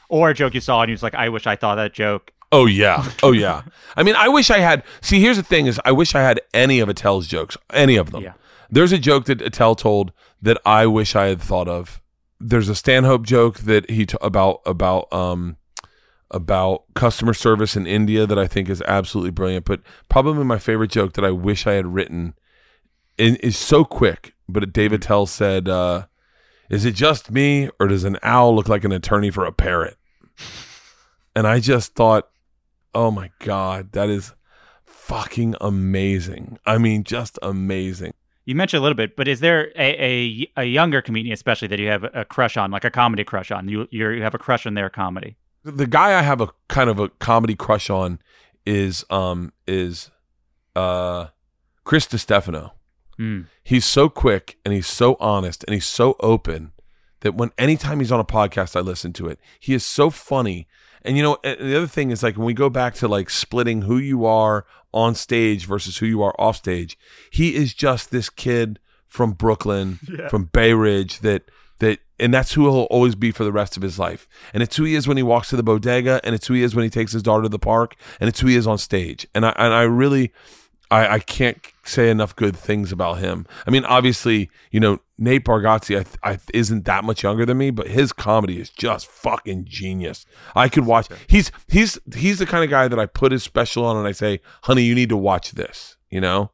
or 0.09 0.31
a 0.31 0.35
joke 0.35 0.52
you 0.55 0.60
saw 0.60 0.82
and 0.82 0.90
you 0.90 0.94
was 0.94 1.02
like, 1.02 1.15
I 1.15 1.28
wish 1.28 1.47
I 1.47 1.56
thought 1.56 1.77
that 1.77 1.93
joke. 1.94 2.32
Oh 2.50 2.66
yeah. 2.66 3.10
Oh 3.22 3.32
yeah. 3.32 3.62
I 3.96 4.02
mean, 4.02 4.14
I 4.16 4.28
wish 4.28 4.50
I 4.50 4.58
had. 4.58 4.82
See, 5.00 5.20
here's 5.20 5.36
the 5.36 5.42
thing: 5.42 5.66
is 5.66 5.80
I 5.84 5.92
wish 5.92 6.14
I 6.14 6.22
had 6.22 6.40
any 6.54 6.80
of 6.80 6.88
Attell's 6.88 7.26
jokes, 7.26 7.56
any 7.72 7.96
of 7.96 8.10
them. 8.10 8.22
Yeah. 8.22 8.32
There's 8.70 8.92
a 8.92 8.98
joke 8.98 9.26
that 9.26 9.40
Attell 9.42 9.74
told 9.74 10.12
that 10.42 10.58
I 10.64 10.86
wish 10.86 11.16
I 11.16 11.26
had 11.26 11.40
thought 11.40 11.68
of. 11.68 12.00
There's 12.40 12.68
a 12.68 12.74
Stanhope 12.74 13.26
joke 13.26 13.60
that 13.60 13.90
he 13.90 14.06
t- 14.06 14.16
about 14.20 14.60
about 14.64 15.12
um 15.12 15.56
about 16.30 16.84
customer 16.94 17.34
service 17.34 17.76
in 17.76 17.86
India 17.86 18.26
that 18.26 18.38
I 18.38 18.46
think 18.46 18.68
is 18.68 18.82
absolutely 18.82 19.30
brilliant. 19.30 19.64
But 19.64 19.80
probably 20.08 20.44
my 20.44 20.58
favorite 20.58 20.90
joke 20.90 21.14
that 21.14 21.24
I 21.24 21.30
wish 21.30 21.66
I 21.66 21.72
had 21.72 21.86
written 21.86 22.34
is 23.16 23.56
so 23.56 23.84
quick. 23.84 24.34
But 24.48 24.72
David 24.72 25.02
Attell 25.02 25.26
said, 25.26 25.68
uh, 25.68 26.06
"Is 26.70 26.84
it 26.84 26.94
just 26.94 27.30
me, 27.30 27.68
or 27.80 27.88
does 27.88 28.04
an 28.04 28.18
owl 28.22 28.54
look 28.54 28.68
like 28.68 28.84
an 28.84 28.92
attorney 28.92 29.30
for 29.30 29.44
a 29.44 29.52
parrot?" 29.52 29.96
And 31.34 31.46
I 31.46 31.60
just 31.60 31.94
thought, 31.94 32.28
oh 32.98 33.12
my 33.12 33.30
God, 33.38 33.92
that 33.92 34.10
is 34.10 34.32
fucking 34.84 35.54
amazing. 35.60 36.58
I 36.66 36.78
mean, 36.78 37.04
just 37.04 37.38
amazing. 37.42 38.12
You 38.44 38.56
mentioned 38.56 38.80
a 38.80 38.82
little 38.82 38.96
bit, 38.96 39.14
but 39.14 39.28
is 39.28 39.38
there 39.38 39.70
a, 39.76 40.04
a, 40.04 40.50
a 40.56 40.64
younger 40.64 41.00
comedian, 41.00 41.32
especially 41.32 41.68
that 41.68 41.78
you 41.78 41.86
have 41.86 42.04
a 42.12 42.24
crush 42.24 42.56
on, 42.56 42.72
like 42.72 42.84
a 42.84 42.90
comedy 42.90 43.22
crush 43.22 43.52
on? 43.52 43.68
You 43.68 43.86
you're, 43.92 44.12
you 44.12 44.22
have 44.22 44.34
a 44.34 44.38
crush 44.38 44.66
on 44.66 44.74
their 44.74 44.90
comedy. 44.90 45.36
The 45.62 45.86
guy 45.86 46.18
I 46.18 46.22
have 46.22 46.40
a 46.40 46.48
kind 46.66 46.90
of 46.90 46.98
a 46.98 47.08
comedy 47.08 47.54
crush 47.54 47.88
on 47.88 48.18
is 48.66 49.04
um 49.10 49.52
is 49.68 50.10
uh 50.74 51.28
Chris 51.84 52.06
DiStefano. 52.06 52.72
Mm. 53.16 53.46
He's 53.62 53.84
so 53.84 54.08
quick 54.08 54.58
and 54.64 54.74
he's 54.74 54.88
so 54.88 55.16
honest 55.20 55.62
and 55.64 55.74
he's 55.74 55.86
so 55.86 56.16
open 56.18 56.72
that 57.20 57.36
when 57.36 57.52
anytime 57.58 58.00
he's 58.00 58.10
on 58.10 58.18
a 58.18 58.24
podcast, 58.24 58.74
I 58.74 58.80
listen 58.80 59.12
to 59.14 59.28
it. 59.28 59.38
He 59.60 59.72
is 59.72 59.84
so 59.84 60.10
funny. 60.10 60.66
And 61.02 61.16
you 61.16 61.22
know, 61.22 61.38
eh, 61.44 61.56
the 61.58 61.76
other 61.76 61.86
thing 61.86 62.10
is 62.10 62.22
like 62.22 62.36
when 62.36 62.46
we 62.46 62.54
go 62.54 62.70
back 62.70 62.94
to 62.96 63.08
like 63.08 63.30
splitting 63.30 63.82
who 63.82 63.98
you 63.98 64.24
are 64.24 64.66
on 64.92 65.14
stage 65.14 65.66
versus 65.66 65.98
who 65.98 66.06
you 66.06 66.22
are 66.22 66.34
off 66.38 66.56
stage, 66.56 66.98
he 67.30 67.54
is 67.54 67.74
just 67.74 68.10
this 68.10 68.30
kid 68.30 68.78
from 69.06 69.32
Brooklyn, 69.32 69.98
from 70.30 70.46
Bay 70.46 70.72
Ridge 70.72 71.20
that 71.20 71.50
that 71.78 72.00
and 72.18 72.34
that's 72.34 72.54
who 72.54 72.62
he'll 72.62 72.82
always 72.84 73.14
be 73.14 73.30
for 73.30 73.44
the 73.44 73.52
rest 73.52 73.76
of 73.76 73.82
his 73.82 73.98
life. 73.98 74.28
And 74.52 74.62
it's 74.62 74.76
who 74.76 74.84
he 74.84 74.94
is 74.94 75.06
when 75.06 75.16
he 75.16 75.22
walks 75.22 75.50
to 75.50 75.56
the 75.56 75.62
bodega, 75.62 76.20
and 76.24 76.34
it's 76.34 76.46
who 76.46 76.54
he 76.54 76.62
is 76.62 76.74
when 76.74 76.82
he 76.82 76.90
takes 76.90 77.12
his 77.12 77.22
daughter 77.22 77.44
to 77.44 77.48
the 77.48 77.58
park, 77.58 77.94
and 78.20 78.28
it's 78.28 78.40
who 78.40 78.48
he 78.48 78.56
is 78.56 78.66
on 78.66 78.78
stage. 78.78 79.26
And 79.34 79.46
I 79.46 79.50
and 79.56 79.72
I 79.72 79.82
really 79.82 80.32
I, 80.90 81.15
I 81.15 81.19
can't 81.19 81.59
say 81.85 82.09
enough 82.10 82.35
good 82.35 82.56
things 82.56 82.93
about 82.93 83.19
him. 83.19 83.47
I 83.66 83.70
mean, 83.70 83.85
obviously, 83.85 84.51
you 84.70 84.81
know, 84.81 85.01
Nate 85.19 85.44
Bargatze 85.44 86.06
I, 86.23 86.31
I, 86.31 86.39
isn't 86.55 86.85
that 86.86 87.05
much 87.05 87.23
younger 87.23 87.44
than 87.44 87.59
me, 87.59 87.70
but 87.70 87.89
his 87.89 88.12
comedy 88.12 88.59
is 88.60 88.70
just 88.70 89.06
fucking 89.06 89.66
genius. 89.66 90.24
I 90.56 90.69
could 90.69 90.86
watch. 90.86 91.09
He's 91.27 91.51
he's 91.66 91.98
he's 92.15 92.39
the 92.39 92.47
kind 92.47 92.65
of 92.65 92.70
guy 92.70 92.89
that 92.89 92.98
I 92.98 93.06
put 93.06 93.32
his 93.32 93.43
special 93.43 93.85
on 93.85 93.97
and 93.97 94.06
I 94.06 94.12
say, 94.12 94.40
"Honey, 94.62 94.82
you 94.85 94.94
need 94.94 95.09
to 95.10 95.16
watch 95.16 95.52
this." 95.52 95.97
You 96.10 96.20
know, 96.23 96.52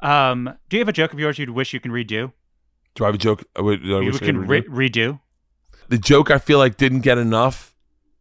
Um, 0.00 0.54
do 0.70 0.76
you 0.76 0.80
have 0.80 0.88
a 0.88 0.92
joke 0.92 1.12
of 1.12 1.18
yours 1.18 1.38
you'd 1.38 1.50
wish 1.50 1.74
you 1.74 1.80
can 1.80 1.92
redo? 1.92 2.32
do 2.94 3.04
I 3.04 3.08
have 3.08 3.14
a 3.14 3.18
joke? 3.18 3.44
I 3.54 3.60
would- 3.60 3.82
I 3.84 4.00
you 4.00 4.08
I 4.14 4.18
can 4.18 4.26
could 4.26 4.48
re- 4.48 4.62
redo? 4.62 4.68
redo. 4.70 5.20
the 5.90 5.98
joke 5.98 6.30
I 6.30 6.38
feel 6.38 6.58
like 6.58 6.76
didn't 6.76 7.00
get 7.00 7.18
enough 7.18 7.74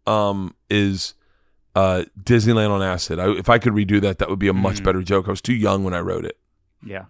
um, 0.05 0.53
is 0.69 1.13
uh, 1.79 2.03
Disneyland 2.23 2.69
on 2.71 2.81
acid. 2.81 3.19
I, 3.19 3.31
if 3.37 3.49
I 3.49 3.57
could 3.59 3.73
redo 3.73 4.01
that, 4.01 4.17
that 4.19 4.29
would 4.29 4.39
be 4.39 4.47
a 4.49 4.53
much 4.53 4.79
Mm. 4.79 4.83
better 4.83 5.03
joke. 5.03 5.27
I 5.27 5.31
was 5.31 5.41
too 5.41 5.53
young 5.53 5.83
when 5.83 5.93
I 5.93 5.99
wrote 5.99 6.25
it. 6.25 6.37
Yeah. 6.85 7.05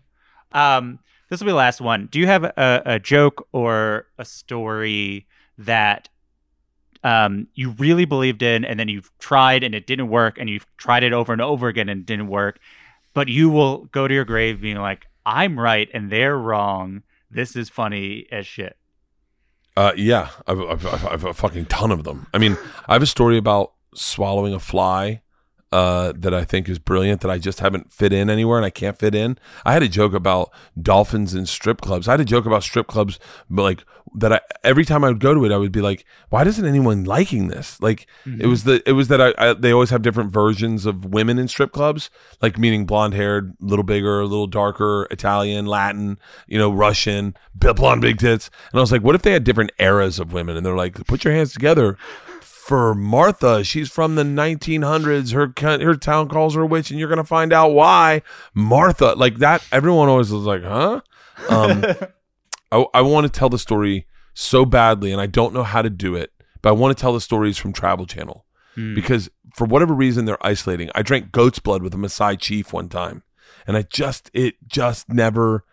Um, 0.51 0.99
this 1.29 1.39
will 1.39 1.45
be 1.45 1.51
the 1.51 1.55
last 1.57 1.79
one. 1.81 2.07
Do 2.11 2.19
you 2.19 2.27
have 2.27 2.43
a, 2.43 2.81
a 2.85 2.99
joke 2.99 3.47
or 3.51 4.07
a 4.17 4.25
story 4.25 5.27
that 5.57 6.09
um, 7.03 7.47
you 7.53 7.71
really 7.71 8.05
believed 8.05 8.41
in 8.41 8.65
and 8.65 8.79
then 8.79 8.89
you've 8.89 9.11
tried 9.19 9.63
and 9.63 9.73
it 9.75 9.87
didn't 9.87 10.09
work 10.09 10.37
and 10.39 10.49
you've 10.49 10.65
tried 10.77 11.03
it 11.03 11.13
over 11.13 11.31
and 11.31 11.41
over 11.41 11.67
again 11.67 11.87
and 11.89 12.01
it 12.01 12.05
didn't 12.05 12.27
work, 12.27 12.59
but 13.13 13.27
you 13.27 13.49
will 13.49 13.85
go 13.91 14.07
to 14.07 14.13
your 14.13 14.25
grave 14.25 14.59
being 14.61 14.77
like, 14.77 15.05
I'm 15.25 15.59
right 15.59 15.87
and 15.93 16.11
they're 16.11 16.37
wrong. 16.37 17.03
This 17.31 17.55
is 17.55 17.69
funny 17.69 18.25
as 18.31 18.45
shit. 18.47 18.75
Uh, 19.77 19.93
yeah, 19.95 20.29
I've, 20.47 20.59
I've, 20.61 20.85
I've, 20.85 21.05
I've 21.07 21.23
a 21.25 21.33
fucking 21.33 21.65
ton 21.65 21.91
of 21.91 22.03
them. 22.03 22.27
I 22.33 22.37
mean, 22.37 22.57
I 22.87 22.93
have 22.93 23.03
a 23.03 23.05
story 23.07 23.37
about 23.37 23.73
swallowing 23.93 24.53
a 24.53 24.59
fly 24.59 25.21
uh, 25.71 26.13
that 26.15 26.33
I 26.33 26.45
think 26.45 26.67
is 26.67 26.79
brilliant 26.79 27.21
that 27.21 27.29
I 27.29 27.37
just 27.37 27.59
haven't 27.59 27.91
fit 27.91 28.11
in 28.11 28.29
anywhere 28.29 28.57
and 28.57 28.65
I 28.65 28.71
can't 28.71 28.97
fit 28.97 29.13
in. 29.13 29.37
I 29.65 29.73
had 29.73 29.83
a 29.83 29.87
joke 29.87 30.13
about 30.13 30.51
dolphins 30.81 31.33
and 31.35 31.47
strip 31.47 31.79
clubs. 31.81 32.07
I 32.07 32.11
had 32.11 32.19
a 32.19 32.25
joke 32.25 32.47
about 32.47 32.63
strip 32.63 32.87
clubs, 32.87 33.19
but 33.49 33.61
like 33.61 33.85
that. 34.15 34.33
I 34.33 34.39
every 34.63 34.83
time 34.83 35.03
I 35.03 35.09
would 35.09 35.19
go 35.19 35.35
to 35.35 35.45
it, 35.45 35.51
I 35.51 35.57
would 35.57 35.71
be 35.71 35.81
like, 35.81 36.05
"Why 36.29 36.43
doesn't 36.43 36.65
anyone 36.65 37.03
liking 37.03 37.49
this?" 37.49 37.79
Like 37.79 38.07
it 38.25 38.47
was 38.47 38.63
the 38.63 38.81
it 38.89 38.93
was 38.93 39.09
that 39.09 39.21
I, 39.21 39.33
I 39.37 39.53
they 39.53 39.71
always 39.71 39.91
have 39.91 40.01
different 40.01 40.31
versions 40.31 40.87
of 40.87 41.05
women 41.05 41.37
in 41.37 41.47
strip 41.47 41.71
clubs, 41.71 42.09
like 42.41 42.57
meaning 42.57 42.87
blonde 42.87 43.13
haired, 43.13 43.55
little 43.59 43.83
bigger, 43.83 44.21
a 44.21 44.25
little 44.25 44.47
darker, 44.47 45.07
Italian, 45.11 45.67
Latin, 45.67 46.17
you 46.47 46.57
know, 46.57 46.71
Russian, 46.71 47.35
blonde 47.53 48.01
big 48.01 48.17
tits. 48.17 48.49
And 48.71 48.79
I 48.79 48.81
was 48.81 48.91
like, 48.91 49.03
what 49.03 49.13
if 49.13 49.21
they 49.21 49.33
had 49.33 49.43
different 49.43 49.71
eras 49.77 50.19
of 50.19 50.33
women? 50.33 50.57
And 50.57 50.65
they're 50.65 50.75
like, 50.75 51.05
put 51.05 51.23
your 51.23 51.35
hands 51.35 51.53
together 51.53 51.95
for 52.69 52.93
Martha. 52.93 53.63
She's 53.63 53.89
from 53.89 54.13
the 54.13 54.21
1900s. 54.23 55.33
Her 55.33 55.51
her 55.83 55.95
town 55.95 56.29
calls 56.29 56.53
her 56.53 56.61
a 56.61 56.65
witch, 56.67 56.91
and 56.91 56.99
you're 56.99 57.09
gonna 57.09 57.23
find 57.23 57.51
out 57.51 57.69
why. 57.69 58.21
Martha, 58.53 59.13
like 59.13 59.39
that. 59.39 59.65
Everyone 59.71 60.07
always 60.07 60.31
was 60.31 60.43
like, 60.45 60.61
huh? 60.63 61.01
Um, 61.49 61.83
I, 62.71 62.85
I 62.93 63.01
want 63.01 63.25
to 63.25 63.31
tell 63.39 63.49
the 63.49 63.57
story 63.57 64.05
so 64.35 64.65
badly, 64.65 65.11
and 65.11 65.19
I 65.19 65.25
don't 65.25 65.51
know 65.51 65.63
how 65.63 65.81
to 65.81 65.89
do 65.89 66.15
it, 66.15 66.31
but 66.61 66.69
I 66.69 66.73
want 66.73 66.95
to 66.95 67.01
tell 67.01 67.11
the 67.11 67.19
stories 67.21 67.57
from 67.57 67.73
Travel 67.73 68.05
Channel 68.05 68.45
because 68.93 69.29
for 69.55 69.65
whatever 69.65 69.93
reason 69.93 70.25
they're 70.25 70.45
isolating. 70.45 70.89
I 70.93 71.01
drank 71.01 71.31
goat's 71.31 71.57
blood 71.59 71.81
with 71.81 71.93
a 71.95 71.97
Maasai 71.97 72.39
chief 72.39 72.71
one 72.71 72.87
time, 72.87 73.23
and 73.65 73.75
I 73.75 73.81
just 73.81 74.29
it 74.33 74.55
just 74.67 75.09
never 75.09 75.65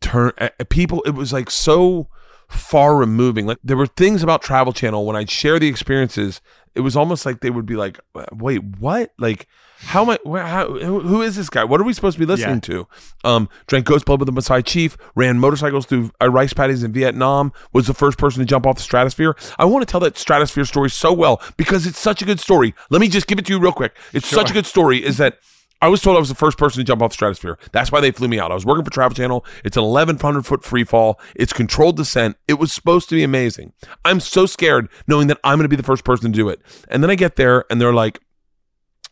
turned. 0.00 0.34
uh, 0.38 0.50
People, 0.70 1.02
it 1.02 1.10
was 1.10 1.32
like 1.32 1.50
so 1.50 2.08
far 2.48 2.96
removing. 2.96 3.46
Like 3.46 3.58
there 3.62 3.76
were 3.76 3.86
things 3.86 4.22
about 4.22 4.42
Travel 4.42 4.72
Channel 4.72 5.04
when 5.04 5.16
I'd 5.16 5.30
share 5.30 5.58
the 5.58 5.68
experiences. 5.68 6.40
It 6.74 6.80
was 6.80 6.96
almost 6.96 7.26
like 7.26 7.40
they 7.40 7.50
would 7.50 7.66
be 7.66 7.76
like, 7.76 7.98
"Wait, 8.32 8.62
what? 8.62 9.12
Like, 9.18 9.48
how 9.78 10.02
am 10.02 10.10
I? 10.10 10.40
How, 10.40 10.68
who 10.68 11.22
is 11.22 11.34
this 11.34 11.50
guy? 11.50 11.64
What 11.64 11.80
are 11.80 11.84
we 11.84 11.92
supposed 11.92 12.14
to 12.14 12.20
be 12.20 12.26
listening 12.26 12.60
to?" 12.62 12.86
Um, 13.24 13.48
drank 13.66 13.84
Ghost 13.86 14.04
Blood 14.04 14.20
with 14.20 14.26
the 14.26 14.32
Maasai 14.32 14.64
Chief. 14.64 14.96
Ran 15.16 15.38
motorcycles 15.40 15.86
through 15.86 16.12
uh, 16.22 16.30
rice 16.30 16.52
paddies 16.52 16.84
in 16.84 16.92
Vietnam. 16.92 17.52
Was 17.72 17.86
the 17.88 17.94
first 17.94 18.16
person 18.16 18.40
to 18.40 18.46
jump 18.46 18.64
off 18.66 18.76
the 18.76 18.82
stratosphere. 18.82 19.34
I 19.58 19.64
want 19.64 19.86
to 19.86 19.90
tell 19.90 20.00
that 20.00 20.16
stratosphere 20.16 20.64
story 20.64 20.90
so 20.90 21.12
well 21.12 21.42
because 21.56 21.86
it's 21.86 21.98
such 21.98 22.22
a 22.22 22.24
good 22.24 22.38
story. 22.38 22.74
Let 22.90 23.00
me 23.00 23.08
just 23.08 23.26
give 23.26 23.38
it 23.38 23.46
to 23.46 23.52
you 23.52 23.58
real 23.58 23.72
quick. 23.72 23.96
It's 24.12 24.28
such 24.28 24.50
a 24.50 24.54
good 24.54 24.66
story. 24.66 25.04
Is 25.04 25.16
that 25.18 25.38
I 25.80 25.88
was 25.88 26.00
told 26.00 26.16
I 26.16 26.20
was 26.20 26.28
the 26.28 26.34
first 26.34 26.58
person 26.58 26.80
to 26.80 26.84
jump 26.84 27.02
off 27.02 27.10
the 27.10 27.14
stratosphere. 27.14 27.58
That's 27.72 27.92
why 27.92 28.00
they 28.00 28.10
flew 28.10 28.28
me 28.28 28.40
out. 28.40 28.50
I 28.50 28.54
was 28.54 28.66
working 28.66 28.84
for 28.84 28.90
Travel 28.90 29.14
Channel. 29.14 29.44
It's 29.64 29.76
an 29.76 29.84
1,100 29.84 30.44
foot 30.44 30.64
free 30.64 30.84
fall. 30.84 31.20
It's 31.36 31.52
controlled 31.52 31.96
descent. 31.96 32.36
It 32.48 32.54
was 32.54 32.72
supposed 32.72 33.08
to 33.10 33.14
be 33.14 33.22
amazing. 33.22 33.72
I'm 34.04 34.18
so 34.18 34.46
scared 34.46 34.88
knowing 35.06 35.28
that 35.28 35.38
I'm 35.44 35.58
going 35.58 35.64
to 35.64 35.68
be 35.68 35.76
the 35.76 35.82
first 35.82 36.04
person 36.04 36.32
to 36.32 36.36
do 36.36 36.48
it. 36.48 36.60
And 36.88 37.02
then 37.02 37.10
I 37.10 37.14
get 37.14 37.36
there 37.36 37.64
and 37.70 37.80
they're 37.80 37.92
like, 37.92 38.20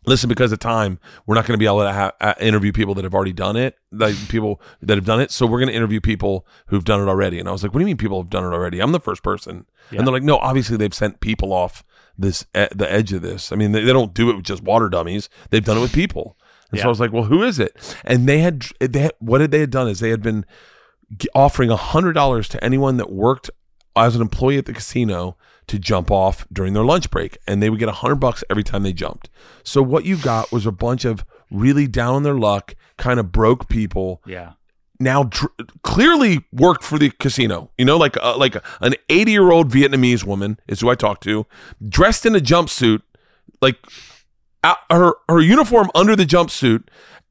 listen, 0.07 0.29
because 0.29 0.53
of 0.53 0.59
time, 0.59 0.99
we're 1.27 1.35
not 1.35 1.47
going 1.47 1.55
to 1.55 1.59
be 1.59 1.67
able 1.67 1.81
to 1.81 1.93
ha- 1.93 2.13
uh, 2.21 2.35
interview 2.41 2.73
people 2.73 2.95
that 2.95 3.05
have 3.05 3.15
already 3.15 3.33
done 3.33 3.57
it, 3.57 3.77
like 3.93 4.17
people 4.29 4.61
that 4.81 4.97
have 4.97 5.05
done 5.05 5.21
it. 5.21 5.31
So 5.31 5.47
we're 5.47 5.59
going 5.59 5.69
to 5.69 5.75
interview 5.75 6.01
people 6.01 6.47
who've 6.69 6.85
done 6.85 7.01
it 7.01 7.09
already. 7.09 7.39
And 7.39 7.49
I 7.49 7.53
was 7.53 7.63
like, 7.63 7.75
what 7.75 7.79
do 7.79 7.83
you 7.83 7.87
mean 7.87 7.97
people 7.97 8.21
have 8.23 8.31
done 8.31 8.45
it 8.45 8.55
already? 8.55 8.81
I'm 8.81 8.93
the 8.93 9.01
first 9.01 9.23
person. 9.23 9.67
And 9.99 10.07
they're 10.07 10.13
like, 10.13 10.23
no, 10.23 10.39
obviously 10.39 10.77
they've 10.77 10.95
sent 10.95 11.21
people 11.21 11.53
off 11.53 11.85
this, 12.19 12.47
the 12.53 12.87
edge 12.91 13.13
of 13.13 13.23
this. 13.23 13.53
I 13.53 13.57
mean, 13.57 13.73
they, 13.73 13.85
they 13.85 13.93
don't 13.93 14.15
do 14.15 14.31
it 14.31 14.37
with 14.37 14.45
just 14.45 14.63
water 14.63 14.89
dummies. 14.89 15.29
They've 15.51 15.65
done 15.65 15.77
it 15.77 15.81
with 15.81 15.93
people. 15.93 16.37
And 16.73 16.81
so 16.81 16.87
I 16.87 16.89
was 16.89 17.01
like, 17.01 17.13
well, 17.13 17.25
who 17.25 17.43
is 17.43 17.59
it? 17.59 17.77
And 18.05 18.29
they 18.29 18.39
had, 18.39 18.67
they 18.81 19.01
had, 19.01 19.13
what 19.21 19.41
had 19.41 19.51
they 19.51 19.61
had 19.61 19.71
done 19.71 19.89
is 19.89 20.01
they 20.01 20.11
had 20.11 20.23
been 20.23 20.45
offering 21.35 21.71
a 21.71 21.77
hundred 21.77 22.13
dollars 22.15 22.49
to 22.49 22.63
anyone 22.65 22.97
that 22.97 23.11
worked 23.13 23.51
as 23.95 24.17
an 24.17 24.23
employee 24.23 24.59
at 24.59 24.67
the 24.67 24.73
casino 24.73 25.37
to 25.69 25.79
jump 25.79 26.11
off 26.11 26.47
during 26.53 26.73
their 26.75 26.85
lunch 26.85 27.11
break, 27.11 27.39
and 27.47 27.63
they 27.63 27.71
would 27.71 27.79
get 27.79 27.89
a 27.89 27.93
hundred 27.93 28.17
bucks 28.17 28.45
every 28.51 28.63
time 28.63 28.83
they 28.83 28.93
jumped. 28.93 29.29
So 29.65 29.83
what 29.83 30.05
you 30.05 30.17
got 30.17 30.53
was 30.53 30.67
a 30.67 30.73
bunch 30.73 31.05
of 31.05 31.25
really 31.51 31.87
down 31.87 32.15
on 32.15 32.23
their 32.25 32.35
luck, 32.39 32.75
kind 32.99 33.19
of 33.21 33.33
broke 33.33 33.69
people 33.69 34.21
Yeah. 34.27 34.53
now 35.01 35.25
dr- 35.25 35.53
clearly 35.83 36.45
worked 36.53 36.83
for 36.85 36.99
the 36.99 37.11
casino. 37.11 37.71
You 37.79 37.85
know, 37.85 37.97
like 37.97 38.17
uh, 38.23 38.37
like 38.37 38.57
an 38.81 38.95
80 39.09 39.33
year 39.33 39.51
old 39.51 39.71
Vietnamese 39.73 40.25
woman 40.25 40.59
is 40.69 40.81
who 40.81 40.91
I 40.91 40.95
talked 40.95 41.23
to, 41.25 41.47
dressed 41.89 42.27
in 42.27 42.35
a 42.37 42.41
jumpsuit, 42.41 43.03
like 43.61 43.77
her 44.91 45.15
her 45.29 45.41
uniform 45.41 45.91
under 45.95 46.17
the 46.17 46.27
jumpsuit. 46.27 46.85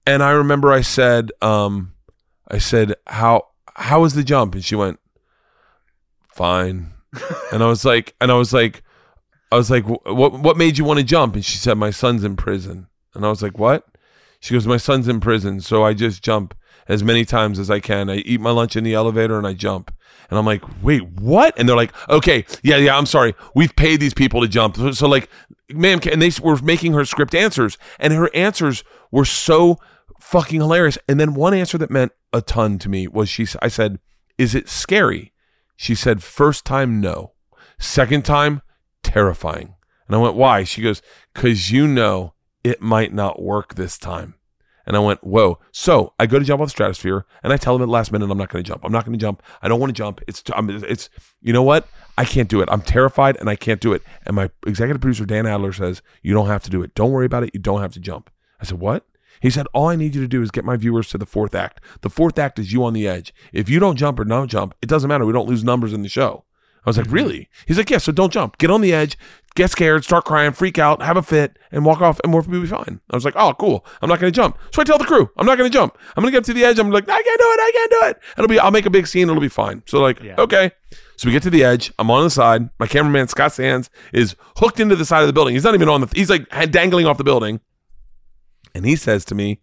And 0.07 0.21
I 0.21 0.31
remember 0.31 0.71
I 0.71 0.81
said, 0.81 1.31
um, 1.41 1.93
I 2.47 2.57
said, 2.59 2.95
how 3.07 3.47
how 3.75 4.01
was 4.01 4.13
the 4.13 4.23
jump? 4.23 4.53
And 4.55 4.63
she 4.63 4.75
went, 4.75 4.99
fine. 6.29 6.93
and 7.51 7.63
I 7.63 7.67
was 7.67 7.85
like, 7.85 8.15
and 8.21 8.31
I 8.31 8.35
was 8.35 8.53
like, 8.53 8.83
I 9.51 9.55
was 9.55 9.71
like, 9.71 9.85
what 9.87 10.33
what 10.33 10.57
made 10.57 10.77
you 10.77 10.83
want 10.83 10.99
to 10.99 11.05
jump? 11.05 11.35
And 11.35 11.45
she 11.45 11.57
said, 11.57 11.77
my 11.77 11.91
son's 11.91 12.23
in 12.23 12.35
prison. 12.35 12.87
And 13.13 13.25
I 13.25 13.29
was 13.29 13.41
like, 13.41 13.57
what? 13.57 13.87
She 14.39 14.53
goes, 14.53 14.67
my 14.67 14.77
son's 14.77 15.07
in 15.07 15.19
prison, 15.21 15.61
so 15.61 15.83
I 15.83 15.93
just 15.93 16.21
jump 16.21 16.53
as 16.87 17.03
many 17.03 17.25
times 17.25 17.57
as 17.57 17.71
I 17.71 17.79
can. 17.79 18.09
I 18.09 18.17
eat 18.17 18.41
my 18.41 18.51
lunch 18.51 18.75
in 18.75 18.83
the 18.83 18.93
elevator 18.93 19.37
and 19.37 19.47
I 19.47 19.53
jump. 19.53 19.91
And 20.29 20.39
I'm 20.39 20.45
like, 20.45 20.63
wait, 20.83 21.07
what? 21.07 21.57
And 21.57 21.67
they're 21.67 21.75
like, 21.75 21.93
okay, 22.09 22.45
yeah, 22.63 22.77
yeah, 22.77 22.97
I'm 22.97 23.05
sorry. 23.05 23.35
We've 23.53 23.75
paid 23.75 23.99
these 23.99 24.13
people 24.13 24.41
to 24.41 24.47
jump. 24.47 24.75
So, 24.77 24.91
so 24.91 25.07
like, 25.07 25.29
ma'am, 25.69 25.99
and 26.11 26.21
they 26.21 26.31
were 26.41 26.57
making 26.57 26.93
her 26.93 27.05
script 27.05 27.35
answers, 27.35 27.77
and 27.99 28.13
her 28.13 28.29
answers 28.33 28.83
were 29.11 29.25
so 29.25 29.79
fucking 30.19 30.59
hilarious. 30.61 30.97
And 31.07 31.19
then 31.19 31.33
one 31.35 31.53
answer 31.53 31.77
that 31.77 31.91
meant 31.91 32.11
a 32.33 32.41
ton 32.41 32.79
to 32.79 32.89
me 32.89 33.07
was 33.07 33.29
she, 33.29 33.45
I 33.61 33.67
said, 33.67 33.99
is 34.37 34.55
it 34.55 34.69
scary? 34.69 35.31
She 35.75 35.95
said, 35.95 36.23
first 36.23 36.65
time, 36.65 36.99
no. 36.99 37.33
Second 37.79 38.25
time, 38.25 38.61
terrifying. 39.03 39.75
And 40.07 40.15
I 40.15 40.19
went, 40.19 40.35
why? 40.35 40.63
She 40.63 40.81
goes, 40.81 41.01
because 41.33 41.71
you 41.71 41.87
know 41.87 42.33
it 42.63 42.81
might 42.81 43.13
not 43.13 43.41
work 43.41 43.75
this 43.75 43.97
time. 43.97 44.35
And 44.85 44.95
I 44.95 44.99
went, 44.99 45.23
whoa. 45.23 45.59
So 45.71 46.13
I 46.19 46.25
go 46.25 46.39
to 46.39 46.45
jump 46.45 46.61
off 46.61 46.67
the 46.67 46.71
stratosphere 46.71 47.25
and 47.43 47.51
I 47.51 47.57
tell 47.57 47.73
them 47.73 47.81
at 47.81 47.85
the 47.85 47.91
last 47.91 48.11
minute, 48.11 48.29
I'm 48.29 48.37
not 48.37 48.49
going 48.49 48.63
to 48.63 48.67
jump. 48.67 48.83
I'm 48.83 48.91
not 48.91 49.05
going 49.05 49.17
to 49.17 49.21
jump. 49.21 49.41
I 49.61 49.67
don't 49.67 49.79
want 49.79 49.89
to 49.89 49.97
jump. 49.97 50.21
It's, 50.27 50.43
I'm, 50.55 50.69
it's, 50.69 51.09
you 51.41 51.53
know 51.53 51.63
what? 51.63 51.87
I 52.17 52.25
can't 52.25 52.49
do 52.49 52.61
it. 52.61 52.69
I'm 52.71 52.81
terrified 52.81 53.37
and 53.37 53.49
I 53.49 53.55
can't 53.55 53.81
do 53.81 53.93
it. 53.93 54.03
And 54.25 54.35
my 54.35 54.49
executive 54.65 55.01
producer, 55.01 55.25
Dan 55.25 55.45
Adler, 55.45 55.73
says, 55.73 56.01
you 56.21 56.33
don't 56.33 56.47
have 56.47 56.63
to 56.63 56.69
do 56.69 56.81
it. 56.83 56.93
Don't 56.95 57.11
worry 57.11 57.25
about 57.25 57.43
it. 57.43 57.51
You 57.53 57.59
don't 57.59 57.81
have 57.81 57.93
to 57.93 57.99
jump. 57.99 58.29
I 58.61 58.65
said, 58.65 58.79
what? 58.79 59.05
He 59.41 59.49
said, 59.49 59.67
all 59.73 59.87
I 59.87 59.95
need 59.95 60.15
you 60.15 60.21
to 60.21 60.27
do 60.27 60.41
is 60.41 60.51
get 60.51 60.63
my 60.63 60.77
viewers 60.77 61.09
to 61.09 61.17
the 61.17 61.25
fourth 61.25 61.55
act. 61.55 61.81
The 62.01 62.09
fourth 62.09 62.39
act 62.39 62.57
is 62.57 62.71
you 62.71 62.85
on 62.85 62.93
the 62.93 63.07
edge. 63.07 63.33
If 63.51 63.69
you 63.69 63.79
don't 63.79 63.97
jump 63.97 64.19
or 64.19 64.23
don't 64.23 64.47
jump, 64.47 64.75
it 64.81 64.87
doesn't 64.87 65.07
matter. 65.07 65.25
We 65.25 65.33
don't 65.33 65.49
lose 65.49 65.63
numbers 65.63 65.93
in 65.93 66.03
the 66.03 66.09
show. 66.09 66.45
I 66.85 66.89
was 66.89 66.97
like, 66.97 67.07
mm-hmm. 67.07 67.15
really? 67.15 67.49
He's 67.67 67.77
like, 67.77 67.89
yeah, 67.89 67.97
so 67.97 68.11
don't 68.11 68.31
jump. 68.31 68.57
Get 68.59 68.69
on 68.69 68.81
the 68.81 68.93
edge, 68.93 69.17
get 69.55 69.71
scared, 69.71 70.03
start 70.03 70.25
crying, 70.25 70.51
freak 70.51 70.77
out, 70.77 71.01
have 71.01 71.17
a 71.17 71.21
fit, 71.23 71.57
and 71.71 71.85
walk 71.85 72.01
off, 72.01 72.19
and 72.23 72.33
we'll 72.33 72.43
be 72.43 72.65
fine. 72.67 72.99
I 73.09 73.15
was 73.15 73.23
like, 73.25 73.35
oh, 73.37 73.53
cool. 73.53 73.85
I'm 74.01 74.09
not 74.09 74.19
going 74.19 74.31
to 74.31 74.35
jump. 74.35 74.57
So 74.73 74.81
I 74.81 74.85
tell 74.85 74.97
the 74.97 75.05
crew, 75.05 75.29
I'm 75.37 75.45
not 75.45 75.57
going 75.57 75.69
to 75.69 75.73
jump. 75.73 75.97
I'm 76.15 76.21
going 76.23 76.31
to 76.33 76.37
get 76.37 76.43
to 76.45 76.53
the 76.53 76.63
edge. 76.65 76.77
I'm 76.77 76.91
like, 76.91 77.05
I 77.09 77.21
can't 77.21 77.39
do 77.39 77.45
it. 77.47 77.59
I 77.59 77.71
can't 77.73 77.91
do 77.91 78.07
it. 78.09 78.19
It'll 78.37 78.47
be, 78.49 78.59
I'll 78.59 78.71
make 78.71 78.85
a 78.85 78.89
big 78.89 79.07
scene. 79.07 79.29
It'll 79.29 79.41
be 79.41 79.47
fine. 79.47 79.81
So 79.87 79.99
like, 80.01 80.21
Yeah. 80.21 80.35
okay. 80.39 80.71
So 81.17 81.27
we 81.27 81.31
get 81.31 81.43
to 81.43 81.49
the 81.49 81.63
edge. 81.63 81.93
I'm 81.97 82.11
on 82.11 82.23
the 82.25 82.29
side. 82.29 82.69
My 82.79 82.87
cameraman, 82.87 83.29
Scott 83.29 83.53
Sands, 83.53 83.89
is 84.13 84.35
hooked 84.57 84.79
into 84.81 84.97
the 84.97 85.05
side 85.05 85.21
of 85.21 85.27
the 85.27 85.33
building. 85.33 85.53
He's 85.55 85.63
not 85.63 85.73
even 85.73 85.87
on 85.87 86.01
the, 86.01 86.07
he's 86.13 86.29
like 86.29 86.49
dangling 86.71 87.05
off 87.05 87.17
the 87.17 87.23
building. 87.23 87.61
And 88.73 88.85
he 88.85 88.97
says 88.97 89.23
to 89.25 89.35
me, 89.35 89.61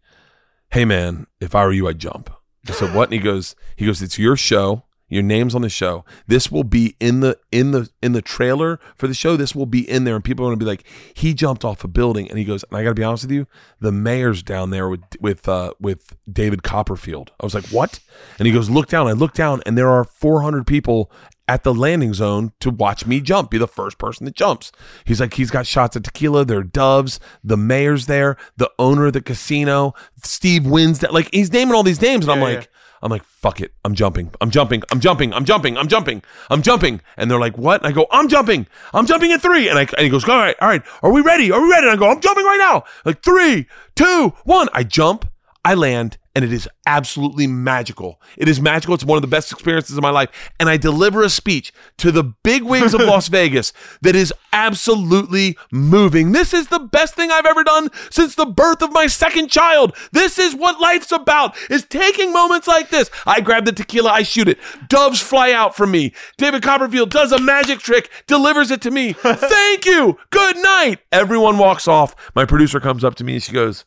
hey 0.70 0.86
man, 0.86 1.26
if 1.40 1.54
I 1.54 1.64
were 1.66 1.72
you, 1.72 1.86
I'd 1.88 1.98
jump. 1.98 2.30
I 2.66 2.72
said, 2.72 2.94
what? 2.94 3.04
And 3.10 3.12
he 3.12 3.18
goes, 3.18 3.54
he 3.76 3.84
goes, 3.84 4.00
it's 4.00 4.18
your 4.18 4.36
show. 4.36 4.84
Your 5.12 5.22
name's 5.22 5.54
on 5.54 5.60
the 5.60 5.68
show. 5.68 6.06
This 6.26 6.50
will 6.50 6.64
be 6.64 6.96
in 6.98 7.20
the 7.20 7.36
in 7.50 7.72
the 7.72 7.90
in 8.02 8.12
the 8.12 8.22
trailer 8.22 8.80
for 8.96 9.06
the 9.06 9.12
show. 9.12 9.36
This 9.36 9.54
will 9.54 9.66
be 9.66 9.86
in 9.86 10.04
there, 10.04 10.14
and 10.14 10.24
people 10.24 10.46
are 10.46 10.48
going 10.48 10.58
to 10.58 10.64
be 10.64 10.68
like, 10.70 10.84
he 11.12 11.34
jumped 11.34 11.66
off 11.66 11.84
a 11.84 11.88
building, 11.88 12.30
and 12.30 12.38
he 12.38 12.46
goes. 12.46 12.64
And 12.64 12.78
I 12.78 12.82
got 12.82 12.88
to 12.88 12.94
be 12.94 13.04
honest 13.04 13.24
with 13.24 13.32
you, 13.32 13.46
the 13.78 13.92
mayor's 13.92 14.42
down 14.42 14.70
there 14.70 14.88
with 14.88 15.02
with 15.20 15.46
uh, 15.46 15.74
with 15.78 16.16
David 16.32 16.62
Copperfield. 16.62 17.30
I 17.38 17.44
was 17.44 17.54
like, 17.54 17.66
what? 17.66 18.00
And 18.38 18.46
he 18.46 18.54
goes, 18.54 18.70
look 18.70 18.88
down. 18.88 19.06
I 19.06 19.12
look 19.12 19.34
down, 19.34 19.62
and 19.66 19.76
there 19.76 19.90
are 19.90 20.02
400 20.02 20.66
people 20.66 21.12
at 21.46 21.62
the 21.62 21.74
landing 21.74 22.14
zone 22.14 22.52
to 22.60 22.70
watch 22.70 23.04
me 23.04 23.20
jump, 23.20 23.50
be 23.50 23.58
the 23.58 23.68
first 23.68 23.98
person 23.98 24.24
that 24.24 24.34
jumps. 24.34 24.72
He's 25.04 25.20
like, 25.20 25.34
he's 25.34 25.50
got 25.50 25.66
shots 25.66 25.94
of 25.94 26.04
tequila. 26.04 26.46
There 26.46 26.60
are 26.60 26.64
doves. 26.64 27.20
The 27.44 27.58
mayor's 27.58 28.06
there. 28.06 28.38
The 28.56 28.70
owner 28.78 29.08
of 29.08 29.12
the 29.12 29.20
casino, 29.20 29.92
Steve 30.22 30.64
Wynn's 30.64 31.00
that. 31.00 31.12
Like 31.12 31.28
he's 31.34 31.52
naming 31.52 31.74
all 31.74 31.82
these 31.82 32.00
names, 32.00 32.24
and 32.24 32.32
I'm 32.32 32.40
like. 32.40 32.60
yeah. 32.62 32.66
I'm 33.02 33.10
like, 33.10 33.24
fuck 33.24 33.60
it. 33.60 33.72
I'm 33.84 33.94
jumping. 33.94 34.30
I'm 34.40 34.50
jumping. 34.50 34.82
I'm 34.90 35.00
jumping. 35.00 35.34
I'm 35.34 35.44
jumping. 35.44 35.76
I'm 35.76 35.88
jumping. 35.88 36.22
I'm 36.48 36.62
jumping. 36.62 37.00
And 37.16 37.30
they're 37.30 37.40
like, 37.40 37.58
what? 37.58 37.80
And 37.80 37.88
I 37.88 37.92
go, 37.92 38.06
I'm 38.10 38.28
jumping. 38.28 38.66
I'm 38.94 39.06
jumping 39.06 39.32
in 39.32 39.40
three. 39.40 39.68
And, 39.68 39.78
I, 39.78 39.82
and 39.82 40.00
he 40.00 40.08
goes, 40.08 40.28
all 40.28 40.36
right, 40.36 40.56
all 40.60 40.68
right. 40.68 40.82
Are 41.02 41.10
we 41.12 41.20
ready? 41.20 41.50
Are 41.50 41.60
we 41.60 41.68
ready? 41.68 41.88
And 41.88 41.96
I 41.96 41.96
go, 41.96 42.08
I'm 42.08 42.20
jumping 42.20 42.44
right 42.44 42.60
now. 42.60 42.84
Like 43.04 43.22
three, 43.22 43.66
two, 43.96 44.34
one. 44.44 44.68
I 44.72 44.84
jump. 44.84 45.28
I 45.64 45.74
land. 45.74 46.18
And 46.34 46.44
it 46.46 46.52
is 46.52 46.66
absolutely 46.86 47.46
magical. 47.46 48.20
It 48.38 48.48
is 48.48 48.58
magical. 48.58 48.94
It's 48.94 49.04
one 49.04 49.16
of 49.16 49.22
the 49.22 49.28
best 49.28 49.52
experiences 49.52 49.98
of 49.98 50.02
my 50.02 50.10
life. 50.10 50.50
And 50.58 50.68
I 50.68 50.78
deliver 50.78 51.22
a 51.22 51.28
speech 51.28 51.72
to 51.98 52.10
the 52.10 52.24
big 52.24 52.62
wigs 52.62 52.94
of 52.94 53.00
Las 53.02 53.28
Vegas 53.28 53.72
that 54.00 54.16
is 54.16 54.32
absolutely 54.52 55.58
moving. 55.70 56.32
This 56.32 56.54
is 56.54 56.68
the 56.68 56.78
best 56.78 57.14
thing 57.14 57.30
I've 57.30 57.44
ever 57.44 57.62
done 57.62 57.90
since 58.10 58.34
the 58.34 58.46
birth 58.46 58.80
of 58.80 58.92
my 58.92 59.08
second 59.08 59.50
child. 59.50 59.94
This 60.12 60.38
is 60.38 60.54
what 60.54 60.80
life's 60.80 61.12
about, 61.12 61.54
is 61.70 61.84
taking 61.84 62.32
moments 62.32 62.66
like 62.66 62.88
this. 62.88 63.10
I 63.26 63.42
grab 63.42 63.66
the 63.66 63.72
tequila, 63.72 64.10
I 64.10 64.22
shoot 64.22 64.48
it. 64.48 64.58
Doves 64.88 65.20
fly 65.20 65.52
out 65.52 65.76
from 65.76 65.90
me. 65.90 66.14
David 66.38 66.62
Copperfield 66.62 67.10
does 67.10 67.32
a 67.32 67.38
magic 67.40 67.80
trick, 67.80 68.10
delivers 68.26 68.70
it 68.70 68.80
to 68.82 68.90
me. 68.90 69.12
Thank 69.22 69.84
you. 69.84 70.18
Good 70.30 70.56
night. 70.56 71.00
Everyone 71.10 71.58
walks 71.58 71.86
off. 71.86 72.14
My 72.34 72.46
producer 72.46 72.80
comes 72.80 73.04
up 73.04 73.14
to 73.16 73.24
me 73.24 73.34
and 73.34 73.42
she 73.42 73.52
goes, 73.52 73.84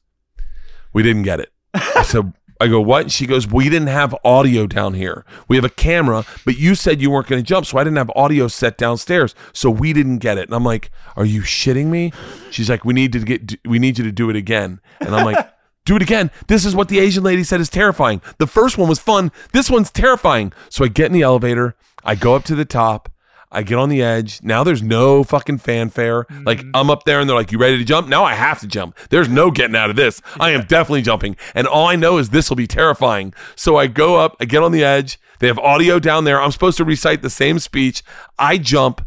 we 0.93 1.01
didn't 1.01 1.23
get 1.23 1.39
it. 1.39 1.51
I 1.95 2.03
said, 2.03 2.33
I 2.59 2.67
go, 2.67 2.79
what? 2.79 3.11
She 3.11 3.27
goes, 3.27 3.47
we 3.47 3.65
didn't 3.65 3.89
have 3.89 4.15
audio 4.23 4.65
down 4.65 4.93
here. 4.93 5.25
We 5.47 5.57
have 5.57 5.65
a 5.65 5.69
camera, 5.69 6.25
but 6.45 6.57
you 6.57 6.73
said 6.73 7.01
you 7.01 7.11
weren't 7.11 7.27
going 7.27 7.43
to 7.43 7.47
jump, 7.47 7.65
so 7.65 7.77
I 7.77 7.83
didn't 7.83 7.97
have 7.97 8.11
audio 8.15 8.47
set 8.47 8.77
downstairs, 8.77 9.35
so 9.51 9.69
we 9.69 9.91
didn't 9.91 10.19
get 10.19 10.37
it. 10.37 10.47
And 10.47 10.55
I'm 10.55 10.63
like, 10.63 10.89
are 11.17 11.25
you 11.25 11.41
shitting 11.41 11.87
me? 11.87 12.13
She's 12.51 12.69
like, 12.69 12.85
we 12.85 12.93
need 12.93 13.11
to 13.11 13.19
get, 13.19 13.67
we 13.67 13.77
need 13.77 13.97
you 13.97 14.05
to 14.05 14.11
do 14.11 14.29
it 14.29 14.37
again. 14.37 14.79
And 15.01 15.13
I'm 15.13 15.25
like, 15.25 15.49
do 15.85 15.97
it 15.97 16.01
again. 16.01 16.31
This 16.47 16.65
is 16.65 16.75
what 16.75 16.87
the 16.87 16.99
Asian 16.99 17.23
lady 17.23 17.43
said 17.43 17.59
is 17.59 17.69
terrifying. 17.69 18.21
The 18.37 18.47
first 18.47 18.77
one 18.77 18.87
was 18.87 18.99
fun. 18.99 19.31
This 19.51 19.69
one's 19.69 19.91
terrifying. 19.91 20.53
So 20.69 20.85
I 20.85 20.87
get 20.87 21.07
in 21.07 21.13
the 21.13 21.23
elevator. 21.23 21.75
I 22.05 22.15
go 22.15 22.35
up 22.35 22.45
to 22.45 22.55
the 22.55 22.65
top. 22.65 23.09
I 23.55 23.63
get 23.63 23.77
on 23.77 23.89
the 23.89 24.01
edge. 24.01 24.41
Now 24.43 24.63
there's 24.63 24.83
no 24.83 25.23
fucking 25.23 25.59
fanfare. 25.59 26.25
Like 26.43 26.59
mm-hmm. 26.59 26.71
I'm 26.75 26.89
up 26.89 27.05
there 27.05 27.19
and 27.19 27.29
they're 27.29 27.35
like, 27.35 27.51
"You 27.51 27.57
ready 27.57 27.77
to 27.77 27.83
jump?" 27.83 28.07
Now 28.07 28.23
I 28.23 28.33
have 28.33 28.59
to 28.59 28.67
jump. 28.67 28.97
There's 29.09 29.29
no 29.29 29.49
getting 29.51 29.75
out 29.75 29.89
of 29.89 29.95
this. 29.95 30.21
I 30.39 30.51
am 30.51 30.65
definitely 30.65 31.03
jumping, 31.03 31.37
and 31.53 31.67
all 31.67 31.87
I 31.87 31.95
know 31.95 32.17
is 32.17 32.29
this 32.29 32.49
will 32.49 32.57
be 32.57 32.67
terrifying. 32.67 33.33
So 33.55 33.77
I 33.77 33.87
go 33.87 34.17
up. 34.17 34.35
I 34.39 34.45
get 34.45 34.63
on 34.63 34.71
the 34.71 34.83
edge. 34.83 35.19
They 35.39 35.47
have 35.47 35.59
audio 35.59 35.99
down 35.99 36.23
there. 36.23 36.41
I'm 36.41 36.51
supposed 36.51 36.77
to 36.77 36.85
recite 36.85 37.21
the 37.21 37.29
same 37.29 37.59
speech. 37.59 38.03
I 38.37 38.57
jump. 38.57 39.05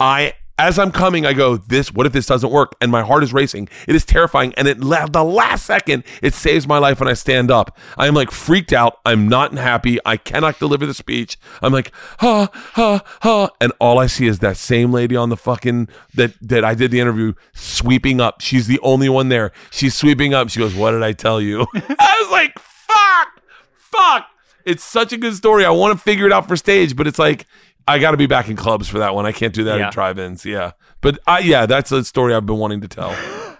I 0.00 0.34
as 0.58 0.78
I'm 0.78 0.92
coming, 0.92 1.24
I 1.24 1.32
go, 1.32 1.56
this, 1.56 1.92
what 1.92 2.06
if 2.06 2.12
this 2.12 2.26
doesn't 2.26 2.50
work? 2.50 2.74
And 2.80 2.92
my 2.92 3.02
heart 3.02 3.22
is 3.22 3.32
racing. 3.32 3.68
It 3.88 3.94
is 3.94 4.04
terrifying. 4.04 4.52
And 4.56 4.68
it 4.68 4.80
the 4.80 5.24
last 5.24 5.64
second, 5.64 6.04
it 6.22 6.34
saves 6.34 6.68
my 6.68 6.78
life 6.78 7.00
when 7.00 7.08
I 7.08 7.14
stand 7.14 7.50
up. 7.50 7.78
I 7.96 8.06
am 8.06 8.14
like 8.14 8.30
freaked 8.30 8.72
out. 8.72 9.00
I'm 9.06 9.28
not 9.28 9.54
happy. 9.54 9.98
I 10.04 10.16
cannot 10.16 10.58
deliver 10.58 10.86
the 10.86 10.94
speech. 10.94 11.38
I'm 11.62 11.72
like, 11.72 11.90
ha, 12.20 12.50
ha, 12.52 13.02
ha. 13.22 13.50
And 13.60 13.72
all 13.80 13.98
I 13.98 14.06
see 14.06 14.26
is 14.26 14.40
that 14.40 14.56
same 14.56 14.92
lady 14.92 15.16
on 15.16 15.30
the 15.30 15.36
fucking, 15.36 15.88
that, 16.14 16.34
that 16.42 16.64
I 16.64 16.74
did 16.74 16.90
the 16.90 17.00
interview 17.00 17.32
sweeping 17.54 18.20
up. 18.20 18.40
She's 18.40 18.66
the 18.66 18.80
only 18.80 19.08
one 19.08 19.30
there. 19.30 19.52
She's 19.70 19.94
sweeping 19.94 20.34
up. 20.34 20.50
She 20.50 20.60
goes, 20.60 20.74
what 20.74 20.92
did 20.92 21.02
I 21.02 21.12
tell 21.12 21.40
you? 21.40 21.66
I 21.74 22.18
was 22.20 22.30
like, 22.30 22.58
fuck, 22.58 23.28
fuck. 23.76 24.26
It's 24.64 24.84
such 24.84 25.12
a 25.12 25.16
good 25.16 25.34
story. 25.34 25.64
I 25.64 25.70
want 25.70 25.96
to 25.96 26.02
figure 26.02 26.26
it 26.26 26.32
out 26.32 26.46
for 26.46 26.56
stage, 26.56 26.94
but 26.94 27.06
it's 27.06 27.18
like, 27.18 27.46
I 27.88 27.98
got 27.98 28.12
to 28.12 28.16
be 28.16 28.26
back 28.26 28.48
in 28.48 28.56
clubs 28.56 28.88
for 28.88 28.98
that 29.00 29.14
one. 29.14 29.26
I 29.26 29.32
can't 29.32 29.52
do 29.54 29.64
that 29.64 29.78
Yeah. 29.78 29.86
in 29.86 29.92
drive-ins. 29.92 30.44
Yeah, 30.44 30.72
but 31.00 31.18
I, 31.26 31.40
yeah, 31.40 31.66
that's 31.66 31.90
a 31.92 32.04
story 32.04 32.34
I've 32.34 32.46
been 32.46 32.58
wanting 32.58 32.80
to 32.82 32.88
tell. 32.88 33.16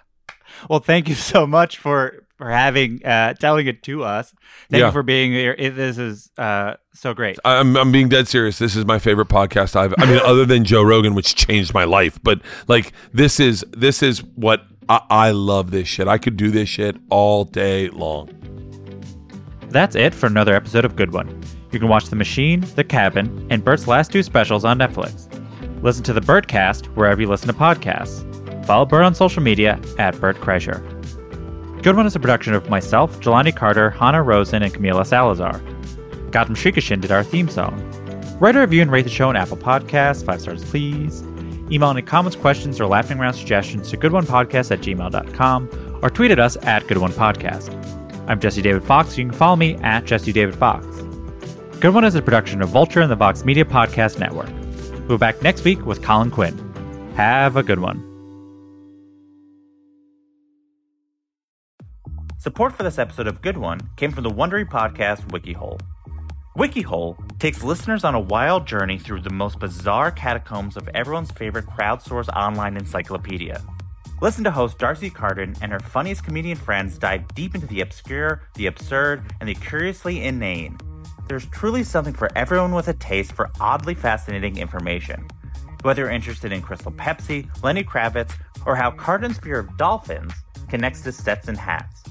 Well, 0.69 0.79
thank 0.79 1.09
you 1.09 1.15
so 1.15 1.45
much 1.45 1.77
for 1.77 2.23
for 2.37 2.49
having 2.49 3.05
uh, 3.05 3.33
telling 3.33 3.67
it 3.67 3.83
to 3.83 4.05
us. 4.05 4.33
Thank 4.69 4.79
Yeah. 4.79 4.85
you 4.87 4.91
for 4.93 5.03
being 5.03 5.33
here. 5.33 5.53
It, 5.59 5.71
this 5.71 5.97
is 5.97 6.31
uh, 6.37 6.75
so 6.93 7.13
great. 7.13 7.37
I'm 7.43 7.75
I'm 7.75 7.91
being 7.91 8.07
dead 8.07 8.29
serious. 8.29 8.59
This 8.59 8.73
is 8.77 8.85
my 8.85 8.97
favorite 8.97 9.27
podcast 9.27 9.75
I've. 9.75 9.93
I 9.97 10.05
mean, 10.05 10.21
other 10.23 10.45
than 10.45 10.63
Joe 10.63 10.81
Rogan, 10.81 11.15
which 11.15 11.35
changed 11.35 11.73
my 11.73 11.83
life, 11.83 12.17
but 12.23 12.39
like 12.69 12.93
this 13.11 13.41
is 13.41 13.65
this 13.75 14.01
is 14.01 14.23
what 14.23 14.63
I, 14.87 15.01
I 15.09 15.31
love. 15.31 15.71
This 15.71 15.89
shit. 15.89 16.07
I 16.07 16.17
could 16.17 16.37
do 16.37 16.49
this 16.49 16.69
shit 16.69 16.95
all 17.09 17.43
day 17.43 17.89
long. 17.89 18.29
That's 19.67 19.97
it 19.97 20.13
for 20.15 20.27
another 20.27 20.55
episode 20.55 20.85
of 20.85 20.95
Good 20.95 21.11
One. 21.11 21.42
You 21.73 21.79
can 21.79 21.89
watch 21.89 22.05
The 22.05 22.15
Machine, 22.15 22.61
The 22.75 22.83
Cabin, 22.83 23.47
and 23.49 23.63
Bert's 23.63 23.87
last 23.87 24.11
two 24.11 24.21
specials 24.21 24.63
on 24.63 24.77
Netflix. 24.77 25.27
Listen 25.81 26.03
to 26.03 26.13
the 26.13 26.21
Bertcast 26.21 26.85
wherever 26.95 27.19
you 27.19 27.27
listen 27.27 27.47
to 27.47 27.53
podcasts. 27.53 28.23
Follow 28.65 28.85
Bert 28.85 29.03
on 29.03 29.15
social 29.15 29.41
media 29.41 29.81
at 29.97 30.17
Bert 30.19 30.37
Kreischer. 30.37 30.81
Good 31.81 31.97
One 31.97 32.05
is 32.05 32.15
a 32.15 32.19
production 32.19 32.53
of 32.53 32.69
myself, 32.69 33.19
Jelani 33.19 33.55
Carter, 33.55 33.89
Hannah 33.89 34.21
Rosen, 34.21 34.61
and 34.61 34.73
Camila 34.73 35.05
Salazar. 35.05 35.59
Gautam 36.29 36.55
Shrikishan 36.55 37.01
did 37.01 37.11
our 37.11 37.23
theme 37.23 37.49
song. 37.49 37.77
Write 38.39 38.55
a 38.55 38.61
review 38.61 38.81
and 38.81 38.91
rate 38.91 39.01
the 39.01 39.09
show 39.09 39.29
on 39.29 39.35
Apple 39.35 39.57
Podcasts, 39.57 40.23
five 40.23 40.41
stars 40.41 40.63
please. 40.63 41.23
Email 41.71 41.89
any 41.89 42.01
comments, 42.03 42.35
questions, 42.35 42.79
or 42.79 42.85
laughing 42.85 43.19
around 43.19 43.33
suggestions 43.33 43.89
to 43.89 43.97
goodonepodcast 43.97 44.71
at 44.71 44.79
gmail.com 44.79 45.99
or 46.03 46.09
tweet 46.09 46.31
at 46.31 46.39
us 46.39 46.55
at 46.61 46.83
goodonepodcast. 46.83 48.29
I'm 48.29 48.39
Jesse 48.39 48.61
David 48.61 48.83
Fox. 48.83 49.17
You 49.17 49.25
can 49.25 49.33
follow 49.33 49.55
me 49.55 49.75
at 49.77 50.05
Jesse 50.05 50.31
David 50.31 50.55
Fox. 50.55 50.85
Good 51.83 51.93
One 51.93 52.05
is 52.05 52.15
a 52.15 52.21
production 52.21 52.61
of 52.61 52.69
Vulture 52.69 53.01
and 53.01 53.11
the 53.11 53.15
Vox 53.17 53.43
Media 53.43 53.65
Podcast 53.65 54.17
Network. 54.17 54.47
We'll 55.09 55.17
be 55.17 55.19
back 55.19 55.41
next 55.41 55.65
week 55.65 55.85
with 55.85 56.01
Colin 56.01 56.31
Quinn. 56.31 56.57
Have 57.17 57.57
a 57.57 57.61
good 57.61 57.79
one. 57.79 57.97
Support 62.37 62.71
for 62.77 62.83
this 62.83 62.97
episode 62.97 63.27
of 63.27 63.41
Good 63.41 63.57
One 63.57 63.81
came 63.97 64.13
from 64.13 64.23
the 64.23 64.29
Wondery 64.29 64.63
podcast 64.65 65.27
WikiHole. 65.31 65.77
WikiHole 66.57 67.37
takes 67.37 67.65
listeners 67.65 68.05
on 68.05 68.15
a 68.15 68.19
wild 68.21 68.65
journey 68.65 68.97
through 68.97 69.19
the 69.19 69.33
most 69.33 69.59
bizarre 69.59 70.09
catacombs 70.09 70.77
of 70.77 70.87
everyone's 70.93 71.31
favorite 71.31 71.65
crowdsourced 71.65 72.33
online 72.33 72.77
encyclopedia. 72.77 73.61
Listen 74.21 74.45
to 74.45 74.51
host 74.51 74.77
D'Arcy 74.77 75.09
Carden 75.09 75.53
and 75.61 75.73
her 75.73 75.81
funniest 75.81 76.23
comedian 76.23 76.55
friends 76.55 76.97
dive 76.97 77.27
deep 77.35 77.55
into 77.55 77.67
the 77.67 77.81
obscure, 77.81 78.41
the 78.53 78.67
absurd, 78.67 79.33
and 79.41 79.49
the 79.49 79.55
curiously 79.55 80.23
inane. 80.23 80.77
There's 81.27 81.45
truly 81.47 81.83
something 81.83 82.13
for 82.13 82.29
everyone 82.35 82.73
with 82.73 82.87
a 82.87 82.93
taste 82.93 83.33
for 83.33 83.49
oddly 83.59 83.95
fascinating 83.95 84.57
information. 84.57 85.27
Whether 85.81 86.03
you're 86.03 86.11
interested 86.11 86.51
in 86.51 86.61
Crystal 86.61 86.91
Pepsi, 86.91 87.47
Lenny 87.63 87.83
Kravitz, 87.83 88.33
or 88.65 88.75
how 88.75 88.91
Carden's 88.91 89.37
fear 89.37 89.59
of 89.59 89.77
dolphins 89.77 90.33
connects 90.69 91.01
to 91.01 91.11
Stetson 91.11 91.55
hats. 91.55 92.03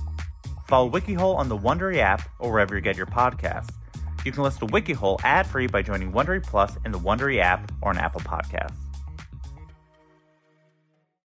Follow 0.69 0.91
WikiHole 0.91 1.37
on 1.37 1.49
the 1.49 1.57
Wondery 1.57 1.99
app 1.99 2.29
or 2.39 2.51
wherever 2.51 2.75
you 2.75 2.81
get 2.81 2.97
your 2.97 3.07
podcasts. 3.07 3.71
You 4.25 4.33
can 4.33 4.43
listen 4.43 4.67
to 4.67 4.73
WikiHole 4.73 5.21
ad-free 5.25 5.67
by 5.67 5.83
joining 5.83 6.13
Wondery 6.13 6.43
Plus 6.43 6.77
in 6.85 6.93
the 6.93 6.99
Wondery 6.99 7.41
app 7.41 7.71
or 7.83 7.91
on 7.91 7.99
Apple 7.99 8.21
Podcasts. 8.21 8.77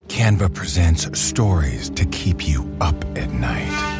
Canva 0.09 0.53
presents 0.53 1.19
stories 1.19 1.89
to 1.91 2.05
keep 2.07 2.47
you 2.47 2.69
up 2.81 2.97
at 3.17 3.31
night. 3.31 4.00